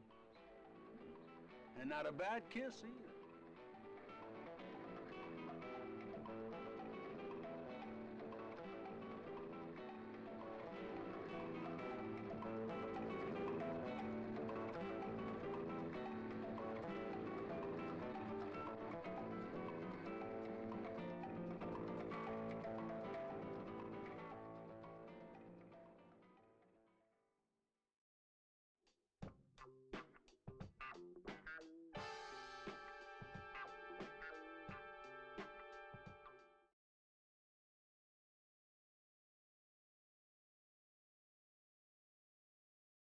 And 1.81 1.89
not 1.89 2.07
a 2.07 2.13
bad 2.13 2.43
kiss 2.51 2.75
either. 2.85 3.12